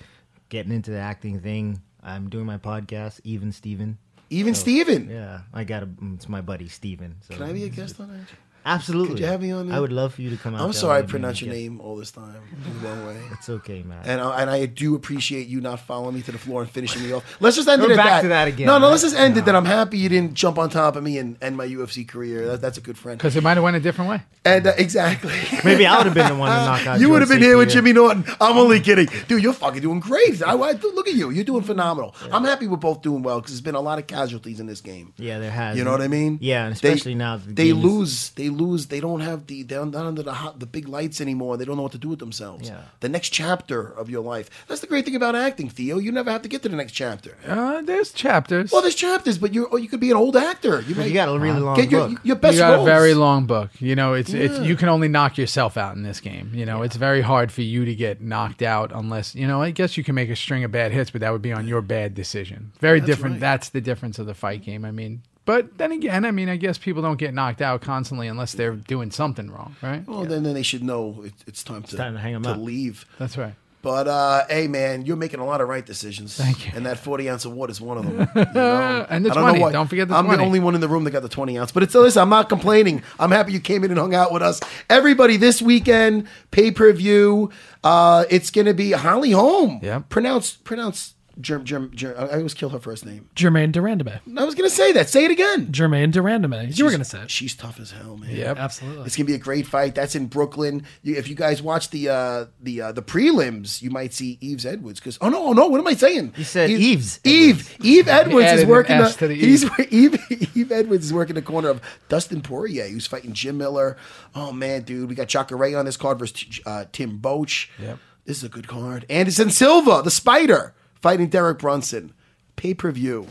getting 0.49 0.73
into 0.73 0.91
the 0.91 0.99
acting 0.99 1.41
thing. 1.41 1.83
I'm 2.03 2.31
doing 2.31 2.47
my 2.47 2.57
podcast, 2.59 3.21
Even 3.25 3.53
Steven. 3.53 3.99
Even 4.31 4.55
Steven. 4.55 5.09
Yeah, 5.11 5.41
I 5.53 5.65
got 5.65 5.83
a. 5.83 5.89
It's 6.15 6.29
my 6.29 6.41
buddy 6.41 6.69
Steven. 6.69 7.17
So 7.29 7.35
Can 7.35 7.43
I 7.45 7.53
be 7.53 7.65
a 7.65 7.69
guest 7.69 7.99
on 8.01 8.09
that? 8.09 8.27
Absolutely. 8.69 9.15
Could 9.15 9.19
you 9.21 9.27
have 9.27 9.41
me 9.43 9.51
on 9.53 9.69
there? 9.69 9.77
I 9.77 9.81
would 9.81 9.93
love 9.93 10.15
for 10.15 10.23
you 10.23 10.31
to 10.31 10.37
come 10.37 10.55
out. 10.55 10.61
I'm 10.61 10.73
sorry 10.73 10.99
I 10.99 11.01
LA, 11.01 11.07
pronounced 11.07 11.41
your 11.41 11.53
Get- 11.53 11.59
name 11.61 11.81
all 11.81 11.97
this 11.97 12.11
time 12.11 12.37
in 12.67 12.81
the 12.83 12.89
wrong 12.89 13.07
way. 13.07 13.17
It's 13.39 13.49
okay, 13.49 13.83
man. 13.83 14.03
And 14.05 14.21
I, 14.21 14.41
and 14.43 14.51
I 14.51 14.67
do 14.67 14.95
appreciate 14.95 15.47
you 15.47 15.61
not 15.61 15.81
following 15.81 16.15
me 16.17 16.23
to 16.23 16.33
the 16.33 16.39
floor 16.39 16.63
and 16.63 16.71
finishing 16.71 17.03
me 17.03 17.13
off. 17.13 17.25
Let's 17.41 17.57
just 17.57 17.69
end 17.69 17.81
We're 17.83 17.91
it 17.93 17.93
at 17.93 17.97
back 17.97 18.07
that. 18.07 18.23
to 18.23 18.29
that 18.29 18.49
again, 18.49 18.67
No, 18.67 18.79
no, 18.79 18.87
right? 18.87 18.91
let's 18.91 19.03
just 19.03 19.17
end 19.17 19.37
it 19.37 19.45
that 19.47 19.55
I'm 19.55 19.65
happy 19.65 19.99
you 19.99 20.09
didn't 20.09 20.35
jump 20.35 20.59
on 20.59 20.71
top 20.71 20.97
of 20.97 21.03
me 21.05 21.19
and 21.19 21.37
end 21.43 21.57
my 21.57 21.67
UFC 21.67 22.07
career. 22.07 22.47
That, 22.49 22.61
that's 22.61 22.79
a 22.79 22.81
good 22.81 22.99
friend. 22.99 23.17
Because 23.19 23.37
it 23.37 23.43
might 23.43 23.55
have 23.57 23.65
went 23.65 23.77
a 23.77 23.81
different 23.81 24.11
way. 24.11 24.23
And 24.45 24.67
uh, 24.67 24.73
exactly. 24.77 25.33
Maybe 25.65 25.87
I 25.87 25.97
would 25.97 26.07
have 26.07 26.15
been 26.15 26.29
the 26.29 26.37
one 26.37 26.51
to 26.51 26.57
knock 26.57 26.87
out. 26.87 27.01
you 27.01 27.09
would 27.11 27.21
have 27.23 27.29
been 27.29 27.43
here 27.43 27.57
with 27.57 27.71
Jimmy 27.71 27.93
Norton. 27.93 28.25
I'm 28.41 28.57
only 28.59 28.81
kidding, 28.81 29.09
dude. 29.29 29.43
You're 29.43 29.53
fucking 29.53 29.83
doing 29.83 30.01
great. 30.01 30.43
I, 30.43 30.53
I- 30.55 30.73
look 30.73 31.07
at 31.09 31.15
you. 31.15 31.31
You're 31.31 31.45
doing 31.45 31.63
phenomenal. 31.63 32.15
I'm 32.33 32.45
happy 32.45 32.67
we're 32.67 32.77
both 32.77 33.03
doing 33.03 33.23
well 33.23 33.41
because 33.41 33.53
there's 33.53 33.61
been 33.61 33.75
a 33.77 33.81
lot 33.81 33.99
of 33.99 34.07
casualties 34.07 34.59
in 34.61 34.67
this 34.67 34.81
game. 34.81 35.13
Yeah, 35.17 35.39
there 35.39 35.51
has. 35.51 35.77
You 35.79 35.85
know 35.85 35.93
what 35.93 36.01
I 36.03 36.09
mean? 36.09 36.39
Yeah, 36.41 36.67
and 36.67 36.75
They- 36.77 36.89
especially 36.93 37.15
now 37.15 37.37
that 37.37 37.47
the 37.47 37.53
they 37.55 37.67
game 37.69 37.79
is- 37.79 37.85
lose. 37.85 38.31
They 38.31 38.49
lose. 38.49 38.58
They 38.59 39.01
don't 39.01 39.21
have 39.21 39.47
the. 39.47 39.63
They're 39.63 39.85
not 39.85 40.07
under 40.07 40.23
the 40.23 40.35
hot, 40.35 40.61
the 40.61 40.67
big 40.67 40.89
lights 40.89 41.21
anymore. 41.21 41.57
They 41.57 41.65
don't 41.65 41.77
know 41.77 41.83
what 41.83 41.93
to 41.93 41.99
do 41.99 42.09
with 42.09 42.19
themselves. 42.19 42.69
Yeah. 42.69 42.83
The 43.01 43.09
next 43.09 43.31
chapter 43.31 43.89
of 43.89 44.11
your 44.11 44.23
life. 44.23 44.51
That's 44.69 44.81
the 44.81 44.87
great 44.87 45.05
thing 45.05 45.17
about 45.17 45.35
acting, 45.35 45.69
Theo. 45.69 45.99
You 45.99 46.13
never 46.13 46.31
have 46.31 46.43
to 46.43 46.49
get 46.49 46.63
to 46.63 46.69
the 46.69 46.77
next 46.77 46.93
chapter. 46.93 47.37
Uh, 47.47 47.83
there's 47.83 48.13
chapters. 48.13 48.73
Well, 48.73 48.83
there's 48.83 48.95
chapters, 48.95 49.39
but 49.39 49.55
you 49.55 49.69
you 49.79 49.89
could 49.89 50.01
be 50.01 50.11
an 50.11 50.17
old 50.17 50.37
actor. 50.37 50.81
You, 50.83 50.95
might 50.95 51.07
you 51.07 51.15
got 51.15 51.29
a 51.29 51.39
really 51.39 51.61
long 51.61 51.77
get 51.77 51.91
your 51.91 52.09
book. 52.09 52.21
your 52.23 52.37
best 52.37 52.55
you 52.55 52.61
got 52.61 52.75
roles. 52.75 52.89
a 52.89 52.91
very 52.91 53.15
long 53.15 53.47
book. 53.47 53.71
You 53.79 53.95
know, 53.95 54.15
it's 54.15 54.33
it's 54.33 54.59
you 54.61 54.77
can 54.77 54.89
only 54.89 55.09
knock 55.09 55.39
yourself 55.39 55.77
out 55.77 55.97
in 55.97 56.03
this 56.03 56.21
game. 56.21 56.51
You 56.55 56.67
know, 56.67 56.83
it's 56.83 56.97
very 56.97 57.21
hard 57.21 57.53
for 57.53 57.63
you 57.63 57.85
to 57.85 57.95
get 57.95 58.21
knocked 58.21 58.63
out 58.63 58.93
unless 58.93 59.35
you 59.35 59.47
know. 59.47 59.63
I 59.63 59.71
guess 59.71 59.97
you 59.97 60.05
can 60.05 60.15
make 60.15 60.31
a 60.31 60.37
string 60.37 60.65
of 60.65 60.71
bad 60.73 60.93
hits, 60.93 61.11
but 61.11 61.21
that 61.21 61.33
would 61.33 61.43
be 61.43 61.53
on 61.53 61.69
your 61.69 61.83
bad 61.83 62.15
decision. 62.15 62.73
Very 62.81 63.01
different. 63.01 63.35
right. 63.35 63.41
That's 63.41 63.69
the 63.71 63.81
difference 63.81 64.19
of 64.19 64.27
the 64.27 64.35
fight 64.35 64.63
game. 64.63 64.85
I 64.85 64.91
mean, 64.91 65.23
but 65.49 65.79
then 65.79 65.93
again, 65.93 66.27
I 66.27 66.31
mean, 66.31 66.51
I 66.51 66.57
guess 66.57 66.77
people 66.77 67.01
don't 67.01 67.17
get 67.17 67.33
knocked 67.33 67.63
out 67.63 67.81
constantly 67.81 68.29
unless 68.29 68.53
they're 68.53 68.77
doing 68.77 69.11
something 69.11 69.51
wrong, 69.51 69.77
right? 69.81 70.07
Well, 70.07 70.25
then, 70.27 70.43
then 70.43 70.53
they 70.53 70.63
should 70.63 70.85
know 70.85 71.23
it, 71.25 71.33
it's 71.47 71.65
time 71.65 71.83
to 71.85 71.97
time 71.97 72.13
to 72.13 72.21
hang 72.21 72.35
'em 72.35 72.45
up. 72.45 72.59
leave. 72.59 73.07
That's 73.19 73.39
right. 73.39 73.55
But 73.81 74.09
uh, 74.09 74.45
hey, 74.51 74.69
man, 74.69 75.07
you're 75.07 75.17
making 75.17 75.41
a 75.41 75.47
lot 75.47 75.63
of 75.63 75.69
right 75.69 75.87
decisions. 75.87 76.37
Thank 76.37 76.67
you. 76.67 76.73
And 76.75 76.85
that 76.85 76.99
40 76.99 77.31
ounce 77.31 77.45
of 77.47 77.53
water 77.53 77.71
is 77.71 77.81
one 77.81 77.97
of 77.97 78.05
them. 78.05 78.29
you 78.37 78.53
know? 78.53 79.07
And 79.09 79.25
the 79.25 79.31
I 79.31 79.35
don't 79.35 79.43
know 79.45 79.49
20. 79.51 79.61
why- 79.61 79.73
Don't 79.73 79.87
forget 79.89 80.09
the 80.09 80.17
I'm 80.17 80.27
20. 80.27 80.37
the 80.37 80.45
only 80.45 80.61
one 80.61 80.75
in 80.75 80.83
the 80.83 80.89
room 80.89 81.05
that 81.05 81.13
got 81.13 81.23
the 81.23 81.29
20 81.31 81.59
ounce. 81.59 81.73
But 81.73 81.83
it's 81.85 81.95
listen, 81.95 82.21
I'm 82.21 82.29
not 82.29 82.51
complaining. 82.51 83.03
I'm 83.19 83.31
happy 83.31 83.53
you 83.53 83.61
came 83.61 83.85
in 83.85 83.91
and 83.91 83.99
hung 83.99 84.15
out 84.15 84.33
with 84.33 84.43
us. 84.43 84.61
Everybody, 84.91 85.39
this 85.39 85.63
weekend, 85.63 86.27
pay 86.51 86.71
per 86.73 86.93
view. 86.93 87.51
Uh, 87.83 88.25
it's 88.29 88.51
gonna 88.51 88.75
be 88.75 88.93
Holly 88.93 89.31
Holm. 89.31 89.81
Yeah. 89.83 90.01
Pronounced, 90.11 90.65
pronounce 90.65 91.15
Germ 91.41 91.65
Germ. 91.65 91.91
Germ 91.95 92.15
I 92.19 92.37
always 92.37 92.55
kill 92.55 92.71
her 92.71 92.79
first 92.79 93.07
name. 93.07 93.29
Germaine 93.37 93.71
de 93.73 93.81
Randamie. 93.81 94.21
I 94.37 94.45
was 94.45 94.55
gonna 94.55 94.71
say 94.71 94.93
that. 94.93 95.09
Say 95.09 95.25
it 95.25 95.31
again. 95.31 95.73
Germaine 95.73 96.11
de 96.11 96.21
Randamie. 96.21 96.77
You 96.77 96.85
were 96.85 96.91
going 96.91 97.01
to 97.01 97.05
say 97.05 97.23
it. 97.23 97.31
She's 97.31 97.55
tough 97.55 97.79
as 97.81 97.91
hell, 97.93 98.17
man. 98.17 98.35
Yep. 98.35 98.57
Absolutely. 98.57 99.07
It's 99.07 99.17
gonna 99.17 99.27
be 99.27 99.35
a 99.35 99.39
great 99.39 99.67
fight. 99.67 99.95
That's 99.95 100.15
in 100.15 100.27
Brooklyn. 100.27 100.85
You, 101.03 101.17
if 101.17 101.29
you 101.29 101.35
guys 101.35 101.63
watch 101.63 101.91
the 101.91 102.09
uh, 102.09 102.47
the 102.61 102.81
uh, 102.81 102.93
the 102.93 103.03
prelims, 103.03 103.83
you 103.83 103.91
might 103.91 104.13
see 104.15 104.39
Eves 104.41 104.67
Edwards. 104.67 105.01
Because 105.01 105.19
oh 105.21 105.29
no, 105.29 105.45
oh 105.47 105.53
no, 105.53 105.67
what 105.69 105.79
am 105.81 105.87
I 105.87 105.95
saying? 105.95 106.35
You 106.37 106.45
said 106.45 106.71
Eves 106.71 107.21
Eve. 107.25 107.77
Eve 107.83 108.09
Edwards 108.09 108.53
is 108.53 108.67
working. 108.67 108.97
S 108.97 109.15
The, 109.15 109.19
to 109.21 109.29
the 109.29 109.35
E. 109.35 109.39
he's 109.39 109.65
Eve, 109.91 110.21
Yves 110.57 110.73
Edwards 110.73 111.05
is 111.05 111.13
working 111.13 111.35
the 111.35 111.43
corner 111.43 111.69
of 111.69 111.81
Dustin 112.09 112.41
Poirier, 112.43 112.89
who's 112.89 113.07
fighting 113.07 113.33
Jim 113.33 113.59
Miller. 113.59 113.97
Oh 114.35 114.53
man, 114.53 114.83
dude, 114.83 115.09
we 115.09 115.15
got 115.15 115.29
Jacare 115.29 115.77
on 115.79 115.85
this 115.85 115.97
card 115.97 116.19
versus 116.19 116.61
uh, 116.67 116.85
Tim 116.93 117.19
Boetsch. 117.19 117.69
Yep. 117.81 117.99
This 118.25 118.39
is 118.39 118.45
a 118.45 118.49
good 118.51 118.69
card. 118.69 119.07
Anderson 119.09 119.49
Silva, 119.49 120.03
the 120.05 120.11
Spider, 120.11 120.75
fighting 121.01 121.29
Derek 121.29 121.59
Brunson. 121.59 122.13
Pay 122.57 122.75
per 122.75 122.91
view 122.91 123.27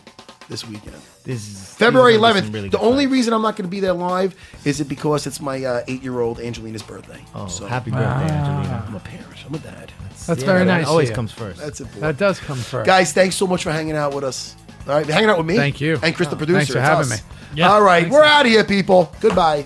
this 0.49 0.65
weekend. 0.67 0.95
This 1.25 1.45
is 1.45 1.73
February 1.73 2.13
these 2.13 2.23
are 2.23 2.33
11th. 2.33 2.53
really 2.53 2.69
the 2.69 2.79
only 2.79 3.03
fights. 3.05 3.11
reason 3.13 3.33
I'm 3.33 3.41
not 3.41 3.57
going 3.57 3.65
to 3.65 3.69
be 3.71 3.81
there 3.81 3.91
live 3.93 4.33
is 4.63 4.79
it 4.79 4.87
because 4.87 5.27
it's 5.27 5.41
my 5.41 5.61
uh, 5.65 5.83
eight-year-old 5.89 6.39
Angelina's 6.39 6.83
birthday. 6.83 7.21
Oh, 7.35 7.47
so 7.47 7.65
happy 7.65 7.91
birthday, 7.91 8.33
Angelina. 8.33 8.85
I'm 8.87 8.95
a 8.95 8.99
parent. 9.01 9.25
I'm 9.45 9.53
a 9.53 9.59
dad. 9.59 9.91
That's 10.25 10.41
Yeah, 10.41 10.45
very 10.45 10.59
that 10.59 10.65
nice. 10.65 10.87
Always 10.87 11.11
comes 11.11 11.31
first. 11.33 11.59
That's 11.59 11.81
important. 11.81 12.01
That 12.03 12.17
does 12.17 12.39
come 12.39 12.57
first. 12.57 12.85
Guys, 12.85 13.11
thanks 13.11 13.35
so 13.35 13.45
much 13.47 13.63
for 13.63 13.71
hanging 13.73 13.95
out 13.97 14.13
with 14.13 14.23
us. 14.23 14.55
All 14.87 14.93
right, 14.95 15.05
hanging 15.05 15.29
out 15.29 15.37
with 15.37 15.47
me. 15.47 15.57
Thank 15.57 15.81
you. 15.81 15.99
And 16.01 16.15
Chris, 16.15 16.29
the 16.29 16.35
Oh, 16.35 16.37
producer. 16.37 16.59
thanks 16.59 16.71
for 16.71 16.79
It's 16.79 16.87
having 16.87 17.11
us. 17.11 17.23
me. 17.23 17.35
Yeah, 17.55 17.69
All 17.71 17.81
right, 17.81 18.09
we're 18.09 18.23
out 18.23 18.45
of 18.45 18.51
here, 18.51 18.63
people. 18.63 19.13
Goodbye. 19.19 19.65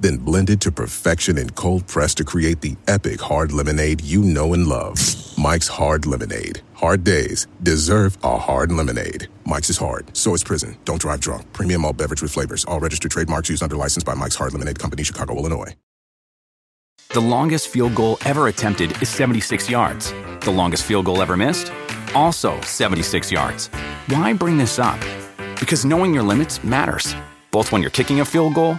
then 0.00 0.16
blended 0.16 0.60
to 0.62 0.72
perfection 0.72 1.38
and 1.38 1.54
cold 1.54 1.86
pressed 1.86 2.16
to 2.18 2.24
create 2.24 2.60
the 2.60 2.76
epic 2.86 3.20
hard 3.20 3.52
lemonade 3.52 4.00
you 4.00 4.22
know 4.22 4.54
and 4.54 4.66
love. 4.66 4.98
Mike's 5.38 5.68
Hard 5.68 6.04
Lemonade. 6.04 6.62
Hard 6.74 7.04
days 7.04 7.46
deserve 7.62 8.18
a 8.24 8.36
hard 8.36 8.72
lemonade. 8.72 9.28
Mike's 9.44 9.70
is 9.70 9.76
hard, 9.76 10.16
so 10.16 10.34
is 10.34 10.42
prison. 10.42 10.76
Don't 10.84 11.00
drive 11.00 11.20
drunk. 11.20 11.52
Premium 11.52 11.84
all 11.84 11.92
beverage 11.92 12.22
with 12.22 12.32
flavors. 12.32 12.64
All 12.64 12.80
registered 12.80 13.12
trademarks 13.12 13.48
used 13.48 13.62
under 13.62 13.76
license 13.76 14.02
by 14.02 14.14
Mike's 14.14 14.34
Hard 14.34 14.52
Lemonade 14.52 14.80
Company, 14.80 15.04
Chicago, 15.04 15.36
Illinois. 15.36 15.76
The 17.10 17.20
longest 17.20 17.68
field 17.68 17.94
goal 17.94 18.18
ever 18.24 18.48
attempted 18.48 19.00
is 19.00 19.08
76 19.08 19.70
yards. 19.70 20.12
The 20.40 20.50
longest 20.50 20.84
field 20.84 21.06
goal 21.06 21.22
ever 21.22 21.36
missed? 21.36 21.72
Also 22.14 22.60
76 22.62 23.30
yards. 23.30 23.68
Why 24.08 24.32
bring 24.32 24.58
this 24.58 24.78
up? 24.78 25.00
Because 25.58 25.84
knowing 25.84 26.12
your 26.12 26.22
limits 26.24 26.62
matters, 26.62 27.14
both 27.50 27.72
when 27.72 27.80
you're 27.80 27.90
kicking 27.92 28.20
a 28.20 28.24
field 28.24 28.54
goal 28.54 28.78